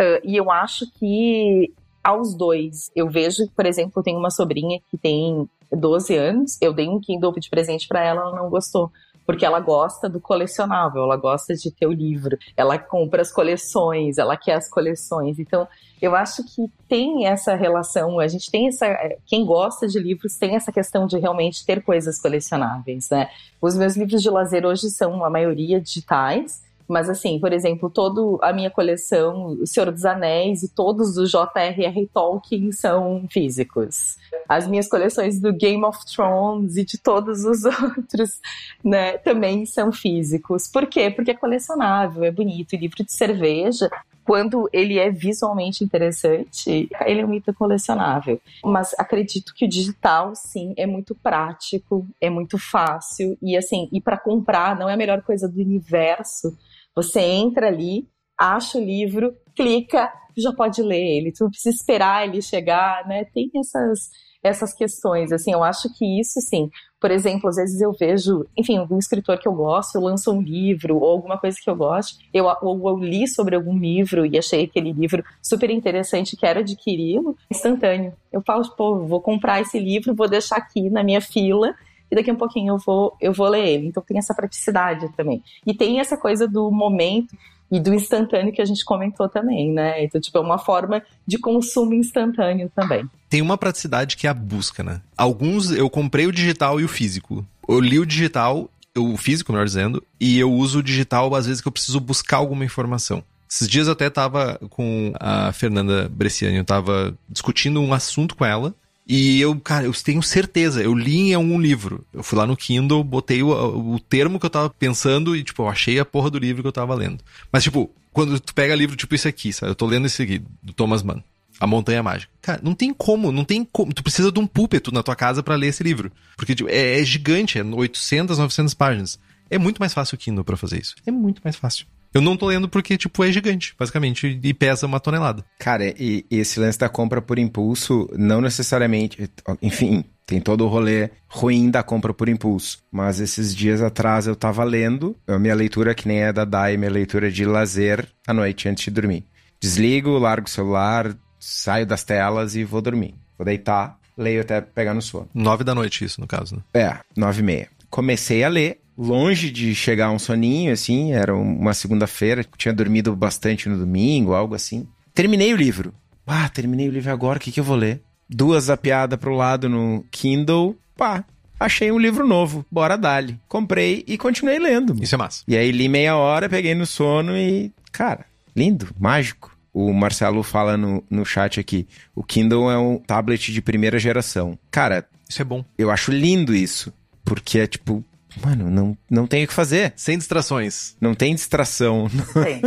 Uh, 0.00 0.24
e 0.24 0.36
eu 0.36 0.50
acho 0.50 0.90
que 0.92 1.70
aos 2.02 2.34
dois, 2.34 2.90
eu 2.96 3.10
vejo, 3.10 3.46
por 3.54 3.66
exemplo, 3.66 3.92
eu 3.96 4.02
tenho 4.02 4.18
uma 4.18 4.30
sobrinha 4.30 4.80
que 4.90 4.96
tem 4.96 5.46
12 5.70 6.16
anos, 6.16 6.56
eu 6.62 6.72
dei 6.72 6.88
um 6.88 6.98
Kindle 6.98 7.30
de 7.38 7.50
presente 7.50 7.86
para 7.86 8.02
ela, 8.02 8.22
ela 8.22 8.36
não 8.36 8.48
gostou 8.48 8.90
porque 9.30 9.46
ela 9.46 9.60
gosta 9.60 10.08
do 10.08 10.20
colecionável, 10.20 11.04
ela 11.04 11.16
gosta 11.16 11.54
de 11.54 11.70
ter 11.70 11.86
o 11.86 11.92
livro, 11.92 12.36
ela 12.56 12.76
compra 12.76 13.22
as 13.22 13.30
coleções, 13.30 14.18
ela 14.18 14.36
quer 14.36 14.54
as 14.54 14.68
coleções. 14.68 15.38
Então, 15.38 15.68
eu 16.02 16.16
acho 16.16 16.42
que 16.42 16.68
tem 16.88 17.28
essa 17.28 17.54
relação, 17.54 18.18
a 18.18 18.26
gente 18.26 18.50
tem 18.50 18.66
essa. 18.66 18.88
Quem 19.26 19.46
gosta 19.46 19.86
de 19.86 20.00
livros 20.00 20.36
tem 20.36 20.56
essa 20.56 20.72
questão 20.72 21.06
de 21.06 21.16
realmente 21.16 21.64
ter 21.64 21.80
coisas 21.80 22.20
colecionáveis, 22.20 23.08
né? 23.08 23.30
Os 23.62 23.76
meus 23.76 23.96
livros 23.96 24.20
de 24.20 24.28
lazer 24.28 24.66
hoje 24.66 24.90
são 24.90 25.24
a 25.24 25.30
maioria 25.30 25.80
digitais. 25.80 26.64
Mas 26.90 27.08
assim, 27.08 27.38
por 27.38 27.52
exemplo, 27.52 27.88
toda 27.88 28.44
a 28.44 28.52
minha 28.52 28.68
coleção, 28.68 29.56
O 29.60 29.66
Senhor 29.66 29.92
dos 29.92 30.04
Anéis 30.04 30.64
e 30.64 30.68
todos 30.68 31.16
os 31.16 31.30
J.R.R. 31.30 32.10
Tolkien 32.12 32.72
são 32.72 33.28
físicos. 33.30 34.16
As 34.48 34.66
minhas 34.66 34.88
coleções 34.88 35.38
do 35.38 35.52
Game 35.52 35.84
of 35.84 36.04
Thrones 36.04 36.76
e 36.76 36.84
de 36.84 36.98
todos 36.98 37.44
os 37.44 37.62
outros, 37.64 38.40
né, 38.82 39.18
também 39.18 39.64
são 39.66 39.92
físicos. 39.92 40.66
Por 40.66 40.88
quê? 40.88 41.12
Porque 41.12 41.30
é 41.30 41.34
colecionável, 41.34 42.24
é 42.24 42.30
bonito. 42.32 42.74
E 42.74 42.78
livro 42.78 43.04
de 43.04 43.12
cerveja, 43.12 43.88
quando 44.24 44.68
ele 44.72 44.98
é 44.98 45.10
visualmente 45.10 45.84
interessante, 45.84 46.88
ele 47.06 47.20
é 47.20 47.24
um 47.24 47.34
item 47.34 47.54
colecionável. 47.54 48.40
Mas 48.64 48.96
acredito 48.98 49.54
que 49.54 49.64
o 49.64 49.68
digital, 49.68 50.34
sim, 50.34 50.74
é 50.76 50.86
muito 50.86 51.14
prático, 51.14 52.04
é 52.20 52.28
muito 52.28 52.58
fácil 52.58 53.38
e 53.40 53.56
assim, 53.56 53.88
e 53.92 54.00
para 54.00 54.18
comprar 54.18 54.76
não 54.76 54.88
é 54.88 54.94
a 54.94 54.96
melhor 54.96 55.22
coisa 55.22 55.48
do 55.48 55.60
universo 55.60 56.56
você 56.94 57.20
entra 57.20 57.68
ali, 57.68 58.08
acha 58.38 58.78
o 58.78 58.84
livro, 58.84 59.34
clica, 59.54 60.12
já 60.36 60.52
pode 60.52 60.82
ler 60.82 61.00
ele. 61.00 61.32
Tu 61.32 61.44
não 61.44 61.50
precisa 61.50 61.74
esperar 61.74 62.26
ele 62.26 62.40
chegar, 62.40 63.06
né? 63.06 63.24
Tem 63.24 63.50
essas 63.56 64.10
essas 64.42 64.72
questões, 64.72 65.32
assim, 65.32 65.52
eu 65.52 65.62
acho 65.62 65.92
que 65.98 66.18
isso, 66.18 66.40
sim, 66.40 66.70
por 66.98 67.10
exemplo, 67.10 67.48
às 67.48 67.56
vezes 67.56 67.80
eu 67.80 67.92
vejo, 67.92 68.46
enfim, 68.56 68.78
algum 68.78 68.98
escritor 68.98 69.38
que 69.38 69.46
eu 69.46 69.52
gosto 69.52 70.00
lança 70.00 70.30
um 70.30 70.40
livro 70.40 70.96
ou 70.96 71.10
alguma 71.10 71.36
coisa 71.38 71.58
que 71.62 71.68
eu 71.68 71.76
gosto, 71.76 72.18
eu, 72.32 72.46
ou 72.62 72.88
eu 72.88 72.96
li 72.96 73.28
sobre 73.28 73.54
algum 73.54 73.78
livro 73.78 74.24
e 74.24 74.38
achei 74.38 74.64
aquele 74.64 74.92
livro 74.92 75.22
super 75.42 75.68
interessante, 75.70 76.36
quero 76.36 76.60
adquiri-lo, 76.60 77.36
instantâneo. 77.50 78.14
Eu 78.32 78.42
falo, 78.42 78.64
pô, 78.76 79.06
vou 79.06 79.20
comprar 79.20 79.60
esse 79.60 79.78
livro, 79.78 80.14
vou 80.14 80.28
deixar 80.28 80.56
aqui 80.56 80.88
na 80.88 81.04
minha 81.04 81.20
fila 81.20 81.74
e 82.10 82.16
daqui 82.16 82.30
a 82.30 82.32
um 82.32 82.36
pouquinho 82.36 82.74
eu 82.74 82.78
vou, 82.78 83.16
eu 83.20 83.32
vou 83.32 83.48
ler 83.48 83.66
ele. 83.66 83.86
Então 83.86 84.02
tem 84.02 84.18
essa 84.18 84.34
praticidade 84.34 85.08
também. 85.16 85.42
E 85.66 85.72
tem 85.72 86.00
essa 86.00 86.16
coisa 86.16 86.48
do 86.48 86.70
momento 86.70 87.36
e 87.70 87.78
do 87.78 87.94
instantâneo 87.94 88.52
que 88.52 88.60
a 88.60 88.64
gente 88.64 88.84
comentou 88.84 89.28
também, 89.28 89.72
né? 89.72 90.02
Então, 90.02 90.20
tipo, 90.20 90.36
é 90.36 90.40
uma 90.40 90.58
forma 90.58 91.02
de 91.24 91.38
consumo 91.38 91.94
instantâneo 91.94 92.70
também. 92.74 93.08
Tem 93.28 93.40
uma 93.40 93.56
praticidade 93.56 94.16
que 94.16 94.26
é 94.26 94.30
a 94.30 94.34
busca, 94.34 94.82
né? 94.82 95.00
Alguns 95.16 95.70
eu 95.70 95.88
comprei 95.88 96.26
o 96.26 96.32
digital 96.32 96.80
e 96.80 96.84
o 96.84 96.88
físico. 96.88 97.46
Eu 97.68 97.78
li 97.78 98.00
o 98.00 98.06
digital, 98.06 98.68
o 98.98 99.16
físico, 99.16 99.52
melhor 99.52 99.64
dizendo, 99.64 100.02
e 100.18 100.38
eu 100.38 100.52
uso 100.52 100.80
o 100.80 100.82
digital 100.82 101.32
às 101.34 101.46
vezes 101.46 101.62
que 101.62 101.68
eu 101.68 101.72
preciso 101.72 102.00
buscar 102.00 102.38
alguma 102.38 102.64
informação. 102.64 103.22
Esses 103.48 103.68
dias 103.68 103.86
eu 103.86 103.92
até 103.92 104.08
tava 104.08 104.58
com 104.70 105.12
a 105.18 105.52
Fernanda 105.52 106.08
Bresciani, 106.08 106.58
eu 106.58 106.64
tava 106.64 107.16
discutindo 107.28 107.80
um 107.80 107.92
assunto 107.92 108.36
com 108.36 108.44
ela, 108.44 108.74
e 109.12 109.40
eu, 109.40 109.58
cara, 109.58 109.86
eu 109.86 109.92
tenho 109.92 110.22
certeza, 110.22 110.80
eu 110.80 110.94
li 110.94 111.18
em 111.18 111.34
algum 111.34 111.60
livro. 111.60 112.06
Eu 112.14 112.22
fui 112.22 112.38
lá 112.38 112.46
no 112.46 112.56
Kindle, 112.56 113.02
botei 113.02 113.42
o, 113.42 113.48
o 113.94 113.98
termo 113.98 114.38
que 114.38 114.46
eu 114.46 114.50
tava 114.50 114.70
pensando 114.70 115.34
e, 115.34 115.42
tipo, 115.42 115.64
eu 115.64 115.68
achei 115.68 115.98
a 115.98 116.04
porra 116.04 116.30
do 116.30 116.38
livro 116.38 116.62
que 116.62 116.68
eu 116.68 116.72
tava 116.72 116.94
lendo. 116.94 117.18
Mas, 117.50 117.64
tipo, 117.64 117.90
quando 118.12 118.38
tu 118.38 118.54
pega 118.54 118.72
livro 118.72 118.94
tipo 118.94 119.12
esse 119.12 119.26
aqui, 119.26 119.52
sabe? 119.52 119.72
Eu 119.72 119.74
tô 119.74 119.84
lendo 119.84 120.06
esse 120.06 120.22
aqui, 120.22 120.40
do 120.62 120.72
Thomas 120.72 121.02
Mann. 121.02 121.20
A 121.58 121.66
Montanha 121.66 122.04
Mágica. 122.04 122.32
Cara, 122.40 122.60
não 122.62 122.72
tem 122.72 122.94
como, 122.94 123.32
não 123.32 123.44
tem 123.44 123.64
como. 123.64 123.92
Tu 123.92 124.00
precisa 124.00 124.30
de 124.30 124.38
um 124.38 124.46
púlpito 124.46 124.92
na 124.92 125.02
tua 125.02 125.16
casa 125.16 125.42
para 125.42 125.56
ler 125.56 125.66
esse 125.66 125.82
livro. 125.82 126.12
Porque 126.36 126.54
tipo, 126.54 126.70
é, 126.70 127.00
é, 127.00 127.04
gigante, 127.04 127.58
é 127.58 127.64
800, 127.64 128.38
900 128.38 128.74
páginas. 128.74 129.18
É 129.50 129.58
muito 129.58 129.80
mais 129.80 129.92
fácil 129.92 130.14
o 130.14 130.18
Kindle 130.18 130.44
para 130.44 130.56
fazer 130.56 130.80
isso. 130.80 130.94
É 131.04 131.10
muito 131.10 131.40
mais 131.42 131.56
fácil. 131.56 131.84
Eu 132.12 132.20
não 132.20 132.36
tô 132.36 132.46
lendo 132.46 132.68
porque, 132.68 132.98
tipo, 132.98 133.22
é 133.22 133.30
gigante, 133.30 133.74
basicamente, 133.78 134.40
e 134.42 134.54
pesa 134.54 134.86
uma 134.86 134.98
tonelada. 134.98 135.44
Cara, 135.58 135.84
e, 135.98 136.26
e 136.30 136.38
esse 136.38 136.58
lance 136.58 136.78
da 136.78 136.88
compra 136.88 137.22
por 137.22 137.38
impulso, 137.38 138.08
não 138.16 138.40
necessariamente. 138.40 139.30
Enfim, 139.62 140.04
tem 140.26 140.40
todo 140.40 140.64
o 140.64 140.68
rolê 140.68 141.10
ruim 141.28 141.70
da 141.70 141.82
compra 141.82 142.12
por 142.12 142.28
impulso. 142.28 142.78
Mas 142.90 143.20
esses 143.20 143.54
dias 143.54 143.80
atrás 143.80 144.26
eu 144.26 144.36
tava 144.36 144.64
lendo, 144.64 145.16
a 145.26 145.38
minha 145.38 145.54
leitura, 145.54 145.94
que 145.94 146.08
nem 146.08 146.22
é 146.22 146.32
da 146.32 146.44
Dai, 146.44 146.76
minha 146.76 146.90
leitura 146.90 147.30
de 147.30 147.44
lazer 147.44 148.06
à 148.26 148.32
noite 148.32 148.68
antes 148.68 148.84
de 148.84 148.90
dormir. 148.90 149.24
Desligo, 149.60 150.18
largo 150.18 150.46
o 150.46 150.50
celular, 150.50 151.14
saio 151.38 151.86
das 151.86 152.02
telas 152.02 152.54
e 152.54 152.64
vou 152.64 152.80
dormir. 152.80 153.14
Vou 153.36 153.44
deitar, 153.44 153.98
leio 154.16 154.40
até 154.40 154.60
pegar 154.60 154.94
no 154.94 155.02
sono. 155.02 155.28
Nove 155.34 155.64
da 155.64 155.74
noite, 155.74 156.04
isso, 156.04 156.20
no 156.20 156.26
caso, 156.26 156.56
né? 156.56 156.62
É, 156.74 156.98
nove 157.16 157.40
e 157.40 157.44
meia. 157.44 157.68
Comecei 157.88 158.44
a 158.44 158.48
ler, 158.48 158.80
longe 159.00 159.50
de 159.50 159.74
chegar 159.74 160.06
a 160.06 160.10
um 160.10 160.18
soninho, 160.18 160.72
assim, 160.72 161.12
era 161.12 161.34
uma 161.34 161.72
segunda-feira, 161.72 162.44
tinha 162.56 162.74
dormido 162.74 163.16
bastante 163.16 163.68
no 163.68 163.78
domingo, 163.78 164.34
algo 164.34 164.54
assim. 164.54 164.86
Terminei 165.14 165.54
o 165.54 165.56
livro. 165.56 165.94
Ah, 166.26 166.48
terminei 166.48 166.88
o 166.88 166.92
livro 166.92 167.10
agora, 167.10 167.38
o 167.38 167.40
que, 167.40 167.50
que 167.50 167.58
eu 167.58 167.64
vou 167.64 167.76
ler? 167.76 168.02
Duas 168.28 168.64
zapiadas 168.64 169.18
pro 169.18 169.34
lado 169.34 169.68
no 169.68 170.04
Kindle, 170.10 170.76
pá, 170.96 171.24
achei 171.58 171.90
um 171.90 171.98
livro 171.98 172.26
novo, 172.26 172.64
bora 172.70 172.96
dali. 172.96 173.40
Comprei 173.48 174.04
e 174.06 174.18
continuei 174.18 174.58
lendo. 174.58 174.94
Isso 175.02 175.14
é 175.14 175.18
massa. 175.18 175.42
E 175.48 175.56
aí 175.56 175.72
li 175.72 175.88
meia 175.88 176.16
hora, 176.16 176.48
peguei 176.48 176.74
no 176.74 176.86
sono 176.86 177.36
e, 177.36 177.72
cara, 177.90 178.26
lindo, 178.54 178.88
mágico. 178.98 179.56
O 179.72 179.92
Marcelo 179.92 180.42
fala 180.42 180.76
no, 180.76 181.02
no 181.08 181.24
chat 181.24 181.58
aqui, 181.58 181.86
o 182.14 182.24
Kindle 182.24 182.70
é 182.70 182.76
um 182.76 182.98
tablet 182.98 183.52
de 183.52 183.62
primeira 183.62 183.98
geração. 183.98 184.58
Cara, 184.70 185.06
isso 185.28 185.40
é 185.40 185.44
bom. 185.44 185.64
Eu 185.78 185.90
acho 185.90 186.10
lindo 186.10 186.54
isso, 186.54 186.92
porque 187.24 187.60
é 187.60 187.66
tipo, 187.68 188.04
Mano, 188.44 188.70
não, 188.70 188.96
não 189.10 189.26
tem 189.26 189.44
o 189.44 189.48
que 189.48 189.52
fazer. 189.52 189.92
Sem 189.96 190.16
distrações. 190.16 190.96
Não 191.00 191.14
tem 191.14 191.34
distração. 191.34 192.08
Tem. 192.32 192.62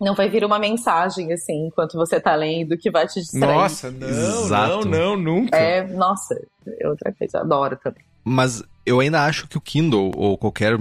Não 0.00 0.14
vai 0.14 0.28
vir 0.28 0.44
uma 0.44 0.58
mensagem, 0.58 1.32
assim, 1.32 1.66
enquanto 1.66 1.94
você 1.94 2.20
tá 2.20 2.34
lendo, 2.34 2.76
que 2.76 2.90
vai 2.90 3.06
te 3.06 3.20
distrair. 3.20 3.54
Nossa, 3.54 3.90
não, 3.90 4.08
Exato. 4.08 4.88
não, 4.88 5.16
não, 5.16 5.16
nunca. 5.16 5.56
É, 5.56 5.86
nossa, 5.86 6.34
é 6.80 6.88
outra 6.88 7.12
coisa, 7.12 7.40
adoro 7.40 7.76
também. 7.82 8.02
Mas 8.24 8.62
eu 8.86 9.00
ainda 9.00 9.24
acho 9.24 9.46
que 9.48 9.56
o 9.56 9.60
Kindle, 9.60 10.12
ou 10.16 10.36
qualquer 10.38 10.76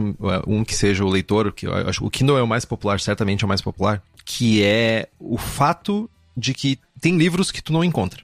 um 0.48 0.64
que 0.64 0.76
seja 0.76 1.04
o 1.04 1.10
leitor, 1.10 1.52
que 1.52 1.68
eu 1.68 1.74
acho 1.74 2.06
o 2.06 2.10
Kindle 2.10 2.38
é 2.38 2.44
o 2.44 2.48
mais 2.48 2.66
popular, 2.66 3.00
certamente 3.00 3.44
é 3.44 3.46
o 3.46 3.48
mais 3.48 3.62
popular, 3.62 4.02
que 4.26 4.64
é 4.64 5.08
o 5.20 5.38
fato 5.38 6.10
de 6.36 6.54
que 6.54 6.80
tem 7.00 7.18
livros 7.18 7.52
que 7.52 7.62
tu 7.62 7.74
não 7.74 7.84
encontra. 7.84 8.22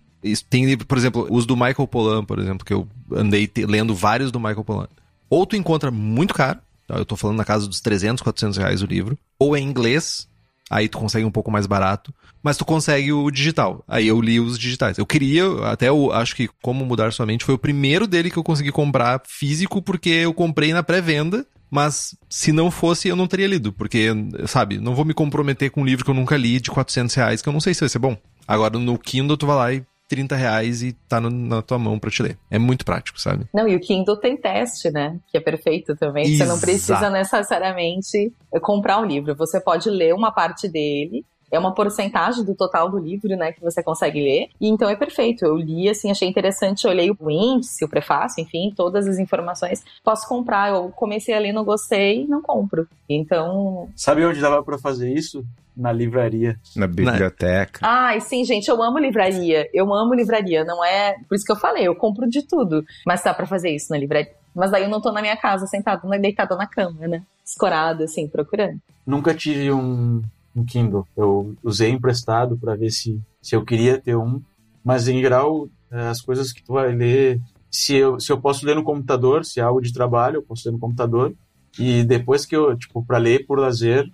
Tem 0.49 0.65
livro, 0.65 0.85
por 0.85 0.97
exemplo, 0.97 1.27
os 1.29 1.45
do 1.45 1.55
Michael 1.55 1.87
Pollan, 1.87 2.25
por 2.25 2.39
exemplo, 2.39 2.65
que 2.65 2.73
eu 2.73 2.87
andei 3.11 3.49
lendo 3.67 3.95
vários 3.95 4.31
do 4.31 4.39
Michael 4.39 4.63
Pollan. 4.63 4.87
Ou 5.29 5.45
tu 5.45 5.55
encontra 5.55 5.91
muito 5.91 6.33
caro, 6.33 6.59
tá? 6.87 6.95
eu 6.95 7.05
tô 7.05 7.15
falando 7.15 7.37
na 7.37 7.45
casa 7.45 7.67
dos 7.67 7.81
300, 7.81 8.21
400 8.21 8.57
reais 8.57 8.81
o 8.81 8.85
livro, 8.85 9.17
ou 9.37 9.55
é 9.55 9.59
em 9.59 9.63
inglês, 9.67 10.27
aí 10.69 10.87
tu 10.87 10.97
consegue 10.97 11.25
um 11.25 11.31
pouco 11.31 11.51
mais 11.51 11.65
barato, 11.65 12.13
mas 12.41 12.57
tu 12.57 12.65
consegue 12.65 13.11
o 13.11 13.29
digital. 13.29 13.83
Aí 13.87 14.07
eu 14.07 14.21
li 14.21 14.39
os 14.39 14.57
digitais. 14.57 14.97
Eu 14.97 15.05
queria, 15.05 15.43
até 15.65 15.89
eu 15.89 16.11
acho 16.11 16.35
que 16.35 16.49
Como 16.61 16.85
Mudar 16.85 17.11
Sua 17.11 17.25
Mente 17.25 17.45
foi 17.45 17.55
o 17.55 17.59
primeiro 17.59 18.07
dele 18.07 18.31
que 18.31 18.37
eu 18.37 18.43
consegui 18.43 18.71
comprar 18.71 19.21
físico, 19.25 19.81
porque 19.81 20.09
eu 20.09 20.33
comprei 20.33 20.73
na 20.73 20.83
pré-venda, 20.83 21.45
mas 21.69 22.15
se 22.29 22.51
não 22.51 22.71
fosse, 22.71 23.07
eu 23.07 23.15
não 23.15 23.27
teria 23.27 23.47
lido, 23.47 23.73
porque, 23.73 24.09
sabe, 24.45 24.79
não 24.79 24.95
vou 24.95 25.03
me 25.03 25.13
comprometer 25.13 25.69
com 25.69 25.81
um 25.81 25.85
livro 25.85 26.05
que 26.05 26.11
eu 26.11 26.15
nunca 26.15 26.37
li 26.37 26.59
de 26.59 26.71
400 26.71 27.13
reais, 27.15 27.41
que 27.41 27.49
eu 27.49 27.53
não 27.53 27.59
sei 27.59 27.73
se 27.73 27.81
vai 27.81 27.89
ser 27.89 27.99
bom. 27.99 28.17
Agora 28.47 28.79
no 28.79 28.97
Kindle 28.97 29.35
tu 29.35 29.45
vai 29.45 29.55
lá 29.55 29.73
e 29.73 29.83
30 30.07 30.35
reais 30.35 30.81
e 30.81 30.93
tá 31.07 31.19
no, 31.19 31.29
na 31.29 31.61
tua 31.61 31.77
mão 31.77 31.99
pra 31.99 32.09
te 32.09 32.23
ler. 32.23 32.37
É 32.49 32.57
muito 32.57 32.85
prático, 32.85 33.19
sabe? 33.19 33.45
Não, 33.53 33.67
e 33.67 33.75
o 33.75 33.79
Kindle 33.79 34.17
tem 34.17 34.37
teste, 34.37 34.89
né? 34.89 35.19
Que 35.29 35.37
é 35.37 35.41
perfeito 35.41 35.95
também. 35.95 36.25
Exato. 36.25 36.37
Você 36.37 36.45
não 36.45 36.59
precisa 36.59 37.09
necessariamente 37.09 38.33
comprar 38.61 38.99
o 38.99 39.01
um 39.01 39.05
livro. 39.05 39.35
Você 39.35 39.59
pode 39.59 39.89
ler 39.89 40.13
uma 40.13 40.31
parte 40.31 40.67
dele 40.67 41.25
é 41.51 41.57
uma 41.57 41.73
porcentagem 41.73 42.43
do 42.43 42.55
total 42.55 42.89
do 42.89 42.97
livro, 42.97 43.29
né, 43.35 43.51
que 43.51 43.61
você 43.61 43.81
consegue 43.81 44.21
ler. 44.21 44.49
E 44.59 44.67
então 44.67 44.89
é 44.89 44.95
perfeito. 44.95 45.45
Eu 45.45 45.55
li, 45.55 45.89
assim, 45.89 46.11
achei 46.11 46.27
interessante, 46.27 46.87
olhei 46.87 47.09
o 47.09 47.31
índice, 47.31 47.85
o 47.85 47.89
prefácio, 47.89 48.41
enfim, 48.41 48.73
todas 48.75 49.07
as 49.07 49.17
informações. 49.17 49.83
Posso 50.03 50.27
comprar. 50.27 50.69
Eu 50.69 50.89
comecei 50.89 51.33
a 51.33 51.39
ler, 51.39 51.53
não 51.53 51.63
gostei, 51.63 52.27
não 52.27 52.41
compro. 52.41 52.87
Então. 53.07 53.89
Sabe 53.95 54.25
onde 54.25 54.41
dava 54.41 54.61
para 54.63 54.77
fazer 54.77 55.13
isso? 55.13 55.45
Na 55.77 55.91
livraria. 55.91 56.59
Na 56.75 56.87
biblioteca. 56.87 57.79
Ai, 57.83 58.19
sim, 58.19 58.43
gente, 58.43 58.67
eu 58.67 58.81
amo 58.81 58.97
livraria. 58.97 59.69
Eu 59.71 59.93
amo 59.93 60.15
livraria. 60.15 60.65
Não 60.65 60.83
é. 60.83 61.15
Por 61.29 61.35
isso 61.35 61.45
que 61.45 61.51
eu 61.51 61.55
falei, 61.55 61.87
eu 61.87 61.95
compro 61.95 62.27
de 62.27 62.41
tudo. 62.41 62.83
Mas 63.05 63.23
dá 63.23 63.33
para 63.33 63.45
fazer 63.45 63.69
isso 63.69 63.91
na 63.91 63.97
livraria. 63.97 64.31
Mas 64.55 64.71
daí 64.71 64.83
eu 64.83 64.89
não 64.89 64.99
tô 64.99 65.11
na 65.11 65.21
minha 65.21 65.37
casa, 65.37 65.67
sentado, 65.67 66.09
deitada 66.19 66.55
na 66.55 66.65
cama, 66.65 67.07
né? 67.07 67.21
Escorada, 67.45 68.05
assim, 68.05 68.27
procurando. 68.27 68.81
Nunca 69.05 69.35
tive 69.35 69.71
um, 69.71 70.23
um 70.55 70.65
Kindle. 70.65 71.07
Eu 71.15 71.55
usei 71.63 71.91
emprestado 71.91 72.57
para 72.57 72.75
ver 72.75 72.89
se, 72.89 73.21
se 73.39 73.55
eu 73.55 73.63
queria 73.63 73.99
ter 73.99 74.15
um, 74.15 74.41
mas 74.83 75.07
em 75.07 75.21
geral, 75.21 75.69
é, 75.91 76.07
as 76.07 76.21
coisas 76.21 76.51
que 76.51 76.63
tu 76.63 76.73
vai 76.73 76.91
ler 76.91 77.39
se 77.69 77.95
eu, 77.95 78.19
se 78.19 78.31
eu 78.31 78.39
posso 78.39 78.65
ler 78.65 78.75
no 78.75 78.83
computador, 78.83 79.45
se 79.45 79.59
é 79.59 79.63
algo 79.63 79.81
de 79.81 79.93
trabalho, 79.93 80.37
eu 80.37 80.41
posso 80.41 80.67
ler 80.67 80.73
no 80.73 80.79
computador. 80.79 81.33
E 81.77 82.03
depois 82.03 82.45
que 82.45 82.55
eu, 82.55 82.75
tipo, 82.75 83.05
para 83.05 83.17
ler 83.17 83.45
por 83.45 83.59
lazer, 83.59 84.11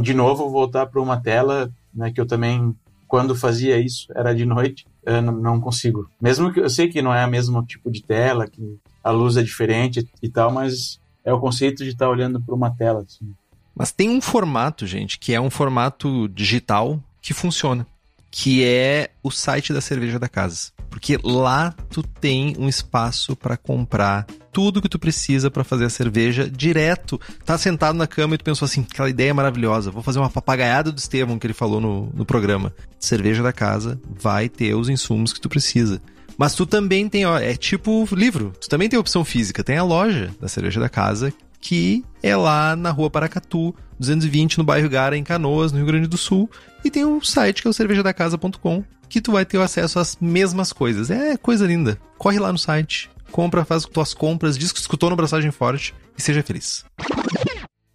de 0.00 0.14
novo 0.14 0.48
voltar 0.48 0.86
para 0.86 1.00
uma 1.00 1.20
tela, 1.20 1.70
né, 1.94 2.10
que 2.10 2.20
eu 2.20 2.26
também, 2.26 2.74
quando 3.06 3.34
fazia 3.34 3.78
isso, 3.78 4.06
era 4.14 4.34
de 4.34 4.44
noite, 4.44 4.86
não, 5.04 5.32
não, 5.32 5.60
consigo. 5.60 6.10
Mesmo 6.20 6.52
que 6.52 6.60
eu 6.60 6.70
sei 6.70 6.88
que 6.88 7.02
não 7.02 7.14
é 7.14 7.24
o 7.24 7.30
mesmo 7.30 7.64
tipo 7.64 7.90
de 7.90 8.02
tela, 8.02 8.46
que 8.46 8.78
a 9.04 9.10
luz 9.10 9.36
é 9.36 9.42
diferente 9.42 10.08
e 10.22 10.28
tal, 10.28 10.50
mas 10.50 11.00
é 11.24 11.32
o 11.32 11.38
conceito 11.38 11.84
de 11.84 11.90
estar 11.90 12.06
tá 12.06 12.10
olhando 12.10 12.40
para 12.40 12.54
uma 12.54 12.70
tela. 12.70 13.02
Assim. 13.02 13.32
Mas 13.74 13.92
tem 13.92 14.08
um 14.08 14.20
formato, 14.20 14.86
gente, 14.86 15.18
que 15.18 15.32
é 15.32 15.40
um 15.40 15.50
formato 15.50 16.28
digital 16.28 17.00
que 17.20 17.34
funciona 17.34 17.86
que 18.30 18.64
é 18.64 19.10
o 19.22 19.30
site 19.30 19.72
da 19.72 19.80
cerveja 19.80 20.18
da 20.18 20.28
casa. 20.28 20.70
Porque 20.90 21.18
lá 21.22 21.74
tu 21.90 22.02
tem 22.02 22.54
um 22.58 22.68
espaço 22.68 23.36
para 23.36 23.56
comprar 23.56 24.26
tudo 24.52 24.80
que 24.80 24.88
tu 24.88 24.98
precisa 24.98 25.50
para 25.50 25.64
fazer 25.64 25.84
a 25.84 25.90
cerveja 25.90 26.48
direto. 26.48 27.20
Tá 27.44 27.58
sentado 27.58 27.96
na 27.96 28.06
cama 28.06 28.34
e 28.34 28.38
tu 28.38 28.44
pensou 28.44 28.64
assim, 28.64 28.86
aquela 28.90 29.10
ideia 29.10 29.30
é 29.30 29.32
maravilhosa, 29.32 29.90
vou 29.90 30.02
fazer 30.02 30.18
uma 30.18 30.30
papagaiada 30.30 30.90
do 30.90 30.98
Estevão 30.98 31.38
que 31.38 31.46
ele 31.46 31.52
falou 31.52 31.80
no, 31.80 32.10
no 32.14 32.24
programa. 32.24 32.74
Cerveja 32.98 33.42
da 33.42 33.52
casa 33.52 34.00
vai 34.08 34.48
ter 34.48 34.74
os 34.74 34.88
insumos 34.88 35.32
que 35.32 35.40
tu 35.40 35.48
precisa. 35.48 36.00
Mas 36.38 36.54
tu 36.54 36.66
também 36.66 37.08
tem, 37.08 37.24
ó, 37.24 37.38
é 37.38 37.54
tipo 37.56 38.06
livro. 38.12 38.52
Tu 38.60 38.68
também 38.68 38.88
tem 38.88 38.98
opção 38.98 39.24
física. 39.24 39.64
Tem 39.64 39.78
a 39.78 39.82
loja 39.82 40.30
da 40.40 40.48
cerveja 40.48 40.80
da 40.80 40.88
casa, 40.88 41.32
que 41.60 42.04
é 42.22 42.36
lá 42.36 42.76
na 42.76 42.90
rua 42.90 43.10
Paracatu, 43.10 43.74
220, 43.98 44.58
no 44.58 44.64
bairro 44.64 44.88
Gara, 44.88 45.16
em 45.16 45.24
Canoas, 45.24 45.72
no 45.72 45.78
Rio 45.78 45.86
Grande 45.86 46.06
do 46.06 46.16
Sul. 46.16 46.50
E 46.84 46.90
tem 46.90 47.04
um 47.04 47.20
site 47.20 47.62
que 47.62 47.68
é 47.68 47.70
o 47.70 47.74
cervejadacasa.com, 47.74 48.84
que 49.08 49.20
tu 49.20 49.32
vai 49.32 49.44
ter 49.44 49.60
acesso 49.60 49.98
às 49.98 50.16
mesmas 50.20 50.72
coisas. 50.72 51.10
É 51.10 51.36
coisa 51.36 51.66
linda. 51.66 51.98
Corre 52.18 52.38
lá 52.38 52.52
no 52.52 52.58
site, 52.58 53.10
compra, 53.30 53.64
faz 53.64 53.84
tuas 53.84 54.14
compras, 54.14 54.56
diz 54.56 54.72
que 54.72 54.78
escutou 54.78 55.10
no 55.10 55.16
Braçagem 55.16 55.50
Forte 55.50 55.94
e 56.16 56.22
seja 56.22 56.42
feliz. 56.42 56.84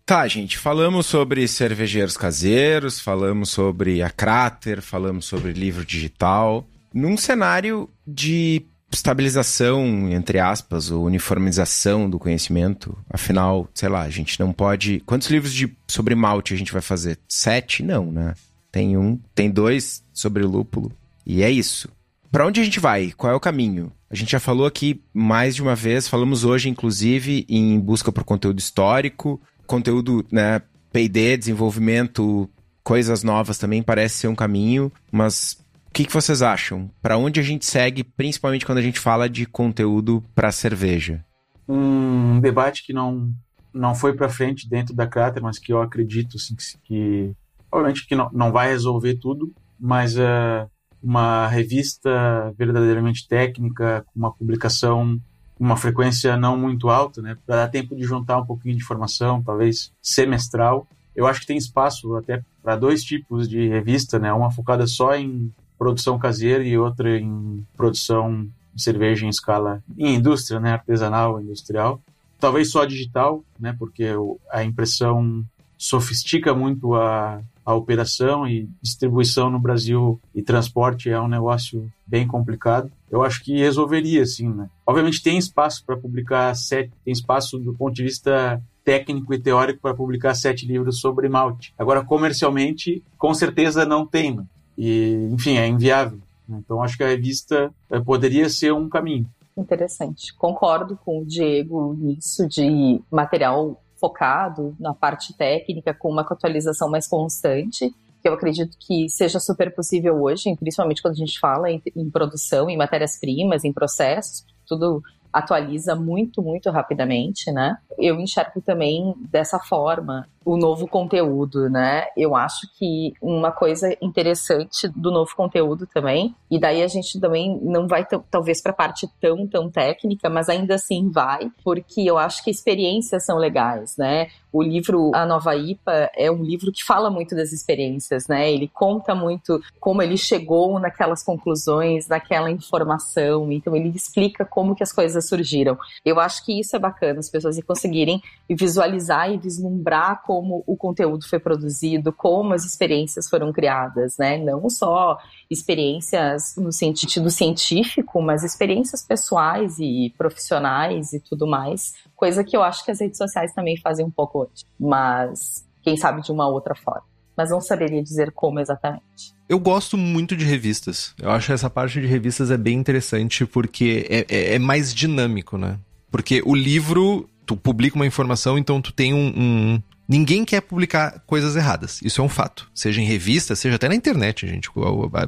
Tá, 0.05 0.27
gente, 0.27 0.57
falamos 0.57 1.05
sobre 1.05 1.47
cervejeiros 1.47 2.17
caseiros, 2.17 2.99
falamos 2.99 3.49
sobre 3.49 4.01
a 4.01 4.09
Crater, 4.09 4.81
falamos 4.81 5.25
sobre 5.25 5.53
livro 5.53 5.85
digital. 5.85 6.67
Num 6.93 7.15
cenário 7.15 7.89
de 8.05 8.65
estabilização, 8.91 10.09
entre 10.11 10.39
aspas, 10.39 10.91
ou 10.91 11.05
uniformização 11.05 12.09
do 12.09 12.19
conhecimento. 12.19 12.97
Afinal, 13.09 13.69
sei 13.73 13.89
lá, 13.89 14.01
a 14.01 14.09
gente 14.09 14.39
não 14.39 14.51
pode. 14.51 15.01
Quantos 15.05 15.29
livros 15.29 15.53
de 15.53 15.73
sobre 15.87 16.15
malte 16.15 16.53
a 16.53 16.57
gente 16.57 16.73
vai 16.73 16.81
fazer? 16.81 17.17
Sete? 17.27 17.83
Não, 17.83 18.11
né? 18.11 18.33
Tem 18.71 18.97
um, 18.97 19.19
tem 19.33 19.49
dois 19.49 20.03
sobre 20.13 20.43
lúpulo. 20.43 20.91
E 21.25 21.43
é 21.43 21.49
isso. 21.49 21.89
Para 22.31 22.45
onde 22.45 22.61
a 22.61 22.63
gente 22.63 22.79
vai? 22.79 23.11
Qual 23.11 23.31
é 23.31 23.35
o 23.35 23.39
caminho? 23.39 23.91
A 24.09 24.15
gente 24.15 24.31
já 24.31 24.39
falou 24.39 24.65
aqui 24.65 25.01
mais 25.13 25.55
de 25.55 25.61
uma 25.61 25.75
vez, 25.75 26.07
falamos 26.07 26.43
hoje, 26.43 26.69
inclusive, 26.69 27.45
em 27.47 27.79
busca 27.79 28.11
por 28.11 28.23
conteúdo 28.23 28.59
histórico, 28.59 29.39
conteúdo, 29.65 30.25
né, 30.31 30.61
P&D, 30.91 31.37
desenvolvimento, 31.37 32.49
coisas 32.83 33.23
novas 33.23 33.57
também 33.57 33.81
parece 33.81 34.15
ser 34.15 34.27
um 34.27 34.35
caminho, 34.35 34.91
mas 35.11 35.57
o 35.91 35.93
que, 35.93 36.05
que 36.05 36.13
vocês 36.13 36.41
acham? 36.41 36.89
Para 37.01 37.17
onde 37.17 37.41
a 37.41 37.43
gente 37.43 37.65
segue, 37.65 38.01
principalmente 38.01 38.65
quando 38.65 38.77
a 38.77 38.81
gente 38.81 38.97
fala 38.97 39.29
de 39.29 39.45
conteúdo 39.45 40.23
para 40.33 40.49
cerveja? 40.49 41.21
Um 41.67 42.39
debate 42.39 42.85
que 42.85 42.93
não, 42.93 43.29
não 43.73 43.93
foi 43.93 44.13
para 44.13 44.29
frente 44.29 44.69
dentro 44.69 44.95
da 44.95 45.05
Crater, 45.05 45.43
mas 45.43 45.59
que 45.59 45.73
eu 45.73 45.81
acredito 45.81 46.37
assim, 46.37 46.55
que, 46.55 46.77
que 46.85 47.35
obviamente 47.69 48.07
que 48.07 48.15
não, 48.15 48.29
não 48.31 48.53
vai 48.53 48.69
resolver 48.69 49.15
tudo, 49.15 49.53
mas 49.77 50.15
uh, 50.15 50.65
uma 51.03 51.45
revista 51.47 52.53
verdadeiramente 52.57 53.27
técnica, 53.27 54.05
com 54.07 54.17
uma 54.17 54.31
publicação 54.31 55.19
uma 55.59 55.75
frequência 55.75 56.35
não 56.37 56.57
muito 56.57 56.89
alta, 56.89 57.21
né, 57.21 57.37
para 57.45 57.57
dar 57.57 57.67
tempo 57.67 57.95
de 57.95 58.03
juntar 58.03 58.39
um 58.39 58.45
pouquinho 58.45 58.75
de 58.75 58.81
informação, 58.81 59.43
talvez 59.43 59.91
semestral. 60.01 60.87
Eu 61.15 61.27
acho 61.27 61.41
que 61.41 61.45
tem 61.45 61.57
espaço 61.57 62.15
até 62.15 62.41
para 62.63 62.75
dois 62.77 63.03
tipos 63.03 63.47
de 63.47 63.67
revista, 63.67 64.17
né, 64.17 64.33
uma 64.33 64.49
focada 64.49 64.87
só 64.87 65.13
em 65.13 65.53
produção 65.81 66.19
caseira 66.19 66.63
e 66.63 66.77
outra 66.77 67.17
em 67.17 67.65
produção 67.75 68.47
de 68.71 68.83
cerveja 68.83 69.25
em 69.25 69.29
escala 69.29 69.83
em 69.97 70.13
indústria, 70.13 70.59
né, 70.59 70.73
artesanal, 70.73 71.41
industrial. 71.41 71.99
Talvez 72.39 72.69
só 72.69 72.85
digital, 72.85 73.43
né, 73.59 73.75
porque 73.79 74.09
a 74.51 74.63
impressão 74.63 75.43
sofistica 75.75 76.53
muito 76.53 76.93
a, 76.93 77.41
a 77.65 77.73
operação 77.73 78.47
e 78.47 78.69
distribuição 78.79 79.49
no 79.49 79.59
Brasil 79.59 80.21
e 80.35 80.43
transporte 80.43 81.09
é 81.09 81.19
um 81.19 81.27
negócio 81.27 81.91
bem 82.05 82.27
complicado. 82.27 82.91
Eu 83.09 83.23
acho 83.23 83.43
que 83.43 83.57
resolveria, 83.57 84.23
sim, 84.23 84.49
né? 84.49 84.69
Obviamente 84.85 85.23
tem 85.23 85.39
espaço 85.39 85.83
para 85.83 85.97
publicar 85.97 86.55
sete, 86.55 86.91
tem 87.03 87.11
espaço 87.11 87.57
do 87.57 87.73
ponto 87.73 87.95
de 87.95 88.03
vista 88.03 88.61
técnico 88.83 89.33
e 89.33 89.39
teórico 89.39 89.81
para 89.81 89.95
publicar 89.95 90.35
sete 90.35 90.65
livros 90.65 90.99
sobre 90.99 91.27
malte. 91.27 91.73
Agora, 91.77 92.03
comercialmente, 92.03 93.03
com 93.17 93.33
certeza 93.33 93.83
não 93.83 94.05
tem. 94.05 94.35
Né? 94.35 94.43
E, 94.77 95.29
enfim, 95.31 95.57
é 95.57 95.67
inviável. 95.67 96.19
Né? 96.47 96.61
Então, 96.63 96.81
acho 96.81 96.97
que 96.97 97.03
a 97.03 97.07
revista 97.07 97.71
eh, 97.89 97.99
poderia 97.99 98.49
ser 98.49 98.73
um 98.73 98.89
caminho. 98.89 99.27
Interessante. 99.57 100.33
Concordo 100.35 100.97
com 101.03 101.19
o 101.19 101.25
Diego 101.25 101.93
nisso 101.99 102.47
de 102.47 103.01
material 103.11 103.81
focado 103.99 104.75
na 104.79 104.93
parte 104.93 105.33
técnica, 105.37 105.93
com 105.93 106.09
uma 106.09 106.21
atualização 106.23 106.89
mais 106.89 107.07
constante, 107.07 107.93
que 108.21 108.27
eu 108.27 108.33
acredito 108.33 108.75
que 108.79 109.07
seja 109.09 109.39
super 109.39 109.73
possível 109.73 110.21
hoje, 110.21 110.55
principalmente 110.55 111.01
quando 111.01 111.13
a 111.13 111.17
gente 111.17 111.39
fala 111.39 111.69
em, 111.69 111.81
em 111.95 112.09
produção, 112.09 112.69
em 112.69 112.77
matérias-primas, 112.77 113.63
em 113.63 113.73
processos, 113.73 114.45
tudo 114.67 115.03
atualiza 115.31 115.95
muito, 115.95 116.41
muito 116.41 116.69
rapidamente, 116.69 117.51
né? 117.51 117.77
Eu 117.97 118.19
enxergo 118.19 118.61
também 118.61 119.15
dessa 119.31 119.59
forma 119.59 120.27
o 120.43 120.57
novo 120.57 120.87
conteúdo, 120.87 121.69
né? 121.69 122.07
Eu 122.17 122.35
acho 122.35 122.67
que 122.77 123.13
uma 123.21 123.51
coisa 123.51 123.95
interessante 124.01 124.87
do 124.87 125.11
novo 125.11 125.35
conteúdo 125.35 125.87
também, 125.87 126.35
e 126.49 126.59
daí 126.59 126.81
a 126.81 126.87
gente 126.87 127.19
também 127.19 127.59
não 127.61 127.87
vai 127.87 128.05
talvez 128.29 128.61
para 128.61 128.71
a 128.71 128.75
parte 128.75 129.07
tão 129.19 129.47
tão 129.47 129.69
técnica, 129.69 130.29
mas 130.29 130.49
ainda 130.49 130.75
assim 130.75 131.09
vai, 131.09 131.51
porque 131.63 132.01
eu 132.01 132.17
acho 132.17 132.43
que 132.43 132.49
experiências 132.49 133.25
são 133.25 133.37
legais, 133.37 133.97
né? 133.97 134.27
O 134.51 134.61
livro 134.61 135.11
A 135.13 135.25
Nova 135.25 135.55
IPA 135.55 136.11
é 136.15 136.29
um 136.29 136.43
livro 136.43 136.71
que 136.71 136.83
fala 136.83 137.09
muito 137.09 137.35
das 137.35 137.53
experiências, 137.53 138.27
né? 138.27 138.51
Ele 138.51 138.67
conta 138.67 139.15
muito 139.15 139.61
como 139.79 140.01
ele 140.01 140.17
chegou 140.17 140.79
naquelas 140.79 141.23
conclusões, 141.23 142.07
naquela 142.07 142.51
informação, 142.51 143.51
então 143.51 143.75
ele 143.75 143.89
explica 143.89 144.43
como 144.43 144.75
que 144.75 144.83
as 144.83 144.91
coisas 144.91 145.27
surgiram. 145.27 145.77
Eu 146.03 146.19
acho 146.19 146.45
que 146.45 146.59
isso 146.59 146.75
é 146.75 146.79
bacana, 146.79 147.19
as 147.19 147.29
pessoas 147.29 147.61
conseguirem 147.63 148.21
visualizar 148.49 149.31
e 149.31 149.37
vislumbrar 149.37 150.23
como 150.31 150.63
o 150.65 150.77
conteúdo 150.77 151.27
foi 151.27 151.39
produzido, 151.39 152.13
como 152.13 152.53
as 152.53 152.63
experiências 152.63 153.27
foram 153.27 153.51
criadas, 153.51 154.17
né? 154.17 154.37
Não 154.37 154.69
só 154.69 155.17
experiências 155.49 156.55
no 156.55 156.71
sentido 156.71 157.29
científico, 157.29 158.21
mas 158.21 158.41
experiências 158.41 159.05
pessoais 159.05 159.77
e 159.77 160.13
profissionais 160.17 161.11
e 161.11 161.19
tudo 161.19 161.45
mais, 161.45 161.95
coisa 162.15 162.45
que 162.45 162.55
eu 162.55 162.63
acho 162.63 162.85
que 162.85 162.91
as 162.91 163.01
redes 163.01 163.17
sociais 163.17 163.53
também 163.53 163.75
fazem 163.75 164.05
um 164.05 164.09
pouco 164.09 164.43
hoje, 164.43 164.63
mas 164.79 165.67
quem 165.83 165.97
sabe 165.97 166.21
de 166.21 166.31
uma 166.31 166.47
outra 166.47 166.75
forma. 166.75 167.03
Mas 167.35 167.49
não 167.49 167.59
saberia 167.59 168.01
dizer 168.01 168.31
como 168.31 168.61
exatamente. 168.61 169.35
Eu 169.49 169.59
gosto 169.59 169.97
muito 169.97 170.33
de 170.33 170.45
revistas. 170.45 171.13
Eu 171.21 171.29
acho 171.29 171.47
que 171.47 171.53
essa 171.53 171.69
parte 171.69 171.99
de 171.99 172.07
revistas 172.07 172.49
é 172.51 172.57
bem 172.57 172.77
interessante 172.77 173.45
porque 173.45 174.07
é, 174.09 174.25
é, 174.29 174.55
é 174.55 174.59
mais 174.59 174.95
dinâmico, 174.95 175.57
né? 175.57 175.77
Porque 176.09 176.41
o 176.45 176.55
livro, 176.55 177.29
tu 177.45 177.57
publica 177.57 177.97
uma 177.97 178.05
informação, 178.05 178.57
então 178.57 178.81
tu 178.81 178.93
tem 178.93 179.13
um, 179.13 179.27
um, 179.27 179.81
Ninguém 180.11 180.43
quer 180.43 180.59
publicar 180.59 181.23
coisas 181.25 181.55
erradas. 181.55 182.01
Isso 182.03 182.19
é 182.19 182.23
um 182.23 182.27
fato. 182.27 182.69
Seja 182.75 182.99
em 183.01 183.05
revista, 183.05 183.55
seja 183.55 183.77
até 183.77 183.87
na 183.87 183.95
internet, 183.95 184.45
gente. 184.45 184.69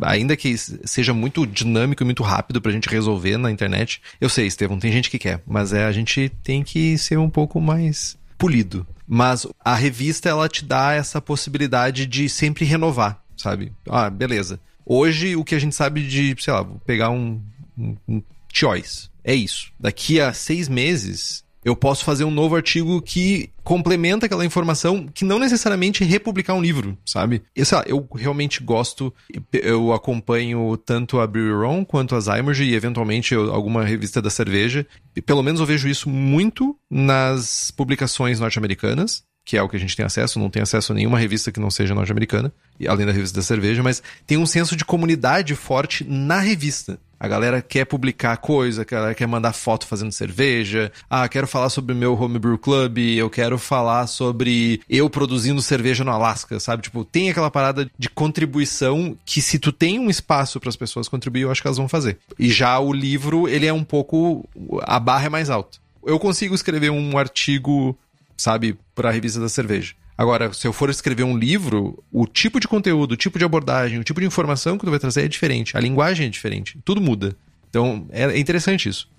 Ainda 0.01 0.35
que 0.35 0.57
seja 0.57 1.13
muito 1.13 1.47
dinâmico 1.47 2.03
e 2.03 2.05
muito 2.05 2.21
rápido 2.21 2.61
pra 2.61 2.69
gente 2.69 2.89
resolver 2.89 3.37
na 3.37 3.49
internet. 3.49 4.01
Eu 4.19 4.27
sei, 4.27 4.45
Estevão, 4.45 4.77
tem 4.77 4.91
gente 4.91 5.09
que 5.09 5.17
quer, 5.17 5.41
mas 5.47 5.71
é 5.71 5.85
a 5.85 5.91
gente 5.93 6.27
tem 6.43 6.63
que 6.63 6.97
ser 6.97 7.17
um 7.17 7.29
pouco 7.29 7.61
mais 7.61 8.17
polido. 8.37 8.85
Mas 9.07 9.47
a 9.63 9.73
revista 9.73 10.27
ela 10.27 10.49
te 10.49 10.65
dá 10.65 10.91
essa 10.91 11.21
possibilidade 11.21 12.05
de 12.05 12.27
sempre 12.27 12.65
renovar, 12.65 13.23
sabe? 13.37 13.71
Ah, 13.87 14.09
beleza. 14.09 14.59
Hoje 14.85 15.37
o 15.37 15.45
que 15.45 15.55
a 15.55 15.59
gente 15.59 15.75
sabe 15.75 16.05
de, 16.05 16.35
sei 16.37 16.51
lá, 16.51 16.61
vou 16.61 16.81
pegar 16.85 17.09
um, 17.09 17.41
um, 17.77 17.95
um 18.05 18.21
choice. 18.51 19.07
É 19.23 19.33
isso. 19.33 19.71
Daqui 19.79 20.19
a 20.19 20.33
seis 20.33 20.67
meses 20.67 21.42
eu 21.63 21.75
posso 21.75 22.03
fazer 22.03 22.23
um 22.23 22.31
novo 22.31 22.55
artigo 22.55 23.01
que 23.01 23.49
complementa 23.63 24.25
aquela 24.25 24.45
informação 24.45 25.07
que 25.13 25.23
não 25.23 25.39
necessariamente 25.39 26.03
republicar 26.03 26.55
um 26.55 26.61
livro, 26.61 26.97
sabe? 27.05 27.43
E, 27.55 27.63
sei 27.63 27.77
lá, 27.77 27.83
eu 27.87 28.07
realmente 28.13 28.61
gosto, 28.61 29.13
eu 29.51 29.93
acompanho 29.93 30.75
tanto 30.77 31.19
a 31.19 31.27
Brewery 31.27 31.65
Ron 31.65 31.85
quanto 31.85 32.15
a 32.15 32.19
Zymerge 32.19 32.63
e 32.63 32.75
eventualmente 32.75 33.33
alguma 33.33 33.85
revista 33.85 34.21
da 34.21 34.29
cerveja. 34.29 34.85
E 35.15 35.21
pelo 35.21 35.43
menos 35.43 35.59
eu 35.59 35.65
vejo 35.65 35.87
isso 35.87 36.09
muito 36.09 36.75
nas 36.89 37.71
publicações 37.71 38.39
norte-americanas, 38.39 39.23
que 39.45 39.57
é 39.57 39.61
o 39.61 39.69
que 39.69 39.75
a 39.75 39.79
gente 39.79 39.95
tem 39.95 40.05
acesso, 40.05 40.39
não 40.39 40.49
tem 40.49 40.61
acesso 40.61 40.91
a 40.91 40.95
nenhuma 40.95 41.19
revista 41.19 41.51
que 41.51 41.59
não 41.59 41.69
seja 41.69 41.93
norte-americana, 41.93 42.53
além 42.87 43.05
da 43.05 43.11
revista 43.11 43.39
da 43.39 43.43
cerveja, 43.43 43.83
mas 43.83 44.01
tem 44.25 44.37
um 44.37 44.45
senso 44.45 44.75
de 44.75 44.85
comunidade 44.85 45.55
forte 45.55 46.05
na 46.05 46.39
revista. 46.39 46.99
A 47.23 47.27
galera 47.29 47.61
quer 47.61 47.85
publicar 47.85 48.35
coisa, 48.35 48.83
quer 48.83 49.25
mandar 49.25 49.53
foto 49.53 49.87
fazendo 49.87 50.11
cerveja. 50.11 50.91
Ah, 51.09 51.25
quero 51.29 51.47
falar 51.47 51.69
sobre 51.69 51.95
meu 51.95 52.21
homebrew 52.21 52.57
club, 52.57 52.97
eu 52.97 53.29
quero 53.29 53.57
falar 53.57 54.07
sobre 54.07 54.81
eu 54.89 55.09
produzindo 55.09 55.61
cerveja 55.61 56.03
no 56.03 56.11
Alasca, 56.11 56.59
sabe? 56.59 56.83
Tipo, 56.83 57.05
tem 57.05 57.29
aquela 57.29 57.49
parada 57.49 57.89
de 57.97 58.09
contribuição 58.09 59.17
que 59.23 59.41
se 59.41 59.57
tu 59.57 59.71
tem 59.71 59.99
um 59.99 60.09
espaço 60.09 60.59
para 60.59 60.67
as 60.67 60.75
pessoas 60.75 61.07
contribuir, 61.07 61.43
eu 61.43 61.51
acho 61.51 61.61
que 61.61 61.67
elas 61.69 61.77
vão 61.77 61.87
fazer. 61.87 62.17
E 62.37 62.49
já 62.49 62.77
o 62.77 62.91
livro, 62.91 63.47
ele 63.47 63.67
é 63.67 63.71
um 63.71 63.85
pouco 63.85 64.45
a 64.81 64.99
barra 64.99 65.27
é 65.27 65.29
mais 65.29 65.49
alta. 65.49 65.77
Eu 66.05 66.19
consigo 66.19 66.53
escrever 66.53 66.89
um 66.89 67.17
artigo, 67.17 67.97
sabe, 68.35 68.77
para 68.93 69.07
a 69.07 69.13
revista 69.13 69.39
da 69.39 69.47
cerveja. 69.47 69.93
Agora, 70.23 70.53
se 70.53 70.65
eu 70.65 70.71
for 70.71 70.89
escrever 70.89 71.23
um 71.23 71.37
livro, 71.37 72.01
o 72.09 72.25
tipo 72.25 72.57
de 72.57 72.65
conteúdo, 72.65 73.11
o 73.11 73.17
tipo 73.17 73.37
de 73.37 73.43
abordagem, 73.43 73.99
o 73.99 74.05
tipo 74.05 74.21
de 74.21 74.25
informação 74.25 74.77
que 74.77 74.85
tu 74.85 74.89
vai 74.89 74.97
trazer 74.97 75.25
é 75.25 75.27
diferente. 75.27 75.75
A 75.75 75.81
linguagem 75.81 76.27
é 76.27 76.29
diferente. 76.29 76.79
Tudo 76.85 77.01
muda. 77.01 77.35
Então, 77.69 78.07
é 78.09 78.39
interessante 78.39 78.87
isso. 78.87 79.09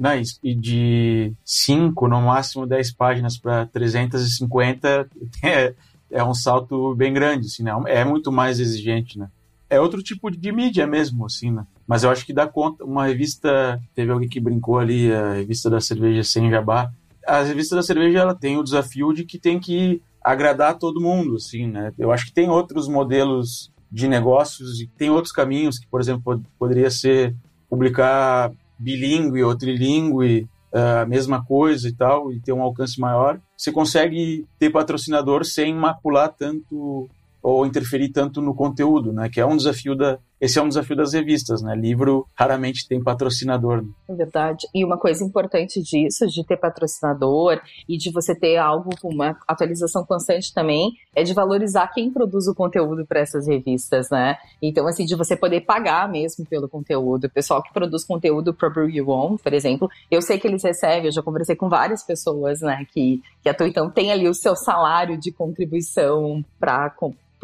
E 0.42 0.54
de 0.54 1.34
5, 1.44 2.08
no 2.08 2.22
máximo 2.22 2.66
10 2.66 2.92
páginas 2.92 3.36
para 3.36 3.66
350, 3.66 5.06
é, 5.44 5.74
é 6.10 6.24
um 6.24 6.32
salto 6.32 6.94
bem 6.94 7.12
grande, 7.12 7.48
assim, 7.48 7.62
né? 7.62 7.72
É 7.84 8.02
muito 8.02 8.32
mais 8.32 8.58
exigente, 8.58 9.18
né? 9.18 9.28
É 9.68 9.78
outro 9.78 10.02
tipo 10.02 10.30
de 10.30 10.52
mídia 10.52 10.86
mesmo, 10.86 11.26
assim, 11.26 11.50
né? 11.50 11.66
Mas 11.86 12.02
eu 12.02 12.10
acho 12.10 12.24
que 12.24 12.32
dá 12.32 12.46
conta. 12.46 12.82
Uma 12.82 13.08
revista, 13.08 13.78
teve 13.94 14.10
alguém 14.10 14.28
que 14.28 14.40
brincou 14.40 14.78
ali, 14.78 15.12
a 15.12 15.34
revista 15.34 15.68
da 15.68 15.82
cerveja 15.82 16.24
sem 16.24 16.48
jabá. 16.48 16.90
A 17.26 17.42
revista 17.42 17.76
da 17.76 17.82
cerveja, 17.82 18.20
ela 18.20 18.34
tem 18.34 18.56
o 18.56 18.64
desafio 18.64 19.12
de 19.12 19.24
que 19.24 19.38
tem 19.38 19.60
que 19.60 20.00
agradar 20.24 20.78
todo 20.78 21.00
mundo, 21.00 21.36
assim, 21.36 21.66
né? 21.66 21.92
Eu 21.98 22.10
acho 22.10 22.26
que 22.26 22.32
tem 22.32 22.48
outros 22.48 22.88
modelos 22.88 23.70
de 23.92 24.08
negócios 24.08 24.80
e 24.80 24.86
tem 24.86 25.10
outros 25.10 25.32
caminhos 25.32 25.78
que, 25.78 25.86
por 25.86 26.00
exemplo, 26.00 26.42
poderia 26.58 26.90
ser 26.90 27.36
publicar 27.68 28.50
bilíngue 28.78 29.44
ou 29.44 29.56
trilingue, 29.56 30.48
eh, 30.72 31.00
a 31.02 31.06
mesma 31.06 31.44
coisa 31.44 31.88
e 31.88 31.92
tal, 31.92 32.32
e 32.32 32.40
ter 32.40 32.52
um 32.52 32.62
alcance 32.62 32.98
maior. 32.98 33.38
Você 33.56 33.70
consegue 33.70 34.46
ter 34.58 34.70
patrocinador 34.70 35.44
sem 35.44 35.74
macular 35.74 36.30
tanto 36.30 37.08
ou 37.42 37.66
interferir 37.66 38.08
tanto 38.08 38.40
no 38.40 38.54
conteúdo, 38.54 39.12
né? 39.12 39.28
Que 39.28 39.40
é 39.40 39.46
um 39.46 39.56
desafio 39.56 39.94
da, 39.94 40.18
esse 40.44 40.58
é 40.58 40.62
um 40.62 40.68
desafio 40.68 40.94
das 40.94 41.14
revistas, 41.14 41.62
né? 41.62 41.74
Livro 41.74 42.26
raramente 42.34 42.86
tem 42.86 43.02
patrocinador. 43.02 43.82
Né? 43.82 43.88
É 44.10 44.14
verdade. 44.14 44.68
E 44.74 44.84
uma 44.84 44.98
coisa 44.98 45.24
importante 45.24 45.82
disso, 45.82 46.26
de 46.26 46.44
ter 46.44 46.58
patrocinador 46.58 47.62
e 47.88 47.96
de 47.96 48.12
você 48.12 48.34
ter 48.34 48.58
algo 48.58 48.90
com 49.00 49.08
uma 49.08 49.38
atualização 49.48 50.04
constante 50.04 50.52
também, 50.52 50.92
é 51.16 51.22
de 51.22 51.32
valorizar 51.32 51.88
quem 51.94 52.12
produz 52.12 52.46
o 52.46 52.54
conteúdo 52.54 53.06
para 53.06 53.20
essas 53.20 53.48
revistas, 53.48 54.10
né? 54.10 54.36
Então, 54.60 54.86
assim, 54.86 55.06
de 55.06 55.16
você 55.16 55.34
poder 55.34 55.62
pagar 55.62 56.10
mesmo 56.10 56.44
pelo 56.44 56.68
conteúdo. 56.68 57.24
O 57.24 57.30
pessoal 57.30 57.62
que 57.62 57.72
produz 57.72 58.04
conteúdo 58.04 58.52
para 58.52 58.68
Brew 58.68 58.90
You 58.90 59.08
On, 59.08 59.38
por 59.38 59.54
exemplo, 59.54 59.88
eu 60.10 60.20
sei 60.20 60.38
que 60.38 60.46
eles 60.46 60.62
recebem, 60.62 61.06
eu 61.06 61.12
já 61.12 61.22
conversei 61.22 61.56
com 61.56 61.70
várias 61.70 62.02
pessoas, 62.02 62.60
né, 62.60 62.84
que, 62.92 63.22
que 63.42 63.48
atuam, 63.48 63.66
então 63.66 63.90
tem 63.90 64.12
ali 64.12 64.28
o 64.28 64.34
seu 64.34 64.54
salário 64.54 65.18
de 65.18 65.32
contribuição 65.32 66.44
para 66.60 66.90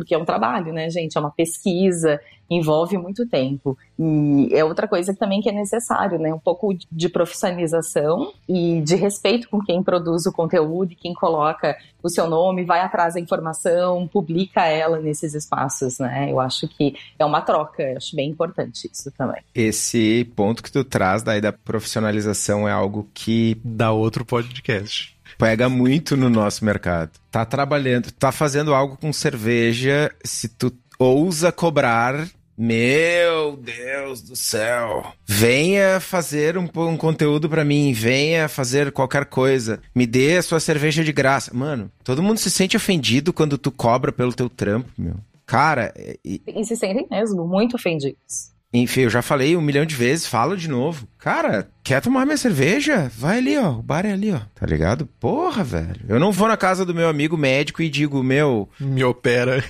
porque 0.00 0.14
é 0.14 0.18
um 0.18 0.24
trabalho, 0.24 0.72
né, 0.72 0.88
gente? 0.88 1.18
É 1.18 1.20
uma 1.20 1.30
pesquisa, 1.30 2.18
envolve 2.48 2.96
muito 2.96 3.26
tempo. 3.26 3.76
E 3.98 4.48
é 4.50 4.64
outra 4.64 4.88
coisa 4.88 5.14
também 5.14 5.42
que 5.42 5.50
é 5.50 5.52
necessário, 5.52 6.18
né? 6.18 6.32
Um 6.32 6.38
pouco 6.38 6.74
de 6.90 7.08
profissionalização 7.10 8.32
e 8.48 8.80
de 8.80 8.96
respeito 8.96 9.46
com 9.50 9.60
quem 9.60 9.82
produz 9.82 10.24
o 10.24 10.32
conteúdo 10.32 10.92
e 10.92 10.96
quem 10.96 11.12
coloca 11.12 11.76
o 12.02 12.08
seu 12.08 12.26
nome, 12.26 12.64
vai 12.64 12.80
atrás 12.80 13.12
da 13.12 13.20
informação, 13.20 14.08
publica 14.08 14.64
ela 14.64 14.98
nesses 14.98 15.34
espaços, 15.34 15.98
né? 15.98 16.32
Eu 16.32 16.40
acho 16.40 16.66
que 16.66 16.96
é 17.18 17.24
uma 17.26 17.42
troca, 17.42 17.82
eu 17.82 17.98
acho 17.98 18.16
bem 18.16 18.30
importante 18.30 18.88
isso 18.90 19.12
também. 19.12 19.42
Esse 19.54 20.24
ponto 20.34 20.62
que 20.62 20.72
tu 20.72 20.82
traz 20.82 21.22
daí 21.22 21.42
da 21.42 21.52
profissionalização 21.52 22.66
é 22.66 22.72
algo 22.72 23.06
que 23.12 23.60
dá 23.62 23.92
outro 23.92 24.24
podcast 24.24 25.19
pega 25.40 25.68
muito 25.68 26.16
no 26.16 26.28
nosso 26.28 26.64
mercado. 26.64 27.10
Tá 27.30 27.44
trabalhando, 27.44 28.12
tá 28.12 28.30
fazendo 28.30 28.74
algo 28.74 28.96
com 28.96 29.12
cerveja, 29.12 30.14
se 30.22 30.48
tu 30.48 30.72
ousa 30.98 31.50
cobrar 31.50 32.28
meu 32.62 33.56
Deus 33.56 34.20
do 34.20 34.36
céu. 34.36 35.14
Venha 35.26 35.98
fazer 35.98 36.58
um, 36.58 36.68
um 36.76 36.94
conteúdo 36.94 37.48
para 37.48 37.64
mim, 37.64 37.90
venha 37.94 38.50
fazer 38.50 38.92
qualquer 38.92 39.24
coisa. 39.24 39.80
Me 39.94 40.06
dê 40.06 40.36
a 40.36 40.42
sua 40.42 40.60
cerveja 40.60 41.02
de 41.02 41.10
graça. 41.10 41.54
Mano, 41.54 41.90
todo 42.04 42.22
mundo 42.22 42.36
se 42.36 42.50
sente 42.50 42.76
ofendido 42.76 43.32
quando 43.32 43.56
tu 43.56 43.72
cobra 43.72 44.12
pelo 44.12 44.34
teu 44.34 44.50
trampo, 44.50 44.90
meu. 44.98 45.14
Cara, 45.46 45.94
e, 46.22 46.42
e 46.46 46.64
se 46.66 46.76
sentem 46.76 47.06
mesmo 47.10 47.46
muito 47.48 47.76
ofendidos. 47.76 48.52
Enfim, 48.72 49.02
eu 49.02 49.10
já 49.10 49.20
falei 49.20 49.56
um 49.56 49.60
milhão 49.60 49.84
de 49.84 49.96
vezes, 49.96 50.26
falo 50.26 50.56
de 50.56 50.68
novo. 50.68 51.08
Cara, 51.18 51.68
quer 51.82 52.00
tomar 52.00 52.24
minha 52.24 52.36
cerveja? 52.36 53.10
Vai 53.16 53.38
ali, 53.38 53.58
ó. 53.58 53.72
O 53.72 53.82
bar 53.82 54.06
é 54.06 54.12
ali, 54.12 54.30
ó. 54.32 54.40
Tá 54.54 54.64
ligado? 54.64 55.06
Porra, 55.18 55.64
velho. 55.64 56.00
Eu 56.08 56.20
não 56.20 56.30
vou 56.30 56.46
na 56.46 56.56
casa 56.56 56.84
do 56.84 56.94
meu 56.94 57.08
amigo 57.08 57.36
médico 57.36 57.82
e 57.82 57.90
digo, 57.90 58.22
meu. 58.22 58.68
Me 58.78 59.02
opera. 59.02 59.64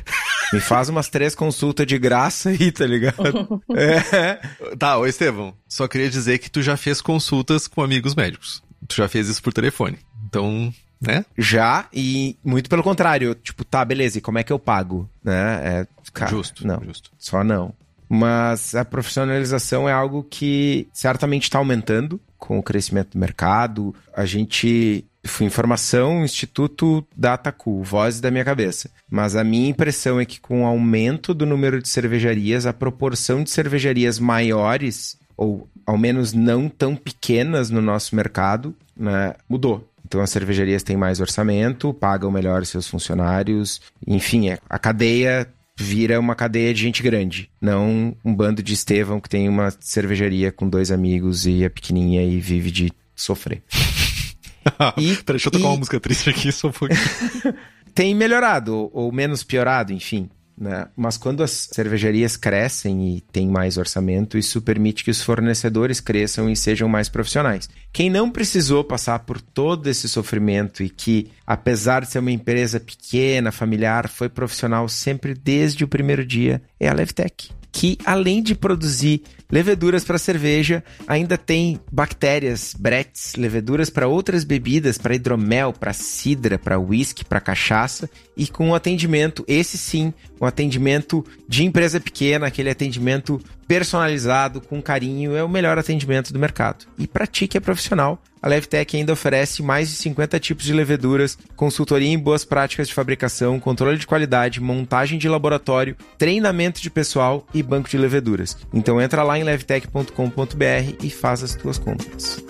Me 0.52 0.60
faz 0.60 0.88
umas 0.88 1.08
três 1.08 1.34
consultas 1.34 1.86
de 1.86 1.98
graça 1.98 2.50
aí, 2.50 2.70
tá 2.70 2.84
ligado? 2.86 3.62
é. 3.74 4.38
Tá, 4.76 4.98
ô 4.98 5.06
Estevão, 5.06 5.54
só 5.66 5.88
queria 5.88 6.10
dizer 6.10 6.38
que 6.38 6.50
tu 6.50 6.60
já 6.60 6.76
fez 6.76 7.00
consultas 7.00 7.66
com 7.66 7.82
amigos 7.82 8.14
médicos. 8.14 8.62
Tu 8.86 8.96
já 8.96 9.08
fez 9.08 9.28
isso 9.28 9.42
por 9.42 9.52
telefone. 9.52 9.98
Então, 10.26 10.74
né? 11.00 11.24
Já, 11.38 11.86
e 11.92 12.36
muito 12.44 12.68
pelo 12.68 12.82
contrário. 12.82 13.34
Tipo, 13.34 13.64
tá, 13.64 13.84
beleza, 13.84 14.18
e 14.18 14.20
como 14.20 14.38
é 14.38 14.44
que 14.44 14.52
eu 14.52 14.58
pago? 14.58 15.08
Né? 15.24 15.60
É, 15.64 15.86
cara, 16.12 16.30
justo, 16.30 16.66
não. 16.66 16.82
Justo. 16.84 17.10
Só 17.18 17.42
não. 17.42 17.72
Mas 18.12 18.74
a 18.74 18.84
profissionalização 18.84 19.88
é 19.88 19.92
algo 19.92 20.24
que 20.28 20.88
certamente 20.92 21.44
está 21.44 21.58
aumentando 21.58 22.20
com 22.36 22.58
o 22.58 22.62
crescimento 22.62 23.12
do 23.12 23.18
mercado. 23.20 23.94
A 24.12 24.26
gente 24.26 25.04
foi 25.24 25.46
informação, 25.46 26.24
Instituto 26.24 27.06
Datacu, 27.16 27.84
voz 27.84 28.20
da 28.20 28.28
minha 28.28 28.44
cabeça. 28.44 28.90
Mas 29.08 29.36
a 29.36 29.44
minha 29.44 29.68
impressão 29.68 30.18
é 30.18 30.24
que 30.24 30.40
com 30.40 30.64
o 30.64 30.66
aumento 30.66 31.32
do 31.32 31.46
número 31.46 31.80
de 31.80 31.88
cervejarias, 31.88 32.66
a 32.66 32.72
proporção 32.72 33.44
de 33.44 33.50
cervejarias 33.50 34.18
maiores, 34.18 35.16
ou 35.36 35.68
ao 35.86 35.96
menos 35.96 36.32
não 36.32 36.68
tão 36.68 36.96
pequenas 36.96 37.70
no 37.70 37.80
nosso 37.80 38.16
mercado, 38.16 38.74
né, 38.96 39.34
mudou. 39.48 39.88
Então 40.04 40.20
as 40.20 40.30
cervejarias 40.30 40.82
têm 40.82 40.96
mais 40.96 41.20
orçamento, 41.20 41.94
pagam 41.94 42.32
melhor 42.32 42.66
seus 42.66 42.88
funcionários, 42.88 43.80
enfim, 44.04 44.48
é, 44.48 44.58
a 44.68 44.76
cadeia 44.76 45.46
vira 45.82 46.20
uma 46.20 46.34
cadeia 46.34 46.74
de 46.74 46.82
gente 46.82 47.02
grande, 47.02 47.50
não 47.60 48.14
um 48.24 48.34
bando 48.34 48.62
de 48.62 48.74
Estevão 48.74 49.20
que 49.20 49.28
tem 49.28 49.48
uma 49.48 49.72
cervejaria 49.80 50.52
com 50.52 50.68
dois 50.68 50.90
amigos 50.90 51.46
e 51.46 51.64
é 51.64 51.68
pequenininha 51.68 52.22
e 52.22 52.38
vive 52.38 52.70
de 52.70 52.92
sofrer. 53.16 53.62
e, 54.98 55.16
Peraí, 55.16 55.24
deixa 55.26 55.48
eu 55.48 55.52
tocar 55.52 55.64
e... 55.64 55.68
uma 55.68 55.76
música 55.78 55.98
triste 55.98 56.28
aqui, 56.28 56.52
só 56.52 56.68
um 56.68 56.72
tem 57.94 58.14
melhorado, 58.14 58.90
ou 58.92 59.10
menos 59.10 59.42
piorado, 59.42 59.92
enfim. 59.92 60.28
Né? 60.60 60.88
Mas 60.94 61.16
quando 61.16 61.42
as 61.42 61.70
cervejarias 61.72 62.36
crescem 62.36 63.16
e 63.16 63.20
têm 63.22 63.48
mais 63.48 63.78
orçamento, 63.78 64.36
isso 64.36 64.60
permite 64.60 65.02
que 65.02 65.10
os 65.10 65.22
fornecedores 65.22 66.00
cresçam 66.00 66.50
e 66.50 66.54
sejam 66.54 66.86
mais 66.86 67.08
profissionais. 67.08 67.66
Quem 67.90 68.10
não 68.10 68.30
precisou 68.30 68.84
passar 68.84 69.20
por 69.20 69.40
todo 69.40 69.88
esse 69.88 70.06
sofrimento 70.06 70.82
e 70.82 70.90
que, 70.90 71.30
apesar 71.46 72.02
de 72.02 72.10
ser 72.10 72.18
uma 72.18 72.30
empresa 72.30 72.78
pequena, 72.78 73.50
familiar, 73.50 74.06
foi 74.06 74.28
profissional 74.28 74.86
sempre 74.86 75.32
desde 75.32 75.82
o 75.82 75.88
primeiro 75.88 76.26
dia 76.26 76.60
é 76.78 76.88
a 76.88 76.92
Levtech 76.92 77.59
que 77.80 77.96
além 78.04 78.42
de 78.42 78.54
produzir 78.54 79.22
leveduras 79.50 80.04
para 80.04 80.18
cerveja, 80.18 80.84
ainda 81.06 81.38
tem 81.38 81.80
bactérias, 81.90 82.74
bretes, 82.78 83.36
leveduras 83.36 83.88
para 83.88 84.06
outras 84.06 84.44
bebidas, 84.44 84.98
para 84.98 85.14
hidromel, 85.14 85.72
para 85.72 85.94
cidra, 85.94 86.58
para 86.58 86.78
whisky, 86.78 87.24
para 87.24 87.40
cachaça. 87.40 88.10
E 88.36 88.46
com 88.46 88.68
um 88.68 88.74
atendimento, 88.74 89.46
esse 89.48 89.78
sim, 89.78 90.12
um 90.38 90.44
atendimento 90.44 91.24
de 91.48 91.64
empresa 91.64 91.98
pequena, 91.98 92.48
aquele 92.48 92.68
atendimento 92.68 93.40
personalizado, 93.70 94.60
com 94.60 94.82
carinho, 94.82 95.36
é 95.36 95.44
o 95.44 95.48
melhor 95.48 95.78
atendimento 95.78 96.32
do 96.32 96.40
mercado. 96.40 96.86
E 96.98 97.06
para 97.06 97.24
ti 97.24 97.46
que 97.46 97.56
é 97.56 97.60
profissional, 97.60 98.20
a 98.42 98.48
Levtech 98.48 98.96
ainda 98.96 99.12
oferece 99.12 99.62
mais 99.62 99.88
de 99.88 99.94
50 99.94 100.40
tipos 100.40 100.64
de 100.64 100.72
leveduras, 100.72 101.38
consultoria 101.54 102.08
em 102.08 102.18
boas 102.18 102.44
práticas 102.44 102.88
de 102.88 102.94
fabricação, 102.94 103.60
controle 103.60 103.96
de 103.96 104.08
qualidade, 104.08 104.60
montagem 104.60 105.20
de 105.20 105.28
laboratório, 105.28 105.96
treinamento 106.18 106.82
de 106.82 106.90
pessoal 106.90 107.46
e 107.54 107.62
banco 107.62 107.88
de 107.88 107.96
leveduras. 107.96 108.56
Então 108.74 109.00
entra 109.00 109.22
lá 109.22 109.38
em 109.38 109.44
levtech.com.br 109.44 110.96
e 111.00 111.08
faz 111.08 111.44
as 111.44 111.54
tuas 111.54 111.78
compras. 111.78 112.42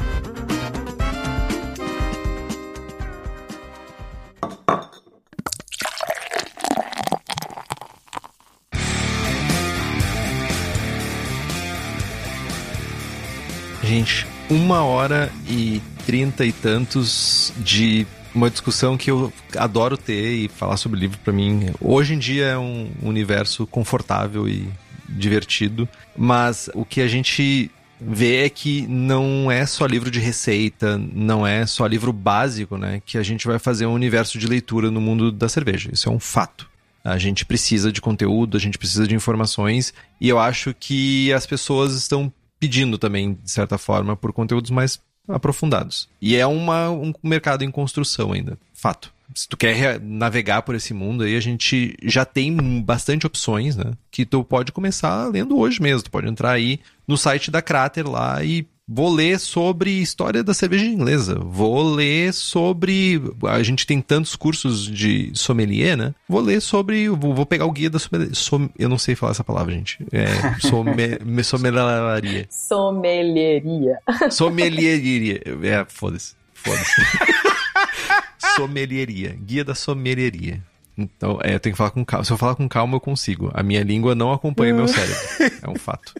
Gente, 13.90 14.24
uma 14.48 14.84
hora 14.84 15.32
e 15.48 15.82
trinta 16.06 16.46
e 16.46 16.52
tantos 16.52 17.52
de 17.56 18.06
uma 18.32 18.48
discussão 18.48 18.96
que 18.96 19.10
eu 19.10 19.32
adoro 19.56 19.96
ter 19.96 20.32
e 20.32 20.48
falar 20.48 20.76
sobre 20.76 21.00
livro 21.00 21.18
para 21.24 21.32
mim. 21.32 21.72
Hoje 21.80 22.14
em 22.14 22.18
dia 22.20 22.44
é 22.44 22.56
um 22.56 22.88
universo 23.02 23.66
confortável 23.66 24.48
e 24.48 24.68
divertido, 25.08 25.88
mas 26.16 26.70
o 26.72 26.84
que 26.84 27.00
a 27.00 27.08
gente 27.08 27.68
ver 28.00 28.46
é 28.46 28.48
que 28.48 28.86
não 28.86 29.50
é 29.50 29.66
só 29.66 29.86
livro 29.86 30.08
de 30.08 30.20
receita, 30.20 30.96
não 30.96 31.44
é 31.44 31.66
só 31.66 31.84
livro 31.84 32.12
básico, 32.12 32.78
né? 32.78 33.02
Que 33.04 33.18
a 33.18 33.24
gente 33.24 33.44
vai 33.44 33.58
fazer 33.58 33.86
um 33.86 33.92
universo 33.92 34.38
de 34.38 34.46
leitura 34.46 34.88
no 34.88 35.00
mundo 35.00 35.32
da 35.32 35.48
cerveja. 35.48 35.90
Isso 35.92 36.08
é 36.08 36.12
um 36.12 36.20
fato. 36.20 36.70
A 37.02 37.18
gente 37.18 37.44
precisa 37.44 37.90
de 37.90 38.00
conteúdo, 38.00 38.56
a 38.56 38.60
gente 38.60 38.78
precisa 38.78 39.04
de 39.04 39.16
informações, 39.16 39.92
e 40.20 40.28
eu 40.28 40.38
acho 40.38 40.72
que 40.78 41.32
as 41.32 41.44
pessoas 41.44 41.94
estão 41.94 42.32
pedindo 42.61 42.99
também, 42.99 43.35
de 43.43 43.51
certa 43.51 43.77
forma, 43.78 44.15
por 44.15 44.32
conteúdos 44.32 44.70
mais 44.70 45.01
aprofundados. 45.27 46.09
E 46.20 46.37
é 46.37 46.47
uma, 46.47 46.91
um 46.91 47.12
mercado 47.23 47.65
em 47.65 47.70
construção 47.70 48.32
ainda, 48.32 48.57
fato 48.73 49.12
se 49.35 49.49
tu 49.49 49.57
quer 49.57 50.01
navegar 50.01 50.62
por 50.62 50.74
esse 50.74 50.93
mundo 50.93 51.24
aí, 51.24 51.37
a 51.37 51.41
gente 51.41 51.97
já 52.03 52.24
tem 52.24 52.82
bastante 52.82 53.27
opções, 53.27 53.77
né? 53.77 53.93
Que 54.11 54.24
tu 54.24 54.43
pode 54.43 54.73
começar 54.73 55.27
lendo 55.27 55.59
hoje 55.59 55.81
mesmo. 55.81 56.03
Tu 56.03 56.11
pode 56.11 56.28
entrar 56.28 56.53
aí 56.53 56.81
no 57.07 57.16
site 57.16 57.51
da 57.51 57.62
Crater 57.62 58.09
lá 58.09 58.43
e 58.43 58.66
vou 58.92 59.08
ler 59.08 59.38
sobre 59.38 59.90
história 59.90 60.42
da 60.42 60.52
cerveja 60.52 60.84
inglesa. 60.84 61.38
Vou 61.38 61.94
ler 61.94 62.34
sobre. 62.34 63.22
A 63.48 63.62
gente 63.62 63.86
tem 63.86 64.00
tantos 64.00 64.34
cursos 64.34 64.84
de 64.84 65.30
sommelier, 65.32 65.96
né? 65.96 66.12
Vou 66.28 66.40
ler 66.40 66.60
sobre. 66.60 67.08
Vou 67.08 67.46
pegar 67.46 67.66
o 67.66 67.70
guia 67.70 67.88
da 67.88 68.00
sommelier. 68.00 68.34
Som, 68.34 68.68
eu 68.76 68.88
não 68.88 68.98
sei 68.98 69.14
falar 69.14 69.30
essa 69.30 69.44
palavra, 69.44 69.72
gente. 69.72 70.04
É. 70.10 70.26
Somme, 70.58 71.44
sommelier. 71.44 72.46
Sommelieria. 72.50 73.98
Sommelieria. 74.30 75.40
É, 75.62 75.86
foda-se. 75.88 76.34
Foda-se. 76.52 77.00
sommelieria. 78.56 79.38
Guia 79.40 79.64
da 79.64 79.74
sommelieria. 79.74 80.60
Então, 80.98 81.38
é, 81.42 81.54
eu 81.54 81.60
tenho 81.60 81.72
que 81.72 81.78
falar 81.78 81.90
com 81.90 82.04
calma. 82.04 82.24
Se 82.24 82.32
eu 82.32 82.36
falar 82.36 82.56
com 82.56 82.68
calma, 82.68 82.96
eu 82.96 83.00
consigo. 83.00 83.50
A 83.54 83.62
minha 83.62 83.82
língua 83.82 84.14
não 84.14 84.32
acompanha 84.32 84.74
meu 84.74 84.88
cérebro. 84.88 85.16
É 85.62 85.70
um 85.70 85.76
fato. 85.76 86.12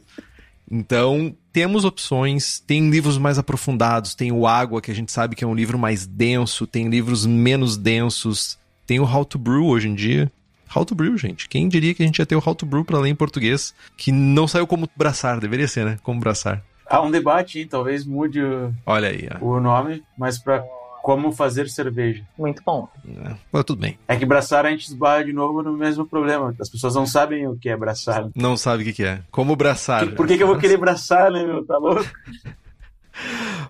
Então, 0.71 1.35
temos 1.53 1.85
opções, 1.85 2.61
tem 2.61 2.91
livros 2.91 3.19
mais 3.19 3.39
aprofundados, 3.39 4.15
tem 4.15 4.31
o 4.31 4.47
Água, 4.47 4.81
que 4.81 4.91
a 4.91 4.95
gente 4.95 5.11
sabe 5.11 5.35
que 5.35 5.43
é 5.43 5.47
um 5.47 5.55
livro 5.55 5.79
mais 5.79 6.07
denso, 6.07 6.67
tem 6.67 6.89
livros 6.89 7.27
menos 7.27 7.77
densos, 7.77 8.57
tem 8.87 9.01
o 9.01 9.05
How 9.05 9.25
to 9.25 9.39
Brew 9.39 9.67
hoje 9.67 9.89
em 9.89 9.95
dia. 9.95 10.31
How 10.75 10.85
to 10.85 10.95
Brew, 10.95 11.19
gente. 11.19 11.49
Quem 11.49 11.69
diria 11.69 11.93
que 11.93 12.03
a 12.03 12.07
gente 12.07 12.21
ia 12.21 12.27
ter 12.27 12.37
o 12.37 12.43
How 12.45 12.55
to 12.55 12.65
Brew 12.65 12.85
para 12.85 13.01
ler 13.01 13.09
em 13.09 13.15
português, 13.15 13.75
que 13.97 14.13
não 14.13 14.47
saiu 14.47 14.67
como 14.67 14.89
braçar, 14.97 15.41
deveria 15.41 15.67
ser, 15.67 15.85
né? 15.85 15.99
Como 16.05 16.21
braçar. 16.21 16.63
Há 16.87 17.01
um 17.03 17.11
debate, 17.11 17.59
hein? 17.59 17.67
talvez 17.69 18.05
mude 18.05 18.41
o, 18.41 18.73
Olha 18.87 19.09
aí, 19.09 19.29
ó. 19.41 19.45
o 19.45 19.61
nome, 19.61 20.03
mas 20.17 20.39
para 20.39 20.65
como 21.03 21.33
fazer 21.33 21.69
cerveja. 21.69 22.25
Muito 22.39 22.63
bom. 22.65 22.89
É, 23.07 23.35
mas 23.53 23.65
tudo 23.65 23.81
bem. 23.81 23.99
É 24.07 24.17
que 24.17 24.27
braçar 24.27 24.67
a 24.67 24.71
gente 24.71 24.87
esbarra 24.87 25.25
de 25.25 25.33
novo 25.33 25.63
no 25.63 25.77
mesmo 25.77 26.07
problema. 26.07 26.55
As 26.61 26.69
pessoas 26.69 26.95
não 26.95 27.07
sabem 27.07 27.47
o 27.49 27.57
que 27.57 27.69
é 27.69 27.77
braçar. 27.77 28.29
Não 28.35 28.57
sabe 28.57 28.89
o 28.89 28.95
que, 28.95 29.05
é. 29.05 29.23
Como 29.31 29.57
braçar. 29.57 30.07
Que, 30.07 30.15
por 30.15 30.27
que, 30.27 30.37
que 30.37 30.43
eu 30.43 30.47
vou 30.47 30.59
querer 30.59 30.77
braçar, 30.79 31.31
né, 31.31 31.45
meu? 31.45 31.65
Tá 31.65 31.79
louco? 31.79 32.05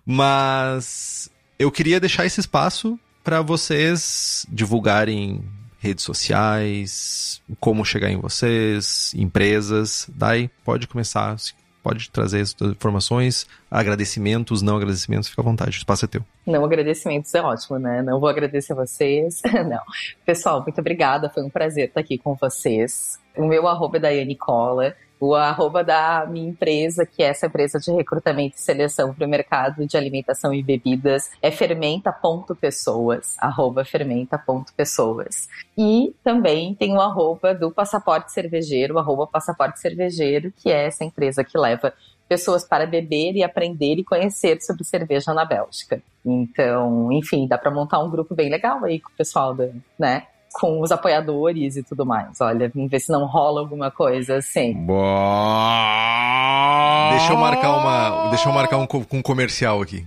Mas 0.05 1.31
eu 1.59 1.71
queria 1.71 2.01
deixar 2.01 2.25
esse 2.27 2.41
espaço 2.41 2.99
para 3.23 3.43
vocês 3.43 4.47
divulgarem 4.49 5.43
redes 5.79 6.05
sociais, 6.05 7.41
como 7.59 7.85
chegar 7.85 8.11
em 8.11 8.21
vocês, 8.21 9.13
empresas. 9.15 10.09
Daí 10.15 10.51
pode 10.65 10.87
começar, 10.87 11.37
pode 11.83 12.11
trazer 12.11 12.41
as 12.41 12.55
informações, 12.61 13.47
agradecimentos, 13.71 14.63
não 14.63 14.77
agradecimentos, 14.77 15.29
fica 15.29 15.43
à 15.43 15.45
vontade, 15.45 15.77
o 15.77 15.79
espaço 15.79 16.05
é 16.05 16.09
teu. 16.09 16.25
Não 16.47 16.65
agradecimentos 16.65 17.35
é 17.35 17.41
ótimo, 17.41 17.79
né? 17.79 18.03
Não 18.03 18.21
vou 18.21 18.29
agradecer 18.29 18.75
vocês, 18.75 19.41
não. 19.69 19.83
Pessoal, 20.25 20.63
muito 20.63 20.81
obrigada, 20.81 21.31
foi 21.31 21.43
um 21.43 21.51
prazer 21.51 21.89
estar 21.89 22.01
aqui 22.01 22.19
com 22.19 22.35
vocês. 22.35 23.19
O 23.37 23.47
meu 23.47 23.67
arroba 23.67 23.97
é 23.97 24.01
Daiane 24.01 24.37
Cola, 24.37 24.95
o 25.21 25.35
arroba 25.35 25.85
da 25.85 26.27
minha 26.27 26.49
empresa, 26.49 27.05
que 27.05 27.23
é 27.23 27.27
essa 27.27 27.47
empresa 27.47 27.79
de 27.79 27.93
recrutamento 27.93 28.57
e 28.57 28.61
seleção 28.61 29.13
para 29.15 29.27
o 29.27 29.29
mercado 29.29 29.87
de 29.87 29.97
alimentação 29.97 30.53
e 30.55 30.63
bebidas, 30.63 31.31
é 31.43 31.51
fermenta.pessoas, 31.51 33.37
arroba 33.39 33.85
fermenta.pessoas. 33.85 35.47
E 35.77 36.15
também 36.25 36.75
tem 36.75 36.95
o 36.95 37.01
arroba 37.01 37.55
do 37.55 37.71
Passaporte 37.71 38.33
Cervejeiro, 38.33 38.99
arroba 38.99 39.27
Passaporte 39.27 39.79
Cervejeiro, 39.79 40.53
que 40.57 40.71
é 40.71 40.87
essa 40.87 41.05
empresa 41.05 41.45
que 41.45 41.59
leva 41.59 41.93
pessoas 42.27 42.65
para 42.65 42.87
beber 42.87 43.35
e 43.35 43.43
aprender 43.43 43.97
e 43.97 44.05
conhecer 44.05 44.63
sobre 44.63 44.85
cerveja 44.85 45.35
na 45.35 45.45
Bélgica. 45.45 46.01
Então, 46.25 47.11
enfim, 47.13 47.47
dá 47.47 47.59
para 47.59 47.71
montar 47.71 47.99
um 47.99 48.11
grupo 48.11 48.35
bem 48.35 48.49
legal 48.49 48.85
aí 48.85 49.01
com 49.01 49.11
o 49.11 49.17
pessoal, 49.17 49.53
da, 49.53 49.69
né? 49.99 50.27
Com 50.53 50.81
os 50.81 50.91
apoiadores 50.91 51.77
e 51.77 51.83
tudo 51.83 52.05
mais. 52.05 52.41
Olha, 52.41 52.71
vamos 52.75 52.91
ver 52.91 53.01
se 53.01 53.11
não 53.13 53.27
rola 53.27 53.61
alguma 53.61 53.91
coisa 53.91 54.37
assim. 54.37 54.75
Boa. 54.75 55.11
Deixa 57.11 57.33
eu 57.33 57.37
marcar 57.37 57.77
uma, 57.77 58.29
deixa 58.31 58.49
eu 58.49 58.53
marcar 58.53 58.79
um, 58.79 58.87
um 59.13 59.23
comercial 59.23 59.81
aqui. 59.83 60.05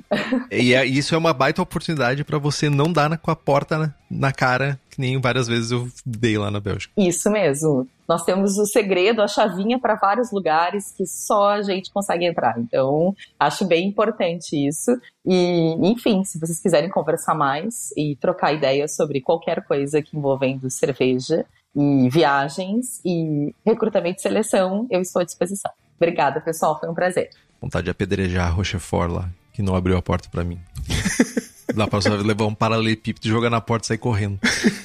e 0.50 0.74
é, 0.74 0.84
isso 0.84 1.14
é 1.14 1.18
uma 1.18 1.32
baita 1.32 1.62
oportunidade 1.62 2.24
para 2.24 2.38
você 2.38 2.68
não 2.68 2.92
dar 2.92 3.08
na, 3.08 3.16
com 3.16 3.30
a 3.30 3.36
porta 3.36 3.78
na, 3.78 3.94
na 4.10 4.32
cara, 4.32 4.78
que 4.92 5.00
nem 5.00 5.18
várias 5.18 5.48
vezes 5.48 5.70
eu 5.70 5.88
dei 6.04 6.36
lá 6.36 6.50
na 6.50 6.60
Bélgica. 6.60 6.92
Isso 6.98 7.30
mesmo. 7.30 7.88
Nós 8.06 8.24
temos 8.24 8.58
o 8.58 8.66
segredo, 8.66 9.22
a 9.22 9.26
chavinha 9.26 9.78
para 9.78 9.94
vários 9.94 10.30
lugares 10.30 10.92
que 10.94 11.06
só 11.06 11.54
a 11.54 11.62
gente 11.62 11.90
consegue 11.90 12.26
entrar. 12.26 12.58
Então, 12.58 13.16
acho 13.40 13.64
bem 13.64 13.88
importante 13.88 14.54
isso. 14.54 14.90
E, 15.24 15.74
enfim, 15.80 16.22
se 16.24 16.38
vocês 16.38 16.60
quiserem 16.60 16.90
conversar 16.90 17.34
mais 17.34 17.90
e 17.96 18.16
trocar 18.16 18.52
ideias 18.52 18.94
sobre 18.94 19.22
qualquer 19.22 19.64
coisa 19.64 20.02
que 20.02 20.14
envolvendo 20.14 20.68
cerveja 20.68 21.46
e 21.74 22.10
viagens 22.10 23.00
e 23.02 23.54
recrutamento 23.64 24.18
e 24.18 24.22
seleção, 24.22 24.86
eu 24.90 25.00
estou 25.00 25.22
à 25.22 25.24
disposição. 25.24 25.70
Obrigada, 25.96 26.38
pessoal. 26.38 26.78
Foi 26.78 26.90
um 26.90 26.94
prazer. 26.94 27.30
Vontade 27.58 27.84
de 27.84 27.90
apedrejar 27.90 28.48
a 28.48 28.50
Rochefort 28.50 29.10
lá, 29.10 29.30
que 29.54 29.62
não 29.62 29.74
abriu 29.74 29.96
a 29.96 30.02
porta 30.02 30.28
para 30.28 30.44
mim. 30.44 30.60
Dá 31.74 31.86
pra 31.86 31.98
levar 32.22 32.46
um 32.46 32.54
paralelepípedo, 32.54 33.28
jogar 33.28 33.50
na 33.50 33.60
porta 33.60 33.84
e 33.84 33.88
sair 33.88 33.98
correndo. 33.98 34.38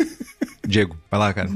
Diego, 0.68 0.98
vai 1.10 1.20
lá, 1.20 1.34
cara. 1.34 1.50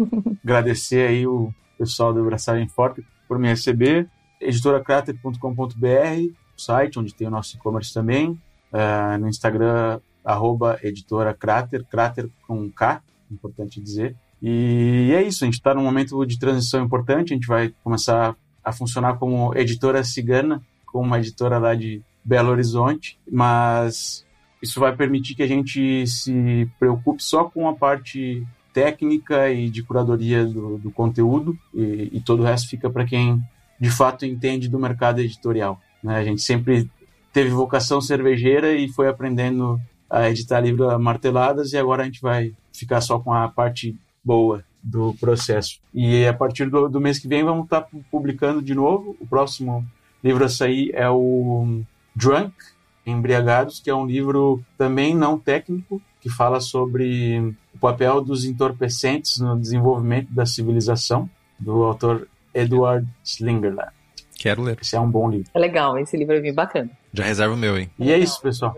Agradecer 0.43 1.07
aí 1.07 1.27
o 1.27 1.53
pessoal 1.77 2.13
do 2.13 2.23
Braçagem 2.23 2.67
Forte 2.67 3.05
por 3.27 3.37
me 3.37 3.47
receber. 3.47 4.07
editoracrater.com.br, 4.39 6.33
site 6.57 6.99
onde 6.99 7.13
tem 7.13 7.27
o 7.27 7.31
nosso 7.31 7.55
e-commerce 7.55 7.93
também. 7.93 8.39
Uh, 8.71 9.17
no 9.19 9.27
Instagram, 9.27 9.99
arroba 10.23 10.79
editora 10.81 11.33
Crater, 11.33 11.83
Crater 11.85 12.29
com 12.47 12.69
K, 12.71 13.01
importante 13.29 13.81
dizer. 13.81 14.15
E 14.41 15.11
é 15.13 15.21
isso, 15.21 15.43
a 15.43 15.45
gente 15.45 15.55
está 15.55 15.73
num 15.73 15.83
momento 15.83 16.25
de 16.25 16.39
transição 16.39 16.83
importante, 16.83 17.31
a 17.31 17.35
gente 17.35 17.47
vai 17.47 17.73
começar 17.83 18.35
a 18.63 18.71
funcionar 18.71 19.17
como 19.17 19.55
editora 19.55 20.03
cigana, 20.03 20.61
como 20.85 21.05
uma 21.05 21.19
editora 21.19 21.59
lá 21.59 21.75
de 21.75 22.01
Belo 22.23 22.49
Horizonte, 22.49 23.19
mas 23.29 24.25
isso 24.61 24.79
vai 24.79 24.95
permitir 24.95 25.35
que 25.35 25.43
a 25.43 25.47
gente 25.47 26.05
se 26.07 26.69
preocupe 26.79 27.23
só 27.23 27.45
com 27.45 27.67
a 27.67 27.73
parte 27.73 28.45
técnica 28.73 29.49
e 29.51 29.69
de 29.69 29.83
curadoria 29.83 30.45
do, 30.45 30.77
do 30.77 30.91
conteúdo 30.91 31.57
e, 31.73 32.09
e, 32.13 32.21
todo 32.21 32.41
o 32.41 32.45
resto 32.45 32.69
fica 32.69 32.89
para 32.89 33.05
quem 33.05 33.41
de 33.79 33.89
fato 33.89 34.25
entende 34.25 34.69
do 34.69 34.79
mercado 34.79 35.19
editorial. 35.19 35.79
Né? 36.01 36.15
A 36.15 36.23
gente 36.23 36.41
sempre 36.41 36.89
teve 37.33 37.49
vocação 37.49 37.99
cervejeira 37.99 38.73
e 38.73 38.87
foi 38.87 39.07
aprendendo 39.07 39.79
a 40.09 40.29
editar 40.29 40.59
livros 40.59 40.99
marteladas 40.99 41.73
e 41.73 41.77
agora 41.77 42.03
a 42.03 42.05
gente 42.05 42.21
vai 42.21 42.53
ficar 42.71 43.01
só 43.01 43.19
com 43.19 43.33
a 43.33 43.47
parte 43.47 43.97
boa 44.23 44.63
do 44.83 45.13
processo. 45.19 45.79
E 45.93 46.25
a 46.25 46.33
partir 46.33 46.69
do, 46.69 46.87
do 46.87 47.01
mês 47.01 47.19
que 47.19 47.27
vem 47.27 47.43
vamos 47.43 47.65
estar 47.65 47.81
tá 47.81 47.89
publicando 48.09 48.61
de 48.61 48.73
novo. 48.73 49.15
O 49.19 49.27
próximo 49.27 49.85
livro 50.23 50.43
a 50.43 50.49
sair 50.49 50.91
é 50.93 51.09
o 51.09 51.81
Drunk, 52.15 52.53
Embriagados, 53.05 53.79
que 53.79 53.89
é 53.89 53.95
um 53.95 54.05
livro 54.05 54.63
também 54.77 55.15
não 55.15 55.37
técnico, 55.37 56.01
que 56.19 56.29
fala 56.29 56.59
sobre 56.59 57.55
o 57.73 57.79
papel 57.79 58.21
dos 58.21 58.45
entorpecentes 58.45 59.39
no 59.39 59.59
desenvolvimento 59.59 60.31
da 60.31 60.45
civilização, 60.45 61.29
do 61.59 61.83
autor 61.83 62.27
Edward 62.53 63.07
Slingerland. 63.23 63.91
Quero 64.37 64.63
ler. 64.63 64.77
Esse 64.81 64.95
é 64.95 64.99
um 64.99 65.09
bom 65.09 65.29
livro. 65.29 65.49
É 65.53 65.59
legal, 65.59 65.97
esse 65.99 66.17
livro 66.17 66.35
é 66.35 66.39
bem 66.39 66.53
bacana. 66.53 66.89
Já 67.13 67.23
reserva 67.23 67.53
o 67.53 67.57
meu, 67.57 67.77
hein? 67.77 67.89
E 67.99 68.11
é 68.11 68.17
isso, 68.17 68.41
pessoal. 68.41 68.75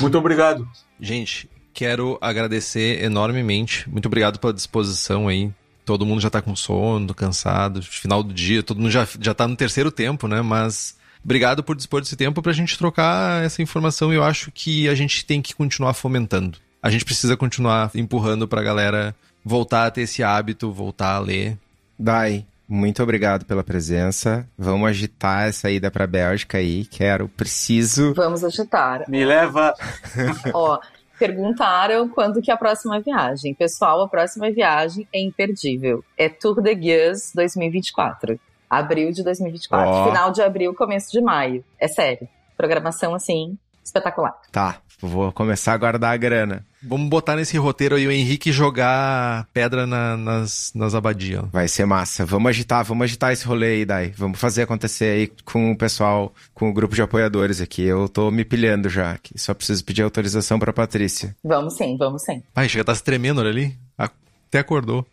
Muito 0.00 0.18
obrigado. 0.18 0.68
Gente, 1.00 1.48
quero 1.72 2.18
agradecer 2.20 3.02
enormemente. 3.02 3.88
Muito 3.88 4.06
obrigado 4.06 4.38
pela 4.38 4.52
disposição 4.52 5.28
aí. 5.28 5.50
Todo 5.84 6.04
mundo 6.04 6.20
já 6.20 6.28
tá 6.28 6.42
com 6.42 6.54
sono, 6.54 7.14
cansado, 7.14 7.80
final 7.82 8.22
do 8.22 8.34
dia, 8.34 8.62
todo 8.62 8.78
mundo 8.78 8.90
já, 8.90 9.08
já 9.18 9.32
tá 9.32 9.48
no 9.48 9.56
terceiro 9.56 9.90
tempo, 9.90 10.28
né? 10.28 10.42
Mas 10.42 10.97
obrigado 11.28 11.62
por 11.62 11.76
dispor 11.76 12.00
desse 12.00 12.16
tempo 12.16 12.40
pra 12.40 12.52
gente 12.52 12.78
trocar 12.78 13.44
essa 13.44 13.60
informação 13.60 14.12
e 14.12 14.16
eu 14.16 14.24
acho 14.24 14.50
que 14.50 14.88
a 14.88 14.94
gente 14.94 15.24
tem 15.26 15.42
que 15.42 15.54
continuar 15.54 15.92
fomentando 15.92 16.58
a 16.82 16.90
gente 16.90 17.04
precisa 17.04 17.36
continuar 17.36 17.90
empurrando 17.94 18.46
pra 18.46 18.62
galera 18.62 19.14
voltar 19.44 19.86
a 19.86 19.90
ter 19.90 20.02
esse 20.02 20.22
hábito, 20.22 20.72
voltar 20.72 21.16
a 21.16 21.18
ler. 21.18 21.56
Dai, 21.98 22.46
muito 22.68 23.02
obrigado 23.02 23.44
pela 23.44 23.64
presença. 23.64 24.46
Vamos 24.56 24.88
agitar 24.88 25.48
essa 25.48 25.70
ida 25.70 25.90
pra 25.90 26.06
Bélgica 26.06 26.58
aí. 26.58 26.84
Quero, 26.84 27.28
preciso. 27.28 28.14
Vamos 28.14 28.44
agitar. 28.44 29.04
Me 29.08 29.24
leva. 29.24 29.74
Ó, 30.54 30.78
perguntaram 31.18 32.08
quando 32.08 32.40
que 32.40 32.50
é 32.50 32.54
a 32.54 32.58
próxima 32.58 33.00
viagem. 33.00 33.54
Pessoal, 33.54 34.02
a 34.02 34.08
próxima 34.08 34.50
viagem 34.50 35.06
é 35.12 35.20
imperdível. 35.20 36.04
É 36.16 36.28
Tour 36.28 36.62
de 36.62 36.74
Guias 36.74 37.32
2024. 37.34 38.38
Abril 38.68 39.12
de 39.12 39.22
2024. 39.22 39.88
Ó. 39.90 40.08
Final 40.10 40.30
de 40.32 40.42
abril, 40.42 40.74
começo 40.74 41.10
de 41.10 41.20
maio. 41.20 41.64
É 41.78 41.88
sério. 41.88 42.28
Programação, 42.56 43.14
assim, 43.14 43.56
espetacular. 43.84 44.34
Tá, 44.52 44.76
vou 45.00 45.30
começar 45.32 45.72
a 45.72 45.76
guardar 45.76 46.12
a 46.12 46.16
grana. 46.16 46.64
Vamos 46.82 47.08
botar 47.08 47.34
nesse 47.34 47.56
roteiro 47.58 47.96
aí 47.96 48.06
o 48.06 48.10
Henrique 48.12 48.52
jogar 48.52 49.46
pedra 49.52 49.84
na- 49.86 50.16
nas, 50.16 50.70
nas 50.74 50.94
abadias. 50.94 51.44
Vai 51.52 51.66
ser 51.66 51.84
massa. 51.86 52.24
Vamos 52.24 52.50
agitar, 52.50 52.84
vamos 52.84 53.04
agitar 53.04 53.32
esse 53.32 53.44
rolê 53.46 53.66
aí, 53.76 53.84
Dai. 53.84 54.12
Vamos 54.16 54.38
fazer 54.38 54.62
acontecer 54.62 55.04
aí 55.06 55.32
com 55.44 55.72
o 55.72 55.76
pessoal, 55.76 56.32
com 56.54 56.68
o 56.68 56.72
grupo 56.72 56.94
de 56.94 57.02
apoiadores 57.02 57.60
aqui. 57.60 57.82
Eu 57.82 58.08
tô 58.08 58.30
me 58.30 58.44
pilhando 58.44 58.88
já 58.88 59.12
aqui. 59.12 59.36
Só 59.38 59.54
preciso 59.54 59.84
pedir 59.84 60.02
autorização 60.02 60.58
pra 60.58 60.72
Patrícia. 60.72 61.34
Vamos 61.42 61.74
sim, 61.74 61.96
vamos 61.96 62.22
sim. 62.22 62.42
Ai, 62.54 62.68
chega, 62.68 62.84
tá 62.84 62.94
se 62.94 63.02
tremendo, 63.02 63.40
olha 63.40 63.50
ali. 63.50 63.76
Até 63.96 64.60
acordou. 64.60 65.04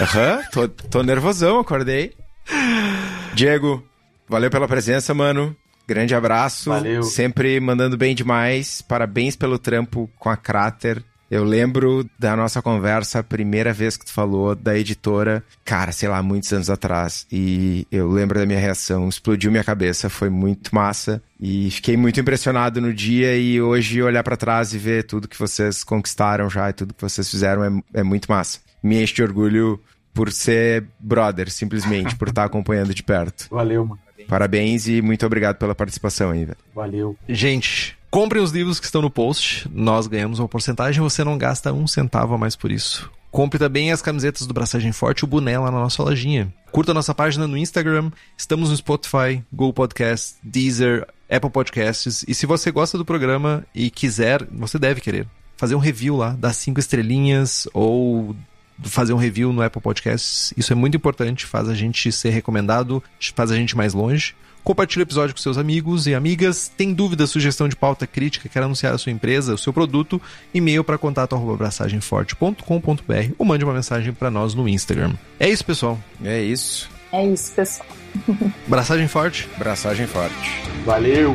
Aham, 0.00 0.42
tô, 0.52 0.68
tô 0.68 1.02
nervosão, 1.02 1.58
acordei. 1.60 2.12
Diego, 3.40 3.82
valeu 4.28 4.50
pela 4.50 4.68
presença, 4.68 5.14
mano. 5.14 5.56
Grande 5.88 6.14
abraço. 6.14 6.68
Valeu. 6.68 7.02
Sempre 7.02 7.58
mandando 7.58 7.96
bem 7.96 8.14
demais. 8.14 8.82
Parabéns 8.82 9.34
pelo 9.34 9.58
trampo 9.58 10.10
com 10.18 10.28
a 10.28 10.36
Crater. 10.36 11.02
Eu 11.30 11.42
lembro 11.42 12.06
da 12.18 12.36
nossa 12.36 12.60
conversa, 12.60 13.20
a 13.20 13.22
primeira 13.22 13.72
vez 13.72 13.96
que 13.96 14.04
tu 14.04 14.12
falou 14.12 14.54
da 14.54 14.76
editora, 14.76 15.42
cara, 15.64 15.90
sei 15.90 16.06
lá, 16.06 16.22
muitos 16.22 16.52
anos 16.52 16.68
atrás. 16.68 17.26
E 17.32 17.86
eu 17.90 18.10
lembro 18.10 18.38
da 18.38 18.44
minha 18.44 18.60
reação, 18.60 19.08
explodiu 19.08 19.50
minha 19.50 19.64
cabeça, 19.64 20.10
foi 20.10 20.28
muito 20.28 20.74
massa. 20.74 21.22
E 21.40 21.70
fiquei 21.70 21.96
muito 21.96 22.20
impressionado 22.20 22.78
no 22.78 22.92
dia 22.92 23.38
e 23.38 23.58
hoje 23.62 24.02
olhar 24.02 24.22
pra 24.22 24.36
trás 24.36 24.74
e 24.74 24.78
ver 24.78 25.04
tudo 25.04 25.26
que 25.26 25.38
vocês 25.38 25.82
conquistaram 25.82 26.50
já 26.50 26.68
e 26.68 26.74
tudo 26.74 26.92
que 26.92 27.00
vocês 27.00 27.30
fizeram 27.30 27.64
é, 27.64 28.00
é 28.00 28.02
muito 28.02 28.30
massa. 28.30 28.58
Me 28.82 29.02
enche 29.02 29.14
de 29.14 29.22
orgulho 29.22 29.80
por 30.12 30.32
ser 30.32 30.86
brother, 30.98 31.50
simplesmente, 31.50 32.16
por 32.16 32.28
estar 32.28 32.44
acompanhando 32.44 32.94
de 32.94 33.02
perto. 33.02 33.48
Valeu, 33.50 33.84
mano. 33.84 34.00
Parabéns 34.28 34.86
e 34.86 35.02
muito 35.02 35.24
obrigado 35.26 35.56
pela 35.56 35.74
participação 35.74 36.30
aí, 36.30 36.44
velho. 36.44 36.58
Valeu. 36.74 37.16
Gente, 37.28 37.96
comprem 38.10 38.42
os 38.42 38.52
livros 38.52 38.78
que 38.78 38.86
estão 38.86 39.02
no 39.02 39.10
post. 39.10 39.68
Nós 39.72 40.06
ganhamos 40.06 40.38
uma 40.38 40.48
porcentagem, 40.48 41.02
você 41.02 41.24
não 41.24 41.36
gasta 41.36 41.72
um 41.72 41.86
centavo 41.86 42.34
a 42.34 42.38
mais 42.38 42.54
por 42.54 42.70
isso. 42.70 43.10
Compre 43.30 43.58
também 43.58 43.92
as 43.92 44.02
camisetas 44.02 44.46
do 44.46 44.54
Braçagem 44.54 44.92
Forte 44.92 45.20
e 45.20 45.24
o 45.24 45.26
boné 45.26 45.58
lá 45.58 45.70
na 45.70 45.78
nossa 45.78 46.02
lojinha. 46.02 46.52
Curta 46.72 46.90
a 46.90 46.94
nossa 46.94 47.14
página 47.14 47.46
no 47.46 47.56
Instagram. 47.56 48.10
Estamos 48.36 48.70
no 48.70 48.76
Spotify, 48.76 49.42
Google 49.52 49.72
Podcast, 49.72 50.36
Deezer, 50.42 51.06
Apple 51.28 51.50
Podcasts. 51.50 52.24
E 52.26 52.34
se 52.34 52.46
você 52.46 52.72
gosta 52.72 52.98
do 52.98 53.04
programa 53.04 53.64
e 53.74 53.88
quiser, 53.88 54.44
você 54.50 54.78
deve 54.78 55.00
querer, 55.00 55.28
fazer 55.56 55.76
um 55.76 55.78
review 55.80 56.16
lá, 56.16 56.30
dar 56.30 56.52
cinco 56.52 56.80
estrelinhas 56.80 57.68
ou 57.72 58.34
fazer 58.82 59.12
um 59.12 59.16
review 59.16 59.52
no 59.52 59.62
Apple 59.62 59.80
Podcasts. 59.80 60.52
Isso 60.56 60.72
é 60.72 60.76
muito 60.76 60.96
importante, 60.96 61.46
faz 61.46 61.68
a 61.68 61.74
gente 61.74 62.10
ser 62.12 62.30
recomendado, 62.30 63.02
faz 63.34 63.50
a 63.50 63.56
gente 63.56 63.76
mais 63.76 63.94
longe. 63.94 64.34
Compartilhe 64.62 65.02
o 65.02 65.04
episódio 65.04 65.34
com 65.34 65.40
seus 65.40 65.56
amigos 65.56 66.06
e 66.06 66.14
amigas. 66.14 66.70
Tem 66.76 66.92
dúvida, 66.92 67.26
sugestão 67.26 67.68
de 67.68 67.74
pauta, 67.74 68.06
crítica, 68.06 68.48
quer 68.48 68.62
anunciar 68.62 68.94
a 68.94 68.98
sua 68.98 69.10
empresa, 69.10 69.54
o 69.54 69.58
seu 69.58 69.72
produto? 69.72 70.20
E-mail 70.52 70.84
para 70.84 70.98
contato 70.98 71.34
arroba 71.34 71.54
abraçagemforte.com.br 71.54 73.34
ou 73.38 73.46
mande 73.46 73.64
uma 73.64 73.74
mensagem 73.74 74.12
para 74.12 74.30
nós 74.30 74.54
no 74.54 74.68
Instagram. 74.68 75.14
É 75.38 75.48
isso, 75.48 75.64
pessoal. 75.64 75.98
É 76.22 76.42
isso. 76.42 76.90
É 77.12 77.26
isso, 77.26 77.52
pessoal. 77.52 77.88
Abraçagem 78.66 79.08
forte. 79.08 79.48
Braçagem 79.58 80.06
forte. 80.06 80.62
Valeu. 80.84 81.34